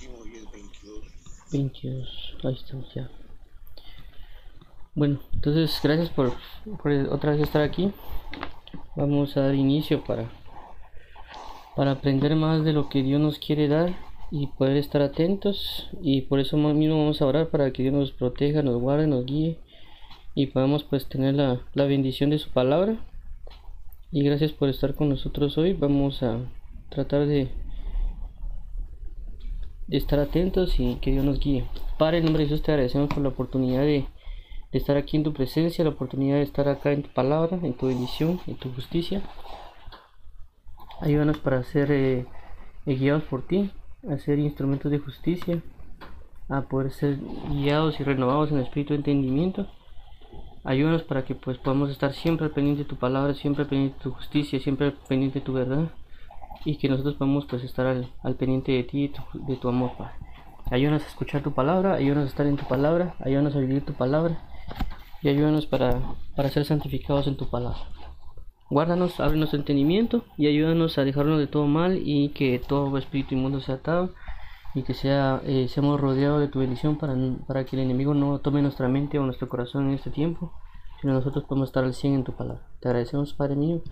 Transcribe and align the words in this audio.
último 0.00 0.26
y 0.26 0.38
el 0.38 0.46
22. 0.46 1.04
22, 1.52 2.36
ahí 2.44 2.54
estamos 2.54 2.94
ya. 2.94 3.10
Bueno, 4.94 5.20
entonces 5.32 5.78
gracias 5.82 6.10
por, 6.10 6.32
por 6.82 6.92
otra 7.10 7.32
vez 7.32 7.42
estar 7.42 7.62
aquí. 7.62 7.92
Vamos 8.96 9.36
a 9.36 9.42
dar 9.42 9.54
inicio 9.54 10.04
para, 10.04 10.30
para 11.76 11.92
aprender 11.92 12.34
más 12.36 12.64
de 12.64 12.72
lo 12.72 12.88
que 12.88 13.02
Dios 13.02 13.20
nos 13.20 13.38
quiere 13.38 13.68
dar 13.68 13.94
y 14.30 14.46
poder 14.48 14.76
estar 14.76 15.02
atentos. 15.02 15.88
Y 16.02 16.22
por 16.22 16.40
eso 16.40 16.56
mismo 16.56 16.98
vamos 16.98 17.20
a 17.22 17.26
orar 17.26 17.48
para 17.48 17.72
que 17.72 17.82
Dios 17.82 17.94
nos 17.94 18.12
proteja, 18.12 18.62
nos 18.62 18.80
guarde, 18.80 19.06
nos 19.06 19.26
guíe 19.26 19.58
y 20.34 20.46
podamos 20.46 20.84
pues 20.84 21.06
tener 21.06 21.34
la, 21.34 21.60
la 21.74 21.84
bendición 21.84 22.30
de 22.30 22.38
su 22.38 22.50
palabra. 22.50 22.96
Y 24.12 24.24
gracias 24.24 24.52
por 24.52 24.68
estar 24.68 24.94
con 24.94 25.08
nosotros 25.08 25.56
hoy. 25.58 25.72
Vamos 25.72 26.22
a 26.22 26.38
tratar 26.90 27.26
de 27.26 27.48
de 29.90 29.96
estar 29.98 30.20
atentos 30.20 30.78
y 30.78 30.94
que 30.96 31.10
Dios 31.10 31.24
nos 31.24 31.40
guíe. 31.40 31.64
Padre, 31.98 32.18
en 32.18 32.24
nombre 32.24 32.44
de 32.44 32.48
Jesús 32.48 32.62
te 32.62 32.70
agradecemos 32.70 33.08
por 33.08 33.22
la 33.22 33.30
oportunidad 33.30 33.82
de, 33.82 34.06
estar 34.70 34.96
aquí 34.96 35.16
en 35.16 35.24
tu 35.24 35.32
presencia, 35.32 35.82
la 35.82 35.90
oportunidad 35.90 36.36
de 36.36 36.42
estar 36.42 36.68
acá 36.68 36.92
en 36.92 37.02
tu 37.02 37.10
palabra, 37.12 37.58
en 37.60 37.74
tu 37.74 37.88
bendición, 37.88 38.40
en 38.46 38.54
tu 38.54 38.72
justicia. 38.72 39.20
Ayúdanos 41.00 41.38
para 41.38 41.64
ser 41.64 41.90
eh, 41.90 42.24
guiados 42.86 43.24
por 43.24 43.44
ti, 43.48 43.72
a 44.08 44.16
ser 44.18 44.38
instrumentos 44.38 44.92
de 44.92 45.00
justicia, 45.00 45.60
a 46.48 46.62
poder 46.62 46.92
ser 46.92 47.18
guiados 47.50 47.98
y 47.98 48.04
renovados 48.04 48.52
en 48.52 48.58
el 48.58 48.64
espíritu 48.64 48.92
de 48.92 48.98
entendimiento. 48.98 49.66
Ayúdanos 50.62 51.02
para 51.02 51.24
que 51.24 51.34
pues 51.34 51.58
podamos 51.58 51.90
estar 51.90 52.12
siempre 52.12 52.48
pendiente 52.48 52.84
de 52.84 52.88
tu 52.88 52.96
palabra, 52.96 53.34
siempre 53.34 53.64
pendiente 53.64 53.96
de 53.96 54.02
tu 54.04 54.12
justicia, 54.12 54.60
siempre 54.60 54.92
pendiente 55.08 55.40
de 55.40 55.44
tu 55.44 55.52
verdad 55.52 55.90
y 56.64 56.76
que 56.76 56.88
nosotros 56.88 57.14
podamos 57.16 57.46
pues 57.46 57.64
estar 57.64 57.86
al, 57.86 58.12
al 58.22 58.36
pendiente 58.36 58.72
de 58.72 58.84
ti, 58.84 59.12
de 59.34 59.56
tu 59.56 59.68
amor, 59.68 59.92
Padre. 59.96 60.14
Ayúdanos 60.70 61.02
a 61.02 61.06
escuchar 61.06 61.42
tu 61.42 61.52
palabra, 61.52 61.94
ayúdanos 61.94 62.24
a 62.24 62.28
estar 62.28 62.46
en 62.46 62.56
tu 62.56 62.64
palabra, 62.66 63.14
ayúdanos 63.18 63.56
a 63.56 63.58
vivir 63.58 63.84
tu 63.84 63.92
palabra 63.92 64.40
y 65.22 65.28
ayúdanos 65.28 65.66
para, 65.66 66.00
para 66.36 66.48
ser 66.48 66.64
santificados 66.64 67.26
en 67.26 67.36
tu 67.36 67.48
palabra. 67.50 67.80
Guárdanos, 68.70 69.18
abre 69.18 69.40
entendimiento 69.40 70.24
y 70.36 70.46
ayúdanos 70.46 70.96
a 70.96 71.04
dejarnos 71.04 71.40
de 71.40 71.48
todo 71.48 71.66
mal 71.66 72.00
y 72.04 72.28
que 72.28 72.60
todo 72.60 72.96
espíritu 72.98 73.34
inmundo 73.34 73.60
sea 73.60 73.76
atado 73.76 74.10
y 74.74 74.82
que 74.82 74.94
sea, 74.94 75.42
eh, 75.44 75.66
seamos 75.68 76.00
rodeados 76.00 76.40
de 76.40 76.46
tu 76.46 76.60
bendición 76.60 76.96
para, 76.96 77.16
para 77.48 77.64
que 77.64 77.74
el 77.74 77.82
enemigo 77.82 78.14
no 78.14 78.38
tome 78.38 78.62
nuestra 78.62 78.88
mente 78.88 79.18
o 79.18 79.24
nuestro 79.24 79.48
corazón 79.48 79.88
en 79.88 79.94
este 79.94 80.10
tiempo, 80.10 80.52
sino 81.00 81.14
nosotros 81.14 81.44
podemos 81.44 81.70
estar 81.70 81.82
al 81.82 81.94
100 81.94 82.14
en 82.14 82.24
tu 82.24 82.32
palabra. 82.32 82.62
Te 82.80 82.88
agradecemos, 82.88 83.34
Padre 83.34 83.56
mío, 83.56 83.82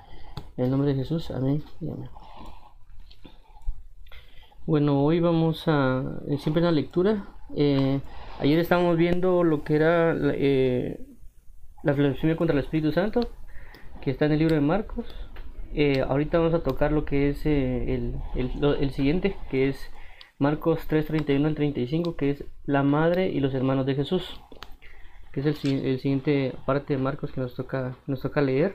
en 0.56 0.64
el 0.66 0.70
nombre 0.70 0.90
de 0.90 0.94
Jesús. 0.94 1.32
Amén 1.32 1.64
y 1.80 1.90
amén. 1.90 2.08
Bueno, 4.68 5.02
hoy 5.02 5.18
vamos 5.18 5.66
a, 5.66 6.20
eh, 6.28 6.36
siempre 6.36 6.60
en 6.60 6.66
la 6.66 6.72
lectura, 6.72 7.24
eh, 7.56 8.00
ayer 8.38 8.58
estábamos 8.58 8.98
viendo 8.98 9.42
lo 9.42 9.64
que 9.64 9.76
era 9.76 10.14
eh, 10.34 11.00
la 11.82 11.94
blasfemia 11.94 12.36
contra 12.36 12.52
el 12.52 12.62
Espíritu 12.62 12.92
Santo, 12.92 13.30
que 14.02 14.10
está 14.10 14.26
en 14.26 14.32
el 14.32 14.40
libro 14.40 14.56
de 14.56 14.60
Marcos. 14.60 15.06
ahorita 16.06 16.36
vamos 16.36 16.52
a 16.52 16.62
tocar 16.62 16.92
lo 16.92 17.06
que 17.06 17.30
es 17.30 17.46
el, 17.46 18.16
el, 18.34 18.90
siguiente, 18.90 19.36
que 19.50 19.70
es 19.70 19.90
Marcos 20.38 20.86
3:31 20.86 21.46
al 21.46 21.54
35, 21.54 22.16
que 22.16 22.32
es 22.32 22.44
la 22.66 22.82
madre 22.82 23.30
y 23.30 23.40
los 23.40 23.54
hermanos 23.54 23.86
de 23.86 23.94
Jesús, 23.94 24.38
que 25.32 25.40
es 25.40 25.64
el, 25.64 25.86
el 25.86 25.98
siguiente 25.98 26.52
parte 26.66 26.94
de 26.94 27.02
Marcos 27.02 27.32
que 27.32 27.40
nos 27.40 27.54
toca, 27.54 27.96
nos 28.06 28.20
toca 28.20 28.42
leer. 28.42 28.74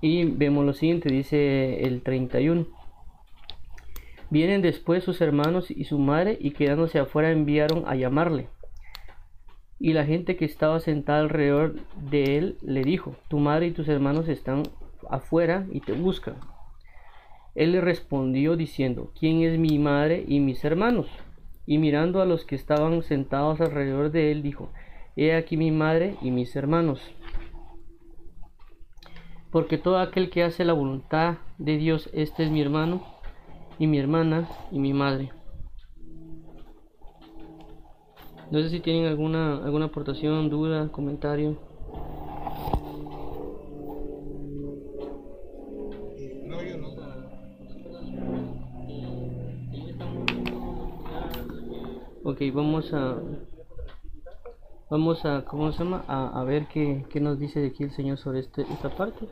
Y 0.00 0.26
vemos 0.26 0.64
lo 0.64 0.74
siguiente, 0.74 1.08
dice 1.12 1.82
el 1.88 2.02
31. 2.02 2.81
Vienen 4.32 4.62
después 4.62 5.04
sus 5.04 5.20
hermanos 5.20 5.70
y 5.70 5.84
su 5.84 5.98
madre 5.98 6.38
y 6.40 6.52
quedándose 6.52 6.98
afuera 6.98 7.30
enviaron 7.30 7.84
a 7.86 7.96
llamarle. 7.96 8.48
Y 9.78 9.92
la 9.92 10.06
gente 10.06 10.36
que 10.36 10.46
estaba 10.46 10.80
sentada 10.80 11.20
alrededor 11.20 11.74
de 11.96 12.38
él 12.38 12.56
le 12.62 12.82
dijo, 12.82 13.14
tu 13.28 13.40
madre 13.40 13.66
y 13.66 13.72
tus 13.72 13.88
hermanos 13.88 14.30
están 14.30 14.62
afuera 15.10 15.66
y 15.70 15.80
te 15.80 15.92
buscan. 15.92 16.36
Él 17.54 17.72
le 17.72 17.82
respondió 17.82 18.56
diciendo, 18.56 19.12
¿quién 19.20 19.42
es 19.42 19.58
mi 19.58 19.78
madre 19.78 20.24
y 20.26 20.40
mis 20.40 20.64
hermanos? 20.64 21.08
Y 21.66 21.76
mirando 21.76 22.22
a 22.22 22.24
los 22.24 22.46
que 22.46 22.54
estaban 22.54 23.02
sentados 23.02 23.60
alrededor 23.60 24.12
de 24.12 24.32
él, 24.32 24.42
dijo, 24.42 24.70
He 25.14 25.34
aquí 25.34 25.58
mi 25.58 25.70
madre 25.70 26.16
y 26.22 26.30
mis 26.30 26.56
hermanos. 26.56 27.02
Porque 29.50 29.76
todo 29.76 29.98
aquel 29.98 30.30
que 30.30 30.42
hace 30.42 30.64
la 30.64 30.72
voluntad 30.72 31.36
de 31.58 31.76
Dios, 31.76 32.08
este 32.14 32.44
es 32.44 32.50
mi 32.50 32.62
hermano 32.62 33.11
y 33.78 33.86
mi 33.86 33.98
hermana 33.98 34.48
y 34.70 34.78
mi 34.78 34.92
madre. 34.92 35.32
No 38.50 38.60
sé 38.60 38.68
si 38.68 38.80
tienen 38.80 39.06
alguna 39.06 39.64
alguna 39.64 39.86
aportación, 39.86 40.50
duda, 40.50 40.88
comentario. 40.92 41.56
Ok, 52.24 52.40
vamos 52.54 52.92
a 52.92 53.20
vamos 54.90 55.24
a 55.24 55.44
cómo 55.44 55.72
se 55.72 55.82
llama 55.82 56.04
a, 56.06 56.38
a 56.40 56.44
ver 56.44 56.68
qué, 56.68 57.04
qué, 57.10 57.20
nos 57.20 57.38
dice 57.38 57.66
aquí 57.66 57.84
el 57.84 57.90
señor 57.92 58.18
sobre 58.18 58.40
este, 58.40 58.62
esta 58.62 58.94
parte 58.94 59.26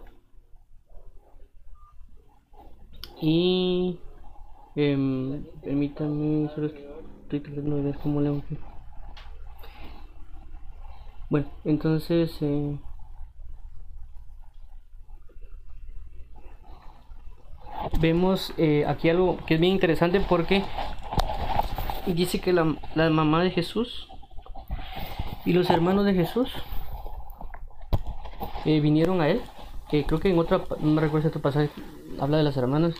y 3.20 4.00
eh, 4.76 5.42
permítanme, 5.62 6.48
solo 6.54 6.66
estoy 6.66 7.40
tratando 7.40 7.76
de 7.76 7.82
ver 7.82 7.98
cómo 7.98 8.20
leo 8.20 8.38
aquí. 8.38 8.58
Bueno, 11.28 11.46
entonces... 11.64 12.36
Eh, 12.40 12.78
vemos 18.00 18.52
eh, 18.56 18.84
aquí 18.86 19.08
algo 19.08 19.38
que 19.46 19.54
es 19.54 19.60
bien 19.60 19.74
interesante 19.74 20.20
porque 20.20 20.62
dice 22.06 22.40
que 22.40 22.52
la, 22.52 22.76
la, 22.94 23.10
mamá 23.10 23.42
de 23.42 23.50
Jesús 23.50 24.08
y 25.44 25.52
los 25.52 25.70
hermanos 25.70 26.04
de 26.04 26.14
Jesús 26.14 26.50
eh, 28.64 28.80
vinieron 28.80 29.20
a 29.20 29.28
él 29.28 29.40
que 29.90 30.04
creo 30.04 30.20
que 30.20 30.30
en 30.30 30.38
otra 30.38 30.62
no 30.80 30.92
me 30.92 31.00
recuerdo 31.00 31.28
este 31.28 31.40
pasaje 31.40 31.70
habla 32.18 32.38
de 32.38 32.42
las 32.42 32.56
hermanas 32.56 32.94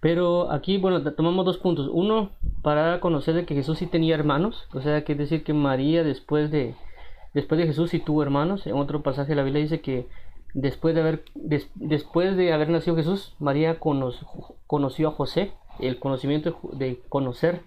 pero 0.00 0.50
aquí, 0.50 0.78
bueno, 0.78 1.02
tomamos 1.12 1.44
dos 1.44 1.58
puntos. 1.58 1.88
Uno, 1.92 2.30
para 2.62 3.00
conocer 3.00 3.34
de 3.34 3.44
que 3.44 3.54
Jesús 3.54 3.78
sí 3.78 3.86
tenía 3.86 4.14
hermanos. 4.14 4.66
O 4.72 4.80
sea, 4.80 5.04
que 5.04 5.14
decir 5.14 5.44
que 5.44 5.52
María 5.52 6.02
después 6.02 6.50
de, 6.50 6.74
después 7.34 7.60
de 7.60 7.66
Jesús 7.66 7.90
sí 7.90 7.98
tuvo 8.00 8.22
hermanos. 8.22 8.66
En 8.66 8.76
otro 8.76 9.02
pasaje 9.02 9.30
de 9.30 9.36
la 9.36 9.42
Biblia 9.42 9.62
dice 9.62 9.82
que 9.82 10.06
después 10.54 10.94
de 10.94 11.02
haber, 11.02 11.24
después 11.74 12.34
de 12.36 12.52
haber 12.52 12.70
nacido 12.70 12.96
Jesús, 12.96 13.34
María 13.38 13.78
conoció 13.78 15.08
a 15.08 15.12
José. 15.12 15.52
El 15.78 15.98
conocimiento 15.98 16.58
de 16.72 17.00
conocer. 17.10 17.60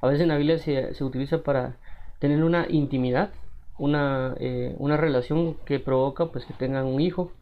A 0.00 0.06
veces 0.06 0.22
en 0.22 0.28
la 0.28 0.36
Biblia 0.36 0.58
se, 0.58 0.94
se 0.94 1.04
utiliza 1.04 1.42
para 1.42 1.76
tener 2.20 2.42
una 2.42 2.66
intimidad, 2.70 3.30
una, 3.78 4.34
eh, 4.40 4.74
una 4.78 4.96
relación 4.96 5.56
que 5.66 5.78
provoca 5.78 6.26
pues 6.26 6.46
que 6.46 6.54
tengan 6.54 6.86
un 6.86 7.00
hijo 7.00 7.32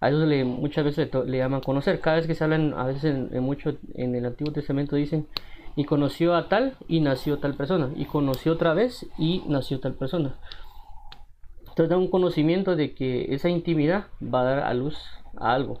a 0.00 0.08
eso 0.08 0.24
le, 0.26 0.44
muchas 0.44 0.84
veces 0.84 1.10
le, 1.26 1.38
llaman 1.38 1.60
conocer. 1.60 2.00
Cada 2.00 2.16
vez 2.16 2.26
que 2.26 2.34
se 2.34 2.44
hablan, 2.44 2.74
a 2.74 2.84
veces 2.84 3.04
en, 3.04 3.42
mucho 3.42 3.76
en 3.94 4.14
el 4.14 4.26
Antiguo 4.26 4.52
Testamento 4.52 4.96
dicen, 4.96 5.26
y 5.74 5.84
conoció 5.84 6.34
a 6.34 6.48
tal 6.48 6.76
y 6.88 7.00
nació 7.00 7.38
tal 7.38 7.54
persona, 7.54 7.90
y 7.96 8.04
conoció 8.04 8.52
otra 8.52 8.74
vez 8.74 9.06
y 9.18 9.42
nació 9.48 9.80
tal 9.80 9.94
persona. 9.94 10.34
Entonces 11.60 11.88
da 11.88 11.96
un 11.96 12.10
conocimiento 12.10 12.76
de 12.76 12.94
que 12.94 13.32
esa 13.34 13.48
intimidad 13.48 14.06
va 14.22 14.40
a 14.40 14.44
dar 14.44 14.58
a 14.60 14.74
luz 14.74 14.98
a 15.36 15.54
algo. 15.54 15.80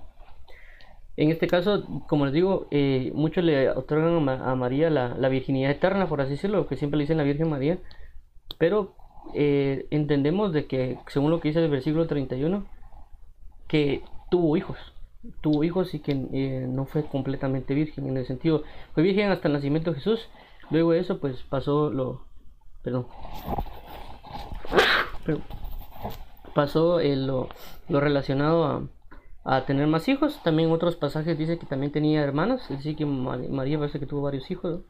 En 1.16 1.30
este 1.30 1.48
caso, 1.48 1.84
como 2.06 2.26
les 2.26 2.34
digo, 2.34 2.68
eh, 2.70 3.10
muchos 3.12 3.42
le 3.42 3.70
otorgan 3.70 4.28
a, 4.28 4.54
María 4.54 4.88
la, 4.88 5.28
virginidad 5.28 5.72
eterna, 5.72 6.08
por 6.08 6.20
así 6.20 6.32
decirlo, 6.32 6.68
que 6.68 6.76
siempre 6.76 6.96
le 6.96 7.02
dicen 7.02 7.16
la 7.18 7.24
Virgen 7.24 7.50
María, 7.50 7.78
pero 8.56 8.94
eh, 9.34 9.88
entendemos 9.90 10.52
de 10.52 10.66
que, 10.66 10.98
según 11.08 11.32
lo 11.32 11.40
que 11.40 11.48
dice 11.48 11.64
el 11.64 11.70
versículo 11.70 12.06
31, 12.06 12.64
que 13.68 14.02
tuvo 14.30 14.56
hijos. 14.56 14.78
Tuvo 15.40 15.62
hijos 15.62 15.94
y 15.94 16.00
que 16.00 16.12
eh, 16.12 16.66
no 16.68 16.86
fue 16.86 17.04
completamente 17.04 17.74
virgen 17.74 18.08
en 18.08 18.16
el 18.16 18.26
sentido, 18.26 18.62
fue 18.94 19.02
virgen 19.02 19.30
hasta 19.30 19.48
el 19.48 19.54
nacimiento 19.54 19.90
de 19.90 19.96
Jesús. 19.96 20.28
Luego 20.70 20.92
de 20.92 21.00
eso, 21.00 21.18
pues 21.18 21.42
pasó 21.42 21.90
lo, 21.90 22.22
perdón, 22.82 23.06
pasó 26.54 27.00
eh, 27.00 27.16
lo, 27.16 27.48
lo, 27.88 28.00
relacionado 28.00 28.64
a, 28.64 28.82
a, 29.44 29.64
tener 29.66 29.86
más 29.86 30.08
hijos. 30.08 30.40
También 30.42 30.70
otros 30.70 30.96
pasajes 30.96 31.38
dice 31.38 31.58
que 31.58 31.66
también 31.66 31.92
tenía 31.92 32.22
hermanas, 32.22 32.62
es 32.70 32.78
decir, 32.78 32.96
que 32.96 33.06
María 33.06 33.78
parece 33.78 34.00
que 34.00 34.06
tuvo 34.06 34.22
varios 34.22 34.50
hijos. 34.50 34.80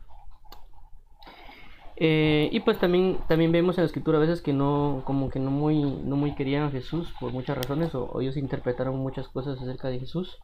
Eh, 2.01 2.49
y 2.53 2.61
pues 2.61 2.79
también, 2.79 3.19
también 3.27 3.51
vemos 3.51 3.77
en 3.77 3.83
la 3.83 3.87
escritura 3.87 4.19
a 4.19 4.21
veces 4.21 4.41
que 4.41 4.53
no, 4.53 5.03
como 5.05 5.31
que 5.31 5.41
no 5.41 5.51
muy, 5.51 5.83
no 5.83 6.15
muy 6.15 6.37
querían 6.37 6.63
a 6.63 6.71
Jesús 6.71 7.13
por 7.19 7.33
muchas 7.33 7.59
razones, 7.59 7.93
o, 7.95 8.21
ellos 8.21 8.37
interpretaron 8.37 8.97
muchas 8.97 9.27
cosas 9.29 9.61
acerca 9.61 9.89
de 9.89 9.99
Jesús. 9.99 10.39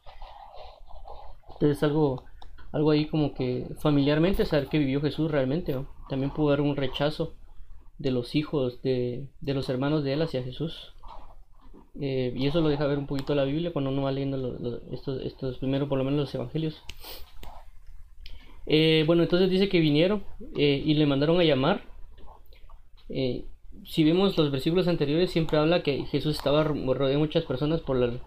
Entonces 1.53 1.81
algo, 1.83 2.25
algo 2.73 2.91
ahí 2.91 3.07
como 3.07 3.33
que 3.33 3.67
familiarmente 3.79 4.45
saber 4.45 4.67
que 4.67 4.79
vivió 4.79 4.99
Jesús 4.99 5.31
realmente. 5.31 5.77
También 6.09 6.31
pudo 6.31 6.49
haber 6.49 6.61
un 6.61 6.75
rechazo 6.75 7.33
de 7.99 8.11
los 8.11 8.35
hijos 8.35 8.81
de, 8.81 9.29
de 9.39 9.53
los 9.53 9.69
hermanos 9.69 10.03
de 10.03 10.13
él 10.13 10.21
hacia 10.21 10.43
Jesús. 10.43 10.93
Eh, 12.01 12.33
y 12.35 12.47
eso 12.47 12.59
lo 12.59 12.67
deja 12.67 12.85
ver 12.87 12.97
un 12.97 13.07
poquito 13.07 13.33
la 13.35 13.45
Biblia 13.45 13.71
cuando 13.71 13.89
uno 13.89 14.01
va 14.01 14.11
leyendo 14.11 14.81
estos, 14.91 15.21
estos 15.21 15.57
primero 15.59 15.87
por 15.87 15.97
lo 15.97 16.03
menos 16.03 16.19
los 16.19 16.35
evangelios. 16.35 16.83
Eh, 18.65 19.03
bueno, 19.05 19.23
entonces 19.23 19.49
dice 19.49 19.69
que 19.69 19.79
vinieron 19.79 20.23
eh, 20.55 20.81
y 20.83 20.93
le 20.95 21.05
mandaron 21.05 21.39
a 21.39 21.43
llamar. 21.43 21.83
si 23.83 24.03
vemos 24.03 24.37
los 24.37 24.51
versículos 24.51 24.87
anteriores, 24.87 25.31
siempre 25.31 25.57
habla 25.57 25.83
que 25.83 26.05
Jesús 26.05 26.37
estaba 26.37 26.63
rodeado 26.63 27.07
de 27.07 27.17
muchas 27.17 27.43
personas 27.45 27.81
por, 27.81 28.19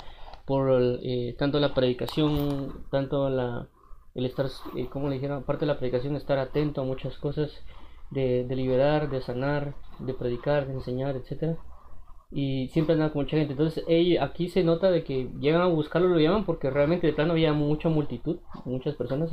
por 0.44 1.00
tanto 1.36 1.58
la 1.60 1.74
predicación, 1.74 2.84
tanto 2.90 3.28
la, 3.28 3.68
el 4.14 4.26
estar, 4.26 4.46
como 4.90 5.08
le 5.08 5.16
dijeron, 5.16 5.42
aparte 5.42 5.66
de 5.66 5.72
la 5.72 5.78
predicación, 5.78 6.16
estar 6.16 6.38
atento 6.38 6.80
a 6.80 6.84
muchas 6.84 7.18
cosas 7.18 7.50
de, 8.10 8.44
de 8.44 8.56
liberar, 8.56 9.10
de 9.10 9.20
sanar, 9.20 9.74
de 9.98 10.14
predicar, 10.14 10.66
de 10.66 10.74
enseñar, 10.74 11.16
etcétera 11.16 11.58
y 12.30 12.68
siempre 12.68 12.94
andan 12.94 13.10
con 13.10 13.22
mucha 13.22 13.36
gente. 13.36 13.52
Entonces 13.52 13.84
aquí 14.20 14.48
se 14.48 14.64
nota 14.64 14.90
de 14.90 15.04
que 15.04 15.30
llegan 15.40 15.62
a 15.62 15.66
buscarlo, 15.66 16.08
lo 16.08 16.20
llaman 16.20 16.44
porque 16.44 16.70
realmente 16.70 17.06
de 17.06 17.12
plano 17.12 17.32
había 17.32 17.52
mucha 17.52 17.88
multitud, 17.88 18.38
muchas 18.64 18.94
personas. 18.96 19.30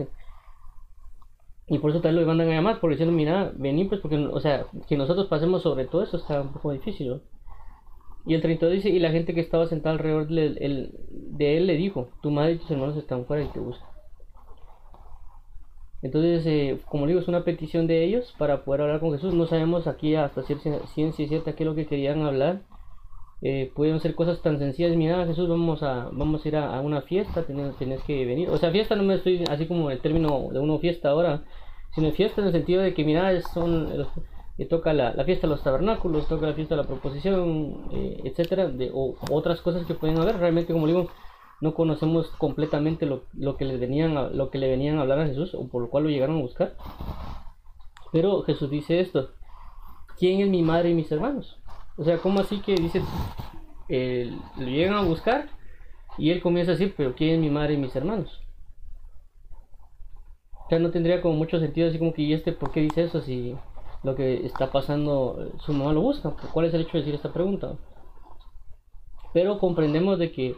Y 1.67 1.79
por 1.79 1.91
eso 1.91 2.01
también 2.01 2.21
lo 2.21 2.27
mandan 2.27 2.49
a 2.49 2.53
llamar, 2.53 2.79
porque 2.79 2.95
diciendo, 2.95 3.15
mira, 3.15 3.51
vení 3.55 3.85
pues 3.85 3.99
porque, 4.01 4.17
o 4.17 4.39
sea, 4.39 4.67
que 4.87 4.97
nosotros 4.97 5.27
pasemos 5.27 5.63
sobre 5.63 5.85
todo 5.85 6.03
eso 6.03 6.17
está 6.17 6.41
un 6.41 6.53
poco 6.53 6.71
difícil. 6.71 7.21
Y 8.25 8.33
el 8.33 8.41
32 8.41 8.75
dice, 8.75 8.89
y 8.89 8.99
la 8.99 9.11
gente 9.11 9.33
que 9.33 9.41
estaba 9.41 9.67
sentada 9.67 9.93
alrededor 9.93 10.27
de 10.27 10.45
él, 10.45 10.91
de 11.09 11.57
él 11.57 11.67
le 11.67 11.75
dijo, 11.75 12.09
tu 12.21 12.31
madre 12.31 12.53
y 12.53 12.57
tus 12.57 12.71
hermanos 12.71 12.97
están 12.97 13.25
fuera 13.25 13.43
y 13.43 13.47
te 13.47 13.59
buscan. 13.59 13.87
Entonces, 16.01 16.45
eh, 16.45 16.79
como 16.87 17.07
digo, 17.07 17.19
es 17.19 17.27
una 17.27 17.43
petición 17.43 17.87
de 17.87 18.03
ellos 18.03 18.35
para 18.37 18.63
poder 18.63 18.81
hablar 18.81 18.99
con 18.99 19.11
Jesús. 19.11 19.33
No 19.33 19.47
sabemos 19.47 19.87
aquí 19.87 20.13
hasta 20.15 20.43
ciencia, 20.43 20.79
ciencia 20.93 21.27
cierta 21.27 21.53
qué 21.53 21.63
es 21.63 21.67
lo 21.67 21.75
que 21.75 21.87
querían 21.87 22.21
hablar 22.21 22.61
eh, 23.47 23.71
pueden 23.75 23.99
ser 23.99 24.15
cosas 24.15 24.41
tan 24.41 24.57
sencillas, 24.57 24.97
mira 24.97 25.23
Jesús, 25.27 25.47
vamos 25.47 25.83
a, 25.83 26.09
vamos 26.11 26.43
a 26.43 26.47
ir 26.47 26.55
a, 26.55 26.81
una 26.81 27.01
fiesta, 27.01 27.43
tienes, 27.43 27.75
tienes, 27.75 28.01
que 28.01 28.25
venir. 28.25 28.49
O 28.49 28.57
sea, 28.57 28.71
fiesta 28.71 28.95
no 28.95 29.03
me 29.03 29.13
estoy 29.13 29.43
así 29.47 29.67
como 29.67 29.91
el 29.91 29.99
término 29.99 30.47
de 30.51 30.57
una 30.57 30.79
fiesta 30.79 31.09
ahora, 31.09 31.43
sino 31.93 32.11
fiesta 32.11 32.41
en 32.41 32.47
el 32.47 32.53
sentido 32.53 32.81
de 32.81 32.95
que 32.95 33.03
mira, 33.03 33.39
son, 33.53 34.07
toca 34.67 34.93
la, 34.93 35.13
la, 35.13 35.25
fiesta 35.25 35.45
de 35.45 35.51
los 35.51 35.61
tabernáculos, 35.61 36.27
toca 36.27 36.47
la 36.47 36.55
fiesta 36.55 36.75
de 36.75 36.81
la 36.81 36.87
proposición, 36.87 37.87
eh, 37.91 38.19
etcétera, 38.23 38.71
o 38.91 39.15
otras 39.29 39.61
cosas 39.61 39.85
que 39.85 39.93
pueden 39.93 40.17
haber. 40.17 40.37
Realmente, 40.37 40.73
como 40.73 40.87
digo, 40.87 41.09
no 41.61 41.75
conocemos 41.75 42.31
completamente 42.39 43.05
lo, 43.05 43.25
lo, 43.37 43.57
que 43.57 43.65
le 43.65 43.77
venían 43.77 44.35
lo 44.35 44.49
que 44.49 44.57
le 44.57 44.69
venían 44.69 44.97
a 44.97 45.01
hablar 45.01 45.19
a 45.19 45.27
Jesús 45.27 45.53
o 45.53 45.67
por 45.67 45.83
lo 45.83 45.91
cual 45.91 46.05
lo 46.05 46.09
llegaron 46.09 46.37
a 46.37 46.41
buscar. 46.41 46.75
Pero 48.11 48.41
Jesús 48.41 48.71
dice 48.71 49.01
esto: 49.01 49.29
¿Quién 50.17 50.41
es 50.41 50.49
mi 50.49 50.63
madre 50.63 50.89
y 50.89 50.95
mis 50.95 51.11
hermanos? 51.11 51.59
O 51.97 52.03
sea, 52.03 52.17
¿cómo 52.17 52.39
así 52.39 52.59
que 52.59 52.75
dice, 52.75 53.01
lo 53.89 54.65
llegan 54.67 54.95
a 54.95 55.03
buscar 55.03 55.49
y 56.17 56.31
él 56.31 56.41
comienza 56.41 56.71
a 56.71 56.75
decir, 56.75 56.93
pero 56.95 57.15
¿quién 57.15 57.35
es 57.35 57.39
mi 57.39 57.49
madre 57.49 57.73
y 57.73 57.77
mis 57.77 57.95
hermanos? 57.95 58.41
O 60.65 60.69
sea, 60.69 60.79
no 60.79 60.91
tendría 60.91 61.21
como 61.21 61.35
mucho 61.35 61.59
sentido 61.59 61.87
así 61.87 61.99
como 61.99 62.13
que, 62.13 62.23
¿y 62.23 62.33
este 62.33 62.51
por 62.51 62.71
qué 62.71 62.81
dice 62.81 63.03
eso 63.03 63.21
si 63.21 63.55
lo 64.03 64.15
que 64.15 64.45
está 64.45 64.71
pasando, 64.71 65.51
su 65.59 65.73
mamá 65.73 65.93
lo 65.93 66.01
busca? 66.01 66.31
¿Cuál 66.51 66.65
es 66.65 66.73
el 66.73 66.81
hecho 66.81 66.93
de 66.93 66.99
decir 66.99 67.15
esta 67.15 67.31
pregunta? 67.31 67.75
Pero 69.33 69.59
comprendemos 69.59 70.17
de 70.17 70.31
que 70.31 70.55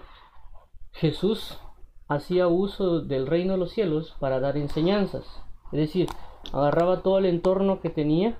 Jesús 0.93 1.59
hacía 2.07 2.47
uso 2.47 3.01
del 3.01 3.27
reino 3.27 3.53
de 3.53 3.59
los 3.59 3.71
cielos 3.71 4.15
para 4.19 4.39
dar 4.39 4.57
enseñanzas. 4.57 5.25
Es 5.71 5.79
decir, 5.79 6.07
agarraba 6.53 7.01
todo 7.01 7.17
el 7.17 7.25
entorno 7.25 7.81
que 7.81 7.89
tenía, 7.89 8.37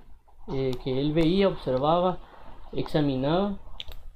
eh, 0.53 0.71
que 0.83 0.99
él 1.01 1.11
veía, 1.11 1.49
observaba, 1.49 2.19
examinaba 2.73 3.59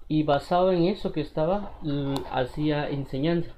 y 0.07 0.23
basado 0.23 0.71
en 0.71 0.83
eso 0.83 1.13
que 1.13 1.21
estaba 1.21 1.71
hacía 2.31 2.89
enseñanza. 2.89 3.55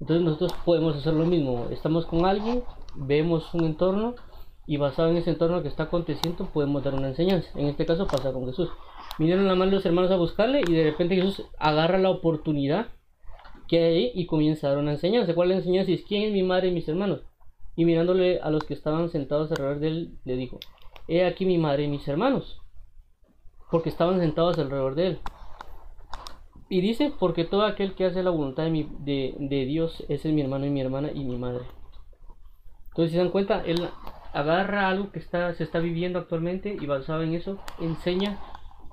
Entonces 0.00 0.24
nosotros 0.24 0.54
podemos 0.64 0.96
hacer 0.96 1.14
lo 1.14 1.24
mismo. 1.24 1.68
Estamos 1.70 2.06
con 2.06 2.26
alguien, 2.26 2.64
vemos 2.96 3.54
un 3.54 3.64
entorno 3.64 4.16
y 4.66 4.76
basado 4.76 5.10
en 5.10 5.18
ese 5.18 5.30
entorno 5.30 5.62
que 5.62 5.68
está 5.68 5.84
aconteciendo 5.84 6.46
podemos 6.52 6.82
dar 6.82 6.94
una 6.94 7.08
enseñanza. 7.08 7.48
En 7.54 7.68
este 7.68 7.86
caso 7.86 8.06
pasa 8.08 8.32
con 8.32 8.46
Jesús. 8.46 8.70
Vinieron 9.18 9.46
la 9.46 9.54
mano 9.54 9.70
los 9.70 9.86
hermanos 9.86 10.10
a 10.10 10.16
buscarle 10.16 10.62
y 10.66 10.72
de 10.72 10.84
repente 10.84 11.14
Jesús 11.14 11.44
agarra 11.58 11.98
la 11.98 12.10
oportunidad 12.10 12.88
que 13.68 13.84
hay 13.84 14.10
y 14.14 14.26
comienza 14.26 14.66
a 14.66 14.70
dar 14.70 14.78
una 14.80 14.92
enseñanza. 14.92 15.34
¿Cuál 15.34 15.50
es 15.50 15.56
la 15.56 15.58
enseñanza? 15.60 15.92
Es 15.92 16.02
quién 16.02 16.24
es 16.24 16.32
mi 16.32 16.42
madre 16.42 16.68
y 16.68 16.72
mis 16.72 16.88
hermanos. 16.88 17.20
Y 17.76 17.84
mirándole 17.84 18.40
a 18.40 18.50
los 18.50 18.64
que 18.64 18.74
estaban 18.74 19.10
sentados 19.10 19.50
alrededor 19.52 19.78
de 19.78 19.86
él, 19.86 20.18
le 20.24 20.36
dijo, 20.36 20.58
he 21.06 21.24
aquí 21.24 21.46
mi 21.46 21.58
madre 21.58 21.84
y 21.84 21.88
mis 21.88 22.06
hermanos 22.08 22.61
porque 23.72 23.88
estaban 23.88 24.20
sentados 24.20 24.58
alrededor 24.58 24.94
de 24.94 25.06
él. 25.06 25.18
Y 26.68 26.82
dice, 26.82 27.10
porque 27.18 27.44
todo 27.44 27.64
aquel 27.64 27.94
que 27.94 28.04
hace 28.04 28.22
la 28.22 28.30
voluntad 28.30 28.64
de, 28.64 29.64
Dios, 29.66 30.04
ese 30.10 30.28
es 30.28 30.34
mi 30.34 30.42
hermano 30.42 30.66
y 30.66 30.70
mi 30.70 30.82
hermana 30.82 31.10
y 31.12 31.24
mi 31.24 31.38
madre. 31.38 31.64
Entonces, 32.88 33.12
si 33.12 33.16
se 33.16 33.18
dan 33.18 33.30
cuenta, 33.30 33.62
él 33.64 33.88
agarra 34.34 34.88
algo 34.88 35.10
que 35.10 35.18
está, 35.18 35.54
se 35.54 35.64
está 35.64 35.78
viviendo 35.78 36.18
actualmente 36.18 36.76
y 36.78 36.84
basado 36.84 37.22
en 37.22 37.32
eso, 37.32 37.58
enseña 37.80 38.38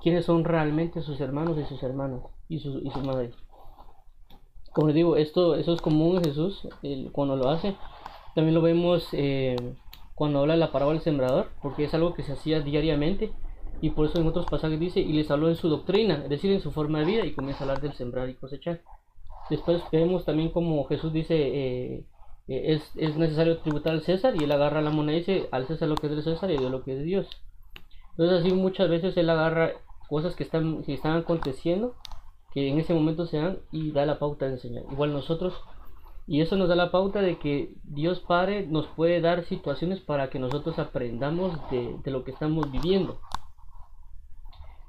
quiénes 0.02 0.24
son 0.24 0.44
realmente 0.44 1.02
sus 1.02 1.20
hermanos 1.20 1.58
y 1.58 1.64
sus 1.66 1.82
hermanas 1.82 2.22
y 2.48 2.60
su, 2.60 2.78
y 2.78 2.90
madre. 3.06 3.32
Como 4.72 4.86
les 4.86 4.96
digo, 4.96 5.16
esto 5.16 5.56
eso 5.56 5.74
es 5.74 5.82
común 5.82 6.16
en 6.16 6.24
Jesús 6.24 6.66
cuando 7.12 7.36
lo 7.36 7.50
hace. 7.50 7.76
También 8.34 8.54
lo 8.54 8.62
vemos 8.62 9.08
eh, 9.12 9.56
cuando 10.14 10.40
habla 10.40 10.54
de 10.54 10.60
la 10.60 10.72
parábola 10.72 10.94
del 10.94 11.04
sembrador, 11.04 11.48
porque 11.60 11.84
es 11.84 11.92
algo 11.92 12.14
que 12.14 12.22
se 12.22 12.32
hacía 12.32 12.60
diariamente 12.60 13.30
y 13.80 13.90
por 13.90 14.06
eso 14.06 14.20
en 14.20 14.26
otros 14.26 14.46
pasajes 14.46 14.78
dice, 14.78 15.00
y 15.00 15.12
les 15.12 15.30
habló 15.30 15.48
en 15.48 15.56
su 15.56 15.68
doctrina, 15.68 16.20
es 16.24 16.28
decir, 16.28 16.52
en 16.52 16.60
su 16.60 16.70
forma 16.70 17.00
de 17.00 17.06
vida, 17.06 17.24
y 17.24 17.32
comienza 17.32 17.64
a 17.64 17.68
hablar 17.68 17.82
del 17.82 17.94
sembrar 17.94 18.28
y 18.28 18.34
cosechar. 18.34 18.82
Después 19.48 19.82
vemos 19.90 20.24
también 20.24 20.50
como 20.50 20.84
Jesús 20.84 21.12
dice, 21.12 21.34
eh, 21.34 22.04
eh, 22.48 22.62
es, 22.74 22.92
es, 22.96 23.16
necesario 23.16 23.58
tributar 23.58 23.94
al 23.94 24.02
César, 24.02 24.34
y 24.38 24.44
él 24.44 24.52
agarra 24.52 24.82
la 24.82 24.90
moneda 24.90 25.16
y 25.16 25.20
dice, 25.20 25.48
al 25.50 25.66
César 25.66 25.88
lo 25.88 25.96
que 25.96 26.08
es 26.08 26.16
de 26.16 26.22
César 26.22 26.50
y 26.50 26.56
a 26.56 26.60
Dios 26.60 26.70
lo 26.70 26.82
que 26.82 26.92
es 26.92 26.98
de 26.98 27.04
Dios. 27.04 27.28
Entonces 28.10 28.40
así 28.40 28.52
muchas 28.52 28.90
veces 28.90 29.16
él 29.16 29.30
agarra 29.30 29.72
cosas 30.08 30.36
que 30.36 30.42
están, 30.42 30.82
que 30.82 30.92
están 30.92 31.16
aconteciendo, 31.16 31.94
que 32.52 32.68
en 32.68 32.78
ese 32.78 32.92
momento 32.92 33.26
se 33.26 33.38
dan, 33.38 33.60
y 33.72 33.92
da 33.92 34.04
la 34.04 34.18
pauta 34.18 34.46
de 34.46 34.52
enseñar. 34.52 34.84
Igual 34.90 35.12
nosotros 35.12 35.54
y 36.26 36.42
eso 36.42 36.54
nos 36.54 36.68
da 36.68 36.76
la 36.76 36.92
pauta 36.92 37.22
de 37.22 37.38
que 37.38 37.74
Dios 37.82 38.20
Padre 38.20 38.64
nos 38.68 38.86
puede 38.86 39.20
dar 39.20 39.44
situaciones 39.46 39.98
para 39.98 40.30
que 40.30 40.38
nosotros 40.38 40.78
aprendamos 40.78 41.58
de, 41.72 41.96
de, 42.04 42.10
lo 42.12 42.22
que 42.22 42.30
estamos 42.30 42.70
viviendo 42.70 43.18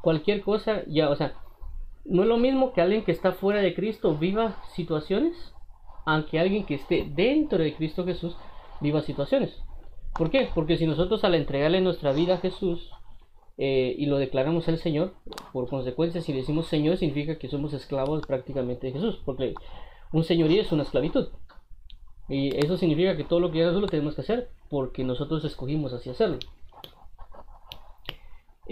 cualquier 0.01 0.41
cosa, 0.41 0.83
ya, 0.87 1.09
o 1.09 1.15
sea, 1.15 1.33
no 2.05 2.23
es 2.23 2.27
lo 2.27 2.37
mismo 2.37 2.73
que 2.73 2.81
alguien 2.81 3.03
que 3.03 3.11
está 3.11 3.31
fuera 3.31 3.61
de 3.61 3.75
Cristo 3.75 4.17
viva 4.17 4.57
situaciones, 4.73 5.53
aunque 6.05 6.39
alguien 6.39 6.65
que 6.65 6.75
esté 6.75 7.07
dentro 7.09 7.59
de 7.59 7.75
Cristo 7.75 8.05
Jesús 8.05 8.35
viva 8.79 9.01
situaciones. 9.01 9.55
¿Por 10.13 10.29
qué? 10.29 10.49
Porque 10.53 10.77
si 10.77 10.85
nosotros 10.87 11.23
al 11.23 11.35
entregarle 11.35 11.79
nuestra 11.81 12.11
vida 12.11 12.35
a 12.35 12.39
Jesús 12.39 12.89
eh, 13.57 13.95
y 13.97 14.07
lo 14.07 14.17
declaramos 14.17 14.67
el 14.67 14.77
Señor, 14.77 15.13
por 15.53 15.69
consecuencia, 15.69 16.21
si 16.21 16.33
decimos 16.33 16.67
Señor, 16.67 16.97
significa 16.97 17.37
que 17.37 17.47
somos 17.47 17.73
esclavos 17.73 18.25
prácticamente 18.25 18.87
de 18.87 18.93
Jesús, 18.93 19.21
porque 19.23 19.53
un 20.11 20.23
señorío 20.23 20.61
es 20.61 20.71
una 20.71 20.83
esclavitud. 20.83 21.29
Y 22.27 22.55
eso 22.57 22.77
significa 22.77 23.15
que 23.15 23.23
todo 23.23 23.39
lo 23.39 23.51
que 23.51 23.59
Jesús 23.59 23.81
lo 23.81 23.87
tenemos 23.87 24.15
que 24.15 24.21
hacer 24.21 24.49
porque 24.69 25.03
nosotros 25.03 25.43
escogimos 25.43 25.93
así 25.93 26.09
hacerlo. 26.09 26.39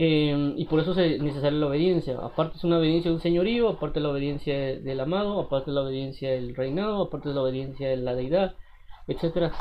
Em, 0.01 0.53
y 0.57 0.63
por 0.63 0.79
eso 0.79 0.93
es 0.93 1.21
necesaria 1.21 1.59
la 1.59 1.67
obediencia. 1.67 2.17
Aparte 2.19 2.55
es 2.55 2.63
una 2.63 2.77
obediencia 2.77 3.11
de 3.11 3.15
un 3.15 3.21
señorío, 3.21 3.67
aparte 3.67 3.99
la 3.99 4.07
obediencia 4.07 4.57
del 4.79 4.99
amado, 5.01 5.41
aparte 5.41 5.71
la 5.71 5.81
obediencia 5.81 6.31
del 6.31 6.55
reinado, 6.55 7.01
aparte 7.01 7.27
la 7.33 7.41
obediencia 7.41 7.89
de 7.89 7.97
la 7.97 8.15
deidad, 8.15 8.55
etcétera. 9.09 9.51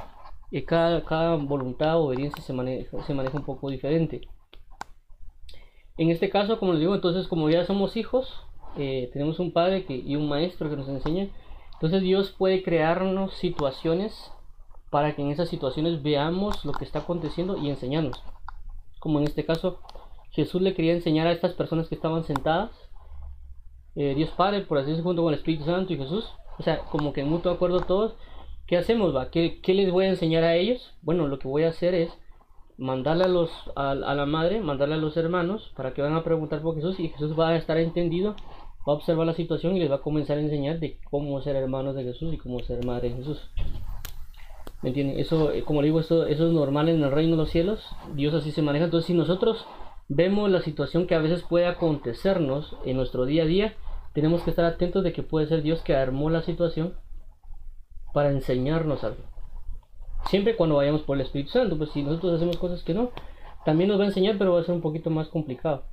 Y 0.52 0.62
cada, 0.62 1.04
cada 1.04 1.34
voluntad 1.34 1.98
o 1.98 2.06
obediencia 2.06 2.40
se 2.40 2.52
maneja, 2.52 3.02
se 3.02 3.14
maneja 3.14 3.36
un 3.36 3.44
poco 3.44 3.68
diferente. 3.68 4.28
En 5.96 6.10
este 6.10 6.30
caso, 6.30 6.60
como 6.60 6.72
les 6.72 6.80
digo, 6.82 6.94
entonces 6.94 7.26
como 7.26 7.50
ya 7.50 7.66
somos 7.66 7.96
hijos, 7.96 8.44
eh, 8.76 9.10
tenemos 9.12 9.40
un 9.40 9.52
padre 9.52 9.86
que, 9.86 9.96
y 9.96 10.14
un 10.14 10.28
maestro 10.28 10.70
que 10.70 10.76
nos 10.76 10.88
enseña. 10.88 11.30
Entonces 11.72 12.00
Dios 12.02 12.30
puede 12.30 12.62
crearnos 12.62 13.34
situaciones 13.34 14.30
para 14.90 15.16
que 15.16 15.22
en 15.22 15.32
esas 15.32 15.48
situaciones 15.48 16.00
veamos 16.04 16.64
lo 16.64 16.70
que 16.70 16.84
está 16.84 17.00
aconteciendo 17.00 17.58
y 17.58 17.70
enseñarnos. 17.70 18.22
Como 19.00 19.18
en 19.18 19.24
este 19.24 19.44
caso, 19.44 19.80
Jesús 20.38 20.62
le 20.62 20.72
quería 20.72 20.92
enseñar 20.92 21.26
a 21.26 21.32
estas 21.32 21.54
personas 21.54 21.88
que 21.88 21.96
estaban 21.96 22.22
sentadas, 22.22 22.70
eh, 23.96 24.14
Dios 24.14 24.30
Padre, 24.36 24.60
por 24.60 24.78
así 24.78 24.90
decirlo, 24.90 25.08
junto 25.08 25.24
con 25.24 25.32
el 25.32 25.38
Espíritu 25.40 25.64
Santo 25.64 25.92
y 25.92 25.96
Jesús, 25.96 26.32
o 26.60 26.62
sea, 26.62 26.84
como 26.92 27.12
que 27.12 27.22
en 27.22 27.28
mutuo 27.28 27.50
acuerdo 27.50 27.80
todos, 27.80 28.14
¿qué 28.68 28.76
hacemos? 28.76 29.12
¿Qué, 29.32 29.60
les 29.66 29.90
voy 29.90 30.04
a 30.04 30.10
enseñar 30.10 30.44
a 30.44 30.54
ellos? 30.54 30.94
Bueno, 31.02 31.26
lo 31.26 31.40
que 31.40 31.48
voy 31.48 31.64
a 31.64 31.70
hacer 31.70 31.92
es 31.92 32.16
mandarle 32.76 33.24
a, 33.24 33.26
los, 33.26 33.50
a, 33.74 33.96
la 33.96 34.26
madre, 34.26 34.60
mandarle 34.60 34.94
a 34.94 34.98
los 34.98 35.16
hermanos 35.16 35.72
para 35.74 35.92
que 35.92 36.02
van 36.02 36.14
a 36.14 36.22
preguntar 36.22 36.62
por 36.62 36.76
Jesús 36.76 37.00
y 37.00 37.08
Jesús 37.08 37.36
va 37.36 37.48
a 37.48 37.56
estar 37.56 37.76
entendido, 37.76 38.36
va 38.88 38.92
a 38.92 38.96
observar 38.96 39.26
la 39.26 39.34
situación 39.34 39.76
y 39.76 39.80
les 39.80 39.90
va 39.90 39.96
a 39.96 40.02
comenzar 40.02 40.38
a 40.38 40.42
enseñar 40.42 40.78
de 40.78 41.00
cómo 41.10 41.40
ser 41.40 41.56
hermanos 41.56 41.96
de 41.96 42.04
Jesús 42.04 42.32
y 42.32 42.38
cómo 42.38 42.60
ser 42.60 42.86
madre 42.86 43.08
de 43.08 43.16
Jesús. 43.16 43.50
¿Me 44.82 44.90
entienden? 44.90 45.18
Eso, 45.18 45.50
eh, 45.50 45.64
como 45.64 45.82
le 45.82 45.86
digo, 45.86 45.98
eso, 45.98 46.26
eso 46.26 46.46
es 46.46 46.52
normal 46.52 46.88
en 46.88 47.02
el 47.02 47.10
reino 47.10 47.32
de 47.32 47.38
los 47.38 47.50
cielos. 47.50 47.84
Dios 48.14 48.32
así 48.34 48.52
se 48.52 48.62
maneja. 48.62 48.84
Entonces, 48.84 49.08
si 49.08 49.14
nosotros 49.14 49.66
vemos 50.08 50.50
la 50.50 50.62
situación 50.62 51.06
que 51.06 51.14
a 51.14 51.20
veces 51.20 51.42
puede 51.42 51.66
acontecernos 51.66 52.76
en 52.84 52.96
nuestro 52.96 53.26
día 53.26 53.42
a 53.42 53.46
día, 53.46 53.74
tenemos 54.14 54.42
que 54.42 54.50
estar 54.50 54.64
atentos 54.64 55.04
de 55.04 55.12
que 55.12 55.22
puede 55.22 55.46
ser 55.46 55.62
Dios 55.62 55.82
que 55.82 55.94
armó 55.94 56.30
la 56.30 56.42
situación 56.42 56.94
para 58.12 58.30
enseñarnos 58.30 59.04
algo. 59.04 59.22
Siempre 60.26 60.56
cuando 60.56 60.76
vayamos 60.76 61.02
por 61.02 61.16
el 61.16 61.22
Espíritu 61.22 61.50
Santo, 61.52 61.76
pues 61.76 61.90
si 61.90 62.02
nosotros 62.02 62.34
hacemos 62.34 62.56
cosas 62.56 62.82
que 62.82 62.94
no, 62.94 63.10
también 63.64 63.88
nos 63.88 64.00
va 64.00 64.04
a 64.04 64.08
enseñar, 64.08 64.36
pero 64.38 64.54
va 64.54 64.60
a 64.60 64.64
ser 64.64 64.74
un 64.74 64.80
poquito 64.80 65.10
más 65.10 65.28
complicado. 65.28 65.84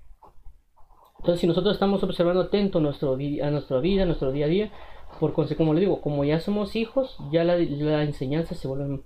Entonces, 1.20 1.42
si 1.42 1.48
nosotros 1.48 1.74
estamos 1.74 2.04
observando 2.04 2.42
atento 2.42 2.80
nuestro, 2.80 3.14
a 3.14 3.52
nuestra 3.52 3.80
vida, 3.80 4.06
nuestro 4.06 4.32
día 4.32 4.46
a 4.46 4.50
día, 4.50 4.72
por 5.20 5.34
como 5.34 5.74
le 5.74 5.82
digo, 5.82 6.02
como 6.02 6.24
ya 6.24 6.40
somos 6.40 6.76
hijos, 6.76 7.18
ya 7.32 7.44
la 7.44 7.58
enseñanza 7.58 8.56
se 8.56 8.68
vuelve 8.68 9.02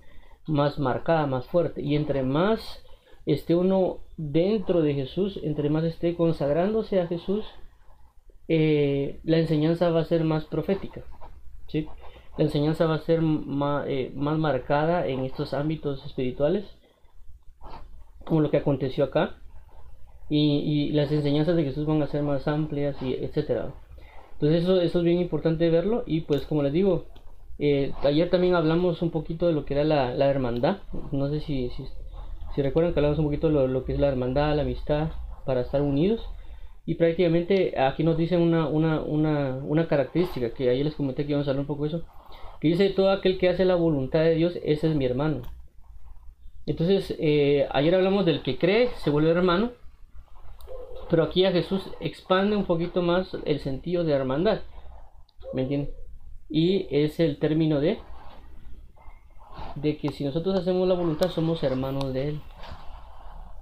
más 0.46 0.78
marcada, 0.78 1.26
más 1.26 1.46
fuerte. 1.46 1.82
Y 1.82 1.96
entre 1.96 2.22
más 2.22 2.82
esté 3.26 3.54
uno 3.54 3.98
dentro 4.16 4.82
de 4.82 4.94
Jesús, 4.94 5.38
entre 5.42 5.70
más 5.70 5.84
esté 5.84 6.14
consagrándose 6.14 7.00
a 7.00 7.06
Jesús, 7.06 7.44
eh, 8.48 9.20
la 9.24 9.38
enseñanza 9.38 9.90
va 9.90 10.00
a 10.00 10.04
ser 10.04 10.24
más 10.24 10.44
profética. 10.44 11.02
¿sí? 11.68 11.86
La 12.36 12.44
enseñanza 12.44 12.86
va 12.86 12.96
a 12.96 13.00
ser 13.00 13.22
más, 13.22 13.86
eh, 13.88 14.12
más 14.14 14.38
marcada 14.38 15.06
en 15.06 15.20
estos 15.20 15.54
ámbitos 15.54 16.04
espirituales, 16.04 16.64
como 18.24 18.40
lo 18.40 18.50
que 18.50 18.56
aconteció 18.56 19.04
acá. 19.04 19.36
Y, 20.32 20.92
las 20.92 21.10
enseñanzas 21.10 21.56
de 21.56 21.64
Jesús 21.64 21.86
van 21.86 22.02
a 22.02 22.06
ser 22.06 22.22
más 22.22 22.46
amplias 22.46 23.00
y 23.02 23.14
etcétera. 23.14 23.74
Entonces 24.34 24.62
eso, 24.62 24.80
eso 24.80 24.98
es 24.98 25.04
bien 25.04 25.18
importante 25.18 25.68
verlo 25.70 26.04
y 26.06 26.20
pues 26.20 26.46
como 26.46 26.62
les 26.62 26.72
digo, 26.72 27.06
eh, 27.58 27.92
ayer 28.04 28.30
también 28.30 28.54
hablamos 28.54 29.02
un 29.02 29.10
poquito 29.10 29.48
de 29.48 29.52
lo 29.52 29.64
que 29.64 29.74
era 29.74 29.84
la, 29.84 30.14
la 30.14 30.26
hermandad. 30.30 30.78
No 31.12 31.28
sé 31.28 31.40
si, 31.40 31.70
si, 31.70 31.84
si, 32.54 32.62
recuerdan 32.62 32.92
que 32.92 33.00
hablamos 33.00 33.18
un 33.18 33.26
poquito 33.26 33.48
de 33.48 33.68
lo, 33.68 33.84
que 33.84 33.92
es 33.92 33.98
la 33.98 34.08
hermandad, 34.08 34.54
la 34.56 34.62
amistad, 34.62 35.10
para 35.44 35.60
estar 35.60 35.82
unidos. 35.82 36.28
Y 36.86 36.94
prácticamente 36.94 37.78
aquí 37.78 38.02
nos 38.02 38.16
dicen 38.16 38.40
una, 38.40 38.66
una, 38.66 39.00
una, 39.00 39.56
una 39.64 39.86
característica 39.86 40.52
que 40.52 40.70
ayer 40.70 40.84
les 40.84 40.94
comenté 40.94 41.24
que 41.24 41.32
íbamos 41.32 41.46
a 41.46 41.50
hablar 41.50 41.62
un 41.62 41.66
poco 41.66 41.82
de 41.82 41.88
eso. 41.88 42.02
Que 42.60 42.68
dice 42.68 42.90
todo 42.90 43.10
aquel 43.10 43.38
que 43.38 43.48
hace 43.48 43.64
la 43.64 43.74
voluntad 43.74 44.20
de 44.20 44.34
Dios, 44.34 44.58
ese 44.62 44.88
es 44.88 44.94
mi 44.96 45.04
hermano. 45.04 45.42
Entonces, 46.66 47.14
eh, 47.18 47.66
ayer 47.70 47.94
hablamos 47.94 48.26
del 48.26 48.42
que 48.42 48.58
cree, 48.58 48.90
se 48.96 49.10
vuelve 49.10 49.30
hermano. 49.30 49.72
Pero 51.08 51.24
aquí 51.24 51.44
a 51.44 51.52
Jesús 51.52 51.82
expande 52.00 52.56
un 52.56 52.64
poquito 52.64 53.02
más 53.02 53.36
el 53.44 53.58
sentido 53.60 54.04
de 54.04 54.12
hermandad. 54.12 54.60
¿Me 55.52 55.62
entienden? 55.62 55.90
Y 56.48 56.86
es 56.90 57.18
el 57.18 57.38
término 57.38 57.80
de 57.80 57.98
de 59.76 59.96
que 59.98 60.10
si 60.10 60.24
nosotros 60.24 60.58
hacemos 60.58 60.86
la 60.88 60.94
voluntad 60.94 61.30
somos 61.30 61.62
hermanos 61.62 62.12
de 62.12 62.28
él. 62.28 62.40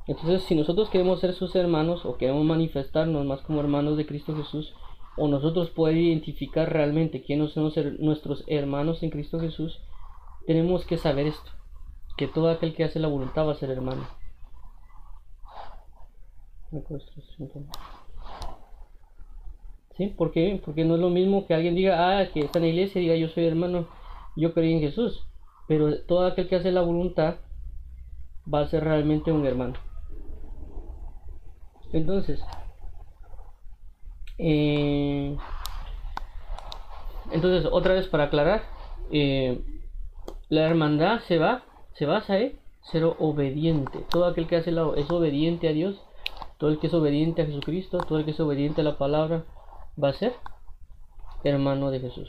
Entonces, 0.07 0.43
si 0.45 0.55
nosotros 0.55 0.89
queremos 0.89 1.21
ser 1.21 1.35
sus 1.35 1.55
hermanos 1.55 2.07
o 2.07 2.17
queremos 2.17 2.45
manifestarnos 2.45 3.27
más 3.27 3.43
como 3.43 3.61
hermanos 3.61 3.97
de 3.97 4.07
Cristo 4.07 4.35
Jesús, 4.35 4.75
o 5.19 5.29
nosotros 5.29 5.71
poder 5.71 5.97
identificar 5.97 6.73
realmente 6.73 7.23
quiénes 7.23 7.53
son 7.53 7.73
nuestros 7.99 8.45
hermanos 8.47 9.03
en 9.03 9.11
Cristo 9.11 9.41
Jesús, 9.41 9.81
tenemos 10.47 10.87
que 10.87 10.97
saber 10.97 11.27
esto, 11.27 11.51
que 12.17 12.27
todo 12.27 12.49
aquel 12.49 12.75
que 12.75 12.85
hace 12.85 13.01
la 13.01 13.09
voluntad 13.09 13.47
va 13.47 13.53
a 13.53 13.57
ser 13.57 13.71
hermano. 13.71 14.07
¿Sí? 19.97 20.07
¿Por 20.17 20.31
qué? 20.31 20.61
Porque 20.65 20.85
no 20.85 20.95
es 20.95 21.01
lo 21.01 21.11
mismo 21.11 21.47
que 21.47 21.55
alguien 21.55 21.75
diga, 21.75 22.21
ah, 22.21 22.31
que 22.33 22.41
está 22.41 22.59
en 22.59 22.65
la 22.65 22.71
iglesia 22.71 23.01
y 23.01 23.05
diga, 23.05 23.17
yo 23.17 23.29
soy 23.29 23.47
hermano, 23.47 23.89
yo 24.37 24.55
creí 24.55 24.73
en 24.73 24.81
Jesús. 24.81 25.27
Pero 25.69 26.01
todo 26.01 26.27
aquel 26.27 26.49
que 26.49 26.57
hace 26.57 26.73
la 26.73 26.81
voluntad 26.81 27.37
va 28.53 28.61
a 28.61 28.69
ser 28.69 28.83
realmente 28.83 29.31
un 29.31 29.47
hermano. 29.47 29.75
Entonces, 31.93 32.41
eh, 34.39 35.37
entonces 37.31 37.69
otra 37.71 37.95
vez 37.95 38.09
para 38.09 38.25
aclarar, 38.25 38.63
eh, 39.13 39.61
la 40.49 40.63
hermandad 40.63 41.21
se 41.21 41.39
va, 41.39 41.63
se 41.95 42.07
basa 42.07 42.39
en 42.39 42.59
ser 42.83 43.05
obediente. 43.05 44.01
Todo 44.11 44.27
aquel 44.27 44.49
que 44.49 44.57
hace 44.57 44.73
la, 44.73 44.91
es 44.97 45.11
obediente 45.11 45.69
a 45.69 45.73
Dios 45.73 46.03
todo 46.59 46.71
el 46.71 46.79
que 46.79 46.89
es 46.89 46.95
obediente 46.95 47.43
a 47.43 47.47
Jesucristo, 47.47 47.99
todo 47.99 48.19
el 48.19 48.25
que 48.25 48.33
es 48.33 48.41
obediente 48.41 48.81
a 48.81 48.85
la 48.85 48.99
palabra, 48.99 49.45
va 50.03 50.09
a 50.11 50.13
ser 50.13 50.35
hermano 51.45 51.91
de 51.91 52.01
Jesús. 52.01 52.29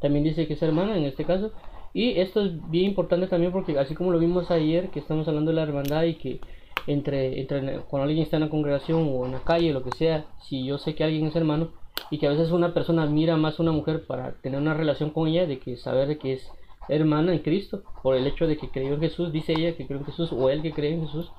También 0.00 0.24
dice 0.24 0.46
que 0.46 0.54
es 0.54 0.62
hermano 0.62 0.94
en 0.94 1.04
este 1.04 1.24
caso. 1.24 1.52
Y 1.98 2.20
esto 2.20 2.42
es 2.42 2.70
bien 2.70 2.84
importante 2.84 3.26
también 3.26 3.50
porque 3.50 3.76
así 3.76 3.96
como 3.96 4.12
lo 4.12 4.20
vimos 4.20 4.52
ayer, 4.52 4.90
que 4.90 5.00
estamos 5.00 5.26
hablando 5.26 5.50
de 5.50 5.56
la 5.56 5.64
hermandad 5.64 6.04
y 6.04 6.14
que 6.14 6.40
entre, 6.86 7.40
entre 7.40 7.80
cuando 7.80 8.04
alguien 8.04 8.22
está 8.22 8.36
en 8.36 8.44
la 8.44 8.50
congregación 8.50 9.10
o 9.12 9.26
en 9.26 9.32
la 9.32 9.40
calle, 9.40 9.72
lo 9.72 9.82
que 9.82 9.90
sea, 9.90 10.24
si 10.40 10.64
yo 10.64 10.78
sé 10.78 10.94
que 10.94 11.02
alguien 11.02 11.26
es 11.26 11.34
hermano 11.34 11.70
y 12.12 12.18
que 12.18 12.28
a 12.28 12.30
veces 12.30 12.52
una 12.52 12.72
persona 12.72 13.04
mira 13.06 13.36
más 13.36 13.58
a 13.58 13.64
una 13.64 13.72
mujer 13.72 14.06
para 14.06 14.34
tener 14.42 14.60
una 14.60 14.74
relación 14.74 15.10
con 15.10 15.26
ella, 15.26 15.48
de 15.48 15.58
que 15.58 15.76
saber 15.76 16.06
de 16.06 16.18
que 16.18 16.34
es 16.34 16.48
hermana 16.88 17.32
en 17.32 17.40
Cristo, 17.40 17.82
por 18.04 18.14
el 18.14 18.28
hecho 18.28 18.46
de 18.46 18.58
que 18.58 18.68
creyó 18.68 18.94
en 18.94 19.00
Jesús, 19.00 19.32
dice 19.32 19.54
ella 19.54 19.76
que 19.76 19.84
cree 19.84 19.98
en 19.98 20.06
Jesús 20.06 20.32
o 20.32 20.50
él 20.50 20.62
que 20.62 20.70
cree 20.70 20.94
en 20.94 21.04
Jesús, 21.04 21.32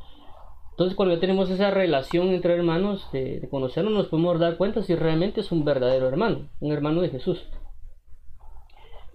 entonces 0.71 0.97
cuando 0.97 1.15
ya 1.15 1.21
tenemos 1.21 1.49
esa 1.49 1.71
relación 1.71 2.33
entre 2.33 2.53
hermanos, 2.53 3.07
de, 3.13 3.47
conocernos, 3.49 3.93
nos 3.93 4.07
podemos 4.07 4.37
dar 4.41 4.57
cuenta 4.57 4.83
si 4.83 4.93
realmente 4.93 5.39
es 5.39 5.53
un 5.53 5.63
verdadero 5.63 6.09
hermano, 6.09 6.49
un 6.59 6.73
hermano 6.73 6.99
de 6.99 7.11
Jesús. 7.11 7.47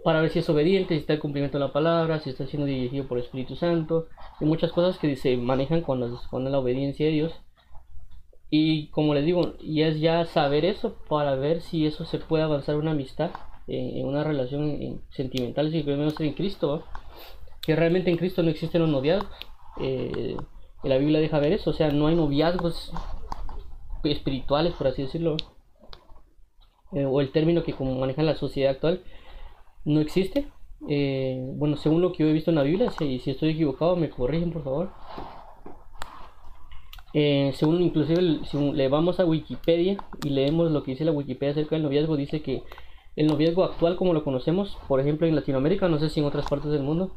Para 0.05 0.21
ver 0.21 0.31
si 0.31 0.41
es 0.41 0.51
obediente, 0.51 0.95
si 0.95 1.01
está 1.01 1.15
el 1.15 1.19
cumplimiento 1.19 1.59
de 1.59 1.65
la 1.65 1.73
palabra, 1.73 2.21
si 2.21 2.29
está 2.29 2.47
siendo 2.47 2.67
dirigido 2.67 3.07
por 3.09 3.17
el 3.17 3.25
Espíritu 3.25 3.57
Santo, 3.57 4.07
y 4.39 4.45
muchas 4.45 4.71
cosas 4.71 4.99
que 4.99 5.17
se 5.17 5.37
manejan 5.39 5.81
con, 5.81 5.99
la 5.99 6.59
obediencia 6.59 7.07
de 7.07 7.13
Dios. 7.13 7.33
Y 8.51 8.89
como 8.89 9.15
les 9.15 9.25
digo, 9.25 9.55
y 9.61 9.81
es 9.81 9.99
ya 10.01 10.27
saber 10.27 10.67
eso 10.67 10.97
para 11.09 11.35
ver 11.37 11.63
si 11.63 11.87
eso 11.87 12.05
se 12.05 12.19
puede 12.19 12.45
avanzar 12.45 12.75
en 12.75 12.83
una 12.83 12.91
amistad, 12.91 13.31
en, 13.67 14.07
una 14.07 14.23
relación 14.23 15.01
sentimental, 15.09 15.73
si 15.73 15.83
queremos 15.83 16.21
en 16.21 16.35
Cristo, 16.35 16.85
que 17.63 17.75
realmente 17.75 18.11
en 18.11 18.19
Cristo 18.19 18.43
no 18.43 18.51
existen 18.51 18.83
los 18.83 18.91
noviazgos. 18.91 19.31
Eh, 19.81 20.37
la 20.83 20.99
Biblia 20.99 21.19
deja 21.19 21.39
ver 21.39 21.55
eso, 21.55 21.71
o 21.71 21.73
sea, 21.73 21.91
no 21.91 22.09
hay 22.09 22.15
noviazgos 22.15 22.93
espirituales, 24.05 24.75
por 24.75 24.89
así 24.89 25.01
decirlo, 25.01 25.39
eh, 26.93 27.07
o 27.07 27.23
el 27.23 27.33
término 27.33 27.65
que 27.65 27.73
como 27.73 27.99
maneja 27.99 28.23
la 28.23 28.37
sociedad 28.37 28.73
actual, 28.73 29.03
no 29.85 30.01
existe. 30.01 30.49
Eh, 30.89 31.39
bueno, 31.57 31.77
según 31.77 32.03
lo 32.03 32.13
que 32.13 32.25
yo 32.25 32.29
he 32.29 32.33
visto 32.33 32.51
en 32.51 32.57
la 32.57 32.63
Biblia, 32.63 32.91
si, 32.91 33.21
estoy 33.25 33.51
equivocado, 33.51 33.97
me 33.97 34.11
corrigen 34.11 34.53
por 34.53 34.65
favor. 34.65 34.91
Eh, 37.13 37.53
según 37.55 37.81
inclusive 37.81 38.41
si 38.45 38.73
le 38.73 38.89
vamos 38.89 39.21
a 39.21 39.25
Wikipedia 39.25 39.97
y 40.25 40.31
leemos 40.31 40.73
lo 40.73 40.83
que 40.83 40.91
dice 40.93 41.05
la 41.05 41.13
Wikipedia 41.13 41.53
acerca 41.53 41.77
del 41.77 41.85
noviazgo, 41.85 42.17
dice 42.17 42.43
que 42.43 42.65
el 43.15 43.29
noviazgo 43.29 43.63
actual 43.65 43.97
como 43.97 44.13
lo 44.13 44.25
conocemos, 44.25 44.77
por 44.89 45.01
ejemplo 45.01 45.27
en 45.27 45.37
Latinoamérica, 45.37 45.89
no 45.89 46.01
sé 46.01 46.11
si 46.11 46.21
en 46.21 46.27
otras 46.27 46.49
partes 46.49 46.73
del 46.73 46.83
mundo, 46.83 47.13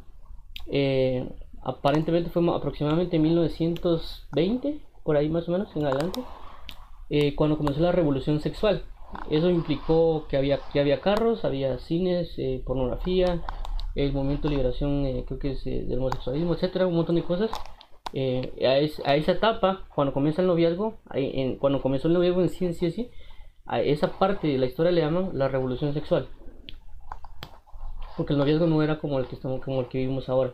eh, 0.70 1.28
aparentemente 1.62 2.30
fue 2.30 2.42
aproximadamente 2.54 3.18
1920, 3.18 4.80
por 5.02 5.16
ahí 5.16 5.28
más 5.28 5.48
o 5.48 5.52
menos, 5.52 5.74
en 5.74 5.86
adelante, 5.86 6.22
eh, 7.10 7.34
cuando 7.34 7.58
comenzó 7.58 7.80
la 7.80 7.92
revolución 7.92 8.40
sexual. 8.40 8.84
Eso 9.30 9.50
implicó 9.50 10.26
que 10.28 10.36
había, 10.36 10.58
que 10.72 10.80
había 10.80 11.00
carros, 11.00 11.44
había 11.44 11.78
cines, 11.78 12.34
eh, 12.38 12.62
pornografía, 12.64 13.42
el 13.94 14.12
movimiento 14.12 14.48
de 14.48 14.56
liberación, 14.56 15.06
eh, 15.06 15.24
creo 15.26 15.38
que 15.38 15.52
es 15.52 15.64
del 15.64 15.98
homosexualismo, 15.98 16.54
etcétera, 16.54 16.86
un 16.86 16.96
montón 16.96 17.16
de 17.16 17.22
cosas. 17.22 17.50
A, 18.10 18.78
esa 18.78 19.32
etapa, 19.32 19.86
cuando 19.94 20.12
comienza 20.14 20.40
el 20.42 20.48
noviazgo, 20.48 20.98
en, 21.12 21.56
cuando 21.56 21.82
comenzó 21.82 22.08
el 22.08 22.14
noviazgo 22.14 22.40
en 22.40 22.48
ciencia, 22.48 22.90
sí, 22.90 23.10
a 23.66 23.80
esa 23.80 24.18
parte 24.18 24.48
de 24.48 24.58
la 24.58 24.66
historia 24.66 24.92
le 24.92 25.02
llaman 25.02 25.30
la 25.34 25.48
revolución 25.48 25.92
sexual. 25.92 26.28
Porque 28.16 28.32
el 28.32 28.38
noviazgo 28.38 28.66
no 28.66 28.82
era 28.82 28.98
como 28.98 29.18
el 29.18 29.26
que 29.26 29.36
estamos, 29.36 29.60
como 29.62 29.80
el 29.80 29.88
que 29.88 29.98
vivimos 29.98 30.28
ahora 30.28 30.52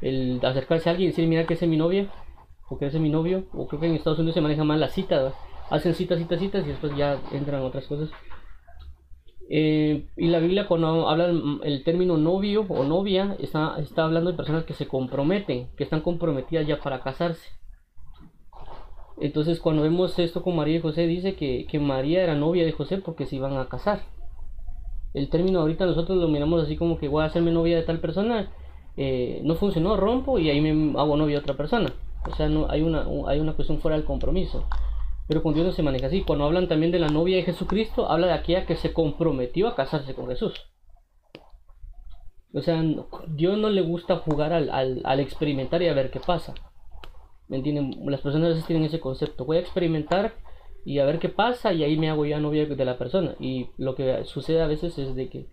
el 0.00 0.40
acercarse 0.44 0.88
a 0.88 0.92
alguien 0.92 1.08
y 1.08 1.10
decir, 1.12 1.26
mira 1.26 1.46
que 1.46 1.54
ese 1.54 1.64
es 1.64 1.70
mi 1.70 1.76
novia, 1.76 2.10
o 2.68 2.78
que 2.78 2.86
ese 2.86 2.98
es 2.98 3.02
mi 3.02 3.08
novio, 3.08 3.44
o 3.52 3.66
creo 3.66 3.80
que 3.80 3.86
en 3.86 3.94
Estados 3.94 4.18
Unidos 4.18 4.34
se 4.34 4.40
maneja 4.40 4.64
más 4.64 4.78
la 4.78 4.88
cita, 4.88 5.32
hacen 5.70 5.94
citas, 5.94 6.18
citas, 6.18 6.40
citas 6.40 6.64
y 6.64 6.68
después 6.68 6.96
ya 6.96 7.18
entran 7.32 7.62
otras 7.62 7.86
cosas. 7.86 8.10
Eh, 9.50 10.06
y 10.16 10.28
la 10.28 10.38
Biblia 10.38 10.66
cuando 10.66 11.08
habla 11.08 11.26
el, 11.26 11.84
término 11.84 12.16
novio 12.16 12.64
o 12.68 12.82
novia 12.84 13.36
está, 13.38 13.76
está 13.78 14.04
hablando 14.04 14.30
de 14.30 14.36
personas 14.36 14.64
que 14.64 14.72
se 14.72 14.88
comprometen, 14.88 15.68
que 15.76 15.84
están 15.84 16.00
comprometidas 16.00 16.66
ya 16.66 16.78
para 16.80 17.00
casarse. 17.00 17.50
Entonces 19.20 19.60
cuando 19.60 19.82
vemos 19.82 20.18
esto 20.18 20.42
con 20.42 20.56
María 20.56 20.76
y 20.78 20.80
José 20.80 21.06
dice 21.06 21.36
que, 21.36 21.66
que 21.70 21.78
María 21.78 22.22
era 22.22 22.34
novia 22.34 22.64
de 22.64 22.72
José 22.72 22.98
porque 22.98 23.26
se 23.26 23.36
iban 23.36 23.56
a 23.56 23.68
casar. 23.68 24.02
El 25.12 25.28
término 25.28 25.60
ahorita 25.60 25.86
nosotros 25.86 26.18
lo 26.18 26.28
miramos 26.28 26.62
así 26.62 26.76
como 26.76 26.98
que 26.98 27.08
voy 27.08 27.22
a 27.22 27.26
hacerme 27.26 27.52
novia 27.52 27.76
de 27.76 27.82
tal 27.82 28.00
persona 28.00 28.50
eh, 28.96 29.40
no 29.42 29.56
funcionó, 29.56 29.96
rompo 29.96 30.38
y 30.38 30.50
ahí 30.50 30.60
me 30.60 30.98
hago 30.98 31.16
novia 31.16 31.38
a 31.38 31.40
otra 31.40 31.56
persona. 31.56 31.92
O 32.30 32.34
sea, 32.34 32.48
no 32.48 32.70
hay 32.70 32.82
una, 32.82 33.06
hay 33.26 33.40
una 33.40 33.54
cuestión 33.54 33.80
fuera 33.80 33.96
del 33.96 34.06
compromiso. 34.06 34.66
Pero 35.26 35.42
con 35.42 35.54
Dios 35.54 35.66
no 35.66 35.72
se 35.72 35.82
maneja 35.82 36.06
así. 36.06 36.22
Cuando 36.22 36.44
hablan 36.44 36.68
también 36.68 36.92
de 36.92 36.98
la 36.98 37.08
novia 37.08 37.36
de 37.36 37.44
Jesucristo, 37.44 38.10
habla 38.10 38.26
de 38.26 38.34
aquella 38.34 38.66
que 38.66 38.76
se 38.76 38.92
comprometió 38.92 39.68
a 39.68 39.74
casarse 39.74 40.14
con 40.14 40.28
Jesús. 40.28 40.54
O 42.52 42.60
sea, 42.60 42.82
Dios 43.28 43.58
no 43.58 43.68
le 43.68 43.80
gusta 43.82 44.16
jugar 44.16 44.52
al, 44.52 44.70
al, 44.70 45.00
al 45.04 45.20
experimentar 45.20 45.82
y 45.82 45.88
a 45.88 45.94
ver 45.94 46.10
qué 46.10 46.20
pasa. 46.20 46.54
¿Me 47.48 47.56
entienden? 47.56 47.94
Las 48.06 48.20
personas 48.20 48.46
a 48.46 48.48
veces 48.50 48.66
tienen 48.66 48.84
ese 48.84 49.00
concepto. 49.00 49.44
Voy 49.44 49.56
a 49.56 49.60
experimentar 49.60 50.34
y 50.84 50.98
a 50.98 51.04
ver 51.04 51.18
qué 51.18 51.28
pasa 51.28 51.72
y 51.72 51.82
ahí 51.82 51.96
me 51.96 52.10
hago 52.10 52.26
ya 52.26 52.38
novia 52.38 52.66
de 52.66 52.84
la 52.84 52.98
persona. 52.98 53.34
Y 53.40 53.70
lo 53.78 53.94
que 53.94 54.24
sucede 54.24 54.62
a 54.62 54.66
veces 54.66 54.98
es 54.98 55.14
de 55.14 55.28
que 55.28 55.48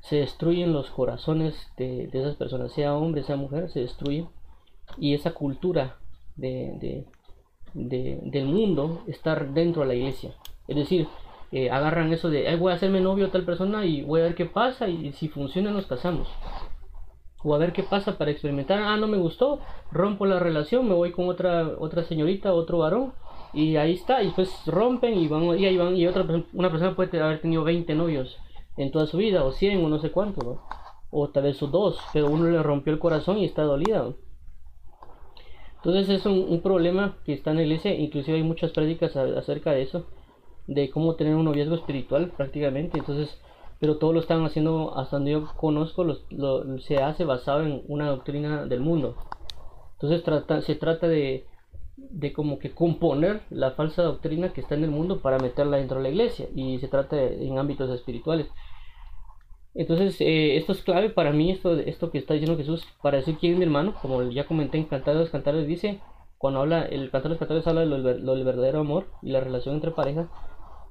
se 0.00 0.16
destruyen 0.16 0.72
los 0.72 0.90
corazones 0.90 1.72
de, 1.76 2.08
de 2.08 2.20
esas 2.20 2.36
personas, 2.36 2.72
sea 2.72 2.94
hombre, 2.94 3.22
sea 3.22 3.36
mujer, 3.36 3.70
se 3.70 3.80
destruyen. 3.80 4.28
Y 4.98 5.14
esa 5.14 5.32
cultura 5.32 5.98
de, 6.36 7.06
de- 7.74 8.20
del 8.24 8.46
mundo 8.46 9.02
está 9.06 9.34
dentro 9.34 9.82
de 9.82 9.88
la 9.88 9.94
iglesia. 9.94 10.34
Es 10.68 10.76
decir, 10.76 11.08
eh, 11.50 11.70
agarran 11.70 12.12
eso 12.12 12.30
de, 12.30 12.48
"Ay, 12.48 12.56
voy 12.56 12.72
a 12.72 12.76
hacerme 12.76 13.00
novio 13.00 13.26
a 13.26 13.30
tal 13.30 13.44
persona 13.44 13.84
y 13.84 14.02
voy 14.02 14.20
a 14.20 14.24
ver 14.24 14.34
qué 14.34 14.46
pasa 14.46 14.88
y 14.88 15.12
si 15.12 15.28
funciona 15.28 15.70
nos 15.70 15.86
casamos. 15.86 16.28
O 17.44 17.54
a 17.54 17.58
ver 17.58 17.72
qué 17.72 17.82
pasa 17.82 18.16
para 18.18 18.30
experimentar, 18.30 18.78
ah, 18.80 18.96
no 18.96 19.08
me 19.08 19.16
gustó, 19.18 19.58
rompo 19.90 20.26
la 20.26 20.38
relación, 20.38 20.88
me 20.88 20.94
voy 20.94 21.10
con 21.10 21.28
otra 21.28 21.72
otra 21.78 22.04
señorita, 22.04 22.54
otro 22.54 22.78
varón 22.78 23.14
y 23.52 23.76
ahí 23.76 23.94
está, 23.94 24.22
y 24.22 24.26
después 24.26 24.62
rompen 24.66 25.14
y 25.18 25.26
van 25.28 25.58
y 25.58 25.66
ahí 25.66 25.76
van 25.76 25.96
y 25.96 26.06
otra 26.06 26.24
una 26.52 26.70
persona 26.70 26.94
puede 26.94 27.20
haber 27.20 27.40
tenido 27.40 27.64
20 27.64 27.94
novios 27.94 28.38
en 28.76 28.90
toda 28.92 29.06
su 29.06 29.18
vida 29.18 29.44
o 29.44 29.52
100 29.52 29.84
o 29.84 29.88
no 29.88 29.98
sé 29.98 30.10
cuánto, 30.12 30.62
o 31.10 31.28
tal 31.30 31.42
vez 31.42 31.60
o 31.62 31.66
dos, 31.66 31.98
pero 32.12 32.30
uno 32.30 32.46
le 32.48 32.62
rompió 32.62 32.92
el 32.92 32.98
corazón 33.00 33.38
y 33.38 33.44
está 33.44 33.62
dolida. 33.64 34.06
Entonces 35.84 36.08
es 36.10 36.26
un, 36.26 36.46
un 36.48 36.60
problema 36.60 37.16
que 37.24 37.32
está 37.32 37.50
en 37.50 37.56
la 37.56 37.62
iglesia, 37.64 37.92
inclusive 37.92 38.36
hay 38.36 38.44
muchas 38.44 38.70
prácticas 38.70 39.16
acerca 39.16 39.72
de 39.72 39.82
eso, 39.82 40.04
de 40.68 40.90
cómo 40.90 41.16
tener 41.16 41.34
un 41.34 41.44
noviazgo 41.44 41.74
espiritual 41.74 42.30
prácticamente, 42.36 42.98
entonces, 42.98 43.36
pero 43.80 43.96
todo 43.98 44.12
lo 44.12 44.20
están 44.20 44.44
haciendo, 44.44 44.96
hasta 44.96 45.16
donde 45.16 45.32
yo 45.32 45.48
conozco, 45.56 46.06
se 46.78 46.98
hace 46.98 47.24
basado 47.24 47.64
en 47.64 47.82
una 47.88 48.10
doctrina 48.10 48.64
del 48.64 48.80
mundo. 48.80 49.16
Entonces 49.94 50.22
se 50.66 50.74
trata 50.76 51.08
de, 51.08 51.46
de 51.96 52.32
como 52.32 52.60
que 52.60 52.70
componer 52.70 53.40
la 53.50 53.72
falsa 53.72 54.02
doctrina 54.02 54.52
que 54.52 54.60
está 54.60 54.76
en 54.76 54.84
el 54.84 54.90
mundo 54.90 55.20
para 55.20 55.38
meterla 55.38 55.78
dentro 55.78 55.96
de 55.96 56.04
la 56.04 56.10
iglesia 56.10 56.46
y 56.54 56.78
se 56.78 56.88
trata 56.88 57.20
en 57.20 57.58
ámbitos 57.58 57.90
espirituales. 57.90 58.46
Entonces, 59.74 60.20
eh, 60.20 60.56
esto 60.56 60.72
es 60.72 60.82
clave 60.82 61.08
para 61.10 61.32
mí, 61.32 61.50
esto, 61.50 61.78
esto 61.78 62.10
que 62.10 62.18
está 62.18 62.34
diciendo 62.34 62.58
Jesús, 62.58 62.86
para 63.02 63.16
decir 63.18 63.36
quién 63.38 63.54
es 63.54 63.58
mi 63.58 63.64
hermano, 63.64 63.94
como 64.02 64.22
ya 64.24 64.44
comenté 64.46 64.76
en 64.78 64.84
Cantar 64.84 65.14
de 65.14 65.20
los 65.20 65.30
Cantares, 65.30 65.66
dice, 65.66 66.00
cuando 66.38 66.60
habla, 66.60 66.82
el 66.82 67.10
Cantar 67.10 67.24
de 67.24 67.28
los 67.30 67.38
Cantares 67.38 67.66
habla 67.66 67.80
de 67.80 67.86
lo, 67.86 68.34
del 68.34 68.44
verdadero 68.44 68.80
amor 68.80 69.06
y 69.22 69.30
la 69.30 69.40
relación 69.40 69.74
entre 69.76 69.90
pareja, 69.92 70.28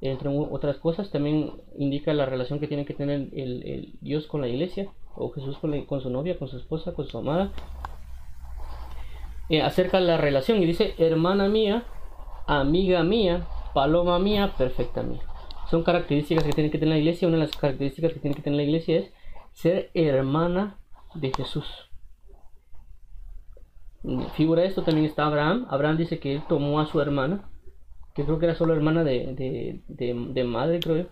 entre 0.01 0.29
otras 0.29 0.77
cosas, 0.77 1.11
también 1.11 1.51
indica 1.77 2.11
la 2.13 2.25
relación 2.25 2.59
que 2.59 2.67
tiene 2.67 2.85
que 2.85 2.95
tener 2.95 3.29
el, 3.33 3.93
Dios 4.01 4.25
con 4.25 4.41
la 4.41 4.47
iglesia, 4.47 4.89
o 5.15 5.29
Jesús 5.31 5.57
con, 5.59 5.71
la- 5.71 5.85
con 5.85 6.01
su 6.01 6.09
novia, 6.09 6.39
con 6.39 6.47
su 6.47 6.57
esposa, 6.57 6.93
con 6.93 7.05
su 7.05 7.19
amada, 7.19 7.51
eh, 9.49 9.61
acerca 9.61 9.99
la 9.99 10.17
relación 10.17 10.61
y 10.63 10.65
dice, 10.65 10.95
hermana 10.97 11.49
mía, 11.49 11.83
amiga 12.47 13.03
mía, 13.03 13.45
paloma 13.75 14.17
mía, 14.17 14.53
perfecta 14.57 15.03
mía. 15.03 15.21
Son 15.71 15.83
características 15.83 16.43
que 16.43 16.51
tiene 16.51 16.69
que 16.69 16.77
tener 16.77 16.95
la 16.95 16.99
iglesia. 16.99 17.29
Una 17.29 17.37
de 17.37 17.43
las 17.45 17.55
características 17.55 18.11
que 18.11 18.19
tiene 18.19 18.35
que 18.35 18.41
tener 18.41 18.57
la 18.57 18.63
iglesia 18.63 18.99
es 18.99 19.13
ser 19.53 19.89
hermana 19.93 20.77
de 21.15 21.31
Jesús. 21.33 21.65
Figura 24.35 24.65
esto 24.65 24.83
también 24.83 25.05
está 25.05 25.25
Abraham. 25.25 25.67
Abraham 25.69 25.95
dice 25.95 26.19
que 26.19 26.33
él 26.33 26.43
tomó 26.49 26.81
a 26.81 26.87
su 26.87 26.99
hermana, 26.99 27.49
que 28.13 28.25
creo 28.25 28.37
que 28.37 28.47
era 28.47 28.55
solo 28.55 28.73
hermana 28.73 29.05
de, 29.05 29.79
de, 29.87 30.13
de- 30.33 30.43
madre, 30.43 30.81
creo. 30.81 31.07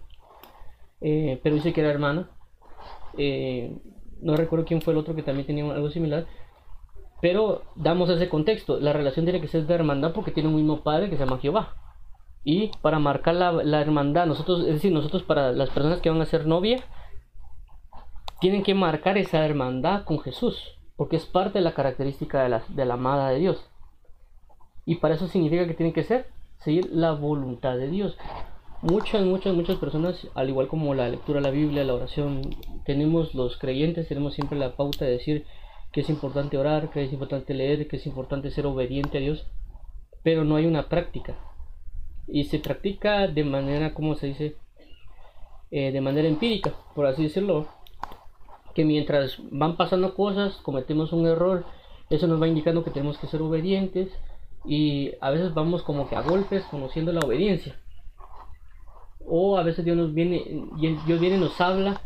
Eh, 1.00 1.40
pero 1.42 1.56
dice 1.56 1.72
que 1.72 1.80
era 1.80 1.92
hermana. 1.92 2.30
Eh, 3.18 3.78
no 4.22 4.36
recuerdo 4.36 4.66
quién 4.66 4.82
fue 4.82 4.92
el 4.92 5.00
otro 5.00 5.16
que 5.16 5.24
también 5.24 5.48
tenía 5.48 5.64
algo 5.72 5.90
similar. 5.90 6.26
Pero 7.22 7.64
damos 7.76 8.10
ese 8.10 8.28
contexto. 8.28 8.78
La 8.80 8.92
relación 8.92 9.26
tiene 9.26 9.40
que 9.40 9.48
ser 9.48 9.66
de 9.68 9.74
hermandad 9.74 10.12
porque 10.12 10.32
tiene 10.32 10.50
un 10.50 10.56
mismo 10.56 10.84
padre 10.84 11.10
que 11.10 11.16
se 11.16 11.24
llama 11.24 11.40
Jehová. 11.40 11.76
Y 12.44 12.72
para 12.82 13.00
marcar 13.00 13.36
la, 13.36 13.82
hermandad, 13.82 14.26
nosotros, 14.26 14.62
es 14.62 14.76
decir, 14.76 14.92
nosotros 14.92 15.24
para 15.24 15.52
las 15.52 15.70
personas 15.70 16.00
que 16.00 16.10
van 16.10 16.22
a 16.22 16.26
ser 16.26 16.48
novia, 16.48 16.84
tienen 18.40 18.64
que 18.64 18.74
marcar 18.74 19.18
esa 19.18 19.46
hermandad 19.46 20.04
con 20.06 20.20
Jesús. 20.20 20.78
Porque 20.96 21.18
es 21.18 21.26
parte 21.26 21.60
de 21.60 21.64
la 21.64 21.74
característica 21.74 22.44
de 22.44 22.50
la, 22.50 22.64
de 22.68 22.86
la 22.86 22.96
amada 22.96 23.30
de 23.30 23.40
Dios. 23.40 23.70
Y 24.86 24.96
para 24.96 25.16
eso 25.16 25.28
significa 25.28 25.68
que 25.68 25.74
tiene 25.74 25.94
que 25.94 26.04
ser 26.04 26.28
seguir 26.60 26.90
la 26.92 27.12
voluntad 27.12 27.78
de 27.78 27.90
Dios. 27.90 28.18
Muchas, 28.82 29.26
muchas, 29.26 29.54
muchas 29.54 29.78
personas, 29.78 30.28
al 30.36 30.50
igual 30.50 30.68
como 30.70 30.94
la 30.94 31.10
lectura 31.10 31.40
de 31.40 31.48
la 31.48 31.52
Biblia, 31.52 31.84
la 31.84 31.94
oración, 31.94 32.56
tenemos 32.86 33.36
los 33.36 33.58
creyentes, 33.58 34.08
tenemos 34.08 34.34
siempre 34.34 34.58
la 34.58 34.76
pauta 34.76 35.04
de 35.04 35.12
decir 35.12 35.46
que 35.92 36.02
es 36.02 36.10
importante 36.10 36.58
orar, 36.58 36.90
que 36.90 37.04
es 37.04 37.12
importante 37.12 37.54
leer, 37.54 37.88
que 37.88 37.98
es 37.98 38.06
importante 38.06 38.52
ser 38.52 38.66
obediente 38.66 39.18
a 39.18 39.22
Dios, 39.22 39.46
pero 40.24 40.46
no 40.46 40.56
hay 40.56 40.66
una 40.66 40.88
práctica. 40.88 41.36
Y 42.32 42.46
se 42.46 42.60
practica 42.60 43.28
de 43.28 43.44
manera, 43.44 43.94
como 43.94 44.16
se 44.16 44.28
dice, 44.28 44.56
Eh, 45.72 45.92
de 45.92 46.02
manera 46.02 46.28
empírica, 46.28 46.74
por 46.96 47.06
así 47.06 47.22
decirlo, 47.22 47.68
que 48.74 48.84
mientras 48.86 49.38
van 49.52 49.78
pasando 49.78 50.16
cosas, 50.16 50.58
cometemos 50.64 51.14
un 51.14 51.28
error, 51.28 51.64
eso 52.10 52.26
nos 52.26 52.40
va 52.42 52.48
indicando 52.48 52.84
que 52.84 52.90
tenemos 52.90 53.20
que 53.20 53.28
ser 53.28 53.40
obedientes 53.44 54.10
y 54.66 55.12
a 55.22 55.30
veces 55.30 55.54
vamos 55.54 55.84
como 55.84 56.08
que 56.08 56.16
a 56.16 56.24
golpes 56.24 56.64
conociendo 56.72 57.12
la 57.14 57.20
obediencia. 57.20 57.76
O 59.28 59.58
a 59.58 59.64
veces 59.64 59.86
Dios 59.86 59.96
nos 59.96 60.12
viene, 60.12 60.42
Dios 61.06 61.20
viene 61.20 61.36
y 61.36 61.40
nos 61.40 61.62
habla 61.62 62.02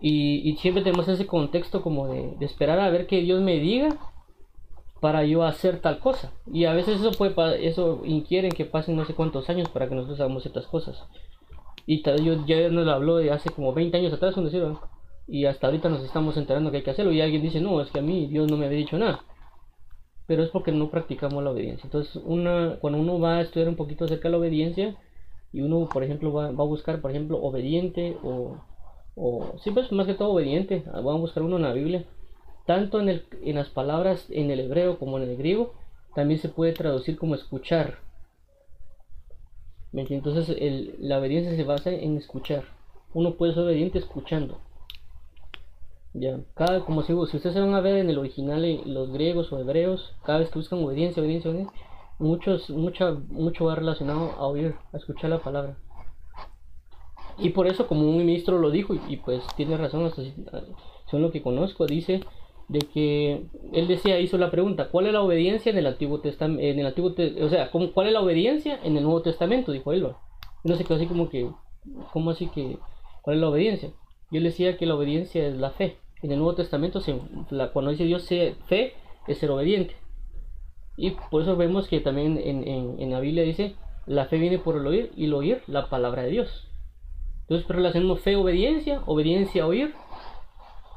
y, 0.00 0.40
y 0.48 0.56
siempre 0.56 0.82
tenemos 0.82 1.06
ese 1.06 1.26
contexto 1.26 1.82
como 1.82 2.08
de, 2.08 2.34
de 2.38 2.46
esperar 2.46 2.80
a 2.80 2.88
ver 2.88 3.06
que 3.06 3.20
Dios 3.20 3.42
me 3.42 3.58
diga 3.60 3.90
para 5.02 5.24
yo 5.24 5.42
hacer 5.42 5.80
tal 5.80 5.98
cosa. 5.98 6.32
Y 6.46 6.64
a 6.66 6.74
veces 6.74 7.00
eso 7.00 7.10
puede 7.10 7.66
eso 7.66 8.02
inquiere 8.04 8.50
que 8.50 8.64
pasen 8.64 8.94
no 8.94 9.04
sé 9.04 9.14
cuántos 9.14 9.50
años 9.50 9.68
para 9.68 9.88
que 9.88 9.96
nosotros 9.96 10.20
hagamos 10.20 10.44
ciertas 10.44 10.68
cosas. 10.68 10.96
Y 11.86 12.04
yo 12.22 12.46
ya 12.46 12.68
nos 12.68 12.86
lo 12.86 12.92
habló 12.92 13.16
de 13.16 13.32
hace 13.32 13.50
como 13.50 13.74
20 13.74 13.96
años 13.98 14.12
atrás, 14.12 14.36
un 14.36 14.44
decir, 14.44 14.62
y 15.26 15.46
hasta 15.46 15.66
ahorita 15.66 15.88
nos 15.88 16.04
estamos 16.04 16.36
enterando 16.36 16.70
que 16.70 16.76
hay 16.76 16.82
que 16.84 16.92
hacerlo 16.92 17.10
y 17.10 17.20
alguien 17.20 17.42
dice, 17.42 17.60
no, 17.60 17.80
es 17.80 17.90
que 17.90 17.98
a 17.98 18.02
mí 18.02 18.28
Dios 18.28 18.48
no 18.48 18.56
me 18.56 18.66
había 18.66 18.78
dicho 18.78 18.96
nada. 18.96 19.24
Pero 20.28 20.44
es 20.44 20.50
porque 20.50 20.70
no 20.70 20.88
practicamos 20.88 21.42
la 21.42 21.50
obediencia. 21.50 21.84
Entonces, 21.84 22.22
una, 22.24 22.76
cuando 22.80 23.00
uno 23.00 23.18
va 23.18 23.38
a 23.38 23.40
estudiar 23.40 23.68
un 23.68 23.74
poquito 23.74 24.04
acerca 24.04 24.28
de 24.28 24.32
la 24.32 24.38
obediencia 24.38 24.96
y 25.52 25.62
uno, 25.62 25.88
por 25.92 26.04
ejemplo, 26.04 26.32
va, 26.32 26.52
va 26.52 26.62
a 26.62 26.68
buscar, 26.68 27.00
por 27.00 27.10
ejemplo, 27.10 27.42
obediente 27.42 28.16
o, 28.22 28.56
o, 29.16 29.54
sí, 29.64 29.72
pues 29.72 29.90
más 29.90 30.06
que 30.06 30.14
todo 30.14 30.30
obediente, 30.30 30.84
va 30.86 31.12
a 31.12 31.16
buscar 31.16 31.42
uno 31.42 31.56
en 31.56 31.62
la 31.62 31.72
Biblia, 31.72 32.04
tanto 32.66 33.00
en, 33.00 33.08
el, 33.08 33.26
en 33.42 33.56
las 33.56 33.68
palabras 33.68 34.26
en 34.30 34.50
el 34.50 34.60
hebreo 34.60 34.98
como 34.98 35.18
en 35.18 35.28
el 35.28 35.36
griego, 35.36 35.74
también 36.14 36.40
se 36.40 36.48
puede 36.48 36.72
traducir 36.72 37.16
como 37.18 37.34
escuchar. 37.34 37.98
Entonces, 39.92 40.56
el- 40.58 40.96
la 41.00 41.18
obediencia 41.18 41.54
se 41.54 41.64
basa 41.64 41.90
en 41.90 42.16
escuchar. 42.16 42.64
Uno 43.12 43.34
puede 43.34 43.52
ser 43.52 43.64
obediente 43.64 43.98
escuchando. 43.98 44.58
Ya, 46.14 46.40
cada, 46.54 46.84
como 46.84 47.02
si, 47.02 47.08
si 47.08 47.36
ustedes 47.36 47.54
se 47.54 47.60
van 47.60 47.74
a 47.74 47.80
ver 47.80 47.96
en 47.96 48.10
el 48.10 48.18
original, 48.18 48.82
los 48.86 49.10
griegos 49.12 49.52
o 49.52 49.58
hebreos, 49.58 50.14
cada 50.24 50.38
vez 50.40 50.50
que 50.50 50.58
buscan 50.58 50.82
obediencia, 50.84 51.22
obediencia, 51.22 51.50
obediencia, 51.50 51.78
muchos, 52.18 52.70
mucha, 52.70 53.12
mucho 53.12 53.64
va 53.66 53.74
relacionado 53.74 54.32
a 54.32 54.46
oír, 54.46 54.74
a 54.92 54.96
escuchar 54.98 55.30
la 55.30 55.38
palabra. 55.40 55.76
Y 57.38 57.50
por 57.50 57.66
eso, 57.66 57.86
como 57.86 58.02
un 58.08 58.16
ministro 58.16 58.58
lo 58.58 58.70
dijo, 58.70 58.94
y, 58.94 59.00
y 59.08 59.16
pues 59.16 59.42
tiene 59.56 59.76
razón, 59.76 60.10
son 61.10 61.22
lo 61.22 61.30
que 61.32 61.42
conozco, 61.42 61.86
dice 61.86 62.22
de 62.72 62.78
que 62.92 63.44
él 63.72 63.86
decía, 63.86 64.18
hizo 64.18 64.38
la 64.38 64.50
pregunta, 64.50 64.88
¿cuál 64.88 65.06
es 65.06 65.12
la 65.12 65.20
obediencia 65.22 65.70
en 65.70 65.78
el 65.78 65.86
Antiguo 65.86 66.20
Testamento? 66.20 66.62
En 66.62 66.78
el 66.78 66.86
Antiguo 66.86 67.12
o 67.42 67.48
sea, 67.48 67.70
¿cómo- 67.70 67.92
¿cuál 67.92 68.06
es 68.06 68.12
la 68.14 68.20
obediencia 68.22 68.80
en 68.82 68.96
el 68.96 69.02
Nuevo 69.04 69.20
Testamento? 69.22 69.72
Dijo 69.72 69.92
él. 69.92 70.08
no 70.64 70.76
se 70.76 70.84
quedó 70.84 70.94
así 70.96 71.06
como 71.06 71.28
que, 71.28 71.50
¿cómo 72.12 72.30
así 72.30 72.46
que, 72.48 72.78
cuál 73.22 73.36
es 73.36 73.40
la 73.42 73.48
obediencia? 73.48 73.90
Yo 74.30 74.40
le 74.40 74.48
decía 74.50 74.76
que 74.78 74.86
la 74.86 74.94
obediencia 74.94 75.46
es 75.46 75.56
la 75.56 75.70
fe. 75.70 75.96
En 76.22 76.30
el 76.30 76.38
Nuevo 76.38 76.54
Testamento, 76.54 77.00
se- 77.00 77.18
cuando 77.72 77.90
dice 77.90 78.04
Dios 78.04 78.26
fe, 78.66 78.94
es 79.26 79.38
ser 79.38 79.50
obediente. 79.50 79.94
Y 80.96 81.10
por 81.30 81.42
eso 81.42 81.56
vemos 81.56 81.88
que 81.88 82.00
también 82.00 82.38
en, 82.38 82.66
en, 82.66 83.00
en 83.00 83.10
la 83.10 83.20
Biblia 83.20 83.42
dice, 83.42 83.74
la 84.06 84.26
fe 84.26 84.38
viene 84.38 84.58
por 84.58 84.76
el 84.76 84.86
oír 84.86 85.10
y 85.16 85.24
el 85.24 85.34
oír 85.34 85.62
la 85.66 85.88
palabra 85.90 86.22
de 86.22 86.30
Dios. 86.30 86.68
Entonces 87.42 87.66
relacionamos 87.68 88.20
fe, 88.20 88.36
obediencia, 88.36 89.02
obediencia, 89.06 89.66
oír. 89.66 89.94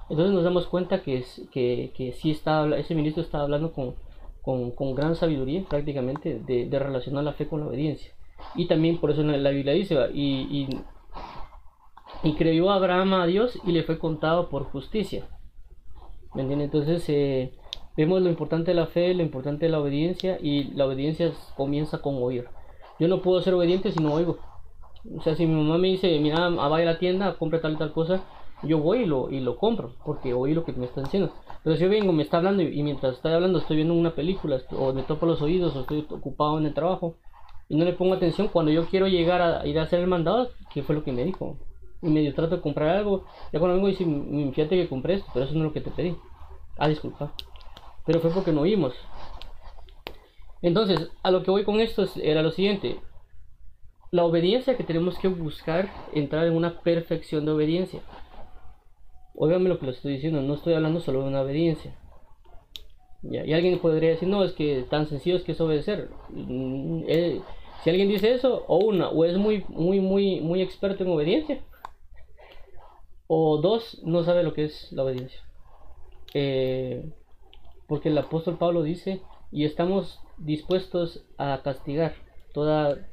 Entonces 0.09 0.33
nos 0.33 0.43
damos 0.43 0.67
cuenta 0.67 1.01
que, 1.01 1.17
es, 1.17 1.41
que, 1.51 1.91
que 1.95 2.13
sí 2.13 2.31
está, 2.31 2.67
ese 2.77 2.93
ministro 2.93 3.23
está 3.23 3.41
hablando 3.41 3.73
con, 3.73 3.95
con, 4.41 4.71
con 4.71 4.93
gran 4.93 5.15
sabiduría 5.15 5.63
prácticamente 5.67 6.39
de, 6.39 6.67
de 6.67 6.79
relacionar 6.79 7.23
la 7.23 7.33
fe 7.33 7.47
con 7.47 7.61
la 7.61 7.67
obediencia. 7.67 8.13
Y 8.55 8.67
también 8.67 8.97
por 8.99 9.11
eso 9.11 9.23
la, 9.23 9.49
Biblia 9.49 9.73
dice, 9.73 9.97
y, 10.13 10.47
y, 10.51 10.69
y 12.23 12.33
creyó 12.35 12.69
Abraham 12.69 13.13
a 13.15 13.25
Dios 13.25 13.59
y 13.65 13.71
le 13.71 13.83
fue 13.83 13.97
contado 13.97 14.49
por 14.49 14.65
justicia. 14.65 15.27
¿Me 16.35 16.41
entiendes? 16.41 16.65
Entonces 16.65 17.09
eh, 17.09 17.53
vemos 17.97 18.21
lo 18.21 18.29
importante 18.29 18.71
de 18.71 18.75
la 18.75 18.87
fe, 18.87 19.13
lo 19.13 19.23
importante 19.23 19.65
de 19.65 19.71
la 19.71 19.79
obediencia 19.79 20.37
y 20.41 20.65
la 20.75 20.85
obediencia 20.85 21.31
comienza 21.55 22.01
con 22.01 22.21
oír. 22.21 22.47
Yo 22.99 23.07
no 23.07 23.21
puedo 23.21 23.41
ser 23.41 23.53
obediente 23.53 23.91
si 23.91 24.01
no 24.03 24.13
oigo. 24.13 24.37
O 25.17 25.21
sea, 25.21 25.35
si 25.35 25.45
mi 25.45 25.55
mamá 25.55 25.77
me 25.77 25.87
dice, 25.89 26.19
mira, 26.19 26.45
ah, 26.45 26.67
vaya 26.67 26.89
a 26.89 26.93
la 26.93 26.99
tienda, 26.99 27.37
compra 27.37 27.61
tal 27.61 27.73
y 27.73 27.77
tal 27.77 27.93
cosa, 27.93 28.23
yo 28.65 28.79
voy 28.79 28.99
y 28.99 29.05
lo, 29.05 29.29
y 29.29 29.39
lo 29.39 29.57
compro, 29.57 29.93
porque 30.05 30.33
oí 30.33 30.53
lo 30.53 30.65
que 30.65 30.73
me 30.73 30.85
está 30.85 31.01
diciendo. 31.01 31.31
Pero 31.63 31.75
si 31.75 31.83
yo 31.83 31.89
vengo, 31.89 32.13
me 32.13 32.23
está 32.23 32.37
hablando 32.37 32.61
y, 32.63 32.83
mientras 32.83 33.15
estoy 33.15 33.33
hablando 33.33 33.59
estoy 33.59 33.77
viendo 33.77 33.93
una 33.93 34.13
película, 34.13 34.61
o 34.77 34.93
me 34.93 35.03
topo 35.03 35.25
los 35.25 35.41
oídos, 35.41 35.75
o 35.75 35.81
estoy 35.81 36.05
ocupado 36.09 36.59
en 36.59 36.65
el 36.65 36.73
trabajo, 36.73 37.15
y 37.69 37.75
no 37.75 37.85
le 37.85 37.93
pongo 37.93 38.13
atención, 38.13 38.49
cuando 38.49 38.71
yo 38.71 38.85
quiero 38.85 39.07
llegar 39.07 39.41
a 39.41 39.65
ir 39.65 39.79
a 39.79 39.83
hacer 39.83 39.99
el 39.99 40.07
mandado, 40.07 40.49
¿qué 40.73 40.83
fue 40.83 40.95
lo 40.95 41.03
que 41.03 41.11
me 41.11 41.23
dijo? 41.23 41.57
Y 42.01 42.09
medio 42.09 42.33
trato 42.35 42.57
de 42.57 42.61
comprar 42.61 42.89
algo, 42.97 43.25
ya 43.51 43.59
cuando 43.59 43.75
vengo 43.75 43.87
dice, 43.87 44.05
fíjate 44.53 44.75
que 44.75 44.89
compré 44.89 45.15
esto, 45.15 45.29
pero 45.33 45.45
eso 45.45 45.55
no 45.55 45.61
es 45.61 45.65
lo 45.65 45.73
que 45.73 45.81
te 45.81 45.91
pedí. 45.91 46.15
Ah, 46.77 46.87
disculpa. 46.87 47.31
Pero 48.05 48.19
fue 48.19 48.29
porque 48.29 48.51
no 48.51 48.61
oímos. 48.61 48.93
Entonces, 50.61 51.09
a 51.23 51.31
lo 51.31 51.43
que 51.43 51.51
voy 51.51 51.63
con 51.63 51.79
esto 51.79 52.05
era 52.21 52.41
lo 52.41 52.51
siguiente. 52.51 52.99
La 54.11 54.23
obediencia 54.23 54.77
que 54.77 54.83
tenemos 54.83 55.17
que 55.17 55.27
buscar, 55.27 55.89
entrar 56.13 56.45
en 56.47 56.55
una 56.55 56.79
perfección 56.81 57.45
de 57.45 57.51
obediencia. 57.51 58.01
Óigame 59.37 59.69
lo 59.69 59.79
que 59.79 59.85
lo 59.85 59.91
estoy 59.91 60.13
diciendo, 60.13 60.41
no 60.41 60.53
estoy 60.53 60.73
hablando 60.73 60.99
solo 60.99 61.21
de 61.21 61.27
una 61.27 61.41
obediencia. 61.41 61.93
y 63.23 63.53
alguien 63.53 63.79
podría 63.79 64.11
decir, 64.11 64.27
no, 64.29 64.43
es 64.43 64.53
que 64.53 64.85
tan 64.89 65.07
sencillo 65.07 65.35
es 65.37 65.43
que 65.43 65.53
es 65.53 65.61
obedecer. 65.61 66.09
Mm, 66.29 67.03
eh, 67.07 67.41
si 67.83 67.89
alguien 67.89 68.07
dice 68.07 68.33
eso, 68.33 68.63
o 68.67 68.77
una, 68.77 69.09
o 69.09 69.25
es 69.25 69.37
muy, 69.37 69.65
muy, 69.69 69.99
muy, 69.99 70.41
muy 70.41 70.61
experto 70.61 71.03
en 71.03 71.09
obediencia, 71.09 71.61
o 73.27 73.57
dos, 73.57 74.01
no 74.03 74.23
sabe 74.23 74.43
lo 74.43 74.53
que 74.53 74.65
es 74.65 74.91
la 74.91 75.03
obediencia. 75.03 75.39
Eh, 76.33 77.09
porque 77.87 78.09
el 78.09 78.17
apóstol 78.17 78.57
Pablo 78.57 78.83
dice, 78.83 79.21
y 79.51 79.65
estamos 79.65 80.19
dispuestos 80.37 81.25
a 81.37 81.61
castigar 81.63 82.13
toda 82.53 83.07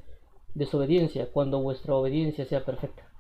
desobediencia 0.54 1.28
cuando 1.32 1.60
vuestra 1.60 1.94
obediencia 1.94 2.44
sea 2.44 2.64
perfecta. 2.64 3.11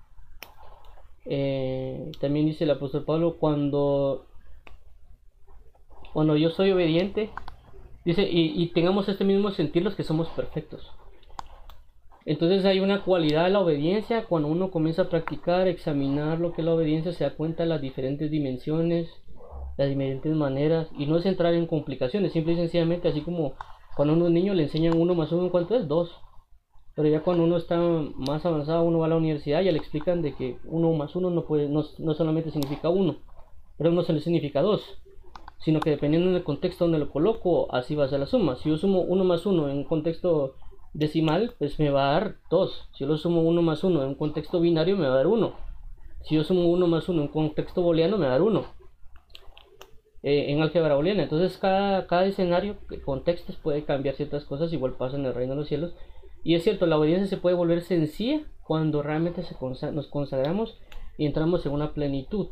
Eh, 1.26 2.10
también 2.20 2.46
dice 2.46 2.64
el 2.64 2.70
apóstol 2.70 3.04
Pablo, 3.04 3.36
cuando, 3.38 4.26
cuando 6.12 6.36
yo 6.36 6.50
soy 6.50 6.72
obediente, 6.72 7.30
dice, 8.04 8.28
y, 8.28 8.66
tengamos 8.68 9.08
este 9.08 9.24
mismo 9.24 9.50
sentir 9.50 9.82
los 9.82 9.94
que 9.94 10.04
somos 10.04 10.28
perfectos. 10.30 10.90
Entonces 12.24 12.64
hay 12.64 12.80
una 12.80 13.02
cualidad 13.02 13.44
de 13.44 13.50
la 13.50 13.60
obediencia 13.60 14.26
cuando 14.26 14.48
uno 14.48 14.70
comienza 14.70 15.02
a 15.02 15.08
practicar, 15.08 15.66
examinar 15.66 16.38
lo 16.38 16.52
que 16.52 16.60
es 16.60 16.64
la 16.64 16.74
obediencia, 16.74 17.12
se 17.12 17.24
da 17.24 17.34
cuenta 17.34 17.64
de 17.64 17.68
las 17.68 17.80
diferentes 17.80 18.30
dimensiones, 18.30 19.08
las 19.76 19.88
diferentes 19.88 20.32
maneras, 20.34 20.88
y 20.96 21.06
no 21.06 21.16
es 21.16 21.26
entrar 21.26 21.54
en 21.54 21.66
complicaciones, 21.66 22.32
simple 22.32 22.52
y 22.52 22.56
sencillamente 22.56 23.08
así 23.08 23.22
como 23.22 23.54
cuando 23.96 24.14
a 24.14 24.16
un 24.16 24.32
niño 24.32 24.54
le 24.54 24.64
enseñan 24.64 24.96
uno 24.96 25.14
más 25.14 25.32
uno, 25.32 25.50
¿cuánto 25.50 25.76
es? 25.76 25.88
Dos. 25.88 26.14
Pero 26.94 27.08
ya 27.08 27.20
cuando 27.20 27.44
uno 27.44 27.56
está 27.56 27.78
más 27.78 28.44
avanzado, 28.44 28.82
uno 28.82 28.98
va 28.98 29.06
a 29.06 29.08
la 29.08 29.16
universidad, 29.16 29.62
ya 29.62 29.72
le 29.72 29.78
explican 29.78 30.20
de 30.20 30.34
que 30.34 30.58
uno 30.64 30.92
más 30.92 31.16
uno 31.16 31.30
no, 31.30 31.44
puede, 31.44 31.68
no, 31.68 31.82
solamente 31.82 32.50
significa 32.50 32.90
uno, 32.90 33.16
pero 33.78 33.90
no 33.90 34.02
se 34.02 34.12
le 34.12 34.20
significa 34.20 34.60
dos, 34.60 34.98
sino 35.58 35.80
que 35.80 35.90
dependiendo 35.90 36.32
del 36.32 36.44
contexto 36.44 36.84
donde 36.84 36.98
lo 36.98 37.10
coloco, 37.10 37.72
así 37.74 37.94
va 37.94 38.04
a 38.04 38.08
ser 38.08 38.20
la 38.20 38.26
suma. 38.26 38.56
Si 38.56 38.68
yo 38.68 38.76
sumo 38.76 39.00
uno 39.00 39.24
más 39.24 39.46
uno 39.46 39.70
en 39.70 39.78
un 39.78 39.84
contexto 39.84 40.54
decimal, 40.92 41.54
pues 41.58 41.78
me 41.78 41.90
va 41.90 42.10
a 42.10 42.12
dar 42.12 42.36
dos. 42.50 42.88
Si 42.92 43.00
yo 43.00 43.06
lo 43.06 43.16
sumo 43.16 43.40
uno 43.40 43.62
más 43.62 43.84
uno 43.84 44.02
en 44.02 44.08
un 44.08 44.14
contexto 44.14 44.60
binario, 44.60 44.96
me 44.96 45.06
va 45.06 45.14
a 45.14 45.16
dar 45.16 45.26
uno. 45.26 45.54
Si 46.24 46.34
yo 46.34 46.44
sumo 46.44 46.66
uno 46.66 46.86
más 46.86 47.08
uno 47.08 47.22
en 47.22 47.28
un 47.28 47.32
contexto 47.32 47.80
booleano, 47.80 48.18
me 48.18 48.26
va 48.26 48.32
a 48.32 48.38
dar 48.38 48.42
uno. 48.42 48.64
Eh, 50.22 50.52
en 50.52 50.60
álgebra 50.62 50.94
booleana. 50.94 51.22
Entonces 51.22 51.56
cada, 51.56 52.06
cada 52.06 52.26
escenario, 52.26 52.76
contextos 53.04 53.56
puede 53.56 53.84
cambiar 53.84 54.14
ciertas 54.14 54.44
cosas, 54.44 54.72
igual 54.72 54.92
pasa 54.92 55.16
en 55.16 55.26
el 55.26 55.34
reino 55.34 55.54
de 55.54 55.60
los 55.60 55.68
cielos. 55.68 55.94
Y 56.44 56.54
es 56.54 56.64
cierto, 56.64 56.86
la 56.86 56.98
obediencia 56.98 57.28
se 57.28 57.36
puede 57.36 57.54
volver 57.54 57.82
sencilla 57.82 58.40
cuando 58.64 59.02
realmente 59.02 59.42
nos 59.92 60.06
consagramos 60.08 60.78
y 61.18 61.26
entramos 61.26 61.64
en 61.66 61.72
una 61.72 61.92
plenitud. 61.92 62.48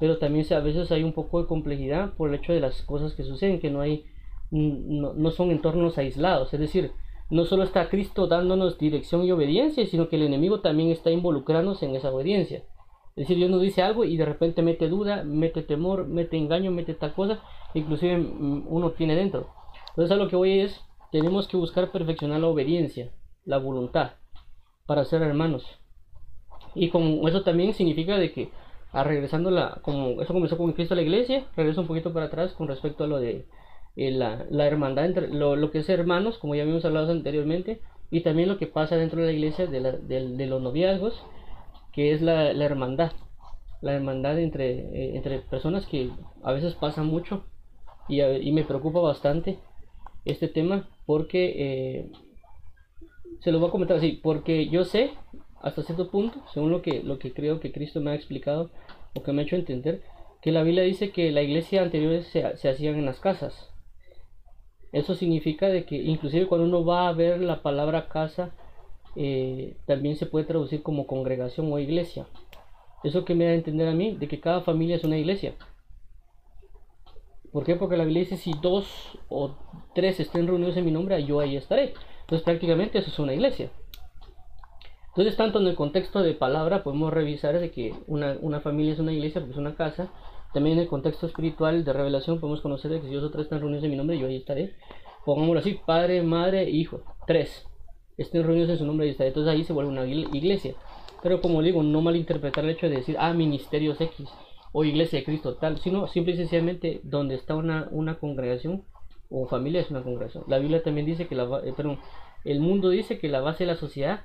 Pero 0.00 0.18
también 0.18 0.46
a 0.52 0.60
veces 0.60 0.90
hay 0.92 1.02
un 1.02 1.12
poco 1.12 1.40
de 1.40 1.48
complejidad 1.48 2.14
por 2.14 2.28
el 2.28 2.36
hecho 2.36 2.52
de 2.52 2.60
las 2.60 2.82
cosas 2.82 3.14
que 3.14 3.24
suceden, 3.24 3.60
que 3.60 3.70
no 3.70 3.80
hay, 3.80 4.04
no, 4.50 5.12
no 5.12 5.30
son 5.30 5.50
entornos 5.50 5.98
aislados. 5.98 6.52
Es 6.54 6.60
decir, 6.60 6.92
no 7.30 7.44
solo 7.44 7.62
está 7.62 7.88
Cristo 7.88 8.26
dándonos 8.26 8.78
dirección 8.78 9.24
y 9.24 9.32
obediencia, 9.32 9.84
sino 9.86 10.08
que 10.08 10.16
el 10.16 10.22
enemigo 10.22 10.60
también 10.60 10.90
está 10.90 11.10
involucrándose 11.10 11.86
en 11.86 11.94
esa 11.94 12.12
obediencia. 12.12 12.62
Es 13.16 13.24
decir, 13.24 13.36
Dios 13.36 13.50
nos 13.50 13.60
dice 13.60 13.82
algo 13.82 14.04
y 14.04 14.16
de 14.16 14.24
repente 14.24 14.62
mete 14.62 14.88
duda, 14.88 15.24
mete 15.24 15.62
temor, 15.62 16.06
mete 16.06 16.36
engaño, 16.36 16.70
mete 16.70 16.94
tal 16.94 17.14
cosa, 17.14 17.42
inclusive 17.74 18.16
mm, 18.16 18.66
uno 18.68 18.92
tiene 18.92 19.16
dentro. 19.16 19.48
Entonces 19.90 20.12
a 20.12 20.16
lo 20.16 20.28
que 20.28 20.36
voy 20.36 20.60
es, 20.60 20.80
tenemos 21.10 21.48
que 21.48 21.56
buscar 21.56 21.90
perfeccionar 21.90 22.40
la 22.40 22.46
obediencia, 22.46 23.10
la 23.44 23.58
voluntad, 23.58 24.12
para 24.86 25.04
ser 25.04 25.22
hermanos. 25.22 25.64
Y 26.74 26.90
como 26.90 27.28
eso 27.28 27.42
también 27.42 27.74
significa 27.74 28.16
de 28.16 28.32
que, 28.32 28.50
a 28.92 29.04
regresando 29.04 29.50
la, 29.50 29.80
como 29.82 30.22
eso 30.22 30.32
comenzó 30.32 30.56
con 30.56 30.72
Cristo 30.72 30.94
a 30.94 30.96
la 30.96 31.02
iglesia, 31.02 31.46
regreso 31.56 31.82
un 31.82 31.86
poquito 31.86 32.12
para 32.12 32.26
atrás 32.26 32.52
con 32.52 32.68
respecto 32.68 33.04
a 33.04 33.06
lo 33.06 33.18
de 33.18 33.46
eh, 33.96 34.10
la, 34.10 34.66
hermandad 34.66 35.06
entre 35.06 35.28
lo, 35.28 35.70
que 35.70 35.78
es 35.78 35.88
hermanos, 35.88 36.38
como 36.38 36.54
ya 36.54 36.62
habíamos 36.62 36.84
hablado 36.84 37.10
anteriormente, 37.10 37.80
y 38.10 38.22
también 38.22 38.48
lo 38.48 38.58
que 38.58 38.66
pasa 38.66 38.96
dentro 38.96 39.20
de 39.20 39.26
la 39.26 39.32
iglesia 39.32 39.66
de, 39.66 39.80
de 39.80 40.46
los 40.46 40.62
noviazgos 40.62 41.22
que 41.98 42.12
es 42.12 42.22
la, 42.22 42.52
hermandad. 42.52 43.10
La 43.80 43.92
hermandad 43.92 44.38
entre, 44.38 44.70
eh, 44.70 45.16
entre 45.16 45.40
personas 45.40 45.84
que 45.84 46.10
a 46.44 46.52
veces 46.52 46.74
pasa 46.74 47.02
mucho 47.02 47.42
y, 48.08 48.22
y, 48.22 48.52
me 48.52 48.62
preocupa 48.62 49.00
bastante 49.00 49.58
este 50.24 50.46
tema 50.46 50.88
porque 51.06 51.54
eh, 51.56 52.10
se 53.40 53.52
lo 53.52 53.58
voy 53.58 53.68
a 53.68 53.72
comentar 53.72 53.96
así, 53.96 54.20
porque 54.22 54.68
yo 54.68 54.84
sé 54.84 55.12
hasta 55.60 55.82
cierto 55.82 56.10
punto, 56.10 56.40
según 56.52 56.70
lo 56.70 56.82
que, 56.82 57.02
lo 57.02 57.18
que 57.18 57.32
creo 57.32 57.60
que 57.60 57.72
Cristo 57.72 58.00
me 58.00 58.10
ha 58.10 58.14
explicado 58.14 58.70
o 59.14 59.22
que 59.22 59.32
me 59.32 59.42
ha 59.42 59.44
hecho 59.44 59.56
entender, 59.56 60.02
que 60.40 60.52
la 60.52 60.62
Biblia 60.62 60.84
dice 60.84 61.10
que 61.10 61.32
la 61.32 61.42
iglesia 61.42 61.82
anterior 61.82 62.22
se, 62.22 62.56
se 62.56 62.68
hacían 62.68 62.96
en 62.96 63.06
las 63.06 63.20
casas. 63.20 63.70
Eso 64.92 65.14
significa 65.14 65.68
de 65.68 65.84
que 65.84 65.96
inclusive 65.96 66.46
cuando 66.46 66.66
uno 66.66 66.84
va 66.84 67.08
a 67.08 67.12
ver 67.12 67.40
la 67.40 67.62
palabra 67.62 68.08
casa, 68.08 68.52
eh, 69.16 69.76
también 69.86 70.16
se 70.16 70.26
puede 70.26 70.46
traducir 70.46 70.82
como 70.82 71.06
congregación 71.06 71.72
o 71.72 71.78
iglesia. 71.78 72.26
Eso 73.04 73.24
que 73.24 73.34
me 73.34 73.44
da 73.44 73.50
a 73.50 73.54
entender 73.54 73.88
a 73.88 73.94
mí, 73.94 74.16
de 74.16 74.28
que 74.28 74.40
cada 74.40 74.60
familia 74.62 74.96
es 74.96 75.04
una 75.04 75.18
iglesia. 75.18 75.54
¿Por 77.52 77.64
qué? 77.64 77.76
Porque 77.76 77.96
la 77.96 78.04
Biblia 78.04 78.22
dice, 78.22 78.36
si 78.36 78.52
dos 78.60 79.18
o 79.28 79.56
tres 79.94 80.20
estén 80.20 80.46
reunidos 80.46 80.76
en 80.76 80.84
mi 80.84 80.90
nombre, 80.90 81.22
yo 81.24 81.40
ahí 81.40 81.56
estaré. 81.56 81.94
Entonces 82.28 82.44
prácticamente 82.44 82.98
eso 82.98 83.08
es 83.08 83.18
una 83.18 83.32
iglesia. 83.32 83.70
Entonces, 85.08 85.34
tanto 85.34 85.60
en 85.60 85.66
el 85.66 85.74
contexto 85.74 86.20
de 86.20 86.34
palabra 86.34 86.84
podemos 86.84 87.10
revisar 87.10 87.58
de 87.58 87.70
que 87.70 87.94
una, 88.06 88.36
una 88.42 88.60
familia 88.60 88.92
es 88.92 88.98
una 88.98 89.12
iglesia 89.12 89.40
porque 89.40 89.52
es 89.52 89.58
una 89.58 89.76
casa. 89.76 90.10
También 90.52 90.76
en 90.76 90.82
el 90.82 90.88
contexto 90.88 91.26
espiritual 91.26 91.84
de 91.84 91.92
revelación 91.94 92.38
podemos 92.38 92.60
conocer 92.60 92.90
de 92.90 93.00
que 93.00 93.08
si 93.08 93.14
dos 93.14 93.32
tres 93.32 93.44
están 93.44 93.60
reunidos 93.60 93.84
en 93.84 93.90
mi 93.92 93.96
nombre, 93.96 94.18
yo 94.18 94.26
ahí 94.26 94.36
estaré. 94.36 94.74
Pongámoslo 95.24 95.60
así, 95.60 95.80
padre, 95.86 96.22
madre, 96.22 96.68
hijo. 96.68 97.00
Tres 97.26 97.66
estén 98.18 98.44
reunidos 98.44 98.68
en 98.68 98.78
su 98.78 98.84
nombre 98.84 99.06
y 99.06 99.16
entonces 99.18 99.48
ahí 99.48 99.64
se 99.64 99.72
vuelve 99.72 99.90
una 99.90 100.04
iglesia. 100.04 100.74
Pero 101.22 101.40
como 101.40 101.62
digo, 101.62 101.82
no 101.82 102.02
malinterpretar 102.02 102.64
el 102.64 102.70
hecho 102.70 102.90
de 102.90 102.96
decir, 102.96 103.16
ah, 103.18 103.32
ministerios 103.32 103.98
X 104.02 104.28
o 104.72 104.84
iglesia 104.84 105.20
de 105.20 105.24
Cristo 105.24 105.54
tal, 105.54 105.78
sino 105.78 106.06
simple 106.08 106.34
y 106.34 106.36
sencillamente 106.36 107.00
donde 107.04 107.36
está 107.36 107.56
una, 107.56 107.88
una 107.90 108.18
congregación 108.18 108.84
o 109.30 109.46
familia 109.46 109.80
es 109.80 109.90
una 109.90 110.02
congregación. 110.02 110.44
La 110.46 110.58
Biblia 110.58 110.82
también 110.82 111.06
dice 111.06 111.26
que 111.26 111.34
la, 111.34 111.44
eh, 111.64 111.72
perdón, 111.76 111.98
el 112.44 112.60
mundo 112.60 112.90
dice 112.90 113.18
que 113.18 113.28
la 113.28 113.40
base 113.40 113.64
de 113.64 113.72
la 113.72 113.76
sociedad 113.76 114.22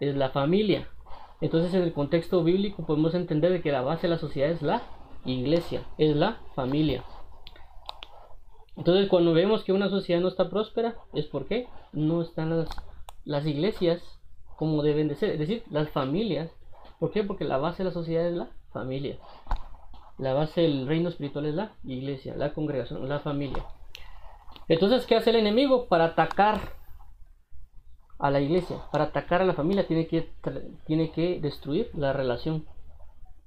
es 0.00 0.16
la 0.16 0.30
familia. 0.30 0.88
Entonces 1.40 1.72
en 1.74 1.82
el 1.82 1.92
contexto 1.92 2.44
bíblico 2.44 2.86
podemos 2.86 3.14
entender 3.14 3.52
de 3.52 3.62
que 3.62 3.72
la 3.72 3.82
base 3.82 4.02
de 4.02 4.14
la 4.14 4.18
sociedad 4.18 4.50
es 4.50 4.62
la 4.62 4.82
iglesia, 5.24 5.82
es 5.98 6.14
la 6.16 6.38
familia. 6.54 7.04
Entonces 8.76 9.08
cuando 9.08 9.32
vemos 9.32 9.64
que 9.64 9.72
una 9.72 9.88
sociedad 9.88 10.20
no 10.20 10.28
está 10.28 10.48
próspera, 10.48 10.96
es 11.12 11.26
porque 11.26 11.66
no 11.92 12.22
están 12.22 12.50
las 12.50 12.68
las 13.24 13.46
iglesias 13.46 14.02
como 14.56 14.82
deben 14.82 15.08
de 15.08 15.14
ser, 15.14 15.30
es 15.30 15.38
decir, 15.38 15.62
las 15.70 15.88
familias. 15.90 16.50
¿Por 16.98 17.12
qué? 17.12 17.24
Porque 17.24 17.44
la 17.44 17.56
base 17.56 17.78
de 17.78 17.88
la 17.88 17.94
sociedad 17.94 18.26
es 18.26 18.34
la 18.34 18.50
familia. 18.72 19.18
La 20.18 20.34
base 20.34 20.60
del 20.62 20.86
reino 20.86 21.08
espiritual 21.08 21.46
es 21.46 21.54
la 21.54 21.72
iglesia, 21.84 22.36
la 22.36 22.52
congregación, 22.52 23.08
la 23.08 23.20
familia. 23.20 23.64
Entonces, 24.68 25.06
¿qué 25.06 25.16
hace 25.16 25.30
el 25.30 25.36
enemigo? 25.36 25.86
Para 25.86 26.06
atacar 26.06 26.60
a 28.18 28.30
la 28.30 28.40
iglesia, 28.40 28.76
para 28.92 29.04
atacar 29.04 29.42
a 29.42 29.44
la 29.44 29.54
familia, 29.54 29.86
tiene 29.86 30.06
que, 30.06 30.30
tiene 30.86 31.10
que 31.10 31.40
destruir 31.40 31.90
la 31.94 32.12
relación. 32.12 32.66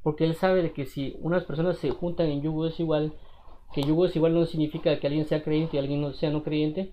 Porque 0.02 0.26
él 0.26 0.36
sabe 0.36 0.74
que 0.74 0.86
si 0.86 1.16
unas 1.22 1.44
personas 1.44 1.78
se 1.78 1.92
juntan 1.92 2.28
en 2.28 2.42
yugo 2.42 2.66
desigual, 2.66 3.14
que 3.74 3.84
yugo 3.84 4.04
desigual 4.04 4.34
no 4.34 4.46
significa 4.46 5.00
que 5.00 5.08
alguien 5.08 5.26
sea 5.26 5.44
creyente 5.44 5.78
y 5.78 5.80
alguien 5.80 6.02
no 6.02 6.14
sea 6.14 6.30
no 6.30 6.44
creyente, 6.44 6.92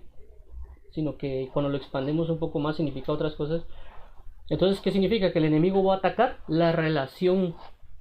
sino 0.93 1.17
que 1.17 1.49
cuando 1.53 1.71
lo 1.71 1.77
expandemos 1.77 2.31
un 2.31 2.39
poco 2.39 2.59
más 2.59 2.77
significa 2.77 3.13
otras 3.13 3.35
cosas. 3.35 3.65
Entonces, 4.49 4.81
¿qué 4.81 4.91
significa? 4.91 5.33
Que 5.33 5.39
el 5.39 5.45
enemigo 5.47 5.83
va 5.83 5.95
a 5.95 5.99
atacar 5.99 6.39
la 6.49 6.73
relación 6.73 7.55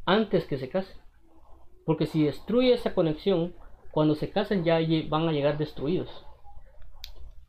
antes 0.05 0.45
que 0.45 0.57
se 0.57 0.69
case. 0.69 0.93
Porque 1.85 2.05
si 2.05 2.23
destruye 2.23 2.73
esa 2.73 2.93
conexión, 2.93 3.53
cuando 3.99 4.15
se 4.15 4.29
casen 4.29 4.63
ya 4.63 4.79
van 5.09 5.27
a 5.27 5.33
llegar 5.33 5.57
destruidos. 5.57 6.07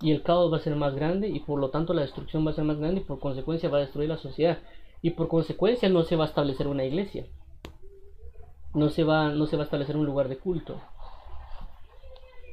Y 0.01 0.11
el 0.11 0.25
caos 0.25 0.53
va 0.53 0.57
a 0.57 0.61
ser 0.61 0.75
más 0.75 0.97
grande 0.97 1.29
y 1.29 1.39
por 1.39 1.61
lo 1.61 1.71
tanto 1.71 1.95
la 1.95 2.01
destrucción 2.01 2.45
va 2.45 2.51
a 2.51 2.55
ser 2.55 2.65
más 2.65 2.77
grande 2.77 3.03
y 3.03 3.05
por 3.05 3.21
consecuencia 3.21 3.69
va 3.69 3.77
a 3.79 3.83
destruir 3.83 4.09
la 4.09 4.17
sociedad. 4.17 4.59
Y 5.01 5.11
por 5.11 5.29
consecuencia 5.29 5.89
no 5.89 6.03
se 6.03 6.17
va 6.17 6.25
a 6.25 6.27
establecer 6.27 6.67
una 6.67 6.83
iglesia. 6.83 7.25
no 8.75 8.91
se 8.91 9.05
va, 9.05 9.29
no 9.29 9.47
se 9.47 9.57
va 9.57 9.63
a 9.63 9.67
establecer 9.67 9.97
un 9.97 10.07
lugar 10.07 10.29
de 10.29 10.39
culto. 10.39 10.81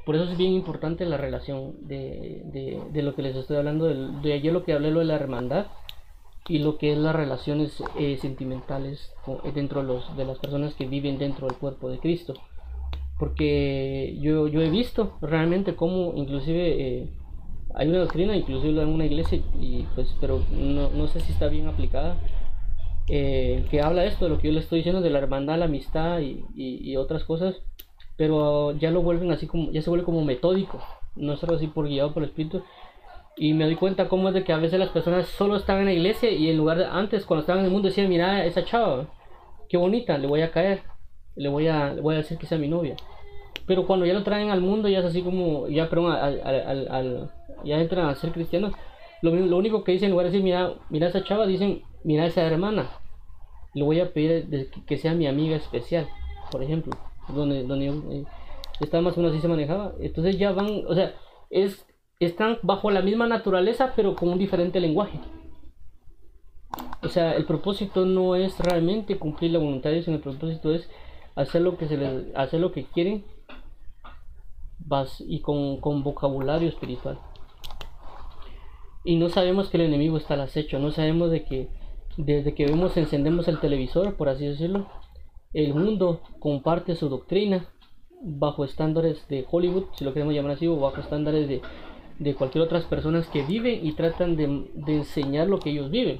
Por 0.06 0.14
eso 0.14 0.26
es 0.26 0.38
bien 0.38 0.54
importante 0.54 1.04
la 1.04 1.18
relación 1.18 1.88
de, 1.88 2.92
lo 2.94 3.16
que 3.16 3.24
les 3.24 3.36
estoy 3.36 3.58
hablando, 3.58 3.86
de, 3.86 3.96
de 4.22 4.34
ayer 4.34 4.54
lo 4.54 4.64
que 4.64 4.74
hablé, 4.74 4.92
lo 4.92 5.00
de 5.00 5.06
la 5.06 5.16
hermandad 5.16 5.66
y 6.48 6.60
lo 6.60 6.78
que 6.78 6.92
es 6.92 7.00
las 7.00 7.16
relaciones 7.16 7.84
eh, 7.98 8.20
sentimentales 8.22 9.12
dentro 9.56 9.82
de, 9.82 9.88
los, 9.88 10.16
de 10.16 10.26
las 10.26 10.38
personas 10.38 10.76
que 10.76 10.86
viven 10.86 11.18
dentro 11.18 11.48
del 11.48 11.58
cuerpo 11.58 11.90
de 11.90 11.98
Cristo. 11.98 12.36
Porque 13.18 14.18
yo, 14.22 14.48
yo 14.48 14.62
he 14.62 14.70
visto 14.70 15.18
realmente 15.22 15.76
cómo 15.76 16.14
inclusive 16.16 17.00
eh, 17.00 17.10
hay 17.74 17.88
una 17.90 18.00
doctrina, 18.00 18.36
inclusive 18.36 18.82
en 18.82 18.90
una 18.90 19.06
iglesia, 19.06 19.40
y 19.60 19.86
pues, 19.96 20.16
pero 20.20 20.42
no, 20.52 20.90
no 20.90 21.08
sé 21.08 21.20
si 21.20 21.32
está 21.32 21.48
bien 21.48 21.68
aplicada, 21.68 22.18
eh, 23.10 23.66
que 23.70 23.82
habla 23.82 24.06
esto 24.06 24.26
de 24.26 24.32
lo 24.32 24.38
que 24.38 24.48
yo 24.48 24.54
le 24.54 24.60
estoy 24.60 24.80
diciendo, 24.80 25.02
de 25.02 25.10
la 25.10 25.20
hermandad, 25.20 25.58
la 25.58 25.66
amistad 25.66 26.20
y, 26.20 26.44
y, 26.56 26.96
otras 26.98 27.24
cosas, 27.24 27.56
pero 28.18 28.74
ya 28.74 28.92
lo 28.92 29.02
vuelven 29.02 29.32
así 29.32 29.48
como, 29.48 29.72
ya 29.72 29.82
se 29.82 29.90
vuelve 29.90 30.06
como 30.06 30.26
metódico, 30.26 30.80
no 31.16 31.34
es 31.34 31.44
algo 31.44 31.56
así 31.56 31.68
por 31.68 31.88
guiado 31.88 32.14
por 32.14 32.24
el 32.24 32.30
Espíritu. 32.30 32.64
Y 33.40 33.54
me 33.54 33.66
doy 33.66 33.76
cuenta 33.76 34.10
cómo 34.10 34.30
es 34.30 34.34
de 34.34 34.44
que 34.44 34.52
a 34.52 34.58
veces 34.58 34.80
las 34.80 34.90
personas 34.90 35.28
solo 35.28 35.56
están 35.56 35.80
en 35.80 35.86
la 35.86 35.94
iglesia 35.94 36.32
y 36.32 36.50
en 36.50 36.58
lugar 36.58 36.80
de 36.80 36.86
antes, 36.86 37.26
cuando 37.26 37.42
estaban 37.42 37.60
en 37.60 37.68
el 37.68 37.72
mundo, 37.72 37.88
decían, 37.88 38.10
mira, 38.10 38.44
esa 38.46 38.66
chava, 38.66 39.08
qué 39.70 39.78
bonita, 39.78 40.18
le 40.18 40.28
voy 40.28 40.42
a 40.42 40.52
caer, 40.52 40.82
le 41.38 41.50
voy 41.50 41.68
a, 41.68 41.94
le 41.94 42.02
voy 42.02 42.16
a 42.16 42.20
decir 42.20 42.38
que 42.38 42.48
sea 42.48 42.58
mi 42.58 42.68
novia. 42.68 42.96
Pero 43.66 43.86
cuando 43.86 44.06
ya 44.06 44.14
lo 44.14 44.24
traen 44.24 44.50
al 44.50 44.62
mundo, 44.62 44.88
ya 44.90 45.00
es 45.00 45.06
así 45.06 45.22
como, 45.22 45.68
ya, 45.68 45.90
perdón, 45.90 46.12
al, 46.12 47.30
ya 47.64 47.80
entran 47.80 48.08
a 48.08 48.16
ser 48.16 48.32
cristianos, 48.32 48.74
lo, 49.22 49.32
lo, 49.36 49.58
único 49.58 49.84
que 49.84 49.92
dicen 49.92 50.08
en 50.08 50.12
lugar 50.12 50.26
de 50.26 50.32
decir, 50.32 50.44
mira, 50.44 50.74
mira 50.90 51.08
esa 51.08 51.24
chava, 51.24 51.46
dicen, 51.46 51.84
mira 52.04 52.26
esa 52.26 52.42
hermana. 52.44 52.90
Le 53.74 53.84
voy 53.84 54.00
a 54.00 54.14
pedir 54.14 54.70
que 54.86 54.98
sea 54.98 55.14
mi 55.14 55.28
amiga 55.28 55.56
especial, 55.56 56.08
por 56.52 56.64
ejemplo, 56.64 56.94
donde, 57.28 57.64
donde 57.64 57.88
eh, 57.88 58.26
estaba 58.80 59.04
más 59.04 59.18
o 59.18 59.22
menos 59.22 59.34
así 59.34 59.42
se 59.42 59.48
manejaba. 59.48 59.94
Entonces 60.00 60.38
ya 60.38 60.52
van, 60.52 60.84
o 60.88 60.96
sea, 60.96 61.14
es, 61.50 61.86
están 62.20 62.58
bajo 62.64 62.90
la 62.92 63.02
misma 63.02 63.28
naturaleza, 63.28 63.94
pero 63.96 64.16
con 64.16 64.30
un 64.30 64.40
diferente 64.40 64.80
lenguaje. 64.80 65.20
O 67.04 67.10
sea, 67.10 67.34
el 67.34 67.46
propósito 67.46 68.06
no 68.06 68.36
es 68.36 68.58
realmente 68.60 69.18
cumplir 69.18 69.52
la 69.52 69.60
voluntad 69.60 69.92
Dios, 69.92 70.06
sino 70.06 70.18
el 70.18 70.24
propósito 70.24 70.74
es 70.74 70.90
hacer 71.38 71.62
lo 71.62 71.78
que 71.78 71.88
se 71.88 71.98
les, 71.98 72.54
lo 72.54 72.72
que 72.72 72.84
quieren 72.84 73.24
y 75.28 75.40
con, 75.40 75.78
con 75.82 76.04
vocabulario 76.04 76.70
espiritual 76.70 77.20
y 79.08 79.16
no 79.16 79.30
sabemos 79.30 79.70
que 79.70 79.78
el 79.78 79.84
enemigo 79.84 80.18
está 80.18 80.34
al 80.34 80.42
acecho, 80.42 80.80
no 80.80 80.92
sabemos 80.92 81.32
de 81.32 81.46
que 81.46 81.70
desde 82.18 82.54
que 82.54 82.66
vemos 82.66 82.98
encendemos 82.98 83.48
el 83.48 83.62
televisor, 83.62 84.16
por 84.16 84.28
así 84.28 84.46
decirlo, 84.46 84.86
el 85.54 85.74
mundo 85.74 86.20
comparte 86.40 86.94
su 86.98 87.08
doctrina 87.08 87.70
bajo 88.22 88.66
estándares 88.66 89.26
de 89.30 89.46
Hollywood, 89.50 89.86
si 89.94 90.04
lo 90.04 90.12
queremos 90.12 90.34
llamar 90.34 90.52
así, 90.52 90.68
o 90.68 90.76
bajo 90.76 91.00
estándares 91.00 91.48
de, 91.48 91.62
de 92.20 92.36
cualquier 92.36 92.66
otras 92.66 92.84
personas 92.84 93.28
que 93.28 93.44
viven 93.44 93.86
y 93.86 93.94
tratan 93.94 94.36
de, 94.36 94.70
de 94.74 94.98
enseñar 94.98 95.48
lo 95.48 95.60
que 95.60 95.70
ellos 95.70 95.90
viven. 95.90 96.20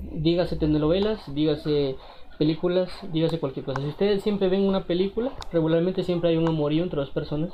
Dígase 0.00 0.56
telenovelas, 0.56 1.34
dígase 1.34 1.96
películas, 2.42 2.90
dígase 3.12 3.38
cualquier 3.38 3.64
cosa. 3.64 3.80
Si 3.80 3.86
ustedes 3.86 4.20
siempre 4.20 4.48
ven 4.48 4.66
una 4.66 4.82
película, 4.82 5.30
regularmente 5.52 6.02
siempre 6.02 6.30
hay 6.30 6.36
un 6.36 6.48
amorío 6.48 6.82
entre 6.82 6.98
dos 6.98 7.10
personas. 7.10 7.52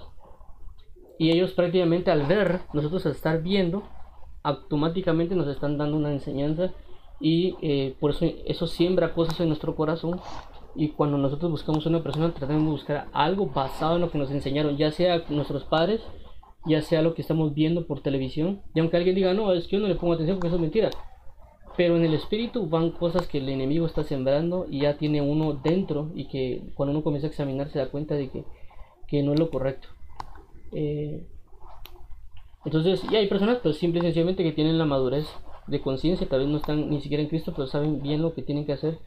Y 1.18 1.30
ellos 1.30 1.52
prácticamente 1.52 2.10
al 2.10 2.22
ver, 2.22 2.60
nosotros 2.72 3.04
al 3.04 3.12
estar 3.12 3.42
viendo, 3.42 3.82
automáticamente 4.42 5.34
nos 5.34 5.46
están 5.46 5.76
dando 5.76 5.98
una 5.98 6.10
enseñanza. 6.10 6.72
Y 7.20 7.56
eh, 7.60 7.96
por 8.00 8.12
eso 8.12 8.24
eso 8.46 8.66
siembra 8.66 9.12
cosas 9.12 9.38
en 9.40 9.48
nuestro 9.48 9.76
corazón. 9.76 10.22
Y 10.74 10.88
cuando 10.88 11.18
nosotros 11.18 11.50
buscamos 11.50 11.84
una 11.84 12.02
persona 12.02 12.32
tratamos 12.32 12.64
de 12.64 12.70
buscar 12.70 13.08
algo 13.12 13.44
basado 13.44 13.96
en 13.96 14.00
lo 14.00 14.10
que 14.10 14.16
nos 14.16 14.30
enseñaron, 14.30 14.78
ya 14.78 14.90
sea 14.90 15.22
nuestros 15.28 15.64
padres, 15.64 16.00
ya 16.64 16.80
sea 16.80 17.02
lo 17.02 17.12
que 17.12 17.20
estamos 17.20 17.52
viendo 17.52 17.86
por 17.86 18.00
televisión, 18.00 18.62
y 18.74 18.80
aunque 18.80 18.96
alguien 18.96 19.16
diga, 19.16 19.34
no, 19.34 19.52
es 19.52 19.66
que 19.66 19.76
yo 19.76 19.82
no 19.82 19.88
le 19.88 19.96
pongo 19.96 20.14
atención 20.14 20.36
porque 20.36 20.48
eso 20.48 20.56
es 20.56 20.62
mentira, 20.62 20.90
pero 21.78 21.96
en 21.96 22.04
el 22.04 22.12
espíritu 22.12 22.68
van 22.68 22.90
cosas 22.90 23.28
que 23.28 23.38
el 23.38 23.48
enemigo 23.48 23.86
está 23.86 24.02
sembrando 24.02 24.66
y 24.68 24.80
ya 24.80 24.98
tiene 24.98 25.22
uno 25.22 25.52
dentro 25.52 26.10
y 26.16 26.24
que 26.24 26.60
cuando 26.74 26.90
uno 26.90 27.04
comienza 27.04 27.28
a 27.28 27.30
examinar 27.30 27.70
se 27.70 27.78
da 27.78 27.86
cuenta 27.86 28.16
de 28.16 28.30
que, 28.30 28.42
que 29.06 29.22
no 29.22 29.32
es 29.32 29.38
lo 29.38 29.48
correcto. 29.48 29.86
Eh, 30.72 31.24
entonces, 32.64 33.00
y 33.08 33.14
hay 33.14 33.28
personas, 33.28 33.60
pues 33.62 33.76
simple 33.76 34.00
y 34.00 34.02
sencillamente 34.02 34.42
que 34.42 34.50
tienen 34.50 34.76
la 34.76 34.86
madurez 34.86 35.28
de 35.68 35.80
conciencia, 35.80 36.28
tal 36.28 36.40
vez 36.40 36.48
no 36.48 36.56
están 36.56 36.90
ni 36.90 37.00
siquiera 37.00 37.22
en 37.22 37.28
Cristo, 37.28 37.52
pero 37.54 37.68
saben 37.68 38.02
bien 38.02 38.22
lo 38.22 38.34
que 38.34 38.42
tienen 38.42 38.66
que 38.66 38.72
hacer 38.72 38.98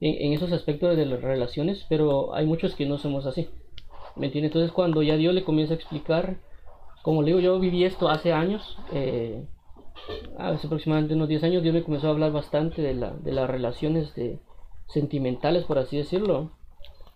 en, 0.00 0.32
esos 0.32 0.52
aspectos 0.52 0.96
de 0.96 1.04
las 1.04 1.20
relaciones, 1.20 1.84
pero 1.90 2.34
hay 2.34 2.46
muchos 2.46 2.76
que 2.76 2.86
no 2.86 2.96
somos 2.96 3.26
así. 3.26 3.50
¿Me 4.16 4.28
entiende? 4.28 4.46
Entonces, 4.46 4.72
cuando 4.72 5.02
ya 5.02 5.18
Dios 5.18 5.34
le 5.34 5.44
comienza 5.44 5.74
a 5.74 5.76
explicar, 5.76 6.38
como 7.02 7.20
le 7.20 7.26
digo, 7.26 7.40
yo 7.40 7.60
viví 7.60 7.84
esto 7.84 8.08
hace 8.08 8.32
años, 8.32 8.78
eh, 8.94 9.44
hace 10.38 10.66
aproximadamente 10.66 11.14
unos 11.14 11.28
10 11.28 11.44
años, 11.44 11.62
Dios 11.62 11.74
me 11.74 11.82
comenzó 11.82 12.08
a 12.08 12.10
hablar 12.10 12.32
bastante 12.32 12.82
de, 12.82 12.94
la, 12.94 13.10
de 13.10 13.32
las 13.32 13.48
relaciones 13.48 14.14
de, 14.14 14.38
sentimentales, 14.90 15.64
por 15.64 15.78
así 15.78 15.96
decirlo 15.96 16.50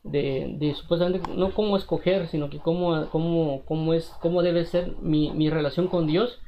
de, 0.02 0.54
de, 0.58 0.74
supuestamente 0.74 1.30
no 1.34 1.52
cómo 1.52 1.76
escoger, 1.76 2.28
sino 2.28 2.50
que 2.50 2.58
cómo, 2.58 3.08
cómo, 3.10 3.62
cómo, 3.64 3.94
es, 3.94 4.12
cómo 4.20 4.42
debe 4.42 4.64
ser 4.66 4.94
mi, 5.00 5.30
mi 5.32 5.50
relación 5.50 5.88
con 5.88 6.06
Dios 6.06 6.40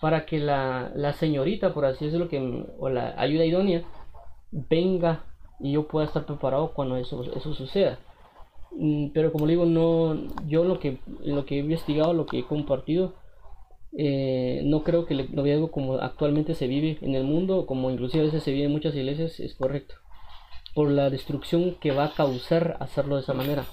para 0.00 0.26
que 0.26 0.40
la, 0.40 0.90
la, 0.94 1.12
señorita, 1.12 1.72
por 1.72 1.86
así 1.86 2.06
decirlo, 2.06 2.28
o 2.78 2.88
la 2.90 3.14
ayuda 3.16 3.44
idónea, 3.44 3.84
venga 4.50 5.24
y 5.60 5.72
yo 5.72 5.86
pueda 5.86 6.06
estar 6.06 6.26
preparado 6.26 6.72
cuando 6.72 6.96
eso, 6.96 7.22
eso 7.34 7.54
suceda. 7.54 7.98
Mm, 8.72 9.10
pero 9.14 9.32
como 9.32 9.46
digo, 9.46 9.64
no, 9.64 10.16
yo 10.46 10.64
lo 10.64 10.80
que, 10.80 10.98
lo 11.24 11.46
que 11.46 11.56
he 11.56 11.60
investigado, 11.60 12.12
lo 12.12 12.26
que 12.26 12.40
he 12.40 12.44
compartido, 12.44 13.14
eh, 13.96 14.62
no 14.64 14.82
creo 14.82 15.06
que 15.06 15.14
el 15.14 15.34
noviazgo 15.34 15.70
como 15.70 15.94
actualmente 15.94 16.54
se 16.54 16.66
vive 16.66 16.98
en 17.00 17.14
el 17.14 17.24
mundo, 17.24 17.66
como 17.66 17.90
inclusive 17.90 18.22
a 18.22 18.26
veces 18.26 18.42
se 18.42 18.52
vive 18.52 18.64
en 18.64 18.72
muchas 18.72 18.94
iglesias, 18.94 19.40
es 19.40 19.54
correcto 19.54 19.94
por 20.74 20.90
la 20.90 21.08
destrucción 21.08 21.76
que 21.76 21.92
va 21.92 22.06
a 22.06 22.14
causar 22.14 22.76
hacerlo 22.80 23.14
de 23.16 23.22
esa 23.22 23.32
manera. 23.32 23.64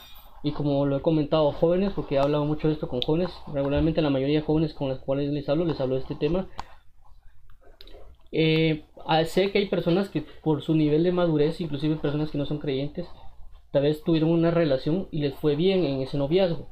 Y 0.43 0.51
como 0.51 0.85
lo 0.85 0.97
he 0.97 1.01
comentado 1.01 1.51
jóvenes, 1.51 1.93
porque 1.93 2.15
he 2.15 2.19
hablado 2.19 2.45
mucho 2.45 2.67
de 2.67 2.75
esto 2.75 2.87
con 2.87 3.01
jóvenes, 3.01 3.31
regularmente 3.51 4.01
la 4.01 4.09
mayoría 4.09 4.39
de 4.39 4.45
jóvenes 4.45 4.73
con 4.73 4.89
los 4.89 4.99
cuales 4.99 5.31
les 5.31 5.49
hablo, 5.49 5.65
les 5.65 5.79
hablo 5.79 5.95
de 5.95 6.01
este 6.01 6.15
tema. 6.15 6.47
Eh, 8.31 8.85
sé 9.25 9.51
que 9.51 9.59
hay 9.59 9.67
personas 9.67 10.09
que 10.09 10.23
por 10.43 10.61
su 10.61 10.75
nivel 10.75 11.03
de 11.03 11.11
madurez, 11.11 11.59
inclusive 11.59 11.95
personas 11.95 12.31
que 12.31 12.37
no 12.37 12.45
son 12.45 12.59
creyentes, 12.59 13.07
tal 13.71 13.83
vez 13.83 14.03
tuvieron 14.03 14.29
una 14.29 14.51
relación 14.51 15.07
y 15.11 15.21
les 15.21 15.33
fue 15.35 15.55
bien 15.55 15.83
en 15.85 16.01
ese 16.01 16.17
noviazgo. 16.17 16.67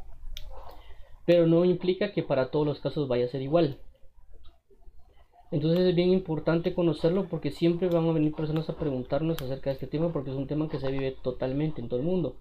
Pero 1.29 1.45
no 1.45 1.63
implica 1.63 2.11
que 2.11 2.23
para 2.23 2.49
todos 2.49 2.65
los 2.65 2.79
casos 2.79 3.07
vaya 3.07 3.25
a 3.25 3.27
ser 3.27 3.43
igual. 3.43 3.77
Entonces 5.51 5.81
es 5.81 5.93
bien 5.93 6.09
importante 6.09 6.73
conocerlo 6.73 7.27
porque 7.29 7.51
siempre 7.51 7.87
van 7.87 8.09
a 8.09 8.13
venir 8.13 8.33
personas 8.33 8.67
a 8.67 8.77
preguntarnos 8.77 9.39
acerca 9.39 9.69
de 9.69 9.75
este 9.75 9.85
tema 9.85 10.11
porque 10.11 10.31
es 10.31 10.35
un 10.35 10.47
tema 10.47 10.67
que 10.69 10.79
se 10.79 10.89
vive 10.89 11.15
totalmente 11.21 11.81
en 11.81 11.87
todo 11.87 11.99
el 11.99 12.05
mundo. 12.07 12.37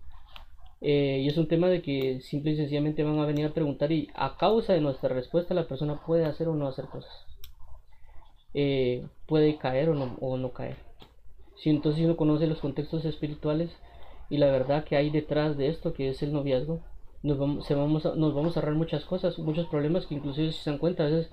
Eh, 0.80 1.20
y 1.22 1.28
es 1.28 1.36
un 1.36 1.48
tema 1.48 1.68
de 1.68 1.82
que 1.82 2.22
simple 2.22 2.52
y 2.52 2.56
sencillamente 2.56 3.02
van 3.02 3.18
a 3.18 3.26
venir 3.26 3.44
a 3.44 3.52
preguntar 3.52 3.92
y 3.92 4.08
a 4.14 4.38
causa 4.38 4.72
de 4.72 4.80
nuestra 4.80 5.10
respuesta 5.10 5.52
la 5.52 5.68
persona 5.68 6.00
puede 6.06 6.24
hacer 6.24 6.48
o 6.48 6.54
no 6.54 6.66
hacer 6.66 6.86
cosas. 6.86 7.26
Eh, 8.54 9.06
puede 9.26 9.58
caer 9.58 9.90
o 9.90 9.94
no, 9.94 10.16
o 10.22 10.38
no 10.38 10.52
caer. 10.52 10.78
Si 11.56 11.68
entonces 11.68 12.06
uno 12.06 12.16
conoce 12.16 12.46
los 12.46 12.60
contextos 12.60 13.04
espirituales 13.04 13.70
y 14.30 14.38
la 14.38 14.46
verdad 14.46 14.84
que 14.84 14.96
hay 14.96 15.10
detrás 15.10 15.58
de 15.58 15.68
esto 15.68 15.92
que 15.92 16.08
es 16.08 16.22
el 16.22 16.32
noviazgo, 16.32 16.80
nos 17.22 17.38
vamos, 17.38 17.66
se 17.66 17.74
vamos 17.74 18.06
a, 18.06 18.14
nos 18.14 18.34
vamos 18.34 18.56
a 18.56 18.60
ahorrar 18.60 18.74
muchas 18.74 19.04
cosas, 19.04 19.38
muchos 19.38 19.66
problemas 19.66 20.06
que 20.06 20.14
inclusive 20.14 20.52
si 20.52 20.58
se 20.58 20.70
dan 20.70 20.78
cuenta 20.78 21.04
a 21.04 21.06
veces 21.06 21.30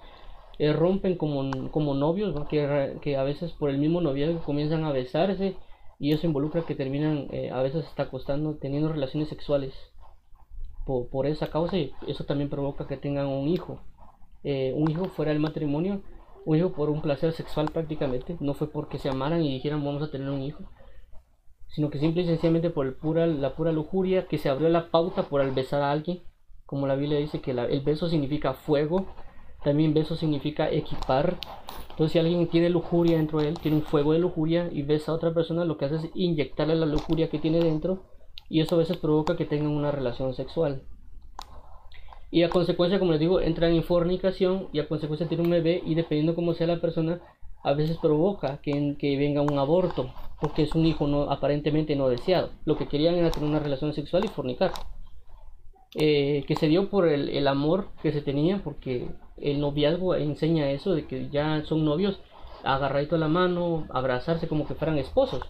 eh, 0.57 0.73
rompen 0.73 1.17
como, 1.17 1.69
como 1.71 1.93
novios, 1.93 2.35
que, 2.47 2.97
que, 3.01 3.17
a 3.17 3.23
veces 3.23 3.51
por 3.51 3.69
el 3.69 3.77
mismo 3.77 4.01
noviazgo 4.01 4.39
comienzan 4.39 4.83
a 4.85 4.91
besarse 4.91 5.55
y 5.99 6.13
eso 6.13 6.27
involucra 6.27 6.63
que 6.63 6.75
terminan 6.75 7.27
eh, 7.31 7.51
a 7.51 7.61
veces 7.61 7.85
está 7.85 8.03
acostando, 8.03 8.55
teniendo 8.55 8.89
relaciones 8.89 9.29
sexuales 9.29 9.73
por, 10.85 11.07
por, 11.09 11.25
esa 11.27 11.47
causa 11.47 11.77
y 11.77 11.91
eso 12.07 12.25
también 12.25 12.49
provoca 12.49 12.87
que 12.87 12.97
tengan 12.97 13.27
un 13.27 13.47
hijo. 13.47 13.79
Eh, 14.43 14.73
un 14.75 14.91
hijo 14.91 15.05
fuera 15.05 15.31
del 15.31 15.41
matrimonio, 15.41 16.03
un 16.45 16.57
hijo 16.57 16.71
por 16.71 16.91
un 16.91 17.01
placer 17.01 17.33
sexual 17.33 17.69
prácticamente, 17.73 18.37
no 18.39 18.53
fue 18.53 18.69
porque 18.71 18.99
se 18.99 19.09
amaran 19.09 19.43
y 19.43 19.51
dijeran 19.51 19.83
vamos 19.83 20.03
a 20.03 20.11
tener 20.11 20.29
un 20.29 20.43
hijo, 20.43 20.63
sino 21.67 21.89
que 21.89 21.99
simple 21.99 22.23
y 22.23 22.25
sencillamente 22.25 22.69
por 22.69 22.85
el 22.85 22.93
pura, 22.93 23.27
la 23.27 23.55
pura 23.55 23.71
lujuria 23.71 24.27
que 24.27 24.37
se 24.37 24.49
abrió 24.49 24.69
la 24.69 24.89
pauta 24.91 25.23
por 25.23 25.41
al 25.41 25.51
besar 25.51 25.81
a 25.81 25.91
alguien, 25.91 26.21
como 26.65 26.87
la 26.87 26.95
Biblia 26.95 27.19
dice 27.19 27.41
que 27.41 27.51
el 27.51 27.81
beso 27.81 28.09
significa 28.09 28.53
fuego, 28.53 29.05
también 29.63 29.93
beso 29.93 30.15
significa 30.15 30.69
equipar. 30.69 31.37
Entonces 31.89 32.13
si 32.13 32.19
alguien 32.19 32.47
tiene 32.47 32.69
lujuria 32.69 33.17
dentro 33.17 33.39
de 33.39 33.49
él, 33.49 33.59
tiene 33.59 33.77
un 33.77 33.83
fuego 33.83 34.13
de 34.13 34.19
lujuria 34.19 34.69
y 34.71 34.81
besa 34.83 35.11
a 35.11 35.15
otra 35.15 35.33
persona, 35.33 35.65
lo 35.65 35.77
que 35.77 35.85
hace 35.85 35.95
es 35.95 36.09
inyectarle 36.13 36.75
la 36.75 36.85
lujuria 36.85 37.29
que 37.29 37.39
tiene 37.39 37.59
dentro 37.59 38.03
y 38.49 38.61
eso 38.61 38.75
a 38.75 38.79
veces 38.79 38.97
provoca 38.97 39.35
que 39.35 39.45
tengan 39.45 39.69
una 39.69 39.91
relación 39.91 40.33
sexual. 40.33 40.83
Y 42.31 42.43
a 42.43 42.49
consecuencia, 42.49 42.99
como 42.99 43.11
les 43.11 43.19
digo, 43.19 43.39
entran 43.39 43.71
en 43.71 43.83
fornicación 43.83 44.67
y 44.73 44.79
a 44.79 44.87
consecuencia 44.87 45.27
tiene 45.27 45.43
un 45.43 45.51
bebé 45.51 45.81
y 45.85 45.95
dependiendo 45.95 46.35
cómo 46.35 46.53
sea 46.53 46.67
la 46.67 46.81
persona, 46.81 47.21
a 47.63 47.73
veces 47.73 47.97
provoca 47.97 48.57
que, 48.61 48.95
que 48.99 49.17
venga 49.17 49.41
un 49.41 49.57
aborto 49.57 50.11
porque 50.45 50.61
es 50.61 50.75
un 50.75 50.85
hijo 50.85 51.07
no, 51.07 51.23
aparentemente 51.23 51.95
no 51.95 52.07
deseado. 52.07 52.51
Lo 52.65 52.77
que 52.77 52.87
querían 52.87 53.15
era 53.15 53.31
tener 53.31 53.49
una 53.49 53.57
relación 53.57 53.93
sexual 53.93 54.25
y 54.25 54.27
fornicar. 54.27 54.73
Eh, 55.95 56.43
que 56.47 56.55
se 56.55 56.67
dio 56.67 56.91
por 56.91 57.07
el, 57.07 57.47
amor 57.47 57.87
que 58.03 58.11
se 58.11 58.21
tenía, 58.21 58.61
porque 58.63 59.07
el 59.37 59.59
noviazgo 59.59 60.13
enseña 60.13 60.69
eso, 60.69 60.93
de 60.93 61.07
que 61.07 61.29
ya 61.31 61.63
son 61.65 61.83
novios, 61.83 62.19
agarradito 62.63 63.17
la 63.17 63.27
mano, 63.27 63.87
abrazarse 63.89 64.47
como 64.47 64.67
que 64.67 64.75
fueran 64.75 64.99
esposos. 64.99 65.41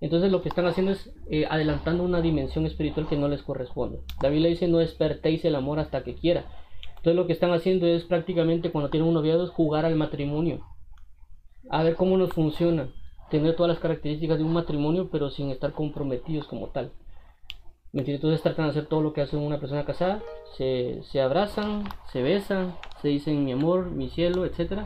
Entonces 0.00 0.32
lo 0.32 0.42
que 0.42 0.48
están 0.48 0.66
haciendo 0.66 0.90
es 0.90 1.14
eh, 1.30 1.46
adelantando 1.48 2.02
una 2.02 2.20
dimensión 2.20 2.66
espiritual 2.66 3.06
que 3.06 3.16
no 3.16 3.28
les 3.28 3.44
corresponde. 3.44 4.00
La 4.20 4.28
Biblia 4.28 4.50
dice 4.50 4.66
no 4.66 4.78
despertéis 4.78 5.44
el 5.44 5.54
amor 5.54 5.78
hasta 5.78 6.02
que 6.02 6.16
quiera. 6.16 6.46
Entonces 6.96 7.14
lo 7.14 7.28
que 7.28 7.32
están 7.32 7.52
haciendo 7.52 7.86
es 7.86 8.02
prácticamente 8.02 8.72
cuando 8.72 8.90
tienen 8.90 9.06
un 9.06 9.14
noviazgo 9.14 9.46
jugar 9.46 9.84
al 9.84 9.94
matrimonio. 9.94 10.66
A 11.70 11.84
ver 11.84 11.94
cómo 11.94 12.16
nos 12.16 12.32
funciona. 12.32 12.88
Tener 13.32 13.56
todas 13.56 13.70
las 13.70 13.80
características 13.80 14.38
de 14.38 14.44
un 14.44 14.52
matrimonio 14.52 15.08
pero 15.10 15.30
sin 15.30 15.50
estar 15.50 15.72
comprometidos 15.72 16.46
como 16.46 16.68
tal. 16.68 16.92
Entonces 17.94 18.42
tratan 18.42 18.66
de 18.66 18.70
hacer 18.70 18.86
todo 18.86 19.02
lo 19.02 19.12
que 19.12 19.22
hace 19.22 19.36
una 19.36 19.58
persona 19.58 19.84
casada. 19.84 20.22
Se, 20.56 21.00
se 21.02 21.20
abrazan, 21.20 21.84
se 22.12 22.22
besan, 22.22 22.76
se 23.00 23.08
dicen 23.08 23.44
mi 23.44 23.52
amor, 23.52 23.90
mi 23.90 24.10
cielo, 24.10 24.44
etc. 24.44 24.82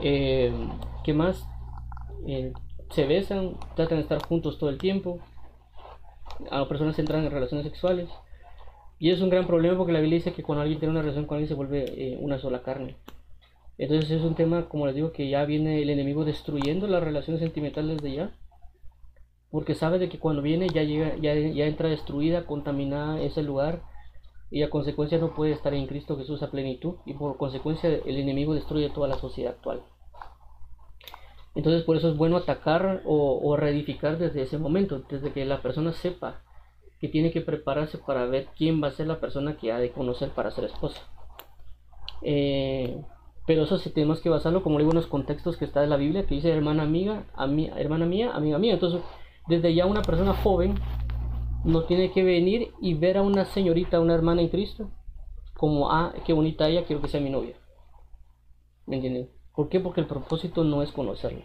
Eh, 0.00 0.52
¿Qué 1.04 1.14
más? 1.14 1.46
Eh, 2.26 2.52
se 2.90 3.06
besan, 3.06 3.54
tratan 3.76 3.98
de 3.98 4.02
estar 4.02 4.26
juntos 4.26 4.58
todo 4.58 4.68
el 4.68 4.78
tiempo. 4.78 5.20
A 6.50 6.58
las 6.58 6.68
personas 6.68 6.98
entran 6.98 7.24
en 7.24 7.30
relaciones 7.30 7.64
sexuales. 7.64 8.08
Y 8.98 9.10
es 9.10 9.20
un 9.20 9.30
gran 9.30 9.46
problema 9.46 9.76
porque 9.76 9.92
la 9.92 10.00
Biblia 10.00 10.18
dice 10.18 10.32
que 10.32 10.42
cuando 10.42 10.62
alguien 10.62 10.80
tiene 10.80 10.90
una 10.90 11.02
relación 11.02 11.26
con 11.26 11.36
alguien 11.36 11.48
se 11.48 11.54
vuelve 11.54 11.84
eh, 11.86 12.18
una 12.20 12.38
sola 12.38 12.62
carne. 12.62 12.96
Entonces 13.82 14.12
es 14.12 14.22
un 14.22 14.36
tema, 14.36 14.68
como 14.68 14.86
les 14.86 14.94
digo, 14.94 15.10
que 15.10 15.28
ya 15.28 15.44
viene 15.44 15.82
el 15.82 15.90
enemigo 15.90 16.24
destruyendo 16.24 16.86
las 16.86 17.02
relaciones 17.02 17.40
sentimentales 17.40 17.96
desde 17.96 18.14
ya 18.14 18.32
porque 19.50 19.74
sabe 19.74 19.98
de 19.98 20.08
que 20.08 20.20
cuando 20.20 20.40
viene 20.40 20.68
ya 20.68 20.84
llega, 20.84 21.16
ya, 21.16 21.34
entra 21.34 21.88
destruida, 21.88 22.46
contaminada 22.46 23.20
ese 23.20 23.42
lugar 23.42 23.82
y 24.52 24.62
a 24.62 24.70
consecuencia 24.70 25.18
no 25.18 25.34
puede 25.34 25.50
estar 25.50 25.74
en 25.74 25.88
Cristo 25.88 26.16
Jesús 26.16 26.44
a 26.44 26.50
plenitud 26.52 26.94
y 27.06 27.14
por 27.14 27.36
consecuencia 27.36 27.90
el 27.90 28.16
enemigo 28.16 28.54
destruye 28.54 28.88
toda 28.88 29.08
la 29.08 29.18
sociedad 29.18 29.54
actual. 29.54 29.82
Entonces 31.56 31.82
por 31.82 31.96
eso 31.96 32.08
es 32.08 32.16
bueno 32.16 32.36
atacar 32.36 33.02
o, 33.04 33.40
o 33.42 33.56
reedificar 33.56 34.16
desde 34.16 34.42
ese 34.42 34.58
momento, 34.58 35.00
desde 35.10 35.32
que 35.32 35.44
la 35.44 35.60
persona 35.60 35.92
sepa 35.92 36.40
que 37.00 37.08
tiene 37.08 37.32
que 37.32 37.40
prepararse 37.40 37.98
para 37.98 38.26
ver 38.26 38.46
quién 38.56 38.80
va 38.80 38.86
a 38.86 38.92
ser 38.92 39.08
la 39.08 39.18
persona 39.18 39.56
que 39.56 39.72
ha 39.72 39.78
de 39.80 39.90
conocer 39.90 40.30
para 40.30 40.52
ser 40.52 40.66
esposa. 40.66 41.02
Eh, 42.22 43.02
pero 43.46 43.64
eso 43.64 43.78
sí 43.78 43.90
tenemos 43.90 44.20
que 44.20 44.28
basarlo, 44.28 44.62
como 44.62 44.78
digo, 44.78 44.90
en 44.90 44.96
los 44.96 45.06
contextos 45.06 45.56
que 45.56 45.64
está 45.64 45.80
de 45.80 45.88
la 45.88 45.96
Biblia, 45.96 46.26
que 46.26 46.34
dice 46.34 46.50
hermana 46.50 46.84
amiga, 46.84 47.24
hermana 47.76 48.06
mía, 48.06 48.32
amiga 48.34 48.58
mía. 48.58 48.74
Entonces, 48.74 49.00
desde 49.48 49.74
ya 49.74 49.86
una 49.86 50.02
persona 50.02 50.34
joven 50.34 50.74
no 51.64 51.84
tiene 51.84 52.12
que 52.12 52.22
venir 52.22 52.72
y 52.80 52.94
ver 52.94 53.18
a 53.18 53.22
una 53.22 53.44
señorita, 53.44 54.00
una 54.00 54.14
hermana 54.14 54.42
en 54.42 54.48
Cristo, 54.48 54.90
como, 55.54 55.90
ah, 55.90 56.14
qué 56.24 56.32
bonita 56.32 56.68
ella, 56.68 56.84
quiero 56.84 57.02
que 57.02 57.08
sea 57.08 57.20
mi 57.20 57.30
novia. 57.30 57.54
¿Me 58.86 58.96
entienden? 58.96 59.28
¿Por 59.54 59.68
qué? 59.68 59.80
Porque 59.80 60.00
el 60.00 60.06
propósito 60.06 60.64
no 60.64 60.82
es 60.82 60.92
conocerla. 60.92 61.44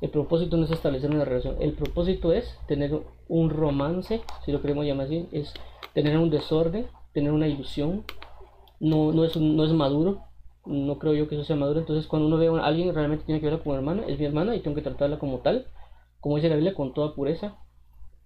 El 0.00 0.10
propósito 0.10 0.56
no 0.56 0.64
es 0.64 0.70
establecer 0.70 1.10
una 1.10 1.24
relación. 1.24 1.56
El 1.60 1.74
propósito 1.74 2.32
es 2.32 2.58
tener 2.66 3.02
un 3.28 3.50
romance, 3.50 4.22
si 4.44 4.52
lo 4.52 4.62
queremos 4.62 4.86
llamar 4.86 5.06
así, 5.06 5.28
es 5.30 5.52
tener 5.92 6.16
un 6.18 6.30
desorden, 6.30 6.86
tener 7.12 7.32
una 7.32 7.48
ilusión. 7.48 8.04
No, 8.78 9.12
no, 9.12 9.24
es, 9.24 9.36
no 9.36 9.64
es 9.64 9.72
maduro. 9.72 10.22
No 10.70 10.98
creo 10.98 11.14
yo 11.14 11.28
que 11.28 11.34
eso 11.34 11.44
sea 11.44 11.56
maduro. 11.56 11.80
Entonces, 11.80 12.06
cuando 12.06 12.28
uno 12.28 12.38
ve 12.38 12.48
a 12.48 12.64
alguien, 12.64 12.94
realmente 12.94 13.24
tiene 13.24 13.40
que 13.40 13.46
verla 13.46 13.62
como 13.62 13.74
hermana. 13.74 14.04
Es 14.06 14.18
mi 14.18 14.24
hermana 14.24 14.56
y 14.56 14.60
tengo 14.60 14.76
que 14.76 14.82
tratarla 14.82 15.18
como 15.18 15.38
tal 15.38 15.66
como 16.20 16.36
dice 16.36 16.48
la 16.48 16.54
Biblia, 16.54 16.74
con 16.74 16.94
toda 16.94 17.14
pureza. 17.14 17.56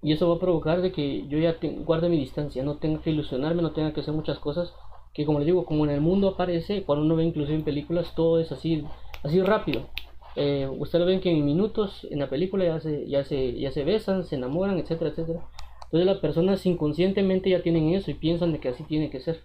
Y 0.02 0.12
eso 0.12 0.28
va 0.28 0.36
a 0.36 0.40
provocar 0.40 0.82
de 0.82 0.92
que 0.92 1.26
yo 1.28 1.38
ya 1.38 1.56
guarde 1.84 2.08
mi 2.08 2.18
distancia, 2.18 2.62
no 2.62 2.76
tenga 2.76 3.00
que 3.00 3.10
ilusionarme, 3.10 3.62
no 3.62 3.72
tenga 3.72 3.94
que 3.94 4.00
hacer 4.00 4.12
muchas 4.12 4.38
cosas 4.38 4.74
que 5.14 5.24
como 5.24 5.38
les 5.38 5.46
digo, 5.46 5.64
como 5.64 5.84
en 5.84 5.92
el 5.92 6.00
mundo 6.00 6.28
aparece, 6.28 6.82
cuando 6.82 7.04
uno 7.04 7.14
ve 7.14 7.24
inclusive 7.24 7.56
en 7.56 7.64
películas, 7.64 8.14
todo 8.16 8.40
es 8.40 8.50
así, 8.50 8.84
así 9.22 9.40
rápido. 9.40 9.86
Eh, 10.34 10.68
ustedes 10.68 11.06
ven 11.06 11.20
que 11.20 11.30
en 11.30 11.44
minutos 11.44 12.04
en 12.10 12.18
la 12.18 12.28
película 12.28 12.64
ya 12.64 12.80
se, 12.80 13.08
ya 13.08 13.22
se, 13.22 13.58
ya 13.58 13.70
se 13.70 13.84
besan, 13.84 14.24
se 14.24 14.34
enamoran, 14.34 14.76
etcétera, 14.78 15.10
etcétera. 15.10 15.48
Entonces 15.84 16.06
las 16.06 16.18
personas 16.18 16.66
inconscientemente 16.66 17.48
ya 17.48 17.62
tienen 17.62 17.94
eso 17.94 18.10
y 18.10 18.14
piensan 18.14 18.52
de 18.52 18.58
que 18.58 18.70
así 18.70 18.82
tiene 18.82 19.08
que 19.08 19.20
ser. 19.20 19.40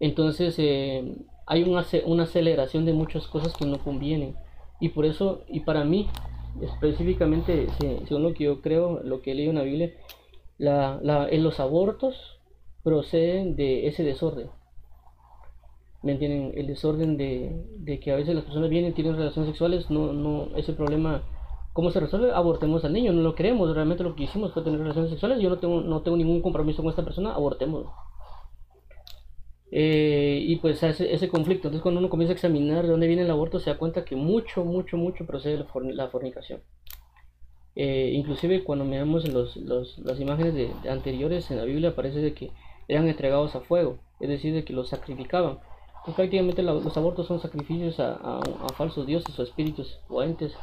Entonces 0.00 0.54
eh, 0.58 1.16
hay 1.46 1.62
una, 1.62 1.84
una 2.06 2.22
aceleración 2.24 2.84
de 2.84 2.92
muchas 2.92 3.26
cosas 3.28 3.54
que 3.54 3.66
no 3.66 3.78
convienen. 3.78 4.36
Y 4.80 4.90
por 4.90 5.04
eso, 5.06 5.42
y 5.48 5.60
para 5.60 5.84
mí, 5.84 6.08
específicamente, 6.60 7.68
según 7.78 8.22
lo 8.22 8.34
que 8.34 8.44
yo 8.44 8.60
creo, 8.60 9.00
lo 9.02 9.22
que 9.22 9.32
he 9.32 9.34
leído 9.34 9.50
en 9.50 9.58
la 9.58 9.64
Biblia, 9.64 9.92
la, 10.58 11.00
la, 11.02 11.28
en 11.28 11.42
los 11.42 11.60
abortos 11.60 12.40
proceden 12.82 13.56
de 13.56 13.86
ese 13.86 14.04
desorden. 14.04 14.50
¿Me 16.02 16.12
entienden? 16.12 16.52
El 16.54 16.66
desorden 16.66 17.16
de, 17.16 17.64
de, 17.78 17.98
que 17.98 18.12
a 18.12 18.16
veces 18.16 18.34
las 18.34 18.44
personas 18.44 18.68
vienen 18.68 18.92
tienen 18.92 19.16
relaciones 19.16 19.48
sexuales, 19.48 19.90
no, 19.90 20.12
no, 20.12 20.54
ese 20.54 20.74
problema, 20.74 21.22
¿cómo 21.72 21.90
se 21.90 21.98
resuelve? 21.98 22.30
Abortemos 22.32 22.84
al 22.84 22.92
niño, 22.92 23.12
no 23.12 23.22
lo 23.22 23.34
queremos, 23.34 23.74
realmente 23.74 24.04
lo 24.04 24.14
que 24.14 24.24
hicimos 24.24 24.52
fue 24.52 24.62
tener 24.62 24.80
relaciones 24.80 25.10
sexuales, 25.10 25.40
yo 25.40 25.48
no 25.48 25.58
tengo, 25.58 25.80
no 25.80 26.02
tengo 26.02 26.18
ningún 26.18 26.42
compromiso 26.42 26.82
con 26.82 26.90
esta 26.90 27.04
persona, 27.04 27.32
abortemos. 27.32 27.86
Eh, 29.70 30.40
y 30.42 30.56
pues 30.56 30.82
ese, 30.82 31.12
ese 31.12 31.28
conflicto. 31.28 31.68
Entonces 31.68 31.82
cuando 31.82 32.00
uno 32.00 32.10
comienza 32.10 32.32
a 32.32 32.34
examinar 32.34 32.84
de 32.84 32.90
dónde 32.90 33.06
viene 33.06 33.22
el 33.22 33.30
aborto 33.30 33.58
se 33.58 33.70
da 33.70 33.78
cuenta 33.78 34.04
que 34.04 34.16
mucho, 34.16 34.64
mucho, 34.64 34.96
mucho 34.96 35.26
procede 35.26 35.58
la, 35.58 35.66
la 35.92 36.08
fornicación. 36.08 36.60
Eh, 37.76 38.12
inclusive 38.14 38.62
cuando 38.62 38.84
miramos 38.84 39.28
los, 39.28 39.56
los, 39.56 39.98
las 39.98 40.20
imágenes 40.20 40.54
de, 40.54 40.70
anteriores 40.88 41.50
en 41.50 41.56
la 41.56 41.64
Biblia 41.64 41.96
parece 41.96 42.20
de 42.20 42.32
que 42.32 42.52
eran 42.86 43.08
entregados 43.08 43.56
a 43.56 43.60
fuego, 43.60 43.98
es 44.20 44.28
decir, 44.28 44.54
de 44.54 44.64
que 44.64 44.72
los 44.72 44.88
sacrificaban. 44.88 45.58
Pues 46.04 46.14
prácticamente 46.14 46.62
los 46.62 46.96
abortos 46.96 47.26
son 47.26 47.40
sacrificios 47.40 47.98
a, 47.98 48.12
a, 48.12 48.38
a, 48.38 48.68
falsos 48.74 49.06
dioses 49.06 49.36
o 49.38 49.42
espíritus 49.42 50.00
o 50.08 50.22
entes 50.22 50.54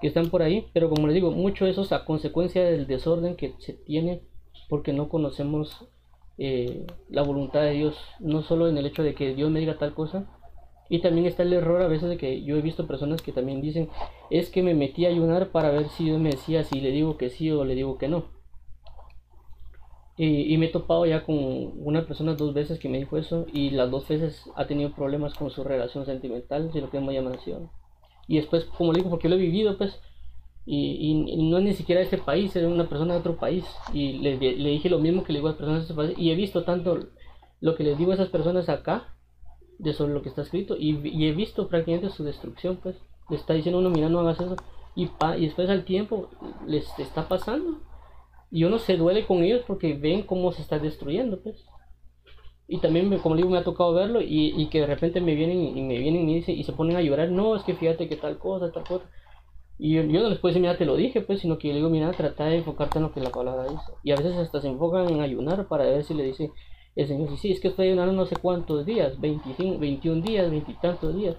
que 0.00 0.06
están 0.06 0.30
por 0.30 0.42
ahí, 0.42 0.68
pero 0.72 0.88
como 0.88 1.06
les 1.06 1.14
digo, 1.14 1.32
mucho 1.32 1.66
eso 1.66 1.82
es 1.82 1.92
a 1.92 2.04
consecuencia 2.04 2.64
del 2.64 2.86
desorden 2.86 3.36
que 3.36 3.54
se 3.58 3.72
tiene 3.72 4.22
porque 4.68 4.92
no 4.92 5.08
conocemos 5.08 5.88
eh, 6.38 6.86
la 7.08 7.22
voluntad 7.22 7.62
de 7.62 7.72
Dios, 7.72 7.96
no 8.20 8.42
solo 8.42 8.68
en 8.68 8.78
el 8.78 8.86
hecho 8.86 9.02
de 9.02 9.14
que 9.14 9.34
Dios 9.34 9.50
me 9.50 9.60
diga 9.60 9.78
tal 9.78 9.94
cosa, 9.94 10.26
y 10.88 11.00
también 11.00 11.26
está 11.26 11.42
el 11.42 11.52
error 11.52 11.82
a 11.82 11.88
veces 11.88 12.08
de 12.08 12.16
que 12.16 12.42
yo 12.44 12.56
he 12.56 12.62
visto 12.62 12.86
personas 12.86 13.22
que 13.22 13.32
también 13.32 13.60
dicen, 13.60 13.88
es 14.30 14.50
que 14.50 14.62
me 14.62 14.74
metí 14.74 15.04
a 15.06 15.08
ayunar 15.08 15.50
para 15.50 15.70
ver 15.70 15.88
si 15.88 16.04
Dios 16.04 16.20
me 16.20 16.30
decía 16.30 16.64
si 16.64 16.80
le 16.80 16.90
digo 16.90 17.16
que 17.16 17.30
sí 17.30 17.50
o 17.50 17.64
le 17.64 17.74
digo 17.74 17.98
que 17.98 18.08
no. 18.08 18.36
Y, 20.18 20.56
me 20.56 20.66
he 20.66 20.68
topado 20.70 21.04
ya 21.04 21.24
con 21.24 21.36
una 21.36 22.06
persona 22.06 22.34
dos 22.34 22.54
veces 22.54 22.78
que 22.78 22.88
me 22.88 22.96
dijo 22.96 23.18
eso 23.18 23.44
y 23.52 23.68
las 23.70 23.90
dos 23.90 24.08
veces 24.08 24.50
ha 24.56 24.66
tenido 24.66 24.94
problemas 24.94 25.34
con 25.34 25.50
su 25.50 25.62
relación 25.62 26.06
sentimental, 26.06 26.70
si 26.72 26.80
lo 26.80 26.88
que 26.88 26.98
llamar 26.98 27.36
así. 27.36 27.52
Y 28.26 28.36
después, 28.36 28.64
como 28.64 28.92
le 28.92 29.00
digo, 29.00 29.10
porque 29.10 29.28
lo 29.28 29.34
he 29.34 29.38
vivido, 29.38 29.76
pues 29.76 30.00
y, 30.68 31.14
no 31.48 31.58
es 31.58 31.64
ni 31.64 31.74
siquiera 31.74 32.00
de 32.00 32.06
este 32.06 32.18
país, 32.18 32.54
es 32.56 32.64
una 32.64 32.88
persona 32.88 33.14
de 33.14 33.20
otro 33.20 33.36
país. 33.36 33.64
Y 33.92 34.14
le, 34.14 34.36
dije 34.36 34.90
lo 34.90 34.98
mismo 34.98 35.22
que 35.22 35.32
le 35.32 35.38
digo 35.38 35.48
a 35.48 35.52
las 35.52 35.58
personas 35.58 35.82
de 35.82 35.84
este 35.84 35.94
país. 35.94 36.18
Y 36.18 36.32
he 36.32 36.34
visto 36.34 36.64
tanto 36.64 36.98
lo 37.60 37.76
que 37.76 37.84
les 37.84 37.96
digo 37.96 38.10
a 38.10 38.14
esas 38.14 38.28
personas 38.28 38.68
acá, 38.68 39.14
de 39.78 39.92
sobre 39.92 40.12
lo 40.12 40.22
que 40.22 40.28
está 40.28 40.42
escrito, 40.42 40.76
y, 40.76 41.24
he 41.24 41.32
visto 41.32 41.68
prácticamente 41.68 42.10
su 42.10 42.24
destrucción, 42.24 42.78
pues. 42.82 42.96
Le 43.30 43.36
está 43.36 43.54
diciendo 43.54 43.78
uno, 43.78 43.90
mira, 43.90 44.08
no 44.08 44.20
hagas 44.20 44.40
eso. 44.40 44.56
Y, 44.96 45.06
pa, 45.06 45.36
y 45.36 45.46
después 45.46 45.68
al 45.70 45.84
tiempo 45.84 46.30
les 46.66 46.86
está 46.98 47.28
pasando. 47.28 47.80
Y 48.50 48.64
uno 48.64 48.78
se 48.78 48.96
duele 48.96 49.24
con 49.26 49.42
ellos 49.42 49.62
porque 49.66 49.94
ven 49.94 50.22
cómo 50.22 50.52
se 50.52 50.62
está 50.62 50.80
destruyendo, 50.80 51.40
pues. 51.40 51.64
Y 52.68 52.78
también, 52.78 53.16
como 53.18 53.36
digo, 53.36 53.50
me 53.50 53.58
ha 53.58 53.64
tocado 53.64 53.94
verlo 53.94 54.20
y, 54.20 54.52
y 54.56 54.66
que 54.66 54.80
de 54.80 54.86
repente 54.86 55.20
me 55.20 55.36
vienen 55.36 55.76
y 55.76 55.82
me 55.82 55.98
vienen 55.98 56.22
y 56.22 56.26
me 56.26 56.34
dicen 56.34 56.56
y 56.58 56.64
se 56.64 56.72
ponen 56.72 56.96
a 56.96 57.00
llorar, 57.00 57.30
no, 57.30 57.54
es 57.54 57.62
que 57.62 57.74
fíjate 57.74 58.08
que 58.08 58.16
tal 58.16 58.38
cosa, 58.38 58.72
tal 58.72 58.82
cosa. 58.82 59.04
Y 59.78 59.94
yo, 59.94 60.02
no 60.04 60.28
les 60.28 60.38
puedo 60.38 60.52
decir, 60.52 60.62
mira, 60.62 60.78
te 60.78 60.86
lo 60.86 60.96
dije, 60.96 61.20
pues, 61.20 61.40
sino 61.40 61.58
que 61.58 61.68
yo 61.68 61.74
le 61.74 61.80
digo, 61.80 61.90
mira, 61.90 62.10
trata 62.12 62.46
de 62.46 62.56
enfocarte 62.56 62.98
en 62.98 63.04
lo 63.04 63.12
que 63.12 63.20
la 63.20 63.30
palabra 63.30 63.64
dice. 63.64 63.92
Y 64.02 64.12
a 64.12 64.16
veces 64.16 64.36
hasta 64.36 64.60
se 64.60 64.68
enfocan 64.68 65.08
en 65.10 65.20
ayunar 65.20 65.68
para 65.68 65.84
ver 65.84 66.04
si 66.04 66.14
le 66.14 66.24
dice 66.24 66.50
el 66.96 67.06
Señor, 67.06 67.28
sí, 67.28 67.36
sí, 67.36 67.52
es 67.52 67.60
que 67.60 67.68
estoy 67.68 67.88
ayunando 67.88 68.14
no 68.14 68.24
sé 68.24 68.36
cuántos 68.36 68.86
días, 68.86 69.20
25, 69.20 69.78
21 69.78 70.22
días, 70.22 70.50
veintitantos 70.50 71.14
días, 71.14 71.36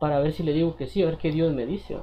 para 0.00 0.18
ver 0.18 0.32
si 0.32 0.42
le 0.42 0.52
digo 0.52 0.74
que 0.74 0.88
sí, 0.88 1.00
a 1.02 1.06
ver 1.06 1.18
qué 1.18 1.30
Dios 1.30 1.52
me 1.52 1.64
dice. 1.64 1.96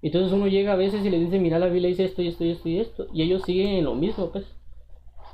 Entonces 0.00 0.32
uno 0.32 0.46
llega 0.46 0.74
a 0.74 0.76
veces 0.76 1.04
y 1.04 1.10
le 1.10 1.18
dice, 1.18 1.40
mira, 1.40 1.58
la 1.58 1.66
Biblia 1.66 1.88
dice 1.88 2.04
esto 2.04 2.22
y 2.22 2.28
esto 2.28 2.44
y 2.44 2.50
esto 2.50 2.68
y 2.68 2.78
esto, 2.78 3.06
y 3.12 3.22
ellos 3.22 3.42
siguen 3.42 3.70
en 3.70 3.84
lo 3.86 3.96
mismo, 3.96 4.30
pues. 4.30 4.46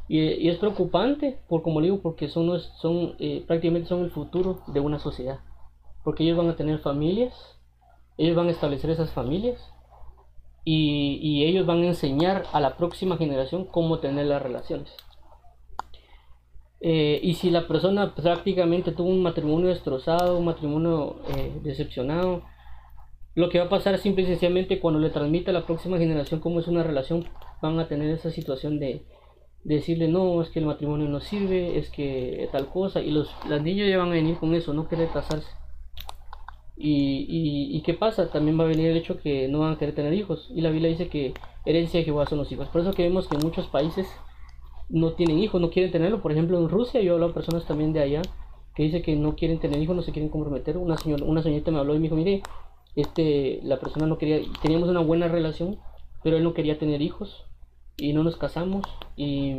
Y, 0.08 0.18
y 0.18 0.48
es 0.48 0.56
preocupante, 0.56 1.40
por 1.46 1.62
como 1.62 1.82
digo, 1.82 2.00
porque 2.00 2.28
son, 2.28 2.58
son 2.58 3.16
eh, 3.18 3.44
prácticamente 3.46 3.88
son 3.88 4.04
el 4.04 4.10
futuro 4.10 4.60
de 4.68 4.80
una 4.80 4.98
sociedad. 4.98 5.40
Porque 6.04 6.24
ellos 6.24 6.38
van 6.38 6.48
a 6.48 6.56
tener 6.56 6.78
familias, 6.78 7.59
ellos 8.20 8.36
van 8.36 8.48
a 8.48 8.52
establecer 8.52 8.90
esas 8.90 9.10
familias 9.12 9.72
y, 10.64 11.44
ellos 11.44 11.66
van 11.66 11.82
a 11.82 11.86
enseñar 11.86 12.44
a 12.52 12.60
la 12.60 12.76
próxima 12.76 13.16
generación 13.16 13.64
cómo 13.64 13.98
tener 13.98 14.26
las 14.26 14.42
relaciones. 14.42 14.94
Eh, 16.80 17.18
y 17.22 17.34
si 17.34 17.50
la 17.50 17.66
persona 17.66 18.14
prácticamente 18.14 18.92
tuvo 18.92 19.08
un 19.08 19.22
matrimonio 19.22 19.68
destrozado, 19.68 20.38
un 20.38 20.44
matrimonio 20.44 21.16
eh, 21.36 21.52
decepcionado, 21.62 22.42
Lo 23.34 23.48
que 23.48 23.58
va 23.58 23.66
a 23.66 23.68
pasar 23.68 23.98
simple 23.98 24.24
y 24.24 24.26
sencillamente 24.26 24.80
cuando 24.80 25.00
le 25.00 25.10
transmite 25.10 25.50
a 25.50 25.54
la 25.54 25.66
próxima 25.66 25.98
generación 25.98 26.40
cómo 26.40 26.60
es 26.60 26.68
una 26.68 26.82
relación, 26.82 27.26
van 27.62 27.78
a 27.78 27.88
tener 27.88 28.10
esa 28.10 28.30
situación 28.30 28.78
de, 28.80 29.04
decirle 29.64 30.08
no, 30.08 30.40
es 30.42 30.50
que 30.50 30.58
el 30.58 30.66
matrimonio 30.66 31.08
no 31.08 31.20
sirve, 31.20 31.78
es 31.78 31.90
que 31.90 32.48
tal 32.52 32.68
cosa, 32.68 33.00
y 33.00 33.10
los, 33.10 33.30
niños 33.62 33.88
ya 33.88 33.98
van 33.98 34.08
a 34.08 34.14
venir 34.14 34.36
con 34.36 34.54
eso, 34.54 34.72
no 34.72 34.88
querer 34.88 35.08
casarse. 35.08 35.50
Y, 36.82 37.26
y, 37.28 37.76
y, 37.76 37.82
qué 37.82 37.92
pasa? 37.92 38.30
También 38.30 38.58
va 38.58 38.64
a 38.64 38.68
venir 38.68 38.86
el 38.86 38.96
hecho 38.96 39.20
que 39.20 39.48
no 39.48 39.60
van 39.60 39.74
a 39.74 39.78
querer 39.78 39.94
tener 39.94 40.14
hijos. 40.14 40.48
Y 40.54 40.62
la 40.62 40.70
Biblia 40.70 40.88
dice 40.88 41.08
que 41.08 41.34
herencia 41.66 42.00
de 42.00 42.04
Jehová 42.04 42.24
son 42.24 42.38
los 42.38 42.50
hijos. 42.50 42.68
Por 42.68 42.80
eso 42.80 42.92
que 42.92 43.02
vemos 43.02 43.28
que 43.28 43.36
muchos 43.36 43.66
países 43.66 44.08
no 44.88 45.12
tienen 45.12 45.38
hijos, 45.38 45.60
no 45.60 45.68
quieren 45.68 45.92
tenerlo. 45.92 46.22
Por 46.22 46.32
ejemplo, 46.32 46.58
en 46.58 46.70
Rusia 46.70 47.02
yo 47.02 47.12
he 47.12 47.14
hablado 47.14 47.34
personas 47.34 47.66
también 47.66 47.92
de 47.92 48.00
allá 48.00 48.22
que 48.74 48.84
dice 48.84 49.02
que 49.02 49.14
no 49.14 49.36
quieren 49.36 49.58
tener 49.58 49.78
hijos, 49.78 49.94
no 49.94 50.00
se 50.00 50.12
quieren 50.12 50.30
comprometer. 50.30 50.78
Una, 50.78 50.96
señor, 50.96 51.22
una 51.22 51.42
señorita 51.42 51.70
me 51.70 51.80
habló 51.80 51.94
y 51.94 51.98
me 51.98 52.04
dijo, 52.04 52.16
mire, 52.16 52.42
este, 52.96 53.60
la 53.62 53.78
persona 53.78 54.06
no 54.06 54.16
quería, 54.16 54.40
teníamos 54.62 54.88
una 54.88 55.00
buena 55.00 55.28
relación, 55.28 55.78
pero 56.22 56.38
él 56.38 56.44
no 56.44 56.54
quería 56.54 56.78
tener 56.78 57.02
hijos 57.02 57.44
y 57.98 58.14
no 58.14 58.24
nos 58.24 58.36
casamos 58.36 58.86
y, 59.16 59.56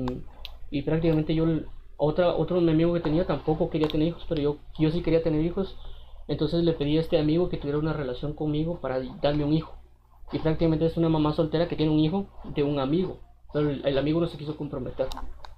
y 0.71 0.81
prácticamente 0.81 1.35
yo, 1.35 1.45
otra, 1.97 2.35
otro 2.35 2.57
amigo 2.57 2.93
que 2.93 2.99
tenía 2.99 3.25
tampoco 3.25 3.69
quería 3.69 3.87
tener 3.87 4.07
hijos, 4.07 4.25
pero 4.27 4.41
yo, 4.41 4.57
yo 4.79 4.89
sí 4.89 5.01
quería 5.01 5.21
tener 5.21 5.45
hijos 5.45 5.77
entonces 6.27 6.63
le 6.63 6.73
pedí 6.73 6.97
a 6.97 7.01
este 7.01 7.19
amigo 7.19 7.49
que 7.49 7.57
tuviera 7.57 7.79
una 7.79 7.93
relación 7.93 8.33
conmigo 8.33 8.79
para 8.79 9.01
darme 9.21 9.43
un 9.43 9.53
hijo. 9.53 9.75
Y 10.31 10.39
prácticamente 10.39 10.85
es 10.85 10.97
una 10.97 11.09
mamá 11.09 11.33
soltera 11.33 11.67
que 11.67 11.75
tiene 11.75 11.91
un 11.91 11.99
hijo 11.99 12.27
de 12.55 12.63
un 12.63 12.79
amigo. 12.79 13.19
Pero 13.51 13.69
el, 13.69 13.97
amigo 13.97 14.21
no 14.21 14.27
se 14.27 14.37
quiso 14.37 14.55
comprometer. 14.55 15.07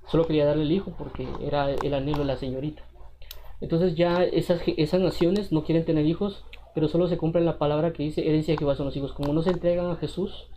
Solo 0.07 0.25
quería 0.25 0.45
darle 0.45 0.63
el 0.63 0.71
hijo 0.71 0.93
porque 0.97 1.27
era 1.41 1.69
el 1.69 1.93
anhelo 1.93 2.19
de 2.19 2.25
la 2.25 2.37
señorita. 2.37 2.83
Entonces 3.61 3.95
ya 3.95 4.23
esas, 4.23 4.61
esas 4.65 4.99
naciones 4.99 5.51
no 5.51 5.63
quieren 5.63 5.85
tener 5.85 6.05
hijos, 6.05 6.43
pero 6.73 6.87
solo 6.87 7.07
se 7.07 7.17
compran 7.17 7.45
la 7.45 7.59
palabra 7.59 7.93
que 7.93 8.03
dice 8.03 8.27
herencia 8.27 8.55
que 8.55 8.65
va 8.65 8.75
son 8.75 8.87
los 8.87 8.97
hijos. 8.97 9.13
Como 9.13 9.31
no 9.31 9.43
se 9.43 9.51
entregan 9.51 9.91
a 9.91 9.95
Jesús, 9.95 10.47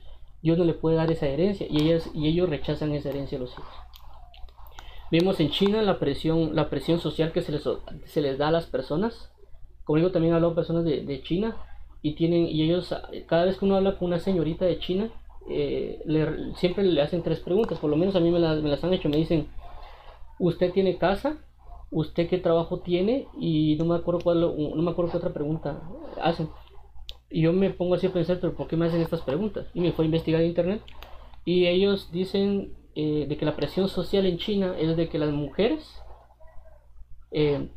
Dios 0.43 0.57
no 0.57 0.65
le 0.65 0.75
puede 0.75 0.97
dar 0.97 1.11
esa 1.11 1.27
herencia 1.27 1.67
y, 1.69 1.83
ellas, 1.83 2.11
y 2.15 2.27
ellos 2.27 2.49
rechazan 2.49 2.93
esa 2.93 3.11
herencia 3.11 3.37
a 3.37 3.43
los 3.43 3.53
hijos. 3.53 3.69
Vemos 5.11 5.39
en 5.41 5.51
China 5.51 5.83
la 5.83 5.99
presión, 5.99 6.57
la 6.57 6.69
presión 6.69 6.99
social 6.99 7.33
que 7.33 7.43
se 7.43 7.53
les, 7.53 7.69
se 8.07 8.21
les 8.21 8.39
da 8.39 8.49
a 8.49 8.53
las 8.53 8.67
personas 8.67 9.31
como 9.87 9.99
digo, 9.99 10.11
también 10.11 10.35
he 10.35 10.37
hablado 10.37 10.55
personas 10.55 10.85
de, 10.85 11.23
China 11.23 11.57
y 12.03 12.15
tienen 12.15 12.47
y 12.47 12.63
ellos 12.63 12.93
cada 13.27 13.45
vez 13.45 13.57
que 13.57 13.65
uno 13.65 13.77
habla 13.77 13.97
con 13.97 14.09
una 14.09 14.19
señorita 14.19 14.65
de 14.65 14.79
China 14.81 15.11
eh, 15.49 16.03
siempre 16.57 16.83
le 16.83 17.01
hacen 17.01 17.23
tres 17.23 17.39
preguntas, 17.39 17.79
por 17.79 17.89
lo 17.89 17.97
menos 17.97 18.17
a 18.17 18.21
mí 18.21 18.31
me 18.31 18.41
las, 18.41 18.83
han 18.83 18.93
hecho, 18.93 19.09
me 19.09 19.17
dicen, 19.17 19.47
¿usted 20.41 20.73
tiene 20.73 20.99
casa? 20.99 21.39
¿Usted 21.93 22.29
qué 22.29 22.39
trabajo 22.39 22.81
tiene? 22.81 23.29
Y 23.39 23.77
no 23.79 23.85
me 23.85 23.95
acuerdo 23.95 24.21
cuál, 24.21 24.41
no 24.41 24.83
me 24.83 24.91
acuerdo 24.91 25.13
qué 25.13 25.19
otra 25.19 25.33
pregunta 25.33 25.81
hacen. 26.21 26.49
Y 27.31 27.43
yo 27.43 27.53
me 27.53 27.71
pongo 27.71 27.95
así 27.95 28.09
a 28.09 28.13
pensar, 28.13 28.41
pero 28.41 28.55
¿por 28.55 28.67
qué 28.67 28.77
me 28.77 28.87
hacen 28.87 29.01
estas 29.01 29.23
preguntas? 29.23 29.69
Y 29.73 29.81
me 29.81 29.93
fue 29.93 30.05
a 30.05 30.07
investigar 30.07 30.41
en 30.41 30.49
internet 30.49 30.83
y 31.45 31.67
ellos 31.69 32.11
dicen 32.11 32.75
eh, 32.97 33.27
de 33.29 33.37
que 33.37 33.45
la 33.47 33.55
presión 33.55 33.89
social 33.89 34.27
en 34.27 34.39
China 34.39 34.75
es 34.79 34.97
de 34.97 35.09
que 35.09 35.19
las 35.19 35.31
mujeres 35.31 36.03
eh, 37.31 37.69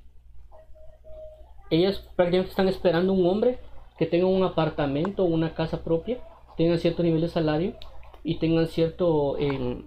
ellas 1.70 2.00
prácticamente 2.16 2.52
están 2.52 2.68
esperando 2.68 3.14
un 3.14 3.28
hombre 3.28 3.60
que 3.98 4.06
tenga 4.06 4.28
un 4.28 4.44
apartamento 4.44 5.26
una 5.26 5.54
casa 5.54 5.84
propia, 5.84 6.20
tengan 6.58 6.80
cierto 6.80 7.04
nivel 7.04 7.22
de 7.22 7.28
salario 7.28 7.74
y 8.24 8.36
tengan 8.36 8.68
cierto 8.68 9.38
eh, 9.38 9.84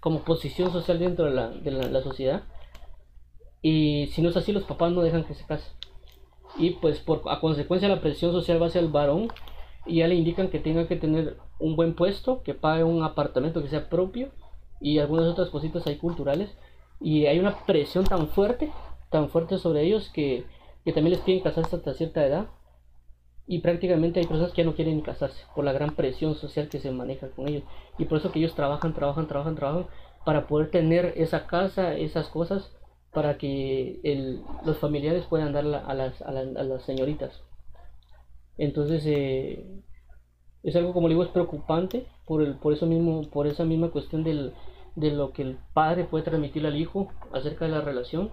como 0.00 0.20
posición 0.20 0.72
social 0.72 0.98
dentro 0.98 1.26
de, 1.26 1.32
la, 1.32 1.48
de 1.48 1.70
la, 1.70 2.00
sociedad. 2.02 2.42
Y 3.62 4.08
si 4.12 4.22
no 4.22 4.30
es 4.30 4.36
así, 4.36 4.52
los 4.52 4.64
papás 4.64 4.92
no 4.92 5.02
dejan 5.02 5.24
que 5.24 5.34
se 5.34 5.44
case. 5.44 5.70
Y 6.58 6.70
pues 6.70 7.00
por 7.00 7.22
a 7.26 7.40
consecuencia 7.40 7.88
la 7.88 8.00
presión 8.00 8.32
social 8.32 8.60
va 8.60 8.66
hacia 8.66 8.80
el 8.80 8.88
varón 8.88 9.28
y 9.86 9.96
ya 9.96 10.08
le 10.08 10.14
indican 10.14 10.48
que 10.48 10.58
tenga 10.58 10.88
que 10.88 10.96
tener 10.96 11.36
un 11.58 11.76
buen 11.76 11.94
puesto, 11.94 12.42
que 12.42 12.54
pague 12.54 12.84
un 12.84 13.02
apartamento 13.02 13.62
que 13.62 13.68
sea 13.68 13.88
propio 13.88 14.30
y 14.80 14.98
algunas 14.98 15.26
otras 15.26 15.50
cositas 15.50 15.86
ahí 15.86 15.96
culturales. 15.96 16.56
Y 17.00 17.26
hay 17.26 17.38
una 17.38 17.64
presión 17.66 18.04
tan 18.04 18.28
fuerte, 18.28 18.70
tan 19.10 19.28
fuerte 19.28 19.58
sobre 19.58 19.82
ellos 19.82 20.08
que 20.10 20.44
que 20.84 20.92
también 20.92 21.16
les 21.16 21.24
piden 21.24 21.42
casarse 21.42 21.76
hasta 21.76 21.94
cierta 21.94 22.24
edad 22.24 22.48
y 23.46 23.58
prácticamente 23.60 24.20
hay 24.20 24.26
personas 24.26 24.52
que 24.52 24.62
ya 24.62 24.66
no 24.68 24.76
quieren 24.76 25.00
casarse 25.00 25.42
por 25.54 25.64
la 25.64 25.72
gran 25.72 25.96
presión 25.96 26.36
social 26.36 26.68
que 26.68 26.78
se 26.78 26.92
maneja 26.92 27.28
con 27.30 27.48
ellos 27.48 27.64
y 27.98 28.04
por 28.04 28.18
eso 28.18 28.30
que 28.30 28.38
ellos 28.38 28.54
trabajan, 28.54 28.94
trabajan, 28.94 29.26
trabajan, 29.26 29.56
trabajan 29.56 29.86
para 30.24 30.46
poder 30.46 30.70
tener 30.70 31.14
esa 31.16 31.46
casa, 31.46 31.94
esas 31.94 32.28
cosas 32.28 32.70
para 33.12 33.38
que 33.38 34.00
el, 34.04 34.42
los 34.64 34.78
familiares 34.78 35.24
puedan 35.26 35.52
dar 35.52 35.64
a, 35.64 35.94
las, 35.94 36.22
a, 36.22 36.30
las, 36.30 36.82
señoritas. 36.84 37.42
Entonces 38.56 39.02
eh, 39.06 39.66
es 40.62 40.76
algo 40.76 40.92
como 40.92 41.08
digo 41.08 41.24
es 41.24 41.30
preocupante 41.30 42.06
por 42.26 42.42
el, 42.42 42.54
por 42.56 42.72
eso 42.72 42.86
mismo, 42.86 43.28
por 43.30 43.46
esa 43.46 43.64
misma 43.64 43.90
cuestión 43.90 44.22
del, 44.22 44.52
de 44.94 45.10
lo 45.10 45.32
que 45.32 45.42
el 45.42 45.58
padre 45.74 46.04
puede 46.04 46.24
transmitirle 46.24 46.68
al 46.68 46.76
hijo 46.76 47.08
acerca 47.32 47.64
de 47.64 47.72
la 47.72 47.80
relación 47.80 48.30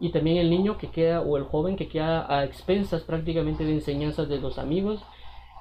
y 0.00 0.10
también 0.10 0.38
el 0.38 0.50
niño 0.50 0.78
que 0.78 0.88
queda 0.88 1.20
o 1.20 1.36
el 1.36 1.44
joven 1.44 1.76
que 1.76 1.88
queda 1.88 2.26
a 2.34 2.44
expensas 2.44 3.02
prácticamente 3.02 3.64
de 3.64 3.72
enseñanzas 3.72 4.28
de 4.28 4.40
los 4.40 4.58
amigos 4.58 5.04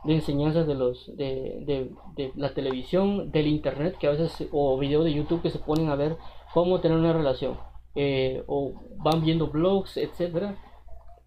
de 0.06 0.16
enseñanzas 0.16 0.66
de 0.66 0.76
los 0.76 1.16
de, 1.18 1.92
de, 2.16 2.32
la 2.36 2.54
televisión 2.54 3.32
del 3.32 3.48
internet 3.48 3.98
que 4.00 4.08
a 4.08 4.12
veces 4.12 4.48
o 4.52 4.78
videos 4.78 5.04
de 5.04 5.14
youtube 5.14 5.42
que 5.42 5.50
se 5.50 5.60
ponen 5.60 5.90
a 5.90 5.96
ver 5.96 6.16
cómo 6.54 6.80
tener 6.80 6.98
una 6.98 7.12
relación 7.12 7.58
eh, 7.96 8.44
o 8.48 8.74
van 8.98 9.24
viendo 9.24 9.48
blogs 9.48 9.98
etcétera. 9.98 10.58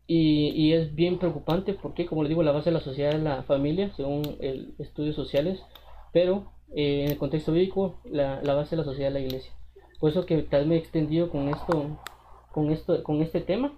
Y, 0.06 0.48
y, 0.48 0.72
es 0.72 0.94
bien 0.94 1.18
preocupante 1.18 1.74
porque 1.74 2.06
como 2.06 2.22
les 2.22 2.30
digo 2.30 2.42
la 2.42 2.50
base 2.50 2.70
de 2.70 2.74
la 2.74 2.80
sociedad 2.80 3.14
es 3.14 3.22
la 3.22 3.44
familia 3.44 3.92
según 3.94 4.22
el 4.40 4.74
estudios 4.78 5.14
sociales 5.14 5.62
pero 6.12 6.50
eh, 6.74 7.04
en 7.04 7.12
el 7.12 7.18
contexto 7.18 7.52
bíblico 7.52 8.00
la, 8.04 8.42
la 8.42 8.54
base 8.54 8.70
de 8.70 8.82
la 8.82 8.84
sociedad 8.84 9.08
es 9.08 9.14
la 9.14 9.20
iglesia. 9.20 9.52
Por 10.00 10.10
eso 10.10 10.26
que 10.26 10.42
tal 10.42 10.66
me 10.66 10.74
he 10.74 10.78
extendido 10.78 11.30
con 11.30 11.48
esto 11.48 11.98
con 12.52 12.70
esto 12.70 13.02
con 13.02 13.22
este 13.22 13.40
tema. 13.40 13.72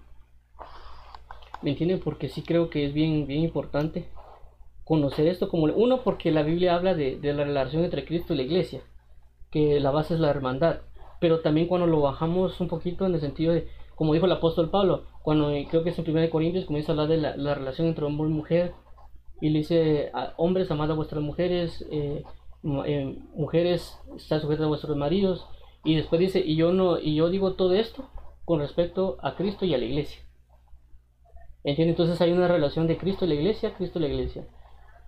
Me 1.62 1.70
entienden 1.70 2.00
porque 2.00 2.28
sí 2.28 2.42
creo 2.42 2.68
que 2.68 2.84
es 2.84 2.92
bien 2.92 3.26
bien 3.26 3.42
importante 3.42 4.08
conocer 4.84 5.26
esto 5.26 5.48
como 5.48 5.64
uno 5.64 6.02
porque 6.02 6.30
la 6.30 6.42
Biblia 6.42 6.74
habla 6.74 6.94
de, 6.94 7.18
la 7.22 7.44
relación 7.44 7.84
entre 7.84 8.04
Cristo 8.04 8.34
y 8.34 8.36
la 8.36 8.42
iglesia 8.42 8.82
que 9.50 9.80
la 9.80 9.90
base 9.90 10.14
es 10.14 10.20
la 10.20 10.30
hermandad. 10.30 10.80
Pero 11.20 11.40
también 11.40 11.68
cuando 11.68 11.86
lo 11.86 12.00
bajamos 12.00 12.60
un 12.60 12.68
poquito 12.68 13.06
en 13.06 13.14
el 13.14 13.20
sentido 13.20 13.52
de 13.52 13.68
como 13.94 14.12
dijo 14.12 14.26
el 14.26 14.32
apóstol 14.32 14.70
Pablo 14.70 15.04
cuando 15.22 15.50
eh, 15.50 15.66
creo 15.70 15.84
que 15.84 15.90
es 15.90 15.98
en 15.98 16.10
1 16.10 16.30
Corintios 16.30 16.64
comienza 16.66 16.92
a 16.92 16.94
hablar 16.94 17.08
de 17.08 17.16
la, 17.16 17.54
relación 17.54 17.86
entre 17.86 18.04
hombre 18.04 18.28
y 18.28 18.32
mujer 18.32 18.72
y 19.40 19.50
le 19.50 19.60
dice 19.60 20.10
hombres 20.36 20.70
amad 20.70 20.90
a 20.90 20.94
vuestras 20.94 21.22
mujeres 21.22 21.84
eh, 21.90 22.24
eh, 22.86 23.18
mujeres 23.34 23.96
están 24.16 24.40
sujetas 24.40 24.64
a 24.64 24.68
vuestros 24.68 24.96
maridos 24.96 25.46
y 25.84 25.94
después 25.94 26.18
dice 26.18 26.42
y 26.44 26.56
yo 26.56 26.72
no 26.72 26.98
y 26.98 27.14
yo 27.14 27.30
digo 27.30 27.54
todo 27.54 27.74
esto 27.74 28.04
con 28.44 28.60
respecto 28.60 29.16
a 29.22 29.36
Cristo 29.36 29.64
y 29.64 29.74
a 29.74 29.78
la 29.78 29.84
iglesia. 29.84 30.20
¿Entiende? 31.64 31.92
Entonces 31.92 32.20
hay 32.20 32.32
una 32.32 32.48
relación 32.48 32.86
de 32.86 32.98
Cristo 32.98 33.24
y 33.24 33.28
la 33.28 33.34
iglesia, 33.34 33.74
Cristo 33.74 33.98
y 33.98 34.02
la 34.02 34.08
iglesia. 34.08 34.46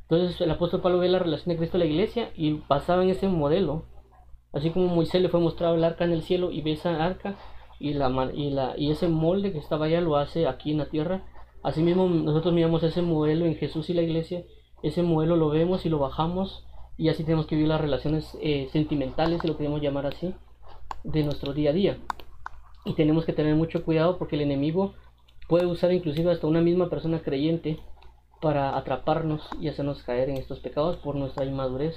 Entonces 0.02 0.40
el 0.40 0.50
apóstol 0.50 0.80
Pablo 0.80 0.98
ve 0.98 1.08
la 1.08 1.18
relación 1.18 1.52
de 1.52 1.58
Cristo 1.58 1.76
y 1.76 1.80
la 1.80 1.86
iglesia 1.86 2.30
y 2.34 2.52
basado 2.68 3.02
en 3.02 3.10
ese 3.10 3.28
modelo, 3.28 3.84
así 4.52 4.70
como 4.70 4.86
Moisés 4.86 5.20
le 5.20 5.28
fue 5.28 5.40
mostrado 5.40 5.74
el 5.74 5.84
arca 5.84 6.04
en 6.04 6.12
el 6.12 6.22
cielo 6.22 6.50
y 6.50 6.62
ve 6.62 6.72
esa 6.72 7.04
arca 7.04 7.36
y, 7.78 7.92
la, 7.92 8.30
y, 8.32 8.50
la, 8.50 8.74
y 8.78 8.90
ese 8.90 9.08
molde 9.08 9.52
que 9.52 9.58
estaba 9.58 9.86
allá 9.86 10.00
lo 10.00 10.16
hace 10.16 10.46
aquí 10.46 10.70
en 10.70 10.78
la 10.78 10.86
tierra. 10.86 11.24
Asimismo 11.62 12.08
nosotros 12.08 12.54
miramos 12.54 12.82
ese 12.84 13.02
modelo 13.02 13.44
en 13.44 13.56
Jesús 13.56 13.90
y 13.90 13.94
la 13.94 14.02
iglesia, 14.02 14.44
ese 14.82 15.02
modelo 15.02 15.36
lo 15.36 15.50
vemos 15.50 15.84
y 15.84 15.90
lo 15.90 15.98
bajamos 15.98 16.64
y 16.96 17.10
así 17.10 17.24
tenemos 17.24 17.46
que 17.46 17.56
vivir 17.56 17.68
las 17.68 17.80
relaciones 17.80 18.38
eh, 18.40 18.68
sentimentales, 18.72 19.42
si 19.42 19.48
lo 19.48 19.58
queremos 19.58 19.82
llamar 19.82 20.06
así, 20.06 20.34
de 21.04 21.24
nuestro 21.24 21.52
día 21.52 21.70
a 21.70 21.74
día 21.74 21.98
y 22.86 22.94
tenemos 22.94 23.26
que 23.26 23.32
tener 23.32 23.54
mucho 23.56 23.84
cuidado 23.84 24.16
porque 24.16 24.36
el 24.36 24.42
enemigo 24.42 24.94
puede 25.48 25.66
usar 25.66 25.92
inclusive 25.92 26.30
hasta 26.30 26.46
una 26.46 26.60
misma 26.60 26.88
persona 26.88 27.20
creyente 27.20 27.78
para 28.40 28.76
atraparnos 28.78 29.48
y 29.60 29.68
hacernos 29.68 30.04
caer 30.04 30.30
en 30.30 30.36
estos 30.36 30.60
pecados 30.60 30.96
por 30.98 31.16
nuestra 31.16 31.44
inmadurez. 31.44 31.96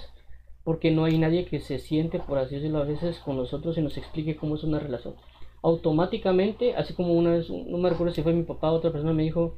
Porque 0.63 0.91
no 0.91 1.05
hay 1.05 1.17
nadie 1.17 1.45
que 1.45 1.59
se 1.59 1.79
siente 1.79 2.19
por 2.19 2.39
así 2.39 2.55
decirlo 2.55 2.79
a 2.79 2.85
veces 2.85 3.19
con 3.19 3.37
nosotros 3.37 3.77
y 3.77 3.81
nos 3.81 3.97
explique 3.97 4.35
cómo 4.35 4.55
es 4.55 4.63
una 4.63 4.79
relación. 4.79 5.15
Automáticamente 5.61 6.75
así 6.75 6.93
como 6.93 7.13
una 7.13 7.31
vez 7.31 7.49
no 7.49 7.77
me 7.77 7.89
recuerdo 7.89 8.13
si 8.13 8.23
fue 8.23 8.33
mi 8.33 8.43
papá 8.43 8.71
o 8.71 8.75
otra 8.75 8.91
persona 8.91 9.13
me 9.13 9.23
dijo 9.23 9.57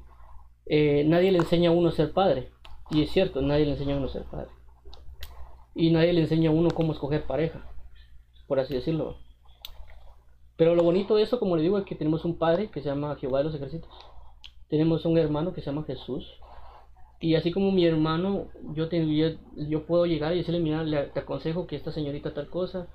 eh, 0.65 1.03
nadie 1.05 1.31
le 1.31 1.39
enseña 1.39 1.69
a 1.69 1.73
uno 1.73 1.89
a 1.89 1.93
ser 1.93 2.11
padre. 2.11 2.49
Y 2.89 3.03
es 3.03 3.11
cierto 3.11 3.41
nadie 3.41 3.65
le 3.65 3.71
enseña 3.71 3.95
a 3.95 3.97
uno 3.97 4.07
a 4.07 4.11
ser 4.11 4.23
padre. 4.23 4.49
Y 5.75 5.91
nadie 5.91 6.11
le 6.11 6.21
enseña 6.21 6.49
a 6.49 6.53
uno 6.53 6.69
cómo 6.71 6.91
escoger 6.91 7.23
pareja 7.23 7.65
por 8.47 8.59
así 8.59 8.73
decirlo 8.73 9.15
pero 10.61 10.75
lo 10.75 10.83
bonito 10.83 11.15
de 11.15 11.23
eso, 11.23 11.39
como 11.39 11.57
le 11.57 11.63
digo, 11.63 11.79
es 11.79 11.85
que 11.85 11.95
tenemos 11.95 12.23
un 12.23 12.37
padre 12.37 12.69
que 12.69 12.81
se 12.81 12.89
llama 12.89 13.15
Jehová 13.15 13.39
de 13.39 13.45
los 13.45 13.55
ejércitos. 13.55 13.89
Tenemos 14.69 15.03
un 15.05 15.17
hermano 15.17 15.55
que 15.55 15.61
se 15.61 15.71
llama 15.71 15.85
Jesús. 15.85 16.37
Y 17.19 17.33
así 17.33 17.51
como 17.51 17.71
mi 17.71 17.83
hermano, 17.83 18.45
yo, 18.75 18.87
yo, 19.55 19.87
puedo 19.87 20.05
llegar 20.05 20.33
y 20.33 20.37
decirle, 20.37 20.59
mira, 20.59 20.83
le, 20.83 21.05
te 21.05 21.21
aconsejo 21.21 21.65
que 21.65 21.75
esta 21.75 21.91
señorita 21.91 22.35
tal 22.35 22.47
cosa, 22.47 22.85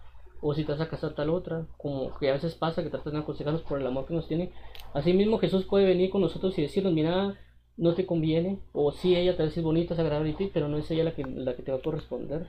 o 0.41 0.55
si 0.55 0.63
te 0.63 0.71
vas 0.71 0.81
a 0.81 0.89
casar 0.89 1.17
tal 1.17 1.29
otra, 1.29 1.67
como 1.77 2.17
que 2.19 2.31
a 2.31 2.35
veces 2.35 2.55
pasa 2.55 2.85
que 2.85 2.89
tratan 2.89 3.15
de 3.15 3.19
aconsejarnos 3.19 3.63
por 3.63 3.81
el 3.81 3.87
amor 3.89 4.07
que 4.07 4.15
nos 4.15 4.29
tiene. 4.29 4.53
Así 4.95 5.13
mismo 5.13 5.39
Jesús 5.39 5.65
puede 5.65 5.87
venir 5.87 6.11
con 6.11 6.21
nosotros 6.21 6.57
y 6.61 6.63
decirnos, 6.63 6.93
mira, 6.93 7.35
no 7.77 7.95
te 7.95 8.07
conviene, 8.07 8.61
o 8.75 8.93
sí 8.93 9.17
ella 9.17 9.33
te 9.33 9.39
va 9.39 9.47
a 9.47 9.49
decir 9.49 9.65
bonita, 9.65 9.95
es 9.95 9.99
agradable 9.99 10.35
a 10.35 10.37
ti, 10.37 10.53
pero 10.55 10.69
no 10.69 10.77
es 10.77 10.89
ella 10.93 11.03
la 11.03 11.17
que, 11.17 11.25
la 11.25 11.57
que 11.57 11.65
te 11.65 11.73
va 11.73 11.79
a 11.79 11.83
corresponder. 11.83 12.47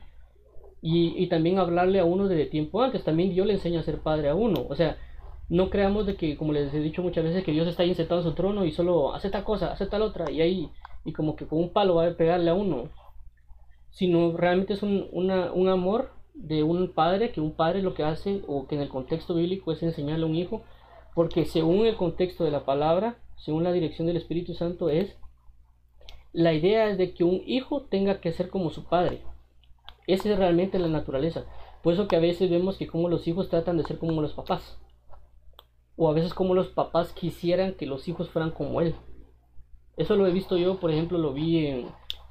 Y, 0.79 1.15
y 1.17 1.25
también 1.25 1.57
hablarle 1.57 1.99
a 1.99 2.05
uno 2.05 2.27
desde 2.27 2.45
tiempo 2.45 2.83
antes, 2.83 3.03
también 3.03 3.31
Dios 3.31 3.47
le 3.47 3.53
enseña 3.53 3.79
a 3.79 3.83
ser 3.83 3.97
padre 3.97 4.29
a 4.29 4.35
uno, 4.35 4.67
o 4.69 4.75
sea, 4.75 4.97
no 5.49 5.69
creamos 5.69 6.05
de 6.05 6.15
que, 6.15 6.35
como 6.35 6.53
les 6.53 6.73
he 6.73 6.79
dicho 6.79 7.01
muchas 7.01 7.23
veces, 7.23 7.43
que 7.43 7.51
Dios 7.51 7.67
está 7.67 7.83
ahí 7.83 7.93
sentado 7.93 8.21
en 8.21 8.27
su 8.27 8.33
trono 8.33 8.65
y 8.65 8.71
solo 8.71 9.13
hace 9.13 9.29
tal 9.29 9.43
cosa, 9.43 9.71
hace 9.71 9.85
tal 9.85 10.01
otra, 10.01 10.29
y 10.29 10.41
ahí, 10.41 10.69
y 11.05 11.13
como 11.13 11.35
que 11.35 11.47
con 11.47 11.59
un 11.59 11.69
palo 11.69 11.95
va 11.95 12.07
a 12.07 12.13
pegarle 12.13 12.49
a 12.49 12.53
uno, 12.53 12.89
sino 13.91 14.35
realmente 14.35 14.73
es 14.73 14.83
un, 14.83 15.07
una, 15.11 15.51
un 15.53 15.69
amor 15.69 16.11
de 16.33 16.63
un 16.63 16.89
padre, 16.93 17.31
que 17.31 17.41
un 17.41 17.53
padre 17.53 17.81
lo 17.81 17.93
que 17.93 18.03
hace, 18.03 18.43
o 18.47 18.67
que 18.67 18.75
en 18.75 18.81
el 18.81 18.89
contexto 18.89 19.35
bíblico 19.35 19.71
es 19.71 19.81
enseñarle 19.83 20.25
a 20.25 20.29
un 20.29 20.35
hijo, 20.35 20.61
porque 21.15 21.45
según 21.45 21.85
el 21.85 21.95
contexto 21.95 22.43
de 22.43 22.51
la 22.51 22.65
palabra, 22.65 23.17
según 23.37 23.63
la 23.63 23.71
dirección 23.71 24.07
del 24.07 24.17
Espíritu 24.17 24.53
Santo, 24.53 24.89
es 24.89 25.17
la 26.33 26.53
idea 26.53 26.89
es 26.89 26.97
de 26.97 27.13
que 27.13 27.23
un 27.23 27.41
hijo 27.47 27.81
tenga 27.83 28.19
que 28.19 28.31
ser 28.31 28.49
como 28.49 28.69
su 28.69 28.83
padre. 28.83 29.21
Esa 30.05 30.29
es 30.29 30.37
realmente 30.37 30.77
la 30.77 30.87
naturaleza. 30.87 31.45
Por 31.81 31.93
eso 31.93 32.07
que 32.07 32.15
a 32.15 32.19
veces 32.19 32.49
vemos 32.49 32.77
que 32.77 32.85
como 32.85 33.09
los 33.09 33.27
hijos 33.27 33.49
tratan 33.49 33.77
de 33.77 33.83
ser 33.83 33.97
como 33.97 34.21
los 34.21 34.33
papás. 34.33 34.77
O 35.97 36.09
a 36.09 36.13
veces 36.13 36.33
como 36.33 36.53
los 36.53 36.67
papás 36.67 37.11
quisieran 37.11 37.73
que 37.73 37.85
los 37.85 38.07
hijos 38.07 38.29
fueran 38.29 38.51
como 38.51 38.79
él. 38.79 38.95
Eso 39.97 40.15
lo 40.15 40.27
he 40.27 40.31
visto 40.31 40.55
yo, 40.57 40.79
por 40.79 40.91
ejemplo, 40.91 41.17
lo 41.17 41.33
vi 41.33 41.65
en, 41.65 41.87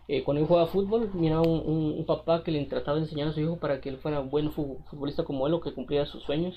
eh, 0.08 0.22
cuando 0.22 0.40
él 0.40 0.46
jugaba 0.46 0.68
fútbol. 0.68 1.10
Mira 1.14 1.40
un, 1.40 1.94
un, 1.98 2.06
papá 2.06 2.44
que 2.44 2.52
le 2.52 2.64
trataba 2.66 2.96
de 2.96 3.02
enseñar 3.02 3.28
a 3.28 3.32
su 3.32 3.40
hijo 3.40 3.58
para 3.58 3.80
que 3.80 3.88
él 3.88 3.98
fuera 3.98 4.20
buen 4.20 4.52
futbolista 4.52 5.24
como 5.24 5.46
él 5.46 5.54
o 5.54 5.60
que 5.60 5.74
cumpliera 5.74 6.06
sus 6.06 6.22
sueños. 6.22 6.56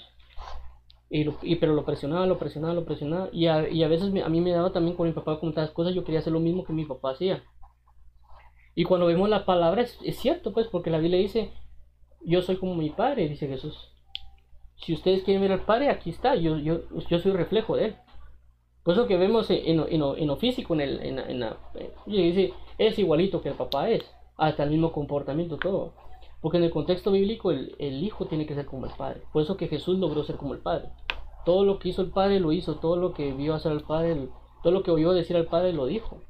Y, 1.10 1.56
pero 1.56 1.74
lo 1.74 1.86
presionaba, 1.86 2.28
lo 2.28 2.38
presionaba, 2.38 2.76
lo 2.76 2.86
presionaba. 2.86 3.30
Y 3.32 3.48
a, 3.48 3.68
y 3.68 3.84
a 3.84 3.88
veces 3.88 4.14
a 4.24 4.30
mí 4.30 4.42
me 4.42 4.52
daba 4.52 4.72
también 4.72 4.96
con 4.96 5.08
mi 5.08 5.14
papá 5.14 5.40
con 5.40 5.54
tantas 5.54 5.74
cosas. 5.74 5.96
Yo 5.96 6.04
quería 6.04 6.20
hacer 6.20 6.34
lo 6.34 6.40
mismo 6.40 6.64
que 6.64 6.74
mi 6.74 6.86
papá 6.86 7.12
hacía. 7.12 7.44
Y 8.76 8.84
cuando 8.84 9.08
vemos 9.08 9.28
la 9.28 9.46
palabra, 9.46 9.82
es, 9.82 10.20
cierto, 10.20 10.54
pues, 10.54 10.68
porque 10.68 10.92
la 10.92 11.00
Biblia 11.00 11.20
dice: 11.20 11.52
Yo 12.24 12.44
soy 12.44 12.58
como 12.58 12.76
mi 12.76 12.92
padre, 12.92 13.28
dice 13.28 13.48
Jesús. 13.48 13.92
Si 14.82 14.94
ustedes 14.94 15.24
quieren 15.24 15.42
ver 15.42 15.52
al 15.52 15.66
padre, 15.66 15.90
aquí 15.90 16.10
está. 16.10 16.36
Yo, 16.36 16.58
yo, 16.58 16.82
yo 17.10 17.20
soy 17.20 17.32
reflejo 17.32 17.76
de 17.76 17.86
él. 17.86 17.96
Por 18.84 18.94
eso 18.94 19.08
que 19.08 19.18
vemos 19.18 19.50
en, 19.50 19.80
en, 19.80 20.02
en 20.02 20.28
lo 20.28 20.38
físico, 20.38 20.74
en, 20.74 20.82
el, 20.82 21.02
en, 21.02 21.20
en 21.20 21.40
la, 21.42 21.58
eh, 21.76 21.94
dice: 22.06 22.54
Es 22.78 22.98
igualito 22.98 23.42
que 23.42 23.50
el 23.50 23.56
papá 23.56 23.90
es. 23.90 24.04
Hasta 24.38 24.64
el 24.64 24.70
mismo 24.70 24.92
comportamiento, 24.92 25.58
todo. 25.58 25.94
Porque 26.42 26.58
en 26.58 26.64
el 26.64 26.72
contexto 26.72 27.12
bíblico 27.12 27.52
el, 27.52 28.04
hijo 28.04 28.26
tiene 28.28 28.46
que 28.46 28.56
ser 28.56 28.66
como 28.66 28.86
el 28.86 28.94
padre. 28.94 29.22
Por 29.34 29.44
eso 29.44 29.58
que 29.58 29.68
Jesús 29.68 30.00
logró 30.00 30.24
ser 30.24 30.38
como 30.38 30.54
el 30.54 30.62
padre. 30.62 30.90
Todo 31.46 31.66
lo 31.66 31.80
que 31.80 31.90
hizo 31.90 32.02
el 32.02 32.12
padre 32.12 32.40
lo 32.40 32.54
hizo, 32.54 32.76
todo 32.76 32.96
lo 32.96 33.14
que 33.14 33.34
vio 33.34 33.54
hacer 33.54 33.74
el 33.74 33.82
padre, 33.82 34.30
todo 34.64 34.72
lo 34.72 34.84
que 34.84 34.92
oyó 34.92 35.12
decir 35.12 35.36
al 35.36 35.48
padre 35.48 35.74
lo 35.74 35.86
dijo. 35.86 36.22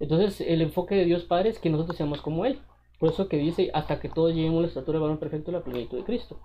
Entonces 0.00 0.40
el 0.40 0.62
enfoque 0.62 0.94
de 0.94 1.04
Dios 1.04 1.24
Padre 1.24 1.50
es 1.50 1.58
que 1.58 1.70
nosotros 1.70 1.96
seamos 1.96 2.20
como 2.20 2.44
Él. 2.44 2.60
Por 2.98 3.10
eso 3.10 3.28
que 3.28 3.36
dice, 3.36 3.70
hasta 3.74 4.00
que 4.00 4.08
todos 4.08 4.34
lleguemos 4.34 4.58
a 4.58 4.62
la 4.62 4.68
estatura 4.68 4.96
del 4.96 5.02
varón 5.02 5.18
perfecto 5.18 5.52
la 5.52 5.62
plenitud 5.62 5.98
de 5.98 6.04
Cristo. 6.04 6.38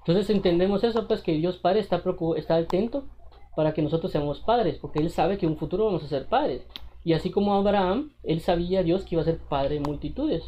Entonces 0.00 0.30
entendemos 0.30 0.82
eso, 0.84 1.06
pues 1.06 1.22
que 1.22 1.32
Dios 1.32 1.56
Padre 1.58 1.80
está, 1.80 2.02
está 2.36 2.56
atento 2.56 3.04
para 3.54 3.74
que 3.74 3.82
nosotros 3.82 4.12
seamos 4.12 4.40
padres, 4.40 4.78
porque 4.80 5.00
Él 5.00 5.10
sabe 5.10 5.36
que 5.36 5.46
en 5.46 5.52
un 5.52 5.58
futuro 5.58 5.86
vamos 5.86 6.02
a 6.02 6.08
ser 6.08 6.26
padres. 6.26 6.66
Y 7.04 7.12
así 7.12 7.30
como 7.30 7.54
Abraham, 7.54 8.12
Él 8.22 8.40
sabía 8.40 8.82
Dios 8.82 9.04
que 9.04 9.14
iba 9.14 9.22
a 9.22 9.26
ser 9.26 9.38
padre 9.38 9.76
de 9.76 9.80
multitudes. 9.80 10.42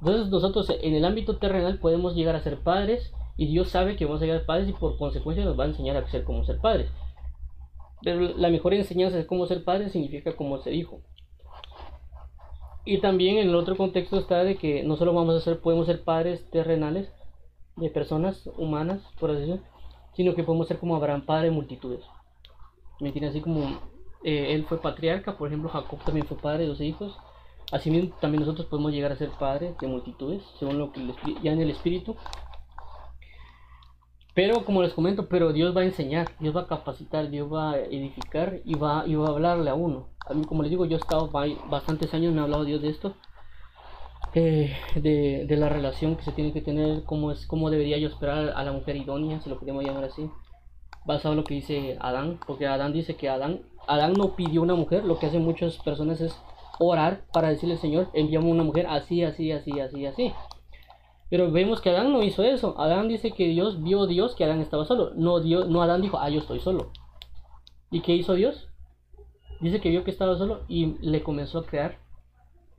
Entonces 0.00 0.28
nosotros 0.28 0.70
en 0.80 0.94
el 0.94 1.04
ámbito 1.04 1.38
terrenal 1.38 1.78
podemos 1.78 2.14
llegar 2.14 2.36
a 2.36 2.42
ser 2.42 2.58
padres 2.58 3.12
y 3.36 3.46
Dios 3.46 3.70
sabe 3.70 3.96
que 3.96 4.04
vamos 4.04 4.22
a 4.22 4.26
llegar 4.26 4.42
a 4.42 4.46
padres 4.46 4.68
y 4.68 4.72
por 4.72 4.98
consecuencia 4.98 5.44
nos 5.44 5.58
va 5.58 5.64
a 5.64 5.68
enseñar 5.68 5.96
a 5.96 6.06
ser 6.08 6.24
como 6.24 6.44
ser 6.44 6.58
padres. 6.58 6.88
Pero 8.02 8.20
la 8.20 8.50
mejor 8.50 8.74
enseñanza 8.74 9.16
de 9.16 9.26
cómo 9.26 9.46
ser 9.46 9.64
padre 9.64 9.88
significa 9.88 10.36
cómo 10.36 10.58
ser 10.58 10.74
hijo. 10.74 11.00
Y 12.84 12.98
también 12.98 13.38
en 13.38 13.48
el 13.48 13.54
otro 13.54 13.76
contexto 13.76 14.18
está 14.18 14.44
de 14.44 14.56
que 14.56 14.84
no 14.84 14.96
solo 14.96 15.12
vamos 15.12 15.34
a 15.34 15.40
ser, 15.40 15.60
podemos 15.60 15.86
ser 15.86 16.04
padres 16.04 16.48
terrenales 16.50 17.10
de 17.76 17.90
personas 17.90 18.48
humanas, 18.56 19.02
por 19.20 19.30
así 19.30 19.40
decirlo, 19.40 19.62
sino 20.14 20.34
que 20.34 20.42
podemos 20.42 20.68
ser 20.68 20.78
como 20.78 20.96
Abraham, 20.96 21.26
padre 21.26 21.46
de 21.46 21.50
multitudes. 21.52 22.04
¿Me 23.00 23.08
entiendes? 23.08 23.32
Así 23.32 23.40
como 23.42 23.64
eh, 24.24 24.54
él 24.54 24.64
fue 24.64 24.80
patriarca, 24.80 25.36
por 25.36 25.48
ejemplo, 25.48 25.68
Jacob 25.68 25.98
también 26.04 26.26
fue 26.26 26.38
padre 26.38 26.64
de 26.64 26.68
dos 26.68 26.80
hijos, 26.80 27.18
Asimismo, 27.72 28.14
también 28.20 28.40
nosotros 28.40 28.68
podemos 28.68 28.92
llegar 28.92 29.10
a 29.10 29.16
ser 29.16 29.30
padres 29.30 29.76
de 29.78 29.88
multitudes, 29.88 30.42
según 30.58 30.78
lo 30.78 30.92
que 30.92 31.02
ya 31.42 31.52
en 31.52 31.60
el 31.60 31.70
Espíritu. 31.70 32.14
Pero 34.34 34.64
como 34.64 34.82
les 34.82 34.92
comento, 34.92 35.28
pero 35.28 35.52
Dios 35.52 35.76
va 35.76 35.80
a 35.80 35.84
enseñar, 35.84 36.28
Dios 36.38 36.54
va 36.54 36.62
a 36.62 36.66
capacitar, 36.66 37.30
Dios 37.30 37.52
va 37.52 37.72
a 37.72 37.78
edificar 37.78 38.60
y 38.64 38.74
va, 38.74 39.04
y 39.06 39.14
va 39.16 39.26
a 39.26 39.30
hablarle 39.30 39.70
a 39.70 39.74
uno. 39.74 40.08
A 40.28 40.34
mí, 40.34 40.44
como 40.44 40.62
les 40.62 40.70
digo, 40.70 40.84
yo 40.84 40.96
he 40.96 41.00
estado 41.00 41.28
bastantes 41.68 42.12
años, 42.14 42.34
me 42.34 42.40
ha 42.40 42.44
hablado 42.44 42.64
Dios 42.64 42.82
de 42.82 42.90
esto, 42.90 43.14
eh, 44.34 44.76
de, 44.94 45.56
la 45.56 45.68
relación 45.68 46.16
que 46.16 46.24
se 46.24 46.32
tiene 46.32 46.52
que 46.52 46.60
tener, 46.60 47.04
cómo, 47.04 47.32
es, 47.32 47.46
cómo 47.46 47.70
debería 47.70 47.98
yo 47.98 48.08
esperar 48.08 48.52
a 48.54 48.64
la 48.64 48.72
mujer 48.72 48.96
idónea, 48.96 49.40
si 49.40 49.48
lo 49.48 49.58
podemos 49.58 49.84
llamar 49.84 50.04
así, 50.04 50.30
basado 51.04 51.32
en 51.32 51.38
lo 51.38 51.44
que 51.44 51.54
dice 51.54 51.96
Adán, 52.00 52.38
porque 52.46 52.66
Adán 52.66 52.92
dice 52.92 53.14
que 53.14 53.28
Adán, 53.28 53.60
Adán 53.86 54.12
no 54.12 54.36
pidió 54.36 54.62
una 54.62 54.74
mujer, 54.74 55.04
lo 55.04 55.18
que 55.18 55.26
hacen 55.26 55.44
muchas 55.44 55.78
personas 55.78 56.20
es 56.20 56.36
orar 56.78 57.24
para 57.32 57.48
decirle, 57.48 57.76
Señor, 57.76 58.08
enviamos 58.12 58.50
una 58.50 58.64
mujer 58.64 58.86
así, 58.88 59.22
así, 59.22 59.52
así, 59.52 59.80
así, 59.80 60.06
así. 60.06 60.32
Pero 61.28 61.50
vemos 61.50 61.80
que 61.80 61.90
Adán 61.90 62.12
no 62.12 62.22
hizo 62.22 62.44
eso. 62.44 62.78
Adán 62.78 63.08
dice 63.08 63.32
que 63.32 63.48
Dios 63.48 63.82
vio 63.82 64.06
Dios 64.06 64.36
que 64.36 64.44
Adán 64.44 64.60
estaba 64.60 64.84
solo. 64.84 65.12
No, 65.16 65.40
Dios, 65.40 65.68
no 65.68 65.82
Adán 65.82 66.02
dijo, 66.02 66.18
ah, 66.18 66.30
yo 66.30 66.38
estoy 66.38 66.60
solo. 66.60 66.92
¿Y 67.90 68.00
qué 68.00 68.12
hizo 68.12 68.34
Dios? 68.34 68.68
Dice 69.60 69.80
que 69.80 69.88
vio 69.88 70.04
que 70.04 70.10
estaba 70.10 70.36
solo 70.36 70.62
y 70.68 70.96
le 71.00 71.22
comenzó 71.22 71.60
a 71.60 71.66
crear 71.66 71.98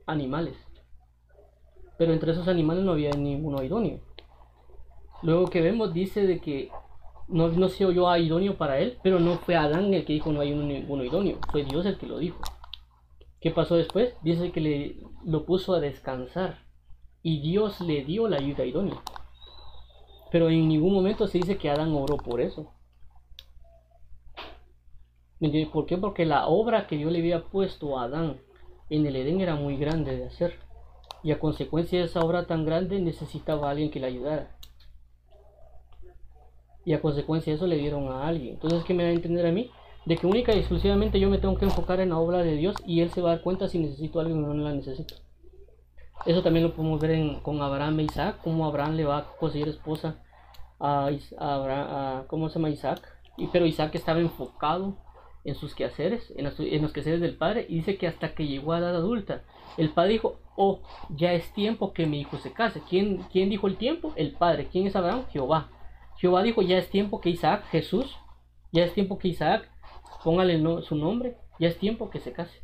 animales. 0.06 0.56
Pero 1.98 2.12
entre 2.12 2.32
esos 2.32 2.48
animales 2.48 2.84
no 2.84 2.92
había 2.92 3.10
ninguno 3.10 3.62
idóneo. 3.62 4.00
Luego 5.22 5.48
que 5.48 5.60
vemos 5.60 5.92
dice 5.92 6.26
de 6.26 6.40
que 6.40 6.70
no, 7.26 7.48
no 7.48 7.68
se 7.68 7.84
oyó 7.84 8.08
a 8.08 8.18
idóneo 8.18 8.56
para 8.56 8.78
él, 8.78 8.98
pero 9.02 9.20
no 9.20 9.34
fue 9.38 9.56
Adán 9.56 9.92
el 9.92 10.04
que 10.04 10.14
dijo 10.14 10.32
no 10.32 10.40
hay 10.40 10.54
ninguno 10.54 11.04
idóneo, 11.04 11.38
fue 11.50 11.64
Dios 11.64 11.84
el 11.86 11.98
que 11.98 12.06
lo 12.06 12.18
dijo. 12.18 12.40
¿Qué 13.40 13.50
pasó 13.50 13.76
después? 13.76 14.14
Dice 14.22 14.50
que 14.50 14.60
le 14.60 14.96
lo 15.24 15.44
puso 15.44 15.74
a 15.74 15.80
descansar 15.80 16.58
y 17.22 17.40
Dios 17.40 17.80
le 17.80 18.04
dio 18.04 18.28
la 18.28 18.36
ayuda 18.36 18.64
idónea. 18.64 19.00
Pero 20.30 20.50
en 20.50 20.68
ningún 20.68 20.94
momento 20.94 21.26
se 21.26 21.38
dice 21.38 21.58
que 21.58 21.70
Adán 21.70 21.92
oró 21.94 22.16
por 22.16 22.40
eso. 22.40 22.72
¿Por 25.72 25.86
qué? 25.86 25.96
Porque 25.96 26.26
la 26.26 26.48
obra 26.48 26.86
que 26.86 26.96
Dios 26.96 27.12
le 27.12 27.20
había 27.20 27.44
puesto 27.44 27.98
a 27.98 28.04
Adán 28.04 28.40
en 28.90 29.06
el 29.06 29.16
Edén 29.16 29.40
era 29.40 29.54
muy 29.54 29.76
grande 29.76 30.16
de 30.16 30.26
hacer. 30.26 30.58
Y 31.22 31.32
a 31.32 31.38
consecuencia 31.38 31.98
de 31.98 32.06
esa 32.06 32.20
obra 32.20 32.46
tan 32.46 32.64
grande 32.64 33.00
necesitaba 33.00 33.68
a 33.68 33.70
alguien 33.70 33.90
que 33.90 34.00
le 34.00 34.06
ayudara. 34.06 34.56
Y 36.84 36.94
a 36.94 37.00
consecuencia 37.00 37.52
de 37.52 37.56
eso 37.56 37.66
le 37.66 37.76
dieron 37.76 38.08
a 38.08 38.26
alguien. 38.26 38.54
Entonces, 38.54 38.84
¿qué 38.84 38.94
me 38.94 39.04
va 39.04 39.10
a 39.10 39.12
entender 39.12 39.46
a 39.46 39.52
mí? 39.52 39.70
de 40.08 40.16
que 40.16 40.26
única 40.26 40.54
y 40.54 40.60
exclusivamente 40.60 41.20
yo 41.20 41.28
me 41.28 41.36
tengo 41.36 41.58
que 41.58 41.66
enfocar 41.66 42.00
en 42.00 42.08
la 42.08 42.18
obra 42.18 42.38
de 42.38 42.56
Dios 42.56 42.74
y 42.86 43.02
Él 43.02 43.10
se 43.10 43.20
va 43.20 43.32
a 43.32 43.34
dar 43.34 43.42
cuenta 43.42 43.68
si 43.68 43.78
necesito 43.78 44.18
a 44.18 44.22
alguien 44.22 44.42
o 44.42 44.54
no 44.54 44.64
la 44.64 44.72
necesito. 44.72 45.16
Eso 46.24 46.42
también 46.42 46.64
lo 46.64 46.74
podemos 46.74 46.98
ver 46.98 47.42
con 47.42 47.60
Abraham 47.60 48.00
e 48.00 48.02
Isaac, 48.04 48.38
cómo 48.42 48.64
Abraham 48.64 48.94
le 48.94 49.04
va 49.04 49.18
a 49.18 49.24
conseguir 49.36 49.68
esposa 49.68 50.22
a, 50.80 51.10
a, 51.38 52.24
¿cómo 52.26 52.48
se 52.48 52.54
llama 52.58 52.70
Isaac? 52.70 53.06
Y, 53.36 53.48
pero 53.48 53.66
Isaac 53.66 53.94
estaba 53.96 54.18
enfocado 54.18 54.96
en 55.44 55.54
sus 55.54 55.74
quehaceres, 55.74 56.32
en 56.36 56.46
los, 56.46 56.58
en 56.58 56.80
los 56.80 56.92
quehaceres 56.94 57.20
del 57.20 57.36
padre, 57.36 57.66
y 57.68 57.76
dice 57.76 57.98
que 57.98 58.08
hasta 58.08 58.34
que 58.34 58.46
llegó 58.46 58.72
a 58.72 58.78
edad 58.78 58.96
adulta, 58.96 59.42
el 59.78 59.90
padre 59.90 60.12
dijo, 60.12 60.36
oh, 60.56 60.80
ya 61.08 61.32
es 61.32 61.52
tiempo 61.52 61.92
que 61.92 62.06
mi 62.06 62.20
hijo 62.20 62.36
se 62.38 62.52
case. 62.52 62.82
¿Quién, 62.88 63.24
¿Quién 63.32 63.48
dijo 63.48 63.66
el 63.66 63.76
tiempo? 63.76 64.12
El 64.16 64.32
padre. 64.32 64.68
¿Quién 64.70 64.86
es 64.86 64.96
Abraham? 64.96 65.24
Jehová. 65.30 65.70
Jehová 66.18 66.42
dijo, 66.42 66.62
ya 66.62 66.78
es 66.78 66.90
tiempo 66.90 67.20
que 67.20 67.30
Isaac, 67.30 67.64
Jesús, 67.70 68.16
ya 68.72 68.84
es 68.84 68.92
tiempo 68.92 69.18
que 69.18 69.28
Isaac 69.28 69.70
póngale 70.24 70.60
su 70.82 70.96
nombre, 70.96 71.36
ya 71.58 71.68
es 71.68 71.78
tiempo 71.78 72.10
que 72.10 72.20
se 72.20 72.32
case. 72.32 72.60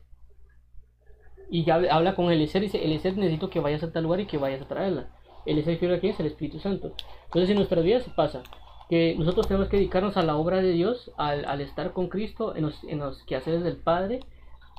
Y 1.50 1.64
ya 1.64 1.76
habla 1.76 2.16
con 2.16 2.32
Eliezer 2.32 2.62
y 2.62 2.66
dice, 2.66 2.84
Eliezer 2.84 3.16
necesito 3.16 3.48
que 3.48 3.60
vayas 3.60 3.82
a 3.84 3.92
tal 3.92 4.02
lugar 4.02 4.20
y 4.20 4.26
que 4.26 4.38
vayas 4.38 4.62
a 4.62 4.68
traerla. 4.68 5.10
Eliezer 5.46 5.78
fiel 5.78 5.94
aquí 5.94 6.08
es 6.08 6.18
el 6.20 6.26
Espíritu 6.26 6.58
Santo. 6.58 6.92
Entonces 7.26 7.50
en 7.50 7.56
nuestras 7.56 7.84
vidas 7.84 8.04
pasa 8.16 8.42
que 8.88 9.14
nosotros 9.16 9.46
tenemos 9.46 9.68
que 9.68 9.76
dedicarnos 9.76 10.16
a 10.16 10.22
la 10.22 10.36
obra 10.36 10.60
de 10.60 10.72
Dios, 10.72 11.12
al, 11.16 11.60
estar 11.60 11.92
con 11.92 12.08
Cristo 12.08 12.56
en 12.56 12.62
los, 12.62 12.82
en 12.84 12.98
los 12.98 13.22
quehaceres 13.24 13.62
del 13.62 13.76
Padre. 13.76 14.20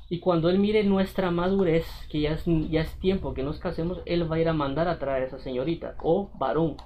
Y 0.08 0.20
cuando 0.20 0.48
Él 0.50 0.58
mire 0.58 0.84
nuestra 0.84 1.30
madurez, 1.30 1.86
que 2.10 2.20
ya 2.20 2.32
es, 2.32 2.44
ya 2.46 2.82
es 2.82 2.98
tiempo 3.00 3.34
que 3.34 3.42
nos 3.42 3.58
casemos, 3.58 4.00
Él 4.06 4.30
va 4.30 4.36
a 4.36 4.40
ir 4.40 4.48
a 4.48 4.52
mandar 4.52 4.88
a 4.88 4.98
traer 4.98 5.24
a 5.24 5.26
esa 5.26 5.38
señorita 5.38 5.96
o 6.02 6.30
varón, 6.38 6.76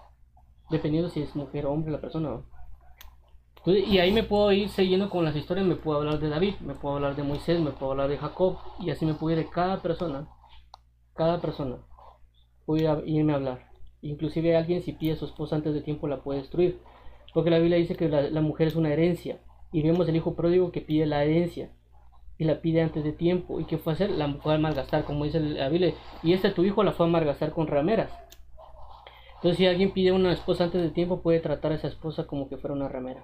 dependiendo 0.70 1.10
si 1.10 1.20
es 1.20 1.36
mujer 1.36 1.66
o 1.66 1.72
hombre 1.72 1.92
la 1.92 2.00
persona 2.00 2.42
y 3.66 3.98
ahí 3.98 4.10
me 4.10 4.22
puedo 4.22 4.50
ir 4.52 4.70
siguiendo 4.70 5.10
con 5.10 5.24
las 5.24 5.36
historias, 5.36 5.66
me 5.66 5.76
puedo 5.76 5.98
hablar 5.98 6.18
de 6.18 6.30
David, 6.30 6.54
me 6.60 6.74
puedo 6.74 6.96
hablar 6.96 7.14
de 7.14 7.22
Moisés, 7.22 7.60
me 7.60 7.72
puedo 7.72 7.92
hablar 7.92 8.08
de 8.08 8.16
Jacob, 8.16 8.56
y 8.78 8.90
así 8.90 9.04
me 9.04 9.14
puedo 9.14 9.36
ir 9.36 9.44
de 9.44 9.50
cada 9.50 9.82
persona, 9.82 10.28
cada 11.14 11.40
persona, 11.42 11.76
voy 12.66 12.86
irme 13.04 13.32
a 13.32 13.36
hablar. 13.36 13.66
Inclusive 14.00 14.56
alguien 14.56 14.80
si 14.80 14.92
pide 14.92 15.16
su 15.16 15.26
esposa 15.26 15.56
antes 15.56 15.74
de 15.74 15.82
tiempo 15.82 16.08
la 16.08 16.22
puede 16.22 16.40
destruir, 16.40 16.80
porque 17.34 17.50
la 17.50 17.58
Biblia 17.58 17.76
dice 17.76 17.96
que 17.96 18.08
la, 18.08 18.40
mujer 18.40 18.68
es 18.68 18.76
una 18.76 18.92
herencia, 18.92 19.42
y 19.72 19.82
vemos 19.82 20.08
el 20.08 20.16
hijo 20.16 20.34
pródigo 20.34 20.72
que 20.72 20.80
pide 20.80 21.04
la 21.04 21.22
herencia. 21.22 21.70
Y 22.40 22.44
la 22.44 22.62
pide 22.62 22.80
antes 22.80 23.04
de 23.04 23.12
tiempo. 23.12 23.60
¿Y 23.60 23.66
qué 23.66 23.76
fue 23.76 23.92
a 23.92 23.94
hacer? 23.94 24.10
La 24.10 24.32
fue 24.36 24.54
a 24.54 24.58
malgastar, 24.58 25.04
como 25.04 25.26
dice 25.26 25.38
la 25.40 25.68
Biblia. 25.68 25.92
Y 26.22 26.32
este 26.32 26.50
tu 26.50 26.64
hijo 26.64 26.82
la 26.82 26.92
fue 26.92 27.04
a 27.04 27.08
malgastar 27.10 27.52
con 27.52 27.66
rameras. 27.66 28.10
Entonces, 29.34 29.58
si 29.58 29.66
alguien 29.66 29.92
pide 29.92 30.10
una 30.10 30.32
esposa 30.32 30.64
antes 30.64 30.80
de 30.80 30.88
tiempo, 30.88 31.20
puede 31.20 31.40
tratar 31.40 31.72
a 31.72 31.74
esa 31.74 31.88
esposa 31.88 32.26
como 32.26 32.48
que 32.48 32.56
fuera 32.56 32.74
una 32.74 32.88
ramera. 32.88 33.22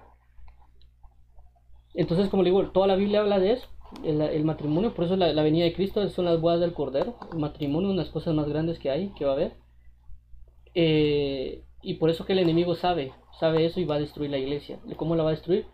Entonces, 1.95 2.29
como 2.29 2.43
le 2.43 2.51
digo, 2.51 2.69
toda 2.69 2.85
la 2.85 2.95
Biblia 2.95 3.21
habla 3.21 3.39
de 3.39 3.53
eso, 3.53 3.67
el, 4.03 4.45
matrimonio, 4.45 4.93
por 4.93 5.05
eso 5.05 5.15
la, 5.15 5.33
la, 5.33 5.41
venida 5.41 5.65
de 5.65 5.73
Cristo 5.73 6.07
son 6.09 6.25
las 6.25 6.39
bodas 6.39 6.59
del 6.59 6.73
Cordero. 6.73 7.17
El 7.33 7.39
matrimonio, 7.39 7.89
unas 7.89 8.09
cosas 8.09 8.35
más 8.35 8.47
grandes 8.47 8.77
que 8.77 8.91
hay, 8.91 9.09
que 9.15 9.25
va 9.25 9.31
a 9.31 9.35
haber. 9.35 9.53
Eh, 10.75 11.63
y 11.81 11.95
por 11.95 12.11
eso 12.11 12.23
que 12.23 12.33
el 12.33 12.39
enemigo 12.39 12.75
sabe, 12.75 13.13
sabe 13.39 13.65
eso 13.65 13.79
y 13.79 13.85
va 13.85 13.95
a 13.95 13.99
destruir 13.99 14.29
la 14.29 14.37
iglesia. 14.37 14.79
¿Cómo 14.95 15.15
la 15.15 15.23
va 15.23 15.29
a 15.29 15.33
destruir? 15.33 15.65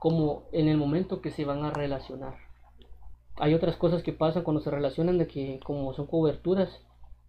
Como 0.00 0.48
en 0.50 0.66
el 0.66 0.78
momento 0.78 1.20
que 1.20 1.30
se 1.30 1.44
van 1.44 1.64
a 1.64 1.70
relacionar. 1.70 2.51
Hay 3.36 3.54
otras 3.54 3.76
cosas 3.76 4.02
que 4.02 4.12
pasan 4.12 4.42
cuando 4.42 4.62
se 4.62 4.70
relacionan 4.70 5.18
de 5.18 5.26
que 5.26 5.60
como 5.64 5.92
son 5.94 6.06
coberturas, 6.06 6.80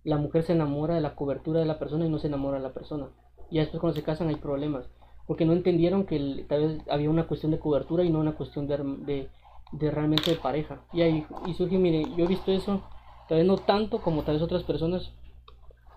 la 0.03 0.17
mujer 0.17 0.43
se 0.43 0.53
enamora 0.53 0.95
de 0.95 1.01
la 1.01 1.15
cobertura 1.15 1.59
de 1.59 1.65
la 1.65 1.79
persona 1.79 2.05
y 2.05 2.09
no 2.09 2.19
se 2.19 2.27
enamora 2.27 2.57
de 2.57 2.63
la 2.63 2.73
persona. 2.73 3.07
Y 3.49 3.59
después 3.59 3.79
cuando 3.79 3.95
se 3.95 4.03
casan 4.03 4.29
hay 4.29 4.35
problemas. 4.35 4.85
Porque 5.27 5.45
no 5.45 5.53
entendieron 5.53 6.05
que 6.05 6.45
tal 6.49 6.61
vez 6.61 6.81
había 6.89 7.09
una 7.09 7.27
cuestión 7.27 7.51
de 7.51 7.59
cobertura 7.59 8.03
y 8.03 8.09
no 8.09 8.19
una 8.19 8.35
cuestión 8.35 8.67
de, 8.67 9.29
de, 9.71 9.91
realmente 9.91 10.31
de 10.31 10.37
pareja. 10.37 10.81
Y 10.91 11.01
ahí 11.01 11.25
y 11.45 11.53
surge, 11.53 11.77
mire, 11.77 12.03
yo 12.17 12.25
he 12.25 12.27
visto 12.27 12.51
eso, 12.51 12.81
tal 13.29 13.37
vez 13.37 13.47
no 13.47 13.57
tanto 13.57 14.01
como 14.01 14.23
tal 14.23 14.35
vez 14.35 14.43
otras 14.43 14.63
personas, 14.63 15.11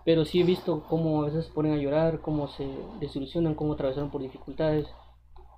pero 0.05 0.25
sí 0.25 0.41
he 0.41 0.45
visto 0.45 0.85
cómo 0.89 1.23
a 1.23 1.27
veces 1.27 1.47
se 1.47 1.53
ponen 1.53 1.73
a 1.73 1.77
llorar, 1.77 2.21
cómo 2.21 2.47
se 2.47 2.69
desilusionan, 3.01 3.57
cómo 3.57 3.73
atravesaron 3.73 4.11
por 4.11 4.23
dificultades. 4.23 4.87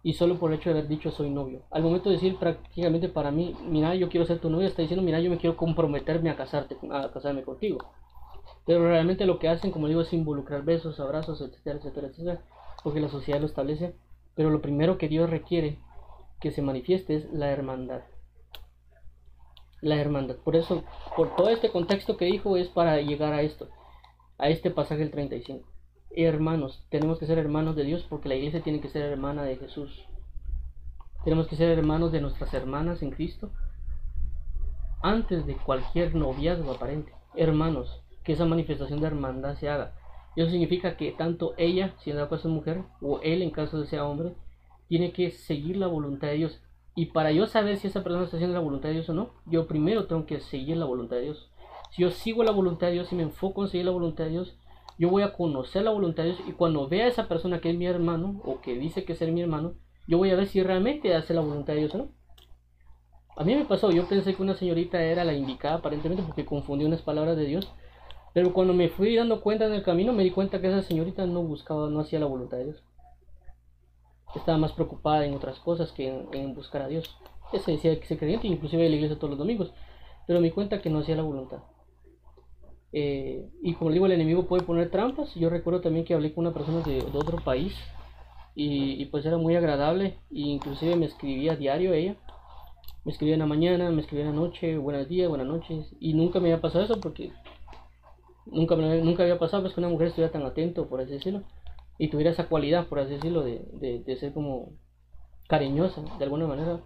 Y 0.03 0.15
solo 0.15 0.39
por 0.39 0.53
el 0.53 0.59
hecho 0.59 0.71
de 0.71 0.79
haber 0.79 0.89
dicho 0.89 1.11
soy 1.11 1.31
novio. 1.31 1.63
Al 1.71 1.83
momento 1.83 2.09
de 2.09 2.17
decir 2.17 2.37
prácticamente 2.37 3.09
para 3.09 3.31
mí, 3.31 3.55
mira, 3.67 3.95
yo 3.95 4.09
quiero 4.09 4.27
ser 4.27 4.39
tu 4.39 4.49
novia, 4.49 4.69
está 4.69 4.83
diciendo, 4.83 5.05
mira, 5.05 5.21
yo 5.21 5.31
me 5.31 5.39
quiero 5.39 5.57
comprometerme 5.57 6.31
a 6.31 6.37
casarte, 6.37 6.77
a 6.91 7.11
casarme 7.11 7.43
contigo. 7.43 7.79
Pero 8.65 8.87
realmente 8.87 9.27
lo 9.27 9.39
que 9.39 9.49
hacen, 9.49 9.71
como 9.71 9.89
digo, 9.89 10.03
es 10.03 10.13
involucrar 10.13 10.63
besos, 10.63 11.01
abrazos, 11.01 11.41
etcétera, 11.41 11.79
etcétera, 11.79 12.09
etcétera, 12.09 12.43
porque 12.85 13.01
la 13.01 13.09
sociedad 13.09 13.41
lo 13.41 13.47
establece. 13.47 13.95
Pero 14.35 14.51
lo 14.51 14.61
primero 14.61 14.99
que 14.99 15.09
Dios 15.09 15.29
requiere 15.29 15.79
que 16.41 16.51
se 16.51 16.63
manifieste 16.63 17.17
es 17.17 17.33
la 17.33 17.51
hermandad. 17.51 18.03
La 19.81 19.97
hermandad. 19.97 20.37
Por 20.37 20.55
eso, 20.55 20.85
por 21.17 21.35
todo 21.35 21.49
este 21.49 21.71
contexto 21.71 22.17
que 22.17 22.27
dijo, 22.27 22.57
es 22.57 22.69
para 22.69 23.01
llegar 23.01 23.33
a 23.33 23.43
esto, 23.43 23.69
a 24.37 24.49
este 24.49 24.71
pasaje 24.71 25.01
del 25.01 25.11
35. 25.11 25.67
Hermanos, 26.11 26.85
tenemos 26.91 27.19
que 27.19 27.27
ser 27.27 27.39
hermanos 27.39 27.77
de 27.77 27.85
Dios 27.85 28.05
porque 28.09 28.29
la 28.29 28.35
iglesia 28.35 28.63
tiene 28.63 28.81
que 28.81 28.89
ser 28.89 29.03
hermana 29.03 29.43
de 29.45 29.57
Jesús. 29.57 30.05
Tenemos 31.25 31.47
que 31.49 31.57
ser 31.57 31.71
hermanos 31.71 32.13
de 32.13 32.21
nuestras 32.21 32.55
hermanas 32.55 33.03
en 33.03 33.11
Cristo 33.11 33.51
antes 35.03 35.47
de 35.47 35.57
cualquier 35.57 36.15
noviazgo 36.15 36.73
aparente. 36.73 37.13
Hermanos, 37.35 38.03
que 38.25 38.33
esa 38.33 38.47
manifestación 38.47 39.01
de 39.01 39.07
hermandad 39.07 39.57
se 39.57 39.69
haga. 39.69 39.95
Eso 40.37 40.51
significa 40.51 40.97
que 40.97 41.13
tanto 41.13 41.55
ella, 41.57 41.95
si 41.99 42.11
en 42.11 42.17
la 42.17 42.29
caso 42.29 42.49
es 42.49 42.55
mujer, 42.55 42.83
o 43.01 43.21
él 43.21 43.43
en 43.43 43.51
caso 43.51 43.81
de 43.81 43.87
sea 43.87 44.07
hombre, 44.07 44.35
tiene 44.89 45.13
que 45.13 45.31
seguir 45.31 45.77
la 45.77 45.87
voluntad 45.87 46.29
de 46.29 46.35
Dios. 46.35 46.61
Y 46.95 47.07
para 47.07 47.33
yo 47.33 47.47
saber 47.47 47.77
si 47.77 47.89
esa 47.89 48.03
persona 48.03 48.25
está 48.25 48.37
haciendo 48.37 48.55
la 48.55 48.65
voluntad 48.65 48.89
de 48.89 48.97
Dios 48.97 49.09
o 49.09 49.15
no, 49.15 49.31
yo 49.47 49.67
primero 49.67 50.07
tengo 50.07 50.27
que 50.27 50.41
seguir 50.41 50.77
la 50.77 50.85
voluntad 50.85 51.17
de 51.17 51.23
Dios. 51.23 51.51
Si 51.91 52.03
yo 52.03 52.11
sigo 52.11 52.43
la 52.43 52.51
voluntad 52.53 52.89
de 52.89 52.95
Dios 52.95 53.13
y 53.13 53.17
me 53.17 53.23
enfoco 53.23 53.63
en 53.63 53.69
seguir 53.69 53.87
la 53.87 53.93
voluntad 53.93 54.25
de 54.25 54.31
Dios, 54.31 54.57
yo 54.99 55.09
voy 55.09 55.23
a 55.23 55.33
conocer 55.33 55.83
la 55.85 55.93
voluntad 55.93 56.25
de 56.25 56.31
Dios 56.31 56.43
y 56.49 56.53
cuando 56.53 56.89
vea 56.89 57.05
a 57.05 57.09
esa 57.09 57.29
persona 57.29 57.61
que 57.61 57.71
es 57.71 57.77
mi 57.77 57.87
hermano 57.87 58.41
o 58.45 58.61
que 58.61 58.77
dice 58.77 59.05
que 59.05 59.13
es 59.13 59.21
mi 59.21 59.41
hermano, 59.41 59.75
yo 60.09 60.19
voy 60.19 60.31
a 60.31 60.37
ver 60.37 60.49
si 60.49 60.63
realmente 60.63 61.15
hace 61.15 61.35
la 61.35 61.41
voluntad 61.41 61.75
de 61.75 61.81
Dios 61.81 61.95
o 61.95 61.99
no. 61.99 62.09
A 63.37 63.45
mí 63.45 63.55
me 63.55 63.65
pasó, 63.65 63.93
yo 63.93 64.09
pensé 64.09 64.35
que 64.35 64.43
una 64.43 64.57
señorita 64.57 65.01
era 65.01 65.23
la 65.23 65.33
indicada 65.33 65.77
aparentemente 65.77 66.25
porque 66.25 66.45
confundió 66.45 66.89
unas 66.89 67.03
palabras 67.03 67.37
de 67.37 67.45
Dios, 67.45 67.73
pero 68.35 68.53
cuando 68.53 68.75
me 68.75 68.89
fui 68.89 69.15
dando 69.15 69.41
cuenta 69.41 69.67
en 69.67 69.75
el 69.75 69.85
camino, 69.85 70.13
me 70.13 70.25
di 70.25 70.33
cuenta 70.33 70.61
que 70.61 70.67
esa 70.67 70.83
señorita 70.83 71.25
no 71.27 71.43
buscaba, 71.43 71.89
no 71.89 72.01
hacía 72.01 72.19
la 72.19 72.27
voluntad 72.27 72.57
de 72.57 72.65
Dios. 72.65 72.83
Estaba 74.35 74.59
más 74.59 74.73
preocupada 74.73 75.25
en 75.25 75.35
otras 75.35 75.61
cosas 75.61 75.93
que 75.93 76.27
en, 76.33 76.55
buscar 76.55 76.83
a 76.83 76.89
Dios. 76.89 77.17
Ese 77.53 77.73
decía 77.73 77.99
que 77.99 78.07
se 78.07 78.19
creyente, 78.19 78.49
inclusive 78.49 78.85
en 78.85 78.91
la 78.91 78.97
iglesia 78.97 79.17
todos 79.17 79.31
los 79.31 79.39
domingos, 79.39 79.73
pero 80.27 80.41
me 80.41 80.49
di 80.49 80.53
cuenta 80.53 80.83
que 80.83 80.91
no 80.91 80.99
hacía 80.99 81.15
la 81.17 81.23
voluntad. 81.23 81.59
Eh, 82.93 83.47
y 83.63 83.75
como 83.75 83.91
digo, 83.91 84.07
el 84.07 84.13
enemigo 84.13 84.47
puede 84.47 84.65
poner 84.65 84.91
trampas. 84.91 85.35
Yo 85.35 85.51
recuerdo 85.51 85.81
también 85.81 86.05
que 86.05 86.15
hablé 86.15 86.33
con 86.33 86.47
una 86.47 86.55
persona 86.55 86.81
de, 86.81 87.05
otro 87.13 87.39
país 87.45 87.75
y, 88.55 89.05
pues 89.07 89.25
era 89.27 89.39
muy 89.39 89.57
agradable. 89.57 90.19
E 90.31 90.41
inclusive 90.41 90.97
me 90.97 91.07
escribía 91.07 91.57
diario 91.57 91.93
ella. 91.93 92.17
Me 93.05 93.13
escribía 93.13 93.35
en 93.35 93.41
la 93.41 93.47
mañana, 93.47 93.91
me 93.91 94.03
escribía 94.03 94.27
en 94.27 94.35
la 94.35 94.41
noche, 94.41 94.77
buenos 94.77 95.09
días, 95.09 95.29
buenas 95.29 95.47
noches. 95.47 95.95
Y 96.01 96.15
nunca 96.15 96.41
me 96.41 96.49
había 96.53 96.61
pasado 96.61 96.85
eso 96.85 97.01
porque 97.01 97.33
Nunca, 98.51 98.77
nunca 98.77 99.23
había 99.23 99.39
pasado 99.39 99.63
pues, 99.63 99.75
que 99.75 99.81
una 99.81 99.89
mujer 99.89 100.09
estuviera 100.09 100.33
tan 100.33 100.43
atento, 100.43 100.89
por 100.89 101.01
así 101.01 101.13
decirlo, 101.13 101.43
y 101.99 102.09
tuviera 102.09 102.31
esa 102.31 102.49
cualidad, 102.49 102.87
por 102.87 102.99
así 102.99 103.15
decirlo, 103.15 103.43
de, 103.43 103.63
de, 104.05 104.17
ser 104.17 104.33
como 104.33 104.73
cariñosa, 105.49 106.03
de 106.19 106.25
alguna 106.25 106.47
manera. 106.47 106.81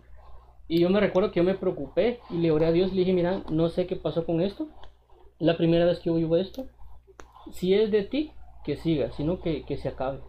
Y 0.69 0.81
yo 0.81 0.91
me 0.91 1.01
recuerdo 1.01 1.31
que 1.31 1.41
yo 1.41 1.45
me 1.45 1.55
preocupé 1.55 2.21
y 2.31 2.39
le 2.39 2.51
oré 2.51 2.67
a 2.67 2.73
Dios, 2.73 2.93
le 2.93 3.01
dije, 3.01 3.13
mira, 3.13 3.43
no 3.51 3.69
sé 3.69 3.87
qué 3.87 3.97
pasó 3.97 4.25
con 4.25 4.41
esto, 4.41 4.69
la 5.43 5.57
primera 5.57 5.85
vez 5.85 5.99
que 5.99 6.09
oigo 6.09 6.37
esto, 6.37 6.67
si 7.51 7.75
es 7.75 7.91
de 7.91 8.05
ti, 8.05 8.33
que 8.65 8.77
siga, 8.77 9.11
sino 9.11 9.41
que, 9.41 9.65
que 9.65 9.77
se 9.77 9.89
acabe. 9.89 10.21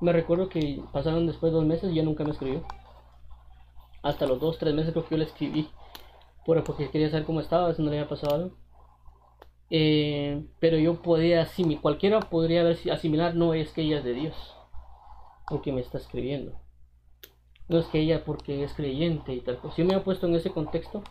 Me 0.00 0.12
recuerdo 0.12 0.48
que 0.48 0.82
pasaron 0.92 1.28
después 1.28 1.52
dos 1.52 1.64
meses 1.64 1.92
y 1.92 1.94
ya 1.94 2.02
nunca 2.02 2.24
me 2.24 2.32
escribió. 2.32 2.64
Hasta 4.02 4.26
los 4.26 4.40
dos, 4.40 4.58
tres 4.58 4.74
meses 4.74 4.90
creo 4.90 5.04
que 5.04 5.14
yo 5.14 5.18
le 5.18 5.24
escribí. 5.24 5.68
Porque 6.44 6.90
quería 6.90 7.10
saber 7.10 7.24
cómo 7.24 7.38
estaba, 7.38 7.72
si 7.72 7.80
no 7.80 7.90
le 7.90 7.98
había 7.98 8.08
pasado 8.08 8.34
algo. 8.34 8.50
Eh, 9.70 10.44
pero 10.58 10.78
yo 10.78 11.00
podía 11.00 11.42
asimilar, 11.42 11.80
cualquiera 11.80 12.18
podría 12.18 12.64
ver, 12.64 12.76
asimilar, 12.90 13.36
no 13.36 13.54
es 13.54 13.72
que 13.72 13.82
ella 13.82 13.98
es 13.98 14.04
de 14.04 14.14
Dios, 14.14 14.56
porque 15.48 15.72
me 15.72 15.80
está 15.80 15.98
escribiendo. 15.98 16.60
No 17.68 17.78
es 17.78 17.86
que 17.86 18.00
ella 18.00 18.24
porque 18.24 18.64
es 18.64 18.74
creyente 18.74 19.32
y 19.32 19.40
tal 19.40 19.58
cosa. 19.58 19.76
Si 19.76 19.82
yo 19.82 19.84
me 19.84 19.90
hubiera 19.90 20.04
puesto 20.04 20.26
en 20.26 20.34
ese 20.34 20.50
contexto, 20.50 21.04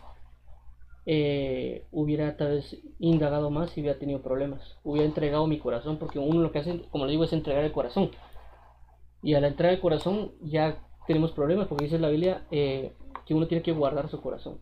eh, 1.06 1.84
hubiera 1.90 2.36
tal 2.36 2.52
vez 2.52 2.78
indagado 2.98 3.50
más 3.50 3.76
y 3.76 3.80
hubiera 3.80 3.98
tenido 3.98 4.22
problemas. 4.22 4.76
Hubiera 4.84 5.06
entregado 5.06 5.46
mi 5.46 5.58
corazón, 5.58 5.98
porque 5.98 6.18
uno 6.18 6.40
lo 6.40 6.52
que 6.52 6.60
hace, 6.60 6.82
como 6.90 7.06
le 7.06 7.12
digo, 7.12 7.24
es 7.24 7.32
entregar 7.32 7.64
el 7.64 7.72
corazón. 7.72 8.10
Y 9.22 9.34
al 9.34 9.44
entregar 9.44 9.74
el 9.74 9.80
corazón 9.80 10.32
ya 10.42 10.78
tenemos 11.06 11.32
problemas, 11.32 11.68
porque 11.68 11.84
dice 11.84 11.98
la 11.98 12.08
Biblia 12.08 12.46
eh, 12.50 12.92
que 13.26 13.34
uno 13.34 13.46
tiene 13.46 13.62
que 13.62 13.72
guardar 13.72 14.08
su 14.08 14.20
corazón, 14.20 14.58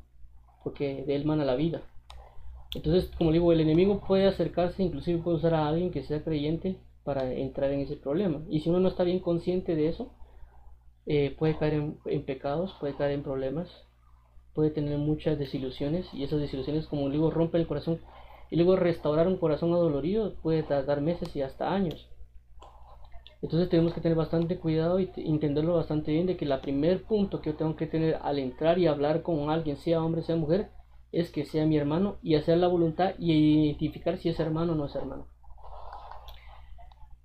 porque 0.64 1.04
de 1.04 1.16
él 1.16 1.24
mana 1.24 1.44
la 1.44 1.54
vida. 1.54 1.82
Entonces, 2.74 3.10
como 3.18 3.32
digo, 3.32 3.52
el 3.52 3.60
enemigo 3.60 4.00
puede 4.00 4.26
acercarse, 4.26 4.82
inclusive 4.82 5.22
puede 5.22 5.38
usar 5.38 5.54
a 5.54 5.66
alguien 5.66 5.90
que 5.90 6.04
sea 6.04 6.22
creyente 6.22 6.76
para 7.04 7.32
entrar 7.32 7.70
en 7.72 7.80
ese 7.80 7.96
problema. 7.96 8.42
Y 8.48 8.60
si 8.60 8.68
uno 8.68 8.80
no 8.80 8.88
está 8.88 9.02
bien 9.02 9.18
consciente 9.18 9.74
de 9.74 9.88
eso, 9.88 10.12
eh, 11.06 11.34
puede 11.38 11.56
caer 11.56 11.74
en, 12.04 12.22
pecados, 12.24 12.74
puede 12.78 12.94
caer 12.94 13.12
en 13.12 13.22
problemas, 13.22 13.68
puede 14.54 14.70
tener 14.70 14.98
muchas 14.98 15.38
desilusiones 15.38 16.12
y 16.12 16.24
esas 16.24 16.40
desilusiones, 16.40 16.86
como 16.86 17.08
digo, 17.10 17.30
rompen 17.30 17.60
el 17.60 17.66
corazón. 17.66 18.00
Y 18.50 18.56
luego 18.56 18.76
restaurar 18.76 19.28
un 19.28 19.36
corazón 19.36 19.72
adolorido 19.72 20.34
puede 20.42 20.62
tardar 20.62 21.00
meses 21.00 21.34
y 21.36 21.42
hasta 21.42 21.72
años. 21.72 22.08
Entonces 23.42 23.70
tenemos 23.70 23.94
que 23.94 24.00
tener 24.00 24.16
bastante 24.16 24.58
cuidado 24.58 25.00
y 25.00 25.10
entenderlo 25.16 25.74
bastante 25.74 26.12
bien 26.12 26.26
de 26.26 26.36
que 26.36 26.44
el 26.44 26.60
primer 26.60 27.04
punto 27.04 27.40
que 27.40 27.52
tengo 27.52 27.74
que 27.76 27.86
tener 27.86 28.18
al 28.22 28.38
entrar 28.38 28.78
y 28.78 28.86
hablar 28.86 29.22
con 29.22 29.48
alguien, 29.50 29.76
sea 29.76 30.02
hombre, 30.02 30.22
sea 30.22 30.36
mujer, 30.36 30.68
es 31.12 31.30
que 31.30 31.44
sea 31.44 31.64
mi 31.64 31.76
hermano 31.76 32.16
y 32.22 32.34
hacer 32.34 32.58
la 32.58 32.68
voluntad 32.68 33.14
y 33.18 33.32
identificar 33.66 34.18
si 34.18 34.28
es 34.28 34.38
hermano 34.38 34.72
o 34.72 34.74
no 34.74 34.86
es 34.86 34.94
hermano. 34.94 35.26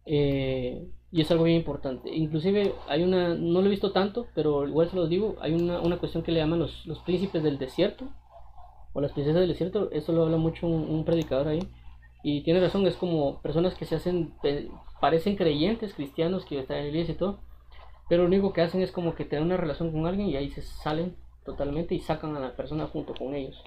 Eh, 0.05 0.87
y 1.15 1.21
es 1.21 1.31
algo 1.31 1.45
bien 1.45 1.55
importante. 1.55 2.13
Inclusive 2.13 2.73
hay 2.89 3.01
una, 3.01 3.35
no 3.35 3.61
lo 3.61 3.67
he 3.67 3.69
visto 3.69 3.93
tanto, 3.93 4.27
pero 4.35 4.67
igual 4.67 4.89
se 4.89 4.97
los 4.97 5.09
digo, 5.09 5.37
hay 5.39 5.53
una, 5.53 5.79
una 5.79 5.97
cuestión 5.97 6.23
que 6.23 6.33
le 6.33 6.41
llaman 6.41 6.59
los, 6.59 6.85
los, 6.85 6.99
príncipes 6.99 7.41
del 7.41 7.57
desierto, 7.57 8.03
o 8.91 8.99
las 8.99 9.13
princesas 9.13 9.39
del 9.39 9.47
desierto, 9.47 9.89
eso 9.91 10.11
lo 10.11 10.23
habla 10.23 10.35
mucho 10.35 10.67
un, 10.67 11.05
predicador 11.05 11.47
ahí, 11.47 11.69
y 12.21 12.41
tiene 12.41 12.59
razón, 12.59 12.85
es 12.85 12.97
como 12.97 13.41
personas 13.41 13.75
que 13.75 13.85
se 13.85 13.95
hacen, 13.95 14.33
parecen 14.99 15.37
creyentes, 15.37 15.93
cristianos, 15.93 16.43
que 16.43 16.59
están 16.59 16.79
en 16.79 16.83
la 16.83 16.89
iglesia 16.89 17.13
y 17.13 17.17
todo, 17.17 17.39
pero 18.09 18.23
lo 18.23 18.27
único 18.27 18.51
que 18.51 18.63
hacen 18.63 18.81
es 18.81 18.91
como 18.91 19.15
que 19.15 19.23
tener 19.23 19.45
una 19.45 19.55
relación 19.55 19.93
con 19.93 20.07
alguien 20.07 20.27
y 20.27 20.35
ahí 20.35 20.49
se 20.49 20.63
salen 20.63 21.15
totalmente 21.45 21.95
y 21.95 21.99
sacan 21.99 22.35
a 22.35 22.41
la 22.41 22.57
persona 22.57 22.87
junto 22.87 23.13
con 23.13 23.35
ellos. 23.35 23.63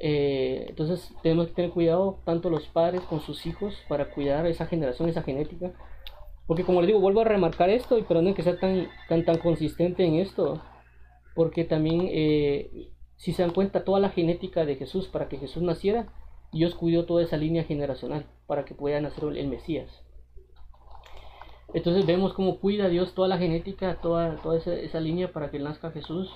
Eh, 0.00 0.66
entonces 0.68 1.12
tenemos 1.22 1.48
que 1.48 1.54
tener 1.54 1.72
cuidado 1.72 2.20
tanto 2.24 2.50
los 2.50 2.68
padres 2.68 3.02
con 3.02 3.20
sus 3.20 3.44
hijos 3.46 3.76
para 3.88 4.10
cuidar 4.10 4.46
esa 4.46 4.66
generación, 4.66 5.10
esa 5.10 5.22
genética. 5.22 5.72
Porque 6.48 6.64
como 6.64 6.80
les 6.80 6.88
digo, 6.88 6.98
vuelvo 6.98 7.20
a 7.20 7.24
remarcar 7.24 7.70
esto 7.70 7.98
y 7.98 8.02
perdonen 8.02 8.34
que 8.34 8.42
sea 8.42 8.58
tan, 8.58 8.88
tan, 9.08 9.24
tan 9.24 9.38
consistente 9.38 10.04
en 10.04 10.14
esto. 10.14 10.60
Porque 11.36 11.62
también, 11.62 12.08
eh, 12.10 12.90
si 13.16 13.32
se 13.32 13.42
dan 13.42 13.52
cuenta, 13.52 13.84
toda 13.84 14.00
la 14.00 14.08
genética 14.08 14.64
de 14.64 14.74
Jesús 14.74 15.06
para 15.06 15.28
que 15.28 15.36
Jesús 15.36 15.62
naciera, 15.62 16.12
Dios 16.50 16.74
cuidó 16.74 17.04
toda 17.04 17.22
esa 17.22 17.36
línea 17.36 17.62
generacional 17.64 18.26
para 18.46 18.64
que 18.64 18.74
pueda 18.74 19.00
nacer 19.00 19.24
el 19.24 19.46
Mesías. 19.46 20.02
Entonces 21.74 22.06
vemos 22.06 22.32
cómo 22.32 22.58
cuida 22.58 22.88
Dios 22.88 23.14
toda 23.14 23.28
la 23.28 23.36
genética, 23.36 24.00
toda, 24.00 24.36
toda 24.36 24.56
esa, 24.56 24.74
esa 24.74 25.00
línea 25.00 25.32
para 25.32 25.50
que 25.50 25.58
nazca 25.58 25.90
Jesús 25.90 26.34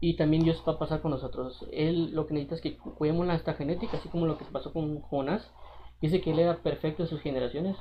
y 0.00 0.16
también 0.16 0.42
Dios 0.42 0.62
va 0.66 0.72
a 0.72 0.78
pasar 0.78 1.02
con 1.02 1.10
nosotros. 1.10 1.66
Él 1.72 2.12
lo 2.12 2.26
que 2.26 2.34
necesita 2.34 2.54
es 2.54 2.60
que 2.62 2.76
cuidemos 2.76 3.26
nuestra 3.26 3.54
genética, 3.54 3.98
así 3.98 4.08
como 4.08 4.26
lo 4.26 4.38
que 4.38 4.44
pasó 4.46 4.72
con 4.72 5.00
Jonás. 5.02 5.52
Dice 6.00 6.20
que 6.20 6.30
él 6.30 6.38
era 6.38 6.58
perfecto 6.62 7.02
en 7.02 7.08
sus 7.08 7.20
generaciones. 7.20 7.76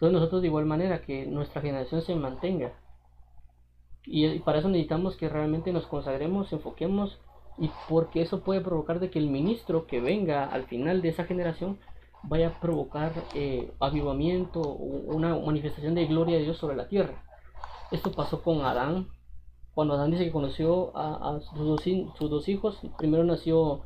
Entonces 0.00 0.14
nosotros 0.14 0.40
de 0.40 0.48
igual 0.48 0.64
manera 0.64 1.02
que 1.02 1.26
nuestra 1.26 1.60
generación 1.60 2.00
se 2.00 2.14
mantenga. 2.14 2.72
Y, 4.06 4.38
para 4.38 4.60
eso 4.60 4.68
necesitamos 4.68 5.14
que 5.16 5.28
realmente 5.28 5.74
nos 5.74 5.86
consagremos, 5.86 6.50
enfoquemos, 6.54 7.18
y 7.58 7.70
porque 7.86 8.22
eso 8.22 8.40
puede 8.40 8.62
provocar 8.62 8.98
de 8.98 9.10
que 9.10 9.18
el 9.18 9.28
ministro 9.28 9.86
que 9.86 10.00
venga 10.00 10.46
al 10.46 10.64
final 10.64 11.02
de 11.02 11.10
esa 11.10 11.24
generación 11.24 11.78
vaya 12.22 12.48
a 12.48 12.60
provocar 12.60 13.12
eh, 13.34 13.72
avivamiento 13.78 14.60
una 14.62 15.36
manifestación 15.36 15.94
de 15.94 16.06
gloria 16.06 16.38
de 16.38 16.44
Dios 16.44 16.56
sobre 16.56 16.76
la 16.76 16.88
tierra. 16.88 17.22
Esto 17.90 18.10
pasó 18.10 18.42
con 18.42 18.62
Adán, 18.62 19.08
cuando 19.74 19.92
Adán 19.92 20.12
dice 20.12 20.24
que 20.24 20.32
conoció 20.32 20.96
a, 20.96 21.40
sus, 21.40 21.58
dos, 22.18 22.48
hijos, 22.48 22.80
primero 22.96 23.22
nació 23.24 23.82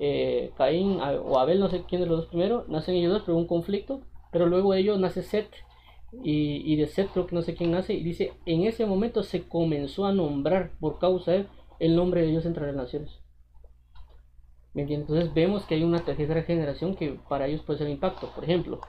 eh, 0.00 0.50
Caín 0.56 0.98
o 1.02 1.38
Abel, 1.38 1.60
no 1.60 1.68
sé 1.68 1.84
quién 1.86 2.00
de 2.00 2.06
los 2.06 2.20
dos 2.20 2.28
primero, 2.28 2.64
nacen 2.68 2.94
ellos 2.94 3.12
dos, 3.12 3.22
pero 3.26 3.36
un 3.36 3.46
conflicto, 3.46 4.00
pero 4.30 4.46
luego 4.46 4.72
de 4.72 4.80
ellos 4.80 4.98
nace 4.98 5.22
Set, 5.22 5.50
y, 6.22 6.76
de 6.76 6.86
Set 6.86 7.10
creo 7.12 7.26
que 7.26 7.34
no 7.34 7.42
sé 7.42 7.54
quién 7.54 7.70
nace, 7.70 7.92
y 7.94 8.02
dice, 8.02 8.32
en 8.46 8.62
ese 8.62 8.86
momento 8.86 9.22
se 9.22 9.46
comenzó 9.46 10.06
a 10.06 10.12
nombrar 10.12 10.72
por 10.80 10.98
causa 10.98 11.32
de 11.32 11.36
él 11.38 11.48
el 11.80 11.96
nombre 11.96 12.22
de 12.22 12.28
Dios 12.28 12.46
entre 12.46 12.66
las 12.66 12.74
naciones. 12.74 13.20
Entonces 14.74 15.32
vemos 15.34 15.64
que 15.64 15.74
hay 15.74 15.82
una 15.82 16.04
tercera 16.04 16.42
generación 16.42 16.94
que 16.94 17.18
para 17.28 17.46
ellos 17.46 17.62
puede 17.62 17.80
ser 17.80 17.88
impacto. 17.88 18.30
Por 18.34 18.44
ejemplo, 18.44 18.80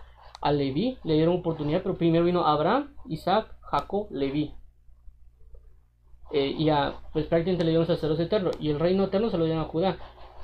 a 0.42 0.52
Leví 0.52 0.98
le 1.04 1.16
dieron 1.16 1.38
oportunidad, 1.38 1.82
pero 1.82 1.98
primero 1.98 2.26
vino 2.26 2.46
Abraham, 2.46 2.94
Isaac, 3.08 3.56
Jacob, 3.62 4.08
Leví. 4.12 4.54
Eh, 6.32 6.56
y 6.58 6.70
a, 6.70 7.00
pues 7.12 7.26
prácticamente 7.26 7.64
le 7.64 7.72
dieron 7.72 7.88
sacerdocio 7.88 8.26
eterno. 8.26 8.52
Y 8.60 8.70
el 8.70 8.80
reino 8.80 9.06
eterno 9.06 9.30
se 9.30 9.38
lo 9.38 9.46
dieron 9.46 9.64
a 9.64 9.68
Judá. 9.68 9.98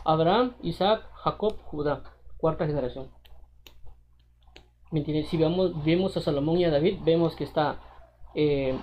Abraham, 0.03 0.55
Isaac, 0.63 1.03
Jacob, 1.13 1.57
Judá. 1.63 2.03
Cuarta 2.37 2.65
generación. 2.65 3.09
¿Me 4.91 5.03
Si 5.23 5.37
vemos, 5.37 5.83
vemos 5.83 6.15
a 6.15 6.21
Salomón 6.21 6.57
y 6.57 6.65
a 6.65 6.71
David, 6.71 6.99
vemos 7.03 7.35
que 7.35 7.43
está. 7.43 7.79
Eh, 8.33 8.77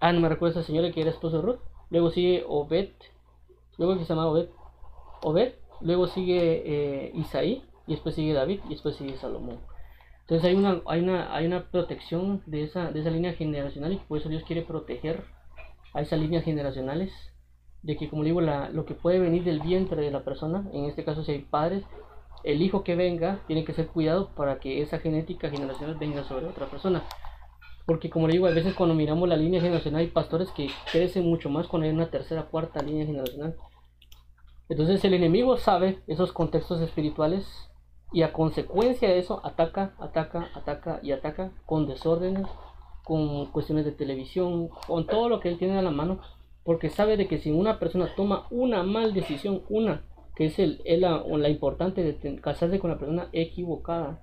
ah, 0.00 0.12
no 0.12 0.20
me 0.20 0.28
recuerdo 0.28 0.58
esa 0.58 0.66
señora 0.66 0.90
que 0.92 1.00
era 1.00 1.10
esposo 1.10 1.36
de 1.36 1.42
Ruth. 1.42 1.60
Luego 1.90 2.10
sigue 2.10 2.44
Obed. 2.48 2.90
Luego 3.78 3.94
que 3.94 4.04
se 4.04 4.08
llama 4.14 4.28
Obed. 4.28 4.48
Obed. 5.22 5.54
Luego 5.80 6.06
sigue 6.06 6.62
eh, 6.64 7.12
Isaí. 7.14 7.64
Y 7.86 7.92
después 7.92 8.14
sigue 8.14 8.32
David. 8.32 8.60
Y 8.66 8.70
después 8.70 8.96
sigue 8.96 9.16
Salomón. 9.16 9.60
Entonces 10.22 10.48
hay 10.48 10.56
una, 10.56 10.82
hay 10.86 11.00
una, 11.00 11.32
hay 11.36 11.46
una 11.46 11.70
protección 11.70 12.42
de 12.46 12.64
esa, 12.64 12.90
de 12.90 12.98
esa 12.98 13.10
línea 13.10 13.34
generacional 13.34 13.92
y 13.92 13.96
por 13.96 14.18
eso 14.18 14.28
Dios 14.28 14.42
quiere 14.42 14.62
proteger 14.62 15.22
a 15.94 16.00
esas 16.00 16.18
líneas 16.18 16.42
generacionales 16.42 17.12
de 17.82 17.96
que 17.96 18.10
como 18.10 18.24
digo 18.24 18.40
la, 18.40 18.68
lo 18.70 18.86
que 18.86 18.94
puede 18.94 19.20
venir 19.20 19.44
del 19.44 19.60
vientre 19.60 20.02
de 20.02 20.10
la 20.10 20.24
persona 20.24 20.68
en 20.72 20.86
este 20.86 21.04
caso 21.04 21.22
si 21.22 21.30
hay 21.30 21.42
padres 21.42 21.84
el 22.46 22.62
hijo 22.62 22.84
que 22.84 22.94
venga 22.94 23.40
tiene 23.46 23.64
que 23.64 23.74
ser 23.74 23.88
cuidado 23.88 24.30
para 24.34 24.60
que 24.60 24.80
esa 24.80 24.98
genética 24.98 25.50
generacional 25.50 25.96
venga 25.96 26.24
sobre 26.24 26.46
otra 26.46 26.66
persona. 26.66 27.02
Porque 27.84 28.08
como 28.08 28.28
le 28.28 28.34
digo 28.34 28.46
a 28.46 28.52
veces 28.52 28.74
cuando 28.74 28.94
miramos 28.94 29.28
la 29.28 29.36
línea 29.36 29.60
generacional 29.60 30.00
hay 30.00 30.08
pastores 30.08 30.50
que 30.52 30.70
crecen 30.90 31.24
mucho 31.24 31.50
más 31.50 31.66
cuando 31.66 31.86
hay 31.86 31.92
una 31.92 32.10
tercera 32.10 32.44
cuarta 32.44 32.82
línea 32.82 33.04
generacional. 33.04 33.56
Entonces 34.68 35.04
el 35.04 35.14
enemigo 35.14 35.56
sabe 35.56 35.98
esos 36.06 36.32
contextos 36.32 36.80
espirituales 36.80 37.68
y 38.12 38.22
a 38.22 38.32
consecuencia 38.32 39.08
de 39.08 39.18
eso 39.18 39.40
ataca 39.44 39.94
ataca 39.98 40.48
ataca 40.54 41.00
y 41.02 41.10
ataca 41.12 41.50
con 41.66 41.86
desórdenes 41.86 42.46
con 43.06 43.46
cuestiones 43.52 43.84
de 43.84 43.92
televisión, 43.92 44.68
con 44.88 45.06
todo 45.06 45.28
lo 45.28 45.38
que 45.38 45.48
él 45.48 45.58
tiene 45.58 45.78
a 45.78 45.82
la 45.82 45.92
mano, 45.92 46.18
porque 46.64 46.90
sabe 46.90 47.16
de 47.16 47.28
que 47.28 47.38
si 47.38 47.52
una 47.52 47.78
persona 47.78 48.12
toma 48.16 48.48
una 48.50 48.82
mal 48.82 49.14
decisión, 49.14 49.62
una 49.68 50.02
que 50.36 50.46
es 50.46 50.58
el, 50.58 50.80
la, 50.84 51.24
la, 51.26 51.48
importante 51.48 52.02
de 52.02 52.40
casarse 52.40 52.78
con 52.78 52.90
la 52.90 52.98
persona 52.98 53.28
equivocada, 53.32 54.22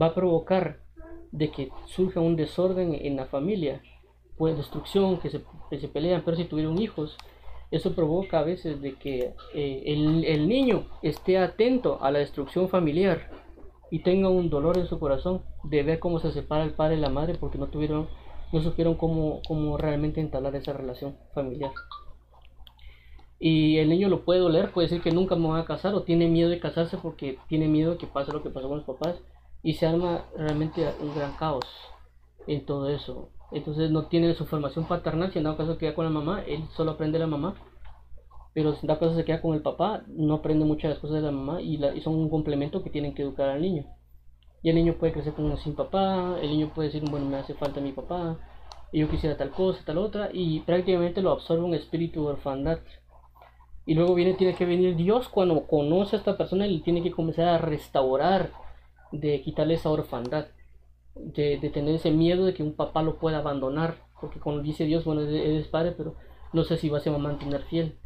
va 0.00 0.06
a 0.06 0.14
provocar 0.14 0.80
de 1.30 1.50
que 1.50 1.70
surja 1.86 2.20
un 2.20 2.34
desorden 2.34 2.94
en 2.94 3.16
la 3.16 3.26
familia, 3.26 3.82
pues 4.38 4.56
destrucción, 4.56 5.18
que 5.20 5.30
se, 5.30 5.42
se 5.78 5.88
pelean, 5.88 6.22
pero 6.24 6.36
si 6.36 6.44
tuvieron 6.44 6.78
hijos, 6.78 7.16
eso 7.70 7.94
provoca 7.94 8.38
a 8.38 8.44
veces 8.44 8.80
de 8.80 8.94
que 8.94 9.34
eh, 9.54 9.82
el, 9.86 10.24
el 10.24 10.48
niño 10.48 10.86
esté 11.02 11.38
atento 11.38 12.02
a 12.02 12.10
la 12.10 12.18
destrucción 12.18 12.68
familiar 12.68 13.30
y 13.90 14.00
tenga 14.00 14.30
un 14.30 14.48
dolor 14.48 14.78
en 14.78 14.86
su 14.86 14.98
corazón 14.98 15.42
de 15.64 15.82
ver 15.82 15.98
cómo 15.98 16.18
se 16.20 16.32
separa 16.32 16.64
el 16.64 16.72
padre 16.72 16.96
y 16.96 17.00
la 17.00 17.10
madre 17.10 17.34
porque 17.38 17.58
no 17.58 17.68
tuvieron, 17.68 18.08
no 18.50 18.62
supieron 18.62 18.94
cómo, 18.94 19.42
cómo 19.46 19.76
realmente 19.76 20.20
entablar 20.20 20.56
esa 20.56 20.72
relación 20.72 21.16
familiar. 21.34 21.72
Y 23.44 23.78
el 23.78 23.88
niño 23.88 24.08
lo 24.08 24.24
puede 24.24 24.38
doler, 24.38 24.70
puede 24.70 24.86
decir 24.86 25.02
que 25.02 25.10
nunca 25.10 25.34
me 25.34 25.48
voy 25.48 25.60
a 25.60 25.64
casar 25.64 25.94
o 25.94 26.04
tiene 26.04 26.28
miedo 26.28 26.48
de 26.48 26.60
casarse 26.60 26.96
porque 26.96 27.38
tiene 27.48 27.66
miedo 27.66 27.98
que 27.98 28.06
pase 28.06 28.32
lo 28.32 28.42
que 28.42 28.50
pasó 28.50 28.68
con 28.68 28.78
los 28.78 28.86
papás 28.86 29.16
y 29.64 29.74
se 29.74 29.86
arma 29.86 30.26
realmente 30.36 30.88
un 31.00 31.12
gran 31.14 31.32
caos 31.32 31.64
en 32.46 32.64
todo 32.64 32.88
eso. 32.88 33.30
Entonces 33.50 33.90
no 33.90 34.06
tiene 34.06 34.32
su 34.34 34.46
formación 34.46 34.86
paternal, 34.86 35.32
si 35.32 35.38
en 35.38 35.44
dado 35.44 35.56
caso 35.56 35.76
queda 35.76 35.94
con 35.94 36.04
la 36.04 36.10
mamá, 36.10 36.42
él 36.46 36.62
solo 36.76 36.92
aprende 36.92 37.18
la 37.18 37.26
mamá 37.26 37.56
pero 38.54 38.74
si 38.74 38.86
da 38.86 38.98
caso 38.98 39.14
se 39.14 39.24
queda 39.24 39.40
con 39.40 39.54
el 39.54 39.62
papá, 39.62 40.02
no 40.08 40.34
aprende 40.34 40.64
muchas 40.64 40.82
de 40.82 40.88
las 40.90 40.98
cosas 40.98 41.16
de 41.16 41.22
la 41.22 41.30
mamá 41.30 41.62
y, 41.62 41.78
la, 41.78 41.94
y, 41.94 42.00
son 42.02 42.14
un 42.14 42.28
complemento 42.28 42.82
que 42.82 42.90
tienen 42.90 43.14
que 43.14 43.22
educar 43.22 43.48
al 43.48 43.62
niño. 43.62 43.86
Y 44.62 44.68
el 44.68 44.76
niño 44.76 44.94
puede 44.98 45.12
crecer 45.12 45.32
como 45.32 45.56
sin 45.56 45.74
papá, 45.74 46.38
el 46.40 46.50
niño 46.50 46.70
puede 46.74 46.88
decir, 46.88 47.08
bueno, 47.10 47.26
me 47.26 47.36
hace 47.36 47.54
falta 47.54 47.80
mi 47.80 47.92
papá, 47.92 48.38
yo 48.92 49.08
quisiera 49.08 49.36
tal 49.36 49.50
cosa, 49.50 49.82
tal 49.84 49.98
otra, 49.98 50.28
y 50.32 50.60
prácticamente 50.60 51.22
lo 51.22 51.32
absorbe 51.32 51.64
un 51.64 51.74
espíritu 51.74 52.24
de 52.24 52.32
orfandad. 52.32 52.78
Y 53.84 53.94
luego 53.94 54.14
viene, 54.14 54.34
tiene 54.34 54.54
que 54.54 54.64
venir 54.64 54.96
Dios 54.96 55.28
cuando 55.28 55.66
conoce 55.66 56.16
a 56.16 56.18
esta 56.20 56.36
persona 56.36 56.66
y 56.66 56.80
tiene 56.80 57.02
que 57.02 57.10
comenzar 57.10 57.48
a 57.48 57.58
restaurar, 57.58 58.50
de 59.10 59.42
quitarle 59.42 59.74
esa 59.74 59.90
orfandad, 59.90 60.46
de, 61.14 61.58
tener 61.72 61.94
ese 61.94 62.10
miedo 62.10 62.46
de 62.46 62.54
que 62.54 62.62
un 62.62 62.74
papá 62.74 63.02
lo 63.02 63.18
pueda 63.18 63.38
abandonar, 63.38 63.96
porque 64.20 64.40
cuando 64.40 64.62
dice 64.62 64.84
Dios, 64.84 65.04
bueno, 65.04 65.22
eres 65.22 65.68
padre, 65.68 65.92
pero 65.92 66.14
no 66.52 66.64
sé 66.64 66.76
si 66.76 66.88
va 66.88 67.00
a 67.04 67.18
mantener 67.18 67.62
fiel 67.64 67.96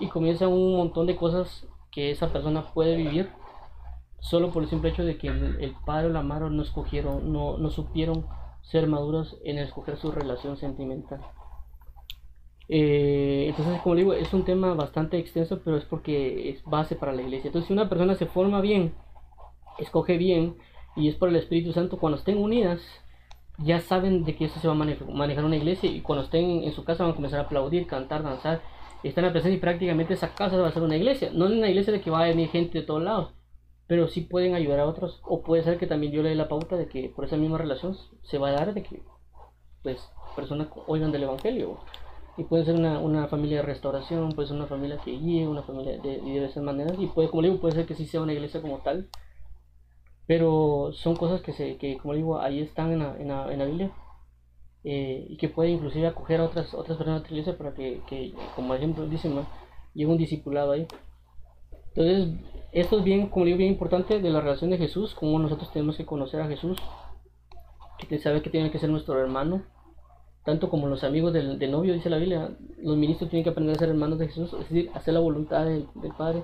y 0.00 0.08
comienza 0.08 0.48
un 0.48 0.76
montón 0.76 1.06
de 1.06 1.16
cosas 1.16 1.66
que 1.90 2.10
esa 2.10 2.32
persona 2.32 2.72
puede 2.72 2.96
vivir 2.96 3.30
solo 4.20 4.50
por 4.50 4.62
el 4.62 4.68
simple 4.68 4.90
hecho 4.90 5.04
de 5.04 5.18
que 5.18 5.28
el, 5.28 5.74
padre 5.84 6.06
o 6.06 6.10
la 6.10 6.22
madre 6.22 6.50
no 6.50 6.62
escogieron, 6.62 7.32
no, 7.32 7.58
no 7.58 7.70
supieron 7.70 8.26
ser 8.62 8.86
maduros 8.86 9.36
en 9.44 9.58
escoger 9.58 9.96
su 9.96 10.12
relación 10.12 10.56
sentimental. 10.56 11.20
Eh, 12.68 13.46
entonces, 13.48 13.80
como 13.82 13.94
digo, 13.96 14.12
es 14.12 14.32
un 14.32 14.44
tema 14.44 14.74
bastante 14.74 15.18
extenso, 15.18 15.60
pero 15.64 15.76
es 15.76 15.84
porque 15.84 16.50
es 16.50 16.64
base 16.64 16.96
para 16.96 17.12
la 17.12 17.22
iglesia. 17.22 17.48
Entonces, 17.48 17.68
si 17.68 17.72
una 17.72 17.88
persona 17.88 18.14
se 18.14 18.26
forma 18.26 18.60
bien, 18.60 18.94
escoge 19.78 20.16
bien, 20.16 20.56
y 20.96 21.08
es 21.08 21.16
por 21.16 21.28
el 21.28 21.36
Espíritu 21.36 21.72
Santo, 21.72 21.98
cuando 21.98 22.18
estén 22.18 22.38
unidas, 22.38 22.80
ya 23.58 23.80
saben 23.80 24.24
de 24.24 24.36
que 24.36 24.46
eso 24.46 24.60
se 24.60 24.68
va 24.68 24.74
a 24.74 24.76
manejar 24.76 25.44
una 25.44 25.56
iglesia, 25.56 25.90
y 25.90 26.00
cuando 26.00 26.24
estén 26.24 26.64
en 26.64 26.72
su 26.72 26.84
casa 26.84 27.04
van 27.04 27.12
a 27.12 27.16
comenzar 27.16 27.40
a 27.40 27.44
aplaudir, 27.44 27.86
cantar, 27.86 28.22
danzar, 28.22 28.62
están 29.02 29.24
a 29.24 29.32
presencia 29.32 29.56
y 29.56 29.60
prácticamente 29.60 30.14
esa 30.14 30.34
casa 30.34 30.56
va 30.56 30.68
a 30.68 30.72
ser 30.72 30.82
una 30.82 30.96
iglesia. 30.96 31.30
No 31.32 31.46
es 31.46 31.52
una 31.52 31.68
iglesia 31.68 31.92
de 31.92 32.00
que 32.00 32.10
va 32.10 32.22
a 32.22 32.28
venir 32.28 32.48
gente 32.50 32.80
de 32.80 32.86
todos 32.86 33.02
lados, 33.02 33.34
pero 33.86 34.08
sí 34.08 34.22
pueden 34.22 34.54
ayudar 34.54 34.80
a 34.80 34.86
otros. 34.86 35.20
O 35.24 35.42
puede 35.42 35.64
ser 35.64 35.78
que 35.78 35.86
también 35.86 36.12
yo 36.12 36.22
le 36.22 36.30
dé 36.30 36.34
la 36.34 36.48
pauta 36.48 36.76
de 36.76 36.86
que 36.86 37.08
por 37.08 37.24
esa 37.24 37.36
misma 37.36 37.58
relación 37.58 37.96
se 38.22 38.38
va 38.38 38.48
a 38.48 38.52
dar 38.52 38.74
de 38.74 38.82
que 38.82 39.02
pues 39.82 40.08
personas 40.36 40.68
oigan 40.86 41.10
del 41.10 41.24
evangelio. 41.24 41.80
Y 42.36 42.44
puede 42.44 42.64
ser 42.64 42.76
una, 42.76 42.98
una 42.98 43.28
familia 43.28 43.58
de 43.58 43.62
restauración, 43.62 44.32
puede 44.32 44.48
ser 44.48 44.56
una 44.56 44.66
familia 44.66 44.98
que 45.04 45.12
guíe, 45.12 45.46
una 45.46 45.62
familia 45.62 45.98
de, 45.98 45.98
de 45.98 46.20
diversas 46.20 46.62
maneras. 46.62 46.96
Y 46.98 47.06
puede, 47.06 47.28
como 47.28 47.42
digo, 47.42 47.60
puede 47.60 47.74
ser 47.74 47.86
que 47.86 47.94
sí 47.94 48.06
sea 48.06 48.22
una 48.22 48.32
iglesia 48.32 48.62
como 48.62 48.78
tal. 48.78 49.08
Pero 50.26 50.92
son 50.92 51.16
cosas 51.16 51.42
que, 51.42 51.52
se, 51.52 51.76
que 51.76 51.98
como 51.98 52.14
digo, 52.14 52.40
ahí 52.40 52.60
están 52.60 52.92
en 52.92 53.00
la, 53.00 53.16
en 53.18 53.28
la, 53.28 53.52
en 53.52 53.58
la 53.58 53.64
Biblia 53.66 53.92
eh, 54.84 55.26
y 55.28 55.36
que 55.36 55.48
puede 55.48 55.70
inclusive 55.70 56.08
acoger 56.08 56.40
a 56.40 56.44
otras 56.44 56.74
otras 56.74 56.98
personas 56.98 57.22
de 57.22 57.28
la 57.28 57.34
iglesia 57.34 57.56
para 57.56 57.72
que, 57.72 58.02
que 58.08 58.34
como 58.56 58.74
ejemplo 58.74 59.06
dicen 59.06 59.46
llegue 59.94 60.10
un 60.10 60.18
discipulado 60.18 60.72
ahí 60.72 60.88
entonces 61.94 62.34
esto 62.72 62.98
es 62.98 63.04
bien 63.04 63.28
como 63.28 63.44
digo 63.44 63.58
bien 63.58 63.70
importante 63.70 64.18
de 64.18 64.30
la 64.30 64.40
relación 64.40 64.70
de 64.70 64.78
Jesús 64.78 65.14
como 65.14 65.38
nosotros 65.38 65.72
tenemos 65.72 65.96
que 65.96 66.04
conocer 66.04 66.40
a 66.40 66.48
Jesús 66.48 66.78
que 68.08 68.18
sabe 68.18 68.42
que 68.42 68.50
tiene 68.50 68.72
que 68.72 68.80
ser 68.80 68.90
nuestro 68.90 69.20
hermano 69.20 69.62
tanto 70.44 70.68
como 70.68 70.88
los 70.88 71.04
amigos 71.04 71.32
del, 71.32 71.70
novio 71.70 71.94
dice 71.94 72.10
la 72.10 72.18
Biblia 72.18 72.50
los 72.82 72.96
ministros 72.96 73.30
tienen 73.30 73.44
que 73.44 73.50
aprender 73.50 73.76
a 73.76 73.78
ser 73.78 73.88
hermanos 73.90 74.18
de 74.18 74.26
Jesús 74.26 74.52
es 74.52 74.68
decir 74.68 74.90
hacer 74.94 75.14
la 75.14 75.20
voluntad 75.20 75.64
del, 75.64 75.86
Padre 76.18 76.42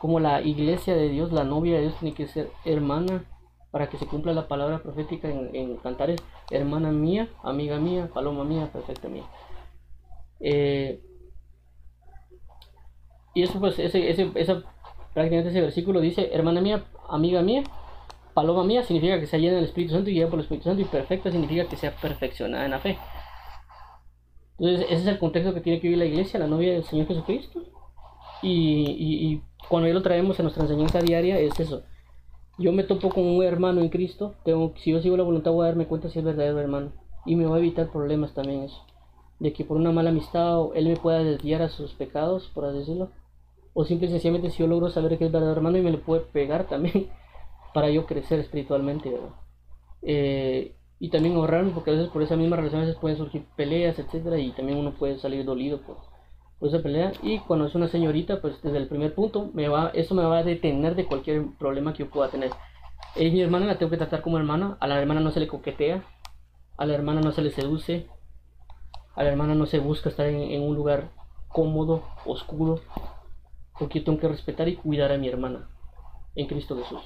como 0.00 0.20
la 0.20 0.42
iglesia 0.42 0.94
de 0.94 1.08
Dios 1.08 1.32
la 1.32 1.44
novia 1.44 1.76
de 1.76 1.82
Dios 1.82 1.94
tiene 1.98 2.14
que 2.14 2.26
ser 2.28 2.50
hermana 2.64 3.24
para 3.72 3.88
que 3.88 3.96
se 3.96 4.06
cumpla 4.06 4.34
la 4.34 4.48
palabra 4.48 4.80
profética 4.80 5.28
en, 5.28 5.76
cantares, 5.78 6.20
hermana 6.50 6.92
mía, 6.92 7.30
amiga 7.42 7.78
mía, 7.78 8.08
paloma 8.12 8.44
mía, 8.44 8.68
perfecta 8.70 9.08
mía. 9.08 9.24
Eh, 10.40 11.00
y 13.34 13.42
eso 13.42 13.58
pues, 13.58 13.78
ese, 13.78 14.10
ese, 14.10 14.30
prácticamente 15.14 15.48
ese 15.48 15.62
versículo 15.62 16.00
dice, 16.00 16.28
hermana 16.34 16.60
mía, 16.60 16.84
amiga 17.08 17.40
mía, 17.40 17.64
paloma 18.34 18.62
mía, 18.62 18.82
significa 18.82 19.18
que 19.18 19.26
sea 19.26 19.38
llena 19.38 19.56
del 19.56 19.64
Espíritu 19.64 19.94
Santo 19.94 20.10
y 20.10 20.14
guiada 20.14 20.30
por 20.30 20.38
el 20.38 20.44
Espíritu 20.44 20.68
Santo, 20.68 20.82
y 20.82 20.84
perfecta 20.84 21.30
significa 21.30 21.64
que 21.64 21.76
sea 21.76 21.96
perfeccionada 21.96 22.66
en 22.66 22.72
la 22.72 22.78
fe. 22.78 22.98
Entonces, 24.62 24.86
ese 24.90 25.02
es 25.02 25.06
el 25.08 25.18
contexto 25.18 25.52
que 25.52 25.60
tiene 25.60 25.80
que 25.80 25.88
vivir 25.88 25.98
la 25.98 26.04
iglesia, 26.04 26.38
la 26.38 26.46
novia 26.46 26.72
del 26.72 26.84
Señor 26.84 27.08
Jesucristo. 27.08 27.64
Y, 28.42 28.84
y, 28.96 29.26
y 29.26 29.42
cuando 29.68 29.88
ya 29.88 29.94
lo 29.94 30.02
traemos 30.02 30.38
a 30.38 30.44
nuestra 30.44 30.62
enseñanza 30.62 31.00
diaria, 31.00 31.36
es 31.40 31.58
eso. 31.58 31.82
Yo 32.58 32.70
me 32.70 32.84
topo 32.84 33.10
con 33.10 33.24
un 33.24 33.42
hermano 33.42 33.80
en 33.80 33.88
Cristo, 33.88 34.36
tengo, 34.44 34.72
si 34.76 34.92
yo 34.92 35.02
sigo 35.02 35.16
la 35.16 35.24
voluntad, 35.24 35.50
voy 35.50 35.64
a 35.64 35.70
darme 35.70 35.88
cuenta 35.88 36.10
si 36.10 36.20
es 36.20 36.24
verdadero 36.24 36.60
hermano. 36.60 36.92
Y 37.26 37.34
me 37.34 37.44
va 37.44 37.56
a 37.56 37.58
evitar 37.58 37.90
problemas 37.90 38.34
también 38.34 38.62
eso. 38.62 38.86
De 39.40 39.52
que 39.52 39.64
por 39.64 39.78
una 39.78 39.90
mala 39.90 40.10
amistad 40.10 40.60
él 40.76 40.86
me 40.86 40.96
pueda 40.96 41.24
desviar 41.24 41.62
a 41.62 41.68
sus 41.68 41.94
pecados, 41.94 42.48
por 42.54 42.64
así 42.64 42.78
decirlo. 42.78 43.10
O 43.74 43.84
simple 43.84 44.06
y 44.06 44.10
sencillamente 44.10 44.50
si 44.50 44.58
yo 44.58 44.68
logro 44.68 44.90
saber 44.90 45.18
que 45.18 45.24
es 45.24 45.32
verdadero 45.32 45.56
hermano 45.56 45.78
y 45.78 45.82
me 45.82 45.90
le 45.90 45.98
puede 45.98 46.20
pegar 46.20 46.68
también 46.68 47.08
para 47.74 47.90
yo 47.90 48.06
crecer 48.06 48.38
espiritualmente, 48.38 49.10
¿verdad? 49.10 49.34
Eh, 50.02 50.76
y 51.02 51.08
también 51.08 51.34
ahorrarme 51.34 51.72
porque 51.72 51.90
a 51.90 51.94
veces 51.94 52.10
por 52.10 52.22
esa 52.22 52.36
misma 52.36 52.54
relación 52.54 52.80
a 52.80 52.84
veces 52.84 53.00
pueden 53.00 53.18
surgir 53.18 53.44
peleas, 53.56 53.98
etcétera, 53.98 54.38
y 54.38 54.52
también 54.52 54.78
uno 54.78 54.92
puede 54.92 55.18
salir 55.18 55.44
dolido 55.44 55.80
por, 55.80 55.96
por 56.60 56.68
esa 56.68 56.80
pelea. 56.80 57.10
Y 57.24 57.40
cuando 57.40 57.66
es 57.66 57.74
una 57.74 57.88
señorita, 57.88 58.40
pues 58.40 58.62
desde 58.62 58.78
el 58.78 58.86
primer 58.86 59.12
punto, 59.12 59.50
me 59.52 59.66
va, 59.66 59.90
eso 59.94 60.14
me 60.14 60.22
va 60.22 60.38
a 60.38 60.44
detener 60.44 60.94
de 60.94 61.06
cualquier 61.06 61.44
problema 61.58 61.92
que 61.92 62.04
yo 62.04 62.08
pueda 62.08 62.30
tener. 62.30 62.52
Es 63.16 63.32
mi 63.32 63.40
hermana, 63.40 63.66
la 63.66 63.78
tengo 63.78 63.90
que 63.90 63.96
tratar 63.96 64.22
como 64.22 64.38
hermana, 64.38 64.76
a 64.78 64.86
la 64.86 64.96
hermana 65.00 65.18
no 65.18 65.32
se 65.32 65.40
le 65.40 65.48
coquetea, 65.48 66.04
a 66.76 66.86
la 66.86 66.94
hermana 66.94 67.20
no 67.20 67.32
se 67.32 67.42
le 67.42 67.50
seduce, 67.50 68.06
a 69.16 69.24
la 69.24 69.30
hermana 69.30 69.56
no 69.56 69.66
se 69.66 69.80
busca 69.80 70.08
estar 70.08 70.26
en, 70.26 70.40
en 70.40 70.62
un 70.62 70.76
lugar 70.76 71.10
cómodo, 71.48 72.04
oscuro, 72.24 72.78
porque 73.76 73.98
yo 73.98 74.04
tengo 74.04 74.20
que 74.20 74.28
respetar 74.28 74.68
y 74.68 74.76
cuidar 74.76 75.10
a 75.10 75.18
mi 75.18 75.26
hermana 75.26 75.68
en 76.36 76.46
Cristo 76.46 76.76
Jesús. 76.76 77.02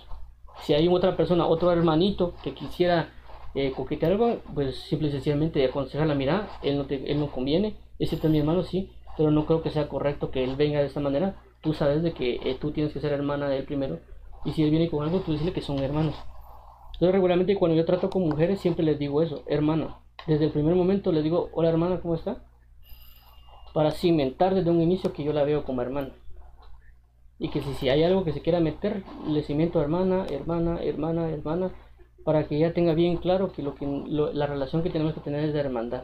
Si 0.60 0.74
hay 0.74 0.86
otra 0.86 1.16
persona, 1.16 1.46
otro 1.46 1.72
hermanito 1.72 2.34
que 2.42 2.52
quisiera 2.52 3.15
eh, 3.56 3.72
coquetear 3.72 4.12
algo, 4.12 4.36
pues 4.54 4.76
simple 4.76 5.08
y 5.08 5.12
sencillamente 5.12 5.64
aconsejarla, 5.64 6.14
mira, 6.14 6.48
él 6.62 6.76
no, 6.76 6.86
te, 6.86 7.10
él 7.10 7.18
no 7.18 7.32
conviene, 7.32 7.74
es 7.98 8.22
mi 8.24 8.38
hermano, 8.38 8.62
sí, 8.62 8.90
pero 9.16 9.30
no 9.30 9.46
creo 9.46 9.62
que 9.62 9.70
sea 9.70 9.88
correcto 9.88 10.30
que 10.30 10.44
él 10.44 10.56
venga 10.56 10.80
de 10.80 10.86
esta 10.86 11.00
manera. 11.00 11.36
Tú 11.62 11.72
sabes 11.72 12.02
de 12.02 12.12
que 12.12 12.34
eh, 12.44 12.56
tú 12.60 12.70
tienes 12.70 12.92
que 12.92 13.00
ser 13.00 13.12
hermana 13.12 13.48
de 13.48 13.58
él 13.58 13.64
primero, 13.64 13.98
y 14.44 14.52
si 14.52 14.62
él 14.62 14.70
viene 14.70 14.90
con 14.90 15.02
algo, 15.02 15.20
tú 15.20 15.32
dile 15.32 15.52
que 15.52 15.62
son 15.62 15.78
hermanos. 15.78 16.14
Entonces 16.92 17.12
regularmente 17.12 17.56
cuando 17.56 17.76
yo 17.76 17.84
trato 17.84 18.10
con 18.10 18.28
mujeres 18.28 18.60
siempre 18.60 18.84
les 18.84 18.98
digo 18.98 19.22
eso, 19.22 19.42
hermana. 19.46 19.98
Desde 20.26 20.44
el 20.44 20.50
primer 20.50 20.74
momento 20.74 21.10
les 21.10 21.24
digo, 21.24 21.48
hola 21.52 21.68
hermana, 21.68 22.00
¿cómo 22.00 22.14
está? 22.14 22.44
Para 23.74 23.90
cimentar 23.90 24.54
desde 24.54 24.70
un 24.70 24.80
inicio 24.80 25.12
que 25.12 25.24
yo 25.24 25.32
la 25.32 25.44
veo 25.44 25.64
como 25.64 25.82
hermana 25.82 26.12
y 27.38 27.48
que 27.50 27.60
si, 27.60 27.74
si 27.74 27.88
hay 27.88 28.02
algo 28.02 28.24
que 28.24 28.32
se 28.32 28.40
quiera 28.40 28.60
meter, 28.60 29.02
le 29.28 29.42
cimiento 29.42 29.80
hermana, 29.80 30.26
hermana, 30.30 30.80
hermana, 30.82 31.28
hermana, 31.28 31.70
para 32.26 32.46
que 32.46 32.58
ya 32.58 32.74
tenga 32.74 32.92
bien 32.92 33.16
claro 33.16 33.52
que, 33.52 33.62
lo 33.62 33.74
que 33.74 33.86
la 33.86 34.46
relación 34.46 34.82
que 34.82 34.90
tenemos 34.90 35.14
que 35.14 35.20
tener 35.20 35.44
es 35.44 35.54
de 35.54 35.60
hermandad. 35.60 36.02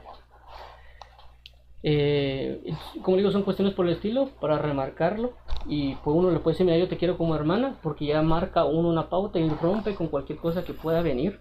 Eh, 1.83 2.73
como 3.03 3.19
digo, 3.19 3.31
son 3.31 3.43
cuestiones 3.43 3.75
por 3.75 3.87
el 3.87 3.95
estilo, 3.95 4.31
para 4.41 4.57
remarcarlo, 4.57 5.33
y 5.67 5.97
pues 5.97 6.17
uno 6.17 6.31
le 6.31 6.39
puede 6.39 6.55
decir, 6.55 6.65
mira, 6.65 6.79
yo 6.79 6.89
te 6.89 6.97
quiero 6.97 7.19
como 7.19 7.35
hermana, 7.35 7.79
porque 7.83 8.07
ya 8.07 8.23
marca 8.23 8.65
uno 8.65 8.89
una 8.89 9.11
pauta 9.11 9.39
y 9.39 9.49
rompe 9.51 9.95
con 9.95 10.07
cualquier 10.07 10.39
cosa 10.39 10.65
que 10.65 10.73
pueda 10.73 11.03
venir 11.03 11.41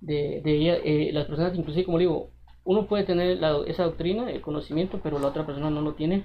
de, 0.00 0.42
de 0.44 0.52
ella. 0.52 0.76
Eh, 0.84 1.10
las 1.12 1.24
personas, 1.24 1.56
inclusive, 1.56 1.86
como 1.86 1.98
digo, 1.98 2.28
uno 2.64 2.86
puede 2.86 3.04
tener 3.04 3.42
esa 3.66 3.84
doctrina, 3.84 4.30
el 4.30 4.42
conocimiento, 4.42 5.00
pero 5.02 5.18
la 5.18 5.28
otra 5.28 5.46
persona 5.46 5.70
no 5.70 5.80
lo 5.80 5.94
tiene 5.94 6.24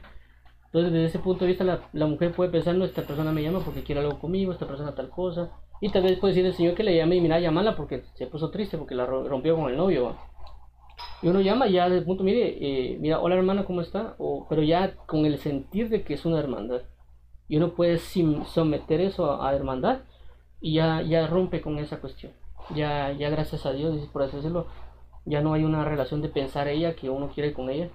entonces, 0.72 0.94
desde 0.94 1.06
ese 1.08 1.20
punto 1.20 1.46
de 1.46 1.50
vista, 1.50 1.64
la, 1.94 2.06
mujer 2.06 2.32
puede 2.32 2.52
pensar, 2.52 2.76
no, 2.76 2.86
esta 2.86 3.02
persona 3.02 3.32
me 3.32 3.42
llama 3.42 3.60
porque 3.66 3.82
quiere 3.82 4.02
algo 4.02 4.20
conmigo, 4.20 4.52
esta 4.52 4.68
persona 4.68 4.94
tal 4.94 5.10
cosa. 5.10 5.50
Y 5.82 5.90
tal 5.90 6.04
vez 6.04 6.20
puede 6.20 6.34
decir 6.34 6.46
el 6.46 6.54
Señor 6.54 6.76
que 6.76 6.84
le 6.84 6.96
llame 6.96 7.16
y 7.16 7.22
mira, 7.22 7.40
llámala 7.40 7.76
porque 7.76 8.04
se 8.16 8.28
puso 8.28 8.52
triste, 8.52 8.78
porque 8.78 8.96
la 8.96 9.06
rompió 9.06 9.56
con 9.56 9.70
el 9.70 9.78
novio. 9.78 10.16
Y 11.22 11.28
uno 11.28 11.42
llama 11.42 11.68
ya 11.68 11.86
desde 11.86 12.00
el 12.00 12.06
punto, 12.06 12.24
mire, 12.24 12.58
eh, 12.60 12.98
mira, 13.00 13.20
hola 13.20 13.36
hermana, 13.36 13.66
¿cómo 13.66 13.82
está? 13.82 14.16
O, 14.18 14.46
pero 14.50 14.62
ya 14.64 14.96
con 15.06 15.26
el 15.26 15.38
sentir 15.38 15.90
de 15.90 16.04
que 16.04 16.14
es 16.14 16.26
una 16.26 16.40
hermandad. 16.40 16.82
Y 17.48 17.58
uno 17.58 17.74
puede 17.74 17.98
someter 17.98 19.02
eso 19.02 19.42
a, 19.42 19.54
hermandad 19.56 20.00
y 20.62 20.76
ya, 20.76 21.02
ya 21.02 21.28
rompe 21.28 21.62
con 21.62 21.80
esa 21.80 22.00
cuestión. 22.00 22.34
Ya, 22.76 23.12
ya 23.12 23.30
gracias 23.30 23.66
a 23.66 23.74
Dios, 23.74 24.08
por 24.14 24.22
así 24.22 24.36
decirlo, 24.36 24.68
ya 25.26 25.42
no 25.42 25.54
hay 25.54 25.64
una 25.64 25.84
relación 25.86 26.22
de 26.22 26.30
pensar 26.30 26.68
ella 26.68 26.96
que 26.96 27.10
uno 27.10 27.30
quiere 27.30 27.54
con 27.54 27.70
ella 27.70 27.90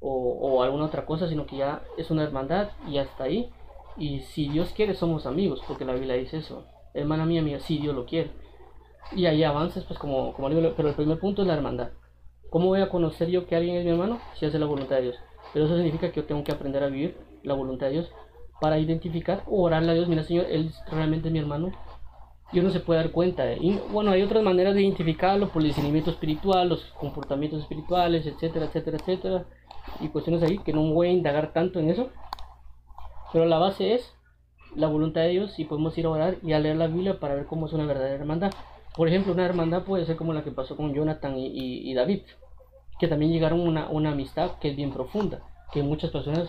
o, 0.00 0.62
alguna 0.62 0.86
otra 0.86 1.04
cosa, 1.04 1.28
sino 1.28 1.46
que 1.46 1.58
ya 1.58 1.82
es 1.98 2.10
una 2.10 2.22
hermandad 2.22 2.70
y 2.88 2.98
hasta 2.98 3.24
ahí. 3.24 3.50
Y 3.96 4.20
si 4.20 4.48
Dios 4.48 4.72
quiere, 4.74 4.94
somos 4.94 5.26
amigos, 5.26 5.62
porque 5.66 5.84
la 5.84 5.92
Biblia 5.92 6.14
dice 6.14 6.38
eso. 6.38 6.64
Hermana 6.94 7.26
mía, 7.26 7.42
mía, 7.42 7.60
si 7.60 7.78
Dios 7.78 7.94
lo 7.94 8.06
quiere. 8.06 8.30
Y 9.12 9.26
ahí 9.26 9.42
avances, 9.42 9.84
pues 9.84 9.98
como, 9.98 10.32
como 10.32 10.48
digo, 10.50 10.72
pero 10.76 10.88
el 10.88 10.94
primer 10.94 11.18
punto 11.18 11.42
es 11.42 11.48
la 11.48 11.54
hermandad. 11.54 11.90
¿Cómo 12.50 12.66
voy 12.66 12.80
a 12.80 12.88
conocer 12.88 13.28
yo 13.28 13.46
que 13.46 13.56
alguien 13.56 13.76
es 13.76 13.84
mi 13.84 13.90
hermano? 13.90 14.18
Si 14.34 14.46
hace 14.46 14.58
la 14.58 14.66
voluntad 14.66 14.96
de 14.96 15.02
Dios. 15.02 15.16
Pero 15.52 15.66
eso 15.66 15.76
significa 15.76 16.10
que 16.10 16.20
yo 16.20 16.26
tengo 16.26 16.44
que 16.44 16.52
aprender 16.52 16.82
a 16.82 16.88
vivir 16.88 17.16
la 17.42 17.54
voluntad 17.54 17.86
de 17.86 17.92
Dios 17.92 18.10
para 18.60 18.78
identificar 18.78 19.42
o 19.46 19.62
orarle 19.62 19.92
a 19.92 19.94
Dios, 19.94 20.08
mira 20.08 20.22
Señor, 20.22 20.46
Él 20.50 20.70
realmente 20.90 21.28
es 21.28 21.32
mi 21.32 21.38
hermano. 21.38 21.72
Y 22.52 22.58
uno 22.58 22.70
se 22.70 22.80
puede 22.80 23.00
dar 23.00 23.12
cuenta. 23.12 23.52
Y 23.52 23.80
bueno, 23.92 24.10
hay 24.10 24.22
otras 24.22 24.42
maneras 24.42 24.74
de 24.74 24.82
identificarlo 24.82 25.48
por 25.48 25.62
el 25.62 25.68
discernimiento 25.68 26.10
espiritual, 26.10 26.68
los 26.68 26.84
comportamientos 26.98 27.60
espirituales, 27.60 28.26
etcétera, 28.26 28.66
etcétera, 28.66 28.98
etcétera 28.98 29.46
y 30.00 30.08
cuestiones 30.08 30.42
ahí 30.42 30.58
que 30.58 30.72
no 30.72 30.82
voy 30.92 31.08
a 31.08 31.12
indagar 31.12 31.52
tanto 31.52 31.80
en 31.80 31.90
eso. 31.90 32.10
Pero 33.32 33.46
la 33.46 33.58
base 33.58 33.94
es 33.94 34.14
la 34.74 34.88
voluntad 34.88 35.22
de 35.22 35.28
Dios 35.28 35.58
y 35.58 35.64
podemos 35.64 35.96
ir 35.98 36.06
a 36.06 36.10
orar 36.10 36.36
y 36.42 36.52
a 36.52 36.58
leer 36.58 36.76
la 36.76 36.86
Biblia 36.86 37.18
para 37.18 37.34
ver 37.34 37.46
cómo 37.46 37.66
es 37.66 37.72
una 37.72 37.86
verdadera 37.86 38.14
hermandad. 38.14 38.52
Por 38.96 39.08
ejemplo, 39.08 39.32
una 39.32 39.44
hermandad 39.44 39.84
puede 39.84 40.04
ser 40.04 40.16
como 40.16 40.32
la 40.32 40.42
que 40.42 40.50
pasó 40.50 40.76
con 40.76 40.94
Jonathan 40.94 41.34
y, 41.36 41.94
David, 41.94 42.22
que 42.98 43.08
también 43.08 43.32
llegaron 43.32 43.60
a 43.60 43.64
una, 43.64 43.90
una, 43.90 44.12
amistad 44.12 44.58
que 44.60 44.70
es 44.70 44.76
bien 44.76 44.92
profunda, 44.92 45.42
que 45.72 45.82
muchas 45.82 46.10
personas, 46.10 46.48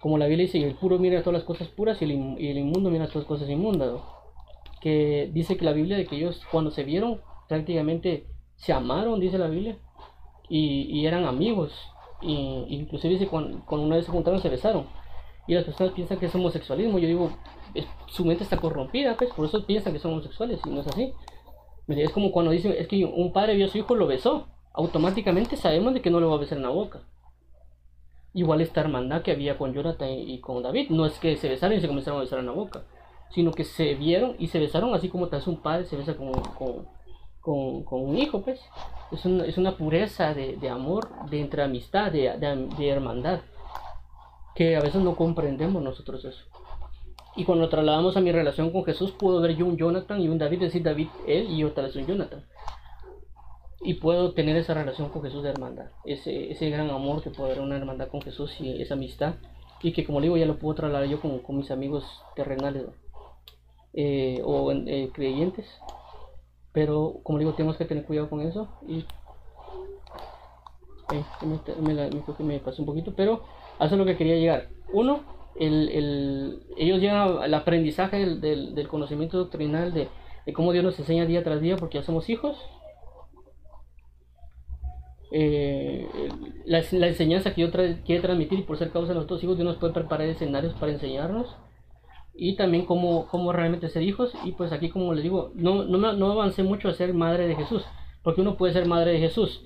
como 0.00 0.18
la 0.18 0.26
Biblia 0.26 0.46
dice, 0.46 0.62
el 0.62 0.74
puro 0.74 0.98
mira 0.98 1.22
todas 1.22 1.40
las 1.40 1.44
cosas 1.44 1.68
puras 1.68 2.00
y 2.00 2.04
el, 2.04 2.12
inmundo 2.58 2.90
mira 2.90 3.06
todas 3.06 3.22
las 3.22 3.26
cosas 3.26 3.48
inmundas. 3.48 4.00
Que 4.80 5.30
dice 5.32 5.56
que 5.56 5.64
la 5.64 5.72
Biblia 5.72 5.96
de 5.96 6.06
que 6.06 6.16
ellos 6.16 6.42
cuando 6.50 6.70
se 6.70 6.84
vieron 6.84 7.20
prácticamente 7.48 8.26
se 8.56 8.72
amaron, 8.72 9.18
dice 9.18 9.38
la 9.38 9.48
Biblia, 9.48 9.78
y, 10.48 10.82
y 10.90 11.06
eran 11.06 11.24
amigos 11.24 11.72
y, 12.24 12.66
inclusive 12.68 13.14
dice 13.14 13.26
cuando, 13.26 13.62
una 13.68 13.96
vez 13.96 14.06
se 14.06 14.12
juntaron 14.12 14.40
se 14.40 14.48
besaron. 14.48 14.86
Y 15.46 15.54
las 15.54 15.64
personas 15.64 15.92
piensan 15.92 16.18
que 16.18 16.26
es 16.26 16.34
homosexualismo. 16.34 16.98
Yo 16.98 17.08
digo, 17.08 17.30
su 18.06 18.24
mente 18.24 18.44
está 18.44 18.56
corrompida, 18.56 19.16
pues, 19.16 19.30
por 19.32 19.46
eso 19.46 19.66
piensan 19.66 19.92
que 19.92 19.98
son 19.98 20.12
homosexuales 20.12 20.60
y 20.64 20.70
no 20.70 20.80
es 20.80 20.86
así. 20.86 21.12
Es 21.88 22.10
como 22.10 22.32
cuando 22.32 22.50
dicen, 22.50 22.74
es 22.78 22.88
que 22.88 23.04
un 23.04 23.32
padre 23.32 23.54
vio 23.54 23.66
a 23.66 23.68
su 23.68 23.78
hijo, 23.78 23.94
lo 23.94 24.06
besó. 24.06 24.48
Automáticamente 24.72 25.56
sabemos 25.56 25.94
de 25.94 26.00
que 26.00 26.10
no 26.10 26.20
lo 26.20 26.30
va 26.30 26.36
a 26.36 26.40
besar 26.40 26.58
en 26.58 26.64
la 26.64 26.70
boca. 26.70 27.02
Igual 28.32 28.60
esta 28.60 28.80
hermandad 28.80 29.22
que 29.22 29.32
había 29.32 29.58
con 29.58 29.72
Jonathan 29.72 30.08
y 30.10 30.40
con 30.40 30.62
David. 30.62 30.90
No 30.90 31.06
es 31.06 31.18
que 31.18 31.36
se 31.36 31.48
besaron 31.48 31.76
y 31.76 31.80
se 31.80 31.86
comenzaron 31.86 32.18
a 32.18 32.24
besar 32.24 32.38
en 32.38 32.46
la 32.46 32.52
boca. 32.52 32.84
Sino 33.30 33.52
que 33.52 33.64
se 33.64 33.94
vieron 33.94 34.34
y 34.38 34.48
se 34.48 34.58
besaron 34.58 34.94
así 34.94 35.08
como 35.08 35.28
tal 35.28 35.40
vez 35.40 35.46
un 35.46 35.60
padre 35.60 35.84
se 35.84 35.96
besa 35.96 36.16
con, 36.16 36.32
con, 36.32 36.86
con, 37.84 38.02
un 38.02 38.16
hijo, 38.16 38.42
pues. 38.42 38.60
Es 39.12 39.24
una, 39.26 39.44
es 39.44 39.58
una 39.58 39.76
pureza 39.76 40.34
de, 40.34 40.56
de, 40.56 40.68
amor, 40.70 41.08
de 41.28 41.40
entre 41.40 41.62
amistad, 41.62 42.10
de, 42.10 42.32
de, 42.76 42.88
hermandad, 42.88 43.40
que 44.54 44.76
a 44.76 44.80
veces 44.80 45.02
no 45.02 45.16
comprendemos 45.16 45.82
nosotros 45.82 46.24
eso. 46.24 46.44
Y 47.36 47.44
cuando 47.44 47.68
trasladamos 47.68 48.16
a 48.16 48.20
mi 48.20 48.30
relación 48.30 48.70
con 48.70 48.84
Jesús, 48.84 49.12
puedo 49.12 49.40
ver 49.40 49.56
yo 49.56 49.66
un 49.66 49.76
Jonathan 49.76 50.20
y 50.20 50.28
un 50.28 50.38
David, 50.38 50.60
decir 50.60 50.82
David 50.82 51.08
él 51.26 51.50
y 51.50 51.58
yo 51.58 51.72
tal 51.72 51.86
vez 51.86 51.96
un 51.96 52.06
Jonathan. 52.06 52.44
Y 53.80 53.94
puedo 53.94 54.32
tener 54.32 54.56
esa 54.56 54.74
relación 54.74 55.08
con 55.08 55.22
Jesús 55.22 55.42
de 55.42 55.50
hermandad, 55.50 55.86
ese, 56.04 56.50
ese 56.52 56.70
gran 56.70 56.90
amor 56.90 57.22
que 57.22 57.30
puedo 57.30 57.48
ver 57.48 57.60
una 57.60 57.76
hermandad 57.76 58.08
con 58.08 58.22
Jesús 58.22 58.54
y 58.60 58.80
esa 58.80 58.94
amistad. 58.94 59.34
Y 59.82 59.92
que 59.92 60.06
como 60.06 60.20
digo, 60.20 60.36
ya 60.36 60.46
lo 60.46 60.58
puedo 60.58 60.76
trasladar 60.76 61.08
yo 61.08 61.20
con, 61.20 61.40
con 61.40 61.56
mis 61.58 61.70
amigos 61.70 62.04
terrenales 62.34 62.86
eh, 63.92 64.40
o 64.44 64.72
eh, 64.72 65.10
creyentes 65.12 65.66
pero 66.74 67.20
como 67.22 67.38
digo, 67.38 67.54
tenemos 67.54 67.76
que 67.76 67.84
tener 67.84 68.04
cuidado 68.04 68.28
con 68.28 68.40
eso. 68.40 68.68
Y 68.88 69.06
eh, 71.12 71.24
me, 71.46 71.60
creo 72.10 72.36
que 72.36 72.42
me 72.42 72.58
pasó 72.58 72.82
un 72.82 72.86
poquito, 72.86 73.14
pero 73.14 73.44
eso 73.86 73.94
es 73.94 73.98
lo 73.98 74.04
que 74.04 74.16
quería 74.16 74.36
llegar. 74.36 74.68
Uno, 74.92 75.20
el, 75.56 75.88
el, 75.90 76.62
ellos 76.76 77.00
llegan 77.00 77.38
al 77.42 77.54
aprendizaje 77.54 78.18
del, 78.18 78.74
del, 78.74 78.88
conocimiento 78.88 79.38
doctrinal 79.38 79.92
de, 79.92 80.08
cómo 80.52 80.72
Dios 80.72 80.84
nos 80.84 80.98
enseña 80.98 81.26
día 81.26 81.44
tras 81.44 81.60
día 81.60 81.76
porque 81.76 81.98
ya 81.98 82.04
somos 82.04 82.28
hijos. 82.28 82.56
Eh, 85.32 86.06
la, 86.64 86.82
la, 86.92 87.08
enseñanza 87.08 87.54
que 87.54 87.62
yo 87.62 87.70
tra 87.72 88.02
quiero 88.04 88.22
transmitir 88.22 88.64
por 88.66 88.78
ser 88.78 88.90
causa 88.90 89.08
de 89.08 89.14
nuestros 89.16 89.42
hijos, 89.42 89.56
Dios 89.56 89.66
nos 89.66 89.76
puede 89.76 89.92
preparar 89.92 90.28
escenarios 90.28 90.74
para 90.74 90.92
enseñarnos 90.92 91.56
y 92.34 92.56
también 92.56 92.84
cómo, 92.84 93.26
cómo 93.28 93.52
realmente 93.52 93.88
ser 93.88 94.02
hijos. 94.02 94.32
Y 94.44 94.52
pues 94.52 94.72
aquí, 94.72 94.90
como 94.90 95.14
les 95.14 95.22
digo, 95.22 95.52
no, 95.54 95.84
no, 95.84 96.12
no 96.12 96.32
avancé 96.32 96.62
mucho 96.62 96.88
a 96.88 96.94
ser 96.94 97.14
madre 97.14 97.46
de 97.46 97.56
Jesús, 97.56 97.84
porque 98.22 98.40
uno 98.40 98.56
puede 98.56 98.72
ser 98.72 98.86
madre 98.86 99.12
de 99.12 99.20
Jesús. 99.20 99.64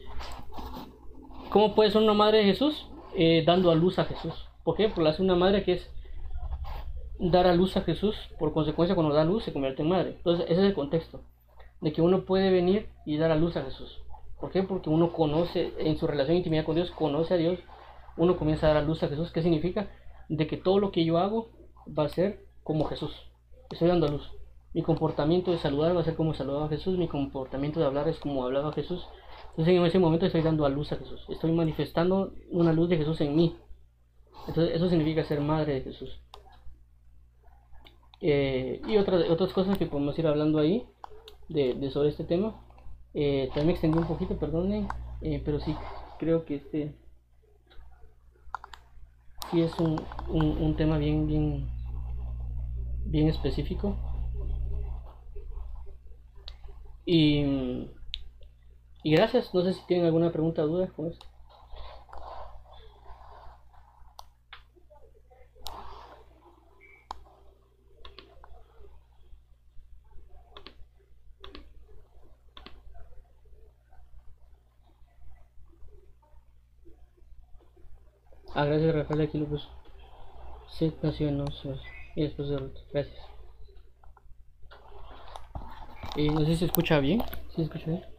¿Cómo 1.50 1.74
puede 1.74 1.90
ser 1.90 2.02
una 2.02 2.14
madre 2.14 2.38
de 2.38 2.44
Jesús? 2.44 2.88
Eh, 3.14 3.42
dando 3.46 3.70
a 3.70 3.74
luz 3.74 3.98
a 3.98 4.04
Jesús. 4.04 4.34
¿Por 4.64 4.76
qué? 4.76 4.88
Porque 4.88 5.09
hace 5.09 5.22
una 5.22 5.34
madre 5.34 5.64
que 5.64 5.74
es 5.74 5.90
dar 7.18 7.46
a 7.46 7.54
luz 7.54 7.76
a 7.76 7.82
Jesús, 7.82 8.14
por 8.38 8.52
consecuencia 8.52 8.94
cuando 8.94 9.14
da 9.14 9.24
luz 9.24 9.44
se 9.44 9.52
convierte 9.52 9.82
en 9.82 9.88
madre. 9.88 10.11
Entonces 10.11 10.46
ese 10.48 10.61
es 10.61 10.66
el 10.68 10.74
contexto, 10.74 11.20
de 11.80 11.92
que 11.92 12.02
uno 12.02 12.24
puede 12.24 12.50
venir 12.50 12.88
y 13.04 13.16
dar 13.16 13.30
a 13.30 13.36
luz 13.36 13.56
a 13.56 13.62
Jesús. 13.62 14.02
¿Por 14.40 14.50
qué? 14.50 14.62
Porque 14.62 14.88
uno 14.88 15.12
conoce, 15.12 15.72
en 15.78 15.98
su 15.98 16.06
relación 16.06 16.34
de 16.34 16.38
intimidad 16.38 16.64
con 16.64 16.76
Dios, 16.76 16.90
conoce 16.92 17.34
a 17.34 17.38
Dios, 17.38 17.59
uno 18.16 18.36
comienza 18.36 18.66
a 18.66 18.74
dar 18.74 18.82
a 18.84 18.86
luz 18.86 19.02
a 19.02 19.09
Jesús. 19.09 19.32
¿Qué 19.32 19.42
significa? 19.42 19.88
De 20.28 20.46
que 20.46 20.56
todo 20.56 20.78
lo 20.78 20.92
que 20.92 21.04
yo 21.04 21.18
hago 21.18 21.48
va 21.86 22.04
a 22.04 22.09
ser 22.09 22.44
como 22.62 22.84
Jesús. 22.84 23.12
Estoy 23.70 23.88
dando 23.88 24.06
a 24.06 24.11
luz. 24.11 24.30
Mi 24.74 24.82
comportamiento 24.82 25.50
de 25.50 25.59
saludar 25.59 25.96
va 25.96 26.02
a 26.02 26.04
ser 26.04 26.14
como 26.14 26.34
saludaba 26.34 26.68
Jesús, 26.68 26.98
mi 26.98 27.09
comportamiento 27.09 27.80
de 27.80 27.86
hablar 27.86 28.06
es 28.09 28.18
como 28.18 28.44
hablaba 28.44 28.72
Jesús. 28.72 29.06
Entonces 29.59 29.74
en 29.74 29.84
ese 29.86 29.98
momento 29.98 30.24
estoy 30.24 30.42
dando 30.42 30.64
a 30.64 30.68
luz 30.68 30.92
a 30.92 30.96
Jesús. 30.96 31.26
Estoy 31.28 31.50
manifestando 31.50 32.32
una 32.52 32.72
luz 32.72 32.88
de 32.90 32.96
Jesús 32.96 33.20
en 33.22 33.34
mí. 33.34 33.56
Entonces 34.46 34.72
eso 34.72 34.88
significa 34.88 35.24
ser 35.24 35.40
madre 35.40 35.74
de 35.74 35.80
Jesús. 35.80 36.20
Eh, 38.20 38.80
y 38.86 38.96
otras, 38.98 39.28
otras 39.28 39.52
cosas 39.52 39.76
que 39.76 39.86
podemos 39.86 40.16
ir 40.16 40.28
hablando 40.28 40.61
ahí 40.61 40.86
de, 41.48 41.90
sobre 41.90 42.11
este 42.11 42.22
tema. 42.22 42.54
Eh, 43.14 43.48
también 43.48 43.70
extendí 43.70 43.98
un 43.98 44.06
poquito, 44.06 44.38
perdonen, 44.38 44.86
eh, 45.22 45.42
pero 45.44 45.59
sí 45.59 45.74
creo 46.20 46.44
que 46.44 46.54
este 46.54 46.94
sí 49.50 49.61
es 49.61 49.76
un, 49.80 50.00
un, 50.28 50.76
tema 50.76 50.98
bien, 50.98 51.26
bien, 51.26 51.68
bien 53.06 53.26
específico. 53.26 53.96
Y, 57.04 57.88
y 59.03 59.12
gracias, 59.12 59.55
no 59.55 59.62
sé 59.62 59.74
si 59.74 59.86
tienen 59.86 60.07
alguna 60.07 60.30
pregunta 60.30 60.64
o 60.64 60.66
duda 60.68 60.88
con 60.88 61.07
esto. 61.07 61.26
Ah, 78.55 78.64
gracias 78.64 78.92
Rafael 78.92 79.20
aquí 79.20 79.38
lo 79.38 79.46
Sí, 80.68 80.92
nació 81.01 81.28
en 81.28 81.44
y 82.16 82.22
después 82.22 82.49
de 82.49 82.59
Ruth. 82.59 82.76
Gracias. 82.92 83.24
Y 86.16 86.28
no 86.28 86.40
sé 86.40 86.46
si 86.46 86.57
se 86.57 86.64
escucha 86.64 86.99
bien. 86.99 87.22
¿Sí 87.51 87.57
se 87.57 87.62
escucha 87.62 87.86
bien? 87.86 88.17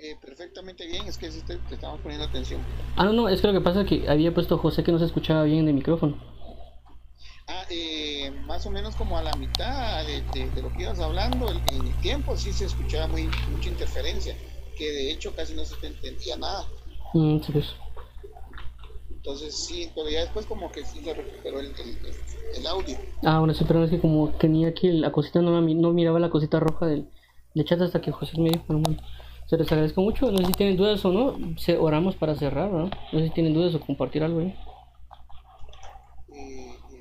Eh, 0.00 0.16
perfectamente 0.20 0.86
bien, 0.86 1.06
es 1.06 1.18
que 1.18 1.28
te, 1.28 1.56
te, 1.56 1.74
estamos 1.74 2.00
poniendo 2.00 2.24
atención. 2.24 2.60
Ah, 2.94 3.04
no, 3.04 3.12
no, 3.12 3.28
es 3.28 3.40
que 3.40 3.48
lo 3.48 3.52
que 3.52 3.60
pasa 3.60 3.80
es 3.80 3.88
que 3.88 4.08
había 4.08 4.32
puesto 4.32 4.56
José 4.56 4.84
que 4.84 4.92
no 4.92 4.98
se 5.00 5.06
escuchaba 5.06 5.42
bien 5.42 5.58
en 5.60 5.68
el 5.68 5.74
micrófono. 5.74 6.16
Ah, 7.48 7.64
eh, 7.68 8.30
más 8.46 8.64
o 8.66 8.70
menos 8.70 8.94
como 8.94 9.18
a 9.18 9.22
la 9.22 9.32
mitad 9.32 10.06
de, 10.06 10.22
de, 10.22 10.62
lo 10.62 10.72
que 10.72 10.82
ibas 10.82 11.00
hablando, 11.00 11.50
el, 11.50 11.60
en 11.72 11.88
el 11.88 11.94
tiempo 12.00 12.36
sí 12.36 12.52
se 12.52 12.66
escuchaba 12.66 13.08
muy, 13.08 13.28
mucha 13.50 13.70
interferencia, 13.70 14.36
que 14.76 14.88
de 14.88 15.10
hecho 15.10 15.34
casi 15.34 15.54
no 15.54 15.64
se 15.64 15.74
te 15.76 15.88
entendía 15.88 16.36
nada. 16.36 16.64
Mm, 17.14 17.40
sí, 17.40 17.52
pues. 17.52 17.74
Entonces 19.10 19.66
sí, 19.66 19.90
pero 19.96 20.08
ya 20.08 20.20
después 20.20 20.46
como 20.46 20.70
que 20.70 20.84
sí 20.84 21.00
se 21.02 21.12
recuperó 21.12 21.58
el, 21.58 21.74
el, 22.54 22.66
audio. 22.68 22.96
Ah, 23.24 23.40
bueno, 23.40 23.52
sí, 23.52 23.64
pero 23.66 23.82
es 23.82 23.90
que 23.90 23.98
como 23.98 24.30
tenía 24.30 24.68
aquí 24.68 24.92
la 24.92 25.10
cosita, 25.10 25.42
no, 25.42 25.60
no 25.60 25.92
miraba 25.92 26.20
la 26.20 26.30
cosita 26.30 26.60
roja 26.60 26.86
del, 26.86 27.08
chat 27.64 27.80
hasta 27.80 28.00
que 28.00 28.12
José 28.12 28.40
me 28.40 28.50
dijo, 28.50 28.64
bueno, 28.68 28.96
se 29.48 29.56
les 29.56 29.72
agradezco 29.72 30.02
mucho, 30.02 30.30
no 30.30 30.38
sé 30.38 30.44
si 30.44 30.52
tienen 30.52 30.76
dudas 30.76 31.02
o 31.06 31.10
no, 31.10 31.38
oramos 31.80 32.16
para 32.16 32.34
cerrar, 32.34 32.70
¿no? 32.70 32.90
No 33.12 33.18
sé 33.18 33.24
si 33.24 33.30
tienen 33.30 33.54
dudas 33.54 33.74
o 33.74 33.80
compartir 33.80 34.22
algo 34.22 34.40
ahí. 34.40 34.54
Eh, 36.34 36.74
eh, 36.92 37.00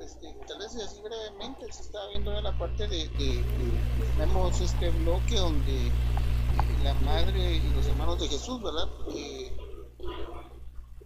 eh, 0.00 0.36
tal 0.48 0.58
vez 0.58 0.74
así 0.74 1.00
brevemente 1.00 1.72
se 1.72 1.82
está 1.82 2.00
viendo 2.08 2.40
la 2.40 2.50
parte 2.58 2.88
de, 2.88 3.08
de, 3.08 3.44
este 4.60 4.90
bloque 4.90 5.36
donde 5.36 5.92
la 6.82 6.94
madre 7.06 7.56
y 7.56 7.74
los 7.74 7.86
hermanos 7.86 8.18
de 8.20 8.28
Jesús, 8.28 8.60
¿verdad? 8.60 8.88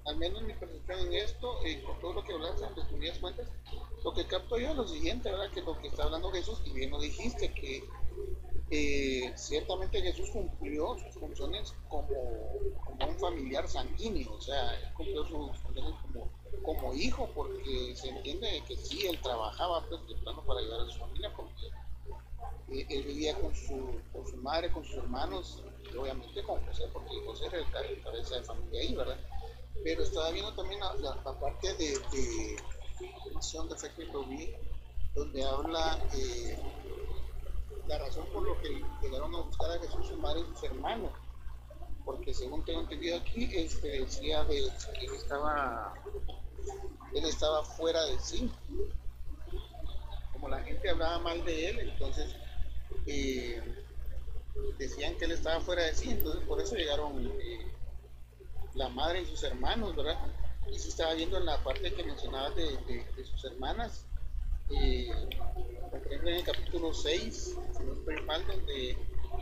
al 0.07 0.16
menos 0.16 0.41
mi 0.45 0.55
percepción 0.55 1.01
en 1.01 1.12
esto, 1.12 1.59
y 1.66 1.83
con 1.83 2.01
todo 2.01 2.14
lo 2.14 2.25
que 2.25 2.33
hablas 2.33 2.62
en 2.62 2.75
tus 2.75 3.19
cuentas, 3.19 3.47
lo 4.03 4.14
que 4.14 4.27
capto 4.27 4.59
yo 4.59 4.71
es 4.71 4.77
lo 4.77 4.89
siguiente, 4.89 5.31
¿verdad? 5.31 5.51
Que 5.51 5.61
lo 5.61 5.79
que 5.79 5.89
está 5.89 6.05
hablando 6.05 6.31
Jesús, 6.31 6.59
y 6.64 6.73
bien 6.73 6.91
lo 6.91 6.99
dijiste, 6.99 7.53
que 7.53 7.85
eh, 8.71 9.33
ciertamente 9.37 10.03
Jesús 10.03 10.31
cumplió 10.31 10.97
sus 10.99 11.14
funciones 11.14 11.75
como, 11.89 12.09
como, 12.85 13.07
un 13.09 13.19
familiar 13.19 13.69
sanguíneo, 13.69 14.33
o 14.33 14.41
sea, 14.41 14.93
cumplió 14.95 15.25
sus 15.25 15.59
funciones 15.59 15.95
como, 16.03 16.31
como 16.62 16.95
hijo, 16.95 17.29
porque 17.35 17.95
se 17.97 18.09
entiende 18.09 18.62
que 18.66 18.77
sí, 18.77 19.07
él 19.07 19.21
trabajaba 19.23 19.85
pues, 19.89 20.07
de 20.09 20.14
plano 20.16 20.45
para 20.45 20.61
ayudar 20.61 20.81
a 20.83 20.91
su 20.91 20.99
familia, 20.99 21.33
porque 21.37 21.66
eh, 22.73 22.87
él 22.91 23.03
vivía 23.05 23.35
con 23.41 23.55
su, 23.55 24.01
con 24.12 24.27
su 24.27 24.37
madre, 24.39 24.71
con 24.71 24.85
sus 24.85 24.97
hermanos, 24.97 25.62
y 25.93 25.97
obviamente 25.97 26.43
con 26.43 26.64
José, 26.66 26.85
porque 26.93 27.14
José 27.25 27.47
era 27.47 27.59
el 27.59 28.03
cabeza 28.03 28.37
de 28.37 28.43
familia 28.43 28.81
ahí, 28.81 28.95
¿verdad? 28.95 29.19
pero 29.83 30.03
estaba 30.03 30.31
viendo 30.31 30.53
también 30.55 30.81
la, 30.81 31.14
parte 31.23 31.75
de, 31.75 31.91
de 31.91 32.57
de 33.69 33.75
efecto 33.75 34.25
vi 34.25 34.53
donde 35.14 35.45
habla 35.45 35.99
eh, 36.14 36.59
la 37.89 37.99
razón 37.99 38.26
por 38.32 38.43
lo 38.43 38.61
que 38.61 38.82
llegaron 39.03 39.34
a 39.34 39.41
buscar 39.41 39.70
a 39.70 39.80
Jesús 39.80 40.07
su 40.07 40.16
madre 40.16 40.41
y 40.41 40.45
sus 40.55 40.64
hermanos 40.64 41.12
porque 42.05 42.32
según 42.32 42.64
tengo 42.64 42.80
entendido 42.80 43.18
aquí 43.18 43.51
este 43.53 44.01
decía 44.01 44.45
de 44.45 44.70
que 44.95 45.07
él 45.07 45.14
estaba 45.14 45.95
él 47.14 47.24
estaba 47.24 47.64
fuera 47.64 48.05
de 48.05 48.18
sí 48.18 48.51
como 50.32 50.49
la 50.49 50.61
gente 50.61 50.91
hablaba 50.91 51.18
mal 51.18 51.45
de 51.45 51.70
él 51.70 51.78
entonces 51.80 52.34
eh, 53.07 53.62
decían 54.78 55.16
que 55.16 55.24
él 55.24 55.32
estaba 55.32 55.61
fuera 55.61 55.82
de 55.84 55.95
sí 55.95 56.11
entonces 56.11 56.45
por 56.45 56.61
eso 56.61 56.76
llegaron 56.76 57.26
eh, 57.41 57.72
la 58.78 58.89
madre 58.89 59.22
y 59.22 59.26
sus 59.26 59.43
hermanos, 59.43 59.95
¿verdad? 59.95 60.16
Y 60.70 60.78
se 60.78 60.89
estaba 60.89 61.14
viendo 61.14 61.36
en 61.36 61.47
la 61.47 61.62
parte 61.62 61.93
que 61.93 62.05
mencionabas 62.05 62.55
de, 62.55 63.05
sus 63.24 63.45
hermanas, 63.45 64.07
eh, 64.71 65.11
por 65.91 66.07
ejemplo 66.07 66.31
en 66.31 66.37
el 66.37 66.45
capítulo 66.45 66.95
6, 66.95 67.57
si 67.77 67.85
no 67.85 67.93
estoy 67.93 68.23
mal, 68.25 68.47
donde 68.47 68.97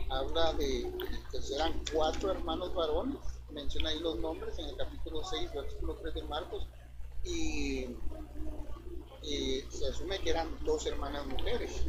habla 0.09 0.53
de 0.53 0.91
que 1.31 1.55
eran 1.55 1.81
cuatro 1.93 2.31
hermanos 2.31 2.73
varones, 2.73 3.17
menciona 3.51 3.89
ahí 3.89 3.99
los 3.99 4.19
nombres 4.19 4.57
en 4.59 4.65
el 4.65 4.77
capítulo 4.77 5.23
6, 5.23 5.53
versículo 5.53 5.95
3 5.95 6.13
de 6.13 6.23
Marcos, 6.23 6.67
y 7.23 7.87
se 9.69 9.87
asume 9.89 10.19
que 10.19 10.29
eran 10.29 10.47
dos 10.63 10.85
hermanas 10.85 11.25
mujeres. 11.27 11.83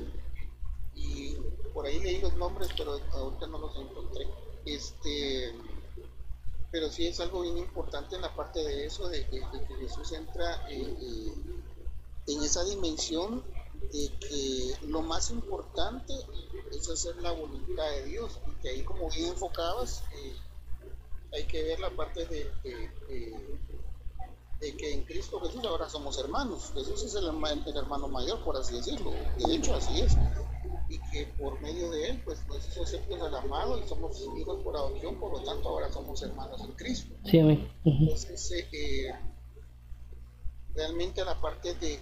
Y 0.94 1.36
por 1.72 1.86
ahí 1.86 2.00
leí 2.00 2.20
los 2.20 2.34
nombres, 2.34 2.68
pero 2.76 2.98
ahorita 3.12 3.46
no 3.46 3.58
los 3.58 3.76
encontré. 3.76 4.26
Este, 4.64 5.54
pero 6.70 6.90
sí 6.90 7.06
es 7.06 7.20
algo 7.20 7.42
bien 7.42 7.58
importante 7.58 8.16
en 8.16 8.22
la 8.22 8.34
parte 8.34 8.62
de 8.62 8.86
eso, 8.86 9.08
de, 9.08 9.26
que 9.28 9.40
Jesús 9.80 10.12
entra 10.12 10.66
en 12.28 12.42
esa 12.42 12.64
dimensión 12.64 13.42
de 13.92 14.10
que 14.20 14.86
lo 14.86 15.02
más 15.02 15.30
importante 15.30 16.14
es 16.72 16.88
hacer 16.88 17.16
la 17.16 17.32
voluntad 17.32 17.90
de 17.90 18.04
Dios 18.04 18.38
y 18.46 18.50
que 18.60 18.68
ahí 18.70 18.82
como 18.82 19.10
bien 19.10 19.28
enfocabas 19.28 20.02
eh, 20.14 20.34
hay 21.32 21.44
que 21.44 21.62
ver 21.62 21.80
la 21.80 21.90
parte 21.90 22.26
de, 22.26 22.50
de, 24.60 24.76
que 24.76 24.92
en 24.92 25.04
Cristo 25.04 25.40
Jesús 25.40 25.64
ahora 25.64 25.88
somos 25.88 26.18
hermanos 26.18 26.72
Jesús 26.74 27.02
es 27.04 27.14
el, 27.14 27.26
el 27.26 27.76
hermano 27.76 28.08
mayor 28.08 28.44
por 28.44 28.56
así 28.56 28.74
decirlo 28.74 29.12
de 29.38 29.54
hecho 29.54 29.74
así 29.74 30.00
es 30.00 30.16
y 30.88 30.98
que 31.10 31.26
por 31.38 31.60
medio 31.60 31.90
de 31.90 32.10
él 32.10 32.22
pues 32.24 32.38
nos 32.48 32.66
hizo 32.66 33.26
al 33.26 33.34
amado 33.34 33.78
y 33.78 33.86
somos 33.86 34.20
hijos 34.38 34.62
por 34.62 34.76
adopción, 34.76 35.16
por 35.16 35.32
lo 35.32 35.42
tanto 35.42 35.68
ahora 35.68 35.92
somos 35.92 36.22
hermanos 36.22 36.62
en 36.62 36.72
Cristo. 36.72 37.14
Sí. 37.24 37.38
Entonces, 37.84 38.52
eh, 38.72 39.14
realmente 40.78 41.24
la 41.24 41.34
parte 41.40 41.74
de, 41.74 42.00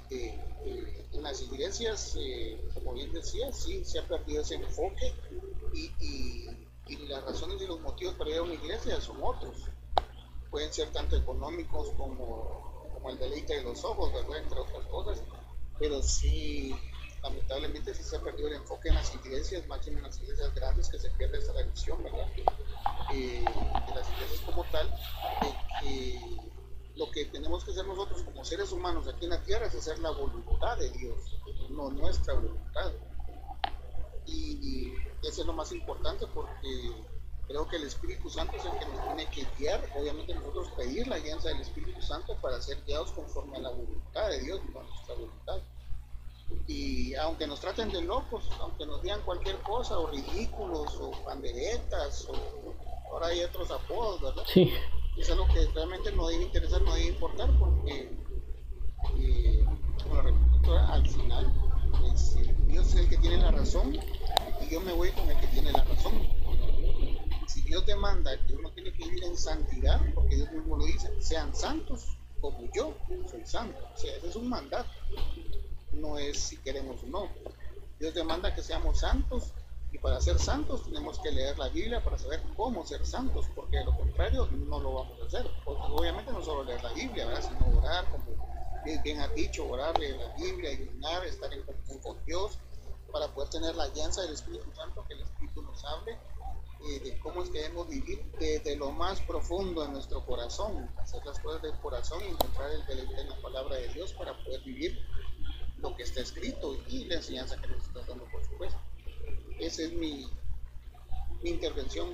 en 1.12 1.22
las 1.22 1.41
iglesias, 1.41 2.14
eh, 2.20 2.62
como 2.74 2.93
bien 2.93 3.11
decía, 3.11 3.51
sí 3.51 3.83
se 3.87 3.99
ha 3.99 4.07
perdido 4.07 4.43
ese 4.43 4.57
enfoque 4.57 5.14
y, 5.72 6.47
las 7.09 7.24
razones 7.24 7.61
y 7.62 7.66
los 7.66 7.81
motivos 7.81 8.14
para 8.14 8.31
ir 8.31 8.37
a 8.37 8.43
una 8.43 8.55
iglesia 8.55 9.01
son 9.01 9.16
otros. 9.22 9.57
Pueden 10.51 10.72
ser 10.72 10.93
tanto 10.93 11.16
económicos 11.16 11.89
como, 11.97 12.91
como 12.93 13.11
el 13.11 13.18
deleite 13.18 13.57
de 13.57 13.62
los 13.62 13.83
ojos, 13.85 14.12
entre 14.37 14.61
otras 14.61 14.87
cosas, 14.87 15.22
pero 15.79 16.03
sí 16.03 16.74
lamentablemente 17.22 17.95
sí 17.95 18.03
se 18.03 18.16
ha 18.16 18.20
perdido 18.20 18.49
el 18.49 18.55
enfoque 18.55 18.89
en 18.91 18.97
las 18.97 19.14
iglesias, 19.14 19.66
máximo 19.66 19.99
en 19.99 20.05
las 20.05 20.20
iglesias 20.20 20.55
grandes, 20.55 20.89
que 20.89 20.99
se 20.99 21.11
pierde 21.11 21.39
esa 21.39 21.53
visión, 21.62 22.03
¿verdad? 22.05 22.29
Eh, 23.12 23.45
de 23.45 23.95
las 23.95 24.09
iglesias 24.11 24.41
como 24.45 24.64
tal, 24.64 24.89
de 25.41 25.55
que 25.81 26.55
lo 26.97 27.11
que 27.11 27.26
tenemos 27.26 27.62
que 27.64 27.72
hacer 27.72 27.86
nosotros 27.86 28.22
como 28.22 28.44
seres 28.44 28.72
humanos 28.72 29.07
aquí 29.07 29.24
en 29.24 29.30
la 29.30 29.42
tierra 29.42 29.66
es 29.66 29.74
hacer 29.74 29.99
la 29.99 30.11
voluntad 30.11 30.78
de 30.78 30.90
Dios, 30.90 31.16
no 31.70 31.90
nuestra 31.90 32.34
voluntad. 32.34 32.92
Y, 34.26 34.94
eso 35.22 35.40
es 35.40 35.47
lo 35.47 35.53
más 35.53 35.72
importante 35.72 36.24
porque 36.28 36.92
creo 37.49 37.66
que 37.66 37.76
el 37.76 37.84
Espíritu 37.84 38.30
Santo 38.30 38.57
es 38.57 38.64
el 38.64 38.78
que 38.78 38.86
nos 38.86 39.05
tiene 39.05 39.26
que 39.30 39.44
guiar, 39.59 39.84
obviamente 39.97 40.34
nosotros 40.34 40.68
pedir 40.76 41.09
la 41.09 41.18
guianza 41.18 41.49
del 41.49 41.61
Espíritu 41.61 42.01
Santo 42.01 42.36
para 42.40 42.61
ser 42.61 42.80
guiados 42.86 43.11
conforme 43.11 43.57
a 43.57 43.61
la 43.61 43.70
voluntad 43.70 44.28
de 44.28 44.40
Dios, 44.42 44.61
no 44.72 44.80
a 44.80 44.84
nuestra 44.84 45.14
voluntad. 45.14 45.59
Y 46.68 47.14
aunque 47.16 47.47
nos 47.49 47.61
traten 47.61 47.90
de 47.90 48.03
locos, 48.03 48.49
aunque 48.61 48.86
nos 48.86 49.03
digan 49.03 49.20
cualquier 49.22 49.57
cosa, 49.62 49.99
o 49.99 50.07
ridículos, 50.07 50.97
o 51.01 51.11
panderetas, 51.24 52.28
o 52.28 52.74
ahora 53.11 53.28
hay 53.28 53.42
otros 53.42 53.68
apodos, 53.70 54.20
¿verdad? 54.20 54.44
Sí. 54.47 54.72
Es 55.16 55.30
algo 55.30 55.46
que 55.48 55.66
realmente 55.74 56.12
no 56.12 56.28
debe 56.28 56.44
interesar, 56.44 56.82
no 56.82 56.94
debe 56.94 57.08
importar, 57.08 57.50
porque, 57.58 58.12
eh, 59.18 59.64
como 60.02 60.20
repito, 60.20 60.78
al 60.78 61.06
final, 61.08 61.52
pues, 62.00 62.36
Dios 62.66 62.88
es 62.88 62.94
el 62.96 63.08
que 63.08 63.16
tiene 63.18 63.38
la 63.38 63.50
razón 63.50 63.94
y 63.94 64.68
yo 64.70 64.80
me 64.80 64.92
voy 64.92 65.10
con 65.12 65.30
el 65.30 65.40
que 65.40 65.46
tiene 65.48 65.72
la 65.72 65.84
razón. 65.84 66.12
Si 67.46 67.62
Dios 67.62 67.86
demanda 67.86 68.32
que 68.46 68.54
uno 68.54 68.70
tiene 68.72 68.92
que 68.92 69.04
vivir 69.04 69.24
en 69.24 69.36
santidad, 69.36 70.00
porque 70.14 70.36
Dios 70.36 70.52
mismo 70.52 70.76
lo 70.76 70.84
dice, 70.84 71.10
sean 71.20 71.54
santos 71.54 72.18
como 72.40 72.70
yo 72.74 72.94
soy 73.30 73.44
santo. 73.46 73.78
O 73.94 73.96
sea, 73.96 74.14
ese 74.16 74.28
es 74.28 74.36
un 74.36 74.48
mandato 74.48 74.90
no 75.96 76.18
es 76.18 76.38
si 76.38 76.56
queremos 76.58 77.02
o 77.02 77.06
no. 77.06 77.28
Dios 77.98 78.14
demanda 78.14 78.54
que 78.54 78.62
seamos 78.62 79.00
santos 79.00 79.52
y 79.97 79.99
para 79.99 80.20
ser 80.20 80.38
santos 80.38 80.84
tenemos 80.84 81.18
que 81.20 81.30
leer 81.30 81.59
la 81.59 81.70
Biblia 81.70 82.05
para 82.05 82.18
saber 82.18 82.42
cómo 82.55 82.84
ser 82.84 83.07
santos, 83.07 83.47
porque 83.55 83.78
de 83.78 83.84
lo 83.86 83.97
contrario 83.97 84.47
no 84.53 84.78
lo 84.78 84.92
vamos 84.92 85.18
a 85.22 85.24
hacer. 85.24 85.51
Obviamente 85.64 86.30
no 86.32 86.42
solo 86.44 86.64
leer 86.64 86.82
la 86.84 86.92
Biblia, 86.92 87.40
sino 87.40 87.78
orar, 87.78 88.05
como 88.11 88.24
bien 89.03 89.20
ha 89.20 89.28
dicho, 89.28 89.66
orar, 89.66 89.99
leer 89.99 90.18
la 90.18 90.34
Biblia, 90.34 90.70
iluminar, 90.72 91.24
estar 91.24 91.51
en 91.51 91.62
comunión 91.62 91.99
con 92.01 92.22
Dios, 92.26 92.59
para 93.11 93.32
poder 93.32 93.49
tener 93.49 93.74
la 93.74 93.84
alianza 93.84 94.20
del 94.20 94.34
Espíritu 94.34 94.70
Santo, 94.74 95.03
que 95.09 95.14
el 95.14 95.22
Espíritu 95.22 95.62
nos 95.62 95.82
hable 95.86 96.12
eh, 96.84 97.01
de 97.01 97.18
cómo 97.20 97.42
es 97.42 97.49
que 97.49 97.62
debemos 97.62 97.88
vivir 97.88 98.22
desde 98.38 98.76
lo 98.76 98.90
más 98.90 99.22
profundo 99.22 99.80
de 99.80 99.88
nuestro 99.88 100.26
corazón, 100.26 100.90
hacer 100.99 101.24
las 101.24 101.40
cosas 101.40 101.62
del 101.62 101.74
corazón 101.80 102.22
y 102.22 102.26
encontrar 102.26 102.70
el 102.70 102.84
deleite 102.84 103.18
en 103.18 103.30
la 103.30 103.40
palabra 103.40 103.76
de 103.76 103.88
Dios 103.88 104.12
para 104.12 104.36
poder 104.44 104.61
vivir 104.62 105.01
lo 105.78 105.97
que 105.97 106.03
está 106.03 106.20
escrito 106.20 106.76
y 106.86 107.07
la 107.07 107.14
enseñanza 107.14 107.57
que 107.57 107.68
nos 107.68 107.82
está 107.82 108.01
dando, 108.01 108.24
por 108.26 108.44
supuesto. 108.44 108.78
Esa 109.59 109.82
es 109.82 109.92
mi, 109.92 110.26
mi 111.42 111.50
intervención. 111.50 112.09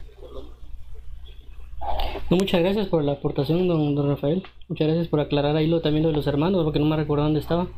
No, 2.30 2.36
muchas 2.36 2.60
gracias 2.60 2.86
por 2.88 3.02
la 3.02 3.12
aportación, 3.12 3.66
don, 3.66 3.94
don, 3.94 4.08
Rafael. 4.08 4.42
Muchas 4.68 4.86
gracias 4.86 5.08
por 5.08 5.20
aclarar 5.20 5.56
ahí 5.56 5.66
lo, 5.66 5.80
también 5.80 6.04
lo 6.04 6.10
de 6.10 6.16
los 6.16 6.26
hermanos, 6.26 6.64
porque 6.64 6.78
no 6.78 6.86
me 6.86 6.96
recuerdo 6.96 7.24
dónde 7.24 7.40
estaba. 7.40 7.68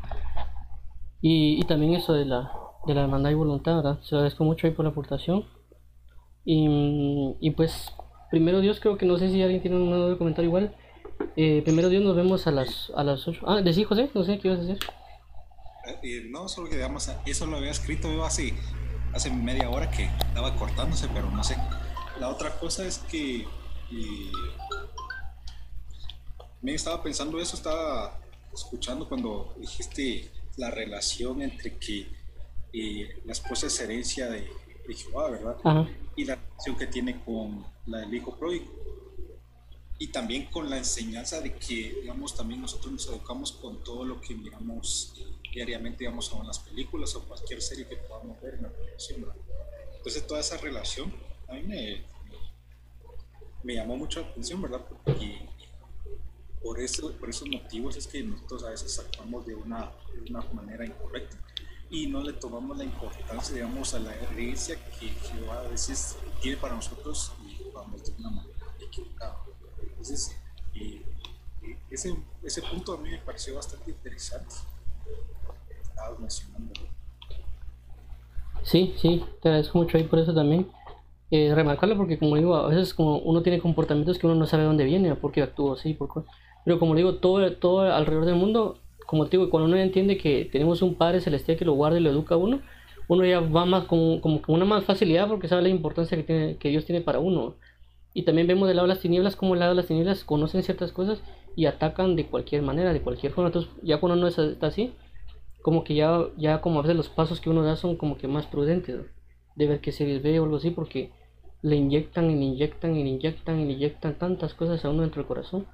Y, 1.21 1.59
y 1.59 1.63
también 1.63 1.95
eso 1.95 2.13
de 2.13 2.25
la, 2.25 2.51
de 2.85 2.93
la 2.93 3.01
hermandad 3.01 3.31
y 3.31 3.33
voluntad, 3.33 3.77
¿verdad? 3.77 3.99
Se 4.03 4.15
agradezco 4.15 4.43
mucho 4.43 4.67
ahí 4.67 4.73
por 4.73 4.85
la 4.85 4.91
aportación. 4.91 5.45
Y, 6.45 7.35
y 7.39 7.51
pues, 7.51 7.91
primero 8.29 8.61
Dios, 8.61 8.79
creo 8.79 8.97
que 8.97 9.05
no 9.05 9.17
sé 9.17 9.29
si 9.29 9.41
alguien 9.41 9.61
tiene 9.61 9.77
un 9.77 9.89
nuevo 9.89 10.17
comentario 10.17 10.49
igual. 10.49 10.75
Eh, 11.35 11.61
primero 11.63 11.89
Dios, 11.89 12.03
nos 12.03 12.15
vemos 12.15 12.45
a 12.47 12.51
las, 12.51 12.91
a 12.95 13.03
las 13.03 13.27
8. 13.27 13.41
Ah, 13.47 13.61
decí 13.61 13.83
José, 13.83 14.09
no 14.13 14.23
sé 14.23 14.37
qué 14.39 14.49
ibas 14.49 14.59
a 14.59 14.63
decir. 14.63 14.79
Eh, 16.03 16.27
no, 16.29 16.47
solo 16.47 16.69
que 16.69 16.75
digamos, 16.75 17.09
eso 17.25 17.45
lo 17.45 17.57
había 17.57 17.71
escrito 17.71 18.11
yo 18.11 18.25
hace, 18.25 18.53
hace 19.15 19.31
media 19.31 19.69
hora 19.69 19.89
que 19.89 20.03
estaba 20.03 20.55
cortándose, 20.57 21.07
pero 21.13 21.31
no 21.31 21.43
sé. 21.43 21.55
La 22.19 22.29
otra 22.29 22.59
cosa 22.59 22.85
es 22.85 22.99
que 22.99 23.47
me 26.61 26.73
estaba 26.73 27.01
pensando 27.01 27.39
eso, 27.39 27.55
estaba 27.55 28.19
escuchando 28.53 29.07
cuando 29.07 29.53
dijiste 29.57 30.29
la 30.57 30.69
relación 30.69 31.41
entre 31.41 31.77
que 31.77 32.07
eh, 32.73 33.21
la 33.25 33.31
esposa 33.31 33.67
es 33.67 33.79
herencia 33.79 34.27
de, 34.27 34.49
Jehová, 34.87 35.31
¿verdad? 35.31 35.87
Y 36.15 36.25
la 36.25 36.35
relación 36.35 36.75
que 36.75 36.85
tiene 36.85 37.23
con 37.23 37.65
la 37.87 37.99
del 37.99 38.13
hijo 38.13 38.35
pródigo. 38.35 38.65
Y 39.97 40.09
también 40.09 40.45
con 40.51 40.69
la 40.69 40.77
enseñanza 40.77 41.41
de 41.41 41.55
que, 41.55 42.01
digamos, 42.01 42.35
también 42.35 42.61
nosotros 42.61 42.91
nos 42.91 43.07
educamos 43.07 43.53
con 43.53 43.83
todo 43.83 44.05
lo 44.05 44.21
que 44.21 44.35
miramos 44.35 45.13
diariamente, 45.55 45.99
digamos, 45.99 46.31
en 46.33 46.45
las 46.45 46.59
películas 46.59 47.15
o 47.15 47.23
cualquier 47.23 47.61
serie 47.61 47.87
que 47.87 47.95
podamos 47.95 48.39
ver 48.41 48.55
en 48.55 48.63
la 48.63 48.69
televisión. 48.69 49.25
Entonces, 49.95 50.27
toda 50.27 50.41
esa 50.41 50.57
relación 50.57 51.13
a 51.47 51.53
mí 51.53 51.63
me, 51.63 52.03
me 53.63 53.75
llamó 53.75 53.95
mucho 53.95 54.21
la 54.21 54.27
atención, 54.27 54.61
¿verdad? 54.61 54.81
Porque 54.87 55.47
por, 56.61 56.79
eso, 56.79 57.11
por 57.13 57.29
esos 57.29 57.47
motivos 57.47 57.95
es 57.95 58.05
que 58.05 58.21
nosotros 58.21 58.63
a 58.65 58.69
veces 58.71 58.99
actuamos 58.99 59.45
de 59.45 59.55
una, 59.55 59.91
de 60.13 60.29
una 60.29 60.41
manera 60.53 60.85
incorrecta 60.85 61.37
y 61.89 62.07
no 62.07 62.21
le 62.21 62.33
tomamos 62.33 62.77
la 62.77 62.83
importancia, 62.83 63.53
digamos, 63.53 63.93
a 63.93 63.99
la 63.99 64.13
herencia 64.13 64.75
que 64.99 65.07
Jehová 65.07 65.59
a 65.59 65.69
veces 65.69 66.17
tiene 66.41 66.57
para 66.57 66.75
nosotros 66.75 67.31
y 67.47 67.71
vamos 67.73 68.03
de 68.03 68.11
una 68.19 68.31
manera 68.31 68.75
equivocada. 68.81 69.39
Entonces, 69.81 70.35
eh, 70.73 71.01
eh, 71.61 71.77
ese, 71.89 72.15
ese 72.43 72.61
punto 72.63 72.93
a 72.93 72.97
mí 72.97 73.09
me 73.09 73.19
pareció 73.19 73.55
bastante 73.55 73.91
interesante 73.91 74.55
Sí, 78.63 78.93
sí, 78.97 79.23
te 79.41 79.49
agradezco 79.49 79.77
mucho 79.77 79.97
ahí 79.97 80.03
por 80.03 80.19
eso 80.19 80.33
también. 80.33 80.67
Eh, 81.31 81.53
remarcarlo 81.53 81.97
porque 81.97 82.19
como 82.19 82.35
digo, 82.35 82.55
a 82.55 82.67
veces 82.67 82.93
como 82.93 83.17
uno 83.17 83.41
tiene 83.41 83.59
comportamientos 83.59 84.19
que 84.19 84.27
uno 84.27 84.35
no 84.35 84.45
sabe 84.45 84.63
dónde 84.63 84.83
viene 84.83 85.15
por 85.15 85.31
qué 85.31 85.41
actúa 85.41 85.73
así, 85.73 85.93
por 85.93 86.09
pero 86.63 86.79
como 86.79 86.95
digo, 86.95 87.15
todo, 87.15 87.51
todo 87.53 87.81
alrededor 87.81 88.25
del 88.25 88.35
mundo, 88.35 88.79
como 89.05 89.25
te 89.25 89.37
digo, 89.37 89.49
cuando 89.49 89.67
uno 89.67 89.77
entiende 89.77 90.17
que 90.17 90.49
tenemos 90.51 90.81
un 90.81 90.95
Padre 90.95 91.21
Celestial 91.21 91.57
que 91.57 91.65
lo 91.65 91.73
guarda 91.73 91.99
y 91.99 92.01
lo 92.01 92.09
educa 92.09 92.35
a 92.35 92.37
uno, 92.39 92.61
uno 93.07 93.25
ya 93.25 93.39
va 93.39 93.65
más 93.65 93.85
con, 93.85 94.19
como 94.19 94.41
con 94.41 94.55
una 94.55 94.65
más 94.65 94.83
facilidad 94.83 95.27
porque 95.27 95.47
sabe 95.47 95.61
la 95.61 95.69
importancia 95.69 96.17
que, 96.17 96.23
tiene, 96.23 96.57
que 96.57 96.69
Dios 96.69 96.85
tiene 96.85 97.01
para 97.01 97.19
uno. 97.19 97.53
Y 98.13 98.23
también 98.23 98.47
vemos 98.47 98.67
del 98.67 98.77
lado 98.77 98.87
de 98.87 98.93
las 98.95 99.01
tinieblas 99.01 99.35
como 99.35 99.53
el 99.53 99.59
lado 99.59 99.73
de 99.73 99.77
las 99.77 99.87
tinieblas 99.87 100.23
conocen 100.23 100.63
ciertas 100.63 100.91
cosas 100.91 101.21
y 101.55 101.67
atacan 101.67 102.15
de 102.15 102.25
cualquier 102.25 102.63
manera, 102.63 102.93
de 102.93 103.01
cualquier 103.01 103.31
forma. 103.31 103.49
Entonces 103.49 103.71
ya 103.83 103.99
cuando 103.99 104.17
uno 104.17 104.27
está 104.27 104.67
así, 104.67 104.93
como 105.65 105.83
que 105.83 105.95
ya, 105.95 106.27
ya 106.37 106.61
como 106.61 106.77
a 106.77 106.83
veces 106.83 106.95
los 106.95 107.09
pasos 107.09 107.41
que 107.41 107.49
uno 107.49 107.63
da 107.63 107.75
son 107.75 107.95
como 107.95 108.19
que 108.19 108.27
más 108.27 108.45
prudentes, 108.45 108.99
de 109.55 109.67
ver 109.67 109.81
que 109.81 109.91
se 109.91 110.05
les 110.05 110.21
ve 110.21 110.39
o 110.39 110.43
algo 110.43 110.57
así, 110.57 110.69
porque 110.69 111.09
le 111.63 111.75
inyectan 111.75 112.29
y 112.29 112.35
le 112.35 112.43
inyectan 112.43 112.95
y 112.95 113.01
le 113.01 113.09
inyectan 113.09 113.59
y 113.59 113.65
le 113.65 113.73
inyectan 113.73 114.19
tantas 114.19 114.53
cosas 114.53 114.85
a 114.85 114.91
uno 114.91 115.01
dentro 115.01 115.23
del 115.23 115.27
corazón. 115.27 115.65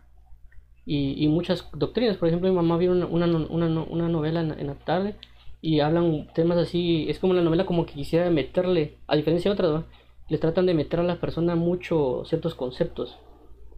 Y, 0.85 1.21
y 1.21 1.27
muchas 1.27 1.69
doctrinas, 1.73 2.15
por 2.15 2.29
ejemplo, 2.29 2.47
mi 2.47 2.55
mamá 2.55 2.77
vio 2.77 2.93
una, 2.93 3.05
una, 3.05 3.25
una, 3.25 3.83
una 3.83 4.07
novela 4.07 4.39
en, 4.39 4.65
la 4.65 4.75
tarde 4.75 5.15
y 5.59 5.81
hablan 5.81 6.29
temas 6.33 6.57
así, 6.57 7.09
es 7.09 7.19
como 7.19 7.33
la 7.33 7.41
novela 7.41 7.65
como 7.65 7.85
que 7.85 7.91
quisiera 7.91 8.29
meterle, 8.29 8.95
a 9.07 9.17
diferencia 9.17 9.53
de 9.53 9.55
otras, 9.55 9.83
le 10.29 10.37
tratan 10.37 10.67
de 10.67 10.73
meter 10.73 11.01
a 11.01 11.03
la 11.03 11.19
persona 11.19 11.57
mucho 11.57 12.23
ciertos 12.23 12.55
conceptos. 12.55 13.17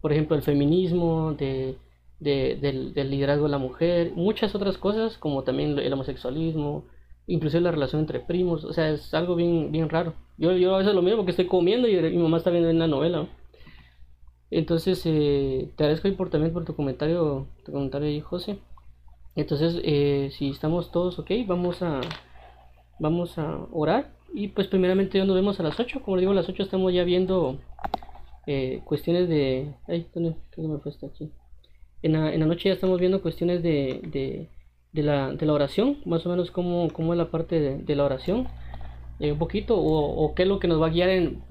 Por 0.00 0.12
ejemplo, 0.12 0.36
el 0.36 0.42
feminismo, 0.42 1.32
de 1.32 1.76
del, 2.24 2.94
liderazgo 3.10 3.44
de 3.44 3.50
la 3.50 3.58
mujer, 3.58 4.12
muchas 4.16 4.54
otras 4.54 4.78
cosas, 4.78 5.18
como 5.18 5.44
también 5.44 5.78
el 5.78 5.92
homosexualismo, 5.92 6.86
inclusive 7.26 7.62
la 7.62 7.70
relación 7.70 8.00
entre 8.00 8.20
primos, 8.20 8.64
o 8.64 8.72
sea, 8.72 8.90
es 8.90 9.14
algo 9.14 9.36
bien, 9.36 9.70
bien 9.70 9.88
raro. 9.88 10.14
Yo, 10.36 10.52
yo 10.52 10.74
a 10.74 10.78
veces 10.78 10.94
lo 10.94 11.02
mismo 11.02 11.18
porque 11.18 11.30
estoy 11.30 11.46
comiendo 11.46 11.88
y 11.88 11.96
mi 11.96 12.22
mamá 12.22 12.38
está 12.38 12.50
viendo 12.50 12.70
en 12.70 12.78
la 12.78 12.88
novela. 12.88 13.28
Entonces, 14.50 15.02
eh, 15.04 15.72
te 15.76 15.84
agradezco 15.84 16.16
por, 16.16 16.30
también 16.30 16.52
por 16.52 16.64
tu 16.64 16.76
comentario, 16.76 17.48
tu 17.64 17.72
comentario 17.72 18.08
ahí, 18.08 18.20
José. 18.20 18.58
Entonces, 19.36 19.80
eh, 19.82 20.30
si 20.32 20.50
estamos 20.50 20.92
todos 20.92 21.18
ok, 21.18 21.30
vamos 21.46 21.82
a, 21.82 22.00
vamos 23.00 23.38
a 23.38 23.66
orar. 23.72 24.12
Y 24.32 24.48
pues 24.48 24.68
primeramente 24.68 25.24
nos 25.24 25.34
vemos 25.34 25.60
a 25.60 25.62
las 25.62 25.78
8. 25.78 26.02
Como 26.02 26.16
digo, 26.18 26.32
a 26.32 26.34
las 26.34 26.48
8 26.48 26.62
estamos 26.62 26.92
ya 26.92 27.04
viendo 27.04 27.58
eh, 28.46 28.82
cuestiones 28.84 29.28
de... 29.28 29.74
Ay, 29.88 30.06
¿dónde? 30.14 30.36
En 32.04 32.12
la, 32.12 32.46
noche 32.46 32.68
ya 32.68 32.74
estamos 32.74 33.00
viendo 33.00 33.22
cuestiones 33.22 33.62
de, 33.62 34.48
la, 34.92 35.34
oración, 35.48 35.98
más 36.04 36.26
o 36.26 36.28
menos 36.28 36.50
cómo, 36.50 36.88
cómo 36.92 37.14
es 37.14 37.18
la 37.18 37.30
parte 37.30 37.58
de, 37.78 37.96
la 37.96 38.04
oración, 38.04 38.46
eh, 39.20 39.32
un 39.32 39.38
poquito, 39.38 39.74
o, 39.78 40.34
qué 40.34 40.42
es 40.42 40.48
lo 40.48 40.58
que 40.58 40.68
nos 40.68 40.80
va 40.80 40.88
a 40.88 40.90
guiar 40.90 41.08
en, 41.08 41.42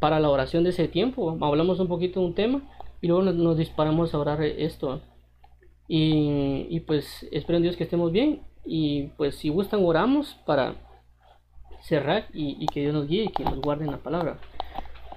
para 0.00 0.18
la 0.18 0.30
oración 0.30 0.64
de 0.64 0.70
ese 0.70 0.88
tiempo. 0.88 1.38
Hablamos 1.40 1.78
un 1.78 1.86
poquito 1.86 2.18
de 2.18 2.26
un 2.26 2.34
tema 2.34 2.62
y 3.00 3.06
luego 3.06 3.22
nos, 3.22 3.56
disparamos 3.56 4.14
a 4.14 4.18
orar 4.18 4.42
esto. 4.42 5.00
Y, 5.86 6.66
y, 6.70 6.80
pues 6.80 7.28
espero 7.30 7.58
en 7.58 7.62
Dios 7.62 7.76
que 7.76 7.84
estemos 7.84 8.10
bien 8.10 8.40
y 8.64 9.08
pues 9.18 9.36
si 9.36 9.48
gustan 9.48 9.84
oramos 9.84 10.34
para 10.46 10.74
cerrar 11.82 12.26
y, 12.32 12.66
que 12.66 12.80
Dios 12.80 12.94
nos 12.94 13.06
guíe 13.06 13.24
y 13.24 13.28
que 13.28 13.44
nos 13.44 13.60
guarde 13.60 13.84
en 13.84 13.92
la 13.92 13.98
palabra. 13.98 14.38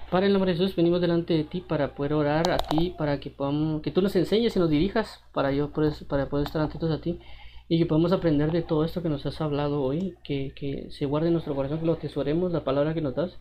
Padre, 0.09 0.27
en 0.27 0.33
nombre 0.33 0.53
de 0.53 0.57
Jesús, 0.57 0.73
venimos 0.73 1.01
delante 1.01 1.33
de 1.33 1.43
ti 1.43 1.59
para 1.59 1.93
poder 1.93 2.13
orar 2.13 2.49
a 2.49 2.57
ti, 2.57 2.95
para 2.97 3.19
que 3.19 3.29
podamos, 3.29 3.81
que 3.81 3.91
tú 3.91 4.01
nos 4.01 4.15
enseñes 4.15 4.55
y 4.55 4.59
nos 4.59 4.69
dirijas, 4.69 5.21
para 5.33 5.51
yo 5.51 5.69
para 6.07 6.29
poder 6.29 6.47
estar 6.47 6.61
atentos 6.61 6.91
a 6.91 7.01
ti 7.01 7.19
y 7.67 7.77
que 7.77 7.85
podamos 7.85 8.13
aprender 8.13 8.53
de 8.53 8.61
todo 8.61 8.85
esto 8.85 9.03
que 9.03 9.09
nos 9.09 9.25
has 9.25 9.41
hablado 9.41 9.81
hoy, 9.81 10.15
que, 10.23 10.53
que 10.55 10.89
se 10.91 11.05
guarde 11.05 11.27
en 11.27 11.33
nuestro 11.33 11.53
corazón, 11.55 11.79
que 11.79 11.85
lo 11.85 11.93
atesoremos, 11.93 12.53
la 12.53 12.63
palabra 12.63 12.93
que 12.93 13.01
nos 13.01 13.15
das, 13.15 13.37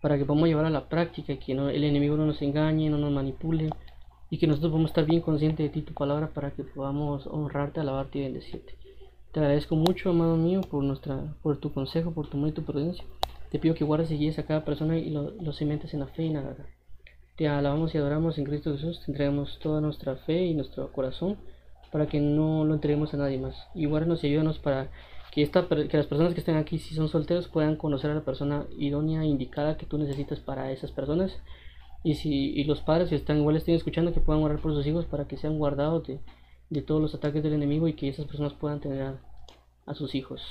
para 0.00 0.16
que 0.16 0.24
podamos 0.24 0.48
llevar 0.48 0.66
a 0.66 0.70
la 0.70 0.88
práctica, 0.88 1.36
que 1.36 1.54
no, 1.54 1.68
el 1.68 1.82
enemigo 1.82 2.16
no 2.16 2.26
nos 2.26 2.40
engañe, 2.42 2.88
no 2.88 2.98
nos 2.98 3.10
manipule, 3.10 3.70
y 4.30 4.38
que 4.38 4.46
nosotros 4.46 4.70
podamos 4.70 4.92
estar 4.92 5.04
bien 5.04 5.20
conscientes 5.20 5.66
de 5.66 5.70
ti, 5.70 5.82
tu 5.82 5.94
palabra, 5.94 6.28
para 6.28 6.52
que 6.52 6.62
podamos 6.62 7.26
honrarte, 7.26 7.80
alabarte 7.80 8.20
y 8.20 8.22
bendecirte. 8.22 8.74
Te 9.32 9.40
agradezco 9.40 9.74
mucho, 9.74 10.10
amado 10.10 10.36
mío, 10.36 10.60
por, 10.60 10.84
nuestra, 10.84 11.34
por 11.42 11.56
tu 11.56 11.72
consejo, 11.72 12.12
por 12.12 12.28
tu 12.28 12.36
amor 12.36 12.50
y 12.50 12.52
tu 12.52 12.62
prudencia. 12.62 13.04
Te 13.50 13.58
pido 13.58 13.74
que 13.74 13.84
guardes 13.84 14.10
y 14.10 14.18
guíes 14.18 14.38
a 14.38 14.46
cada 14.46 14.64
persona 14.64 14.98
y 14.98 15.10
lo, 15.10 15.30
los 15.40 15.58
cementes 15.58 15.94
en 15.94 16.00
la 16.00 16.06
fe 16.06 16.24
y 16.24 16.30
nada. 16.30 16.56
Te 17.36 17.48
alabamos 17.48 17.94
y 17.94 17.98
adoramos 17.98 18.38
en 18.38 18.44
Cristo 18.44 18.72
Jesús. 18.72 19.00
Te 19.04 19.12
entregamos 19.12 19.58
toda 19.60 19.80
nuestra 19.80 20.16
fe 20.16 20.44
y 20.44 20.54
nuestro 20.54 20.92
corazón 20.92 21.38
para 21.90 22.06
que 22.06 22.20
no 22.20 22.64
lo 22.64 22.74
entreguemos 22.74 23.14
a 23.14 23.16
nadie 23.16 23.38
más. 23.38 23.68
Y 23.74 23.86
guárdanos 23.86 24.22
y 24.24 24.28
ayúdanos 24.28 24.58
para 24.58 24.90
que, 25.32 25.42
esta, 25.42 25.66
que 25.68 25.96
las 25.96 26.06
personas 26.06 26.34
que 26.34 26.40
estén 26.40 26.56
aquí, 26.56 26.78
si 26.78 26.94
son 26.94 27.08
solteros, 27.08 27.48
puedan 27.48 27.76
conocer 27.76 28.10
a 28.10 28.14
la 28.14 28.24
persona 28.24 28.66
idónea, 28.78 29.24
indicada 29.24 29.76
que 29.76 29.86
tú 29.86 29.98
necesitas 29.98 30.40
para 30.40 30.70
esas 30.72 30.90
personas. 30.90 31.36
Y 32.04 32.14
si 32.14 32.50
y 32.52 32.64
los 32.64 32.80
padres, 32.80 33.08
si 33.08 33.14
están 33.14 33.38
igual 33.38 33.56
estén 33.56 33.74
escuchando, 33.74 34.12
que 34.12 34.20
puedan 34.20 34.42
orar 34.42 34.60
por 34.60 34.72
sus 34.72 34.86
hijos 34.86 35.06
para 35.06 35.26
que 35.26 35.36
sean 35.36 35.58
guardados 35.58 36.06
de, 36.06 36.20
de 36.70 36.82
todos 36.82 37.00
los 37.00 37.14
ataques 37.14 37.42
del 37.42 37.54
enemigo 37.54 37.88
y 37.88 37.94
que 37.94 38.08
esas 38.08 38.26
personas 38.26 38.52
puedan 38.54 38.80
tener 38.80 39.02
a, 39.86 39.94
sus 39.94 40.14
hijos 40.14 40.42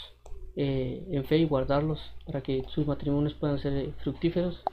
eh, 0.60 1.08
en 1.12 1.24
fe 1.24 1.38
y 1.38 1.46
guardarlos 1.46 2.00
para 2.26 2.42
que 2.42 2.66
sus 2.70 2.88
matrimonios 2.88 3.36
puedan 3.36 3.60
ser 3.60 3.74
eh, 3.74 3.94
fructíferos 4.00 4.64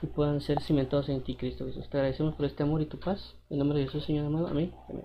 y 0.00 0.06
puedan 0.06 0.40
ser 0.40 0.60
cimentados 0.62 1.08
en 1.08 1.20
ti, 1.24 1.34
Cristo 1.34 1.66
Jesús. 1.66 1.88
Te 1.90 1.96
agradecemos 1.96 2.36
por 2.36 2.46
este 2.46 2.62
amor 2.62 2.80
y 2.80 2.86
tu 2.86 3.00
paz. 3.00 3.34
En 3.50 3.58
nombre 3.58 3.80
de 3.80 3.86
Jesús, 3.86 4.04
Señor 4.04 4.26
amado. 4.26 4.46
Amén. 4.46 4.72
Amén. 4.88 5.04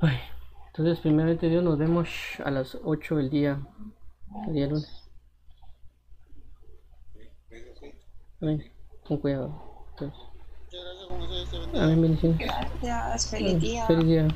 Ay, 0.00 0.16
entonces, 0.68 1.00
primeramente 1.00 1.50
Dios, 1.50 1.62
nos 1.62 1.76
vemos 1.76 2.08
a 2.42 2.50
las 2.50 2.78
8 2.82 3.16
del 3.16 3.28
día, 3.28 3.60
el 4.46 4.54
día 4.54 4.66
lunes. 4.68 5.10
Amén. 8.40 8.72
Con 9.06 9.18
cuidado. 9.18 9.86
Entonces. 9.90 10.18
Muchas 11.10 11.52
gracias, 11.52 11.82
Amén, 11.82 12.00
bendiciones. 12.00 12.38
Gracias, 12.80 13.30
feliz 13.30 13.60
día. 13.60 13.86
Feliz 13.86 14.06
día. 14.06 14.28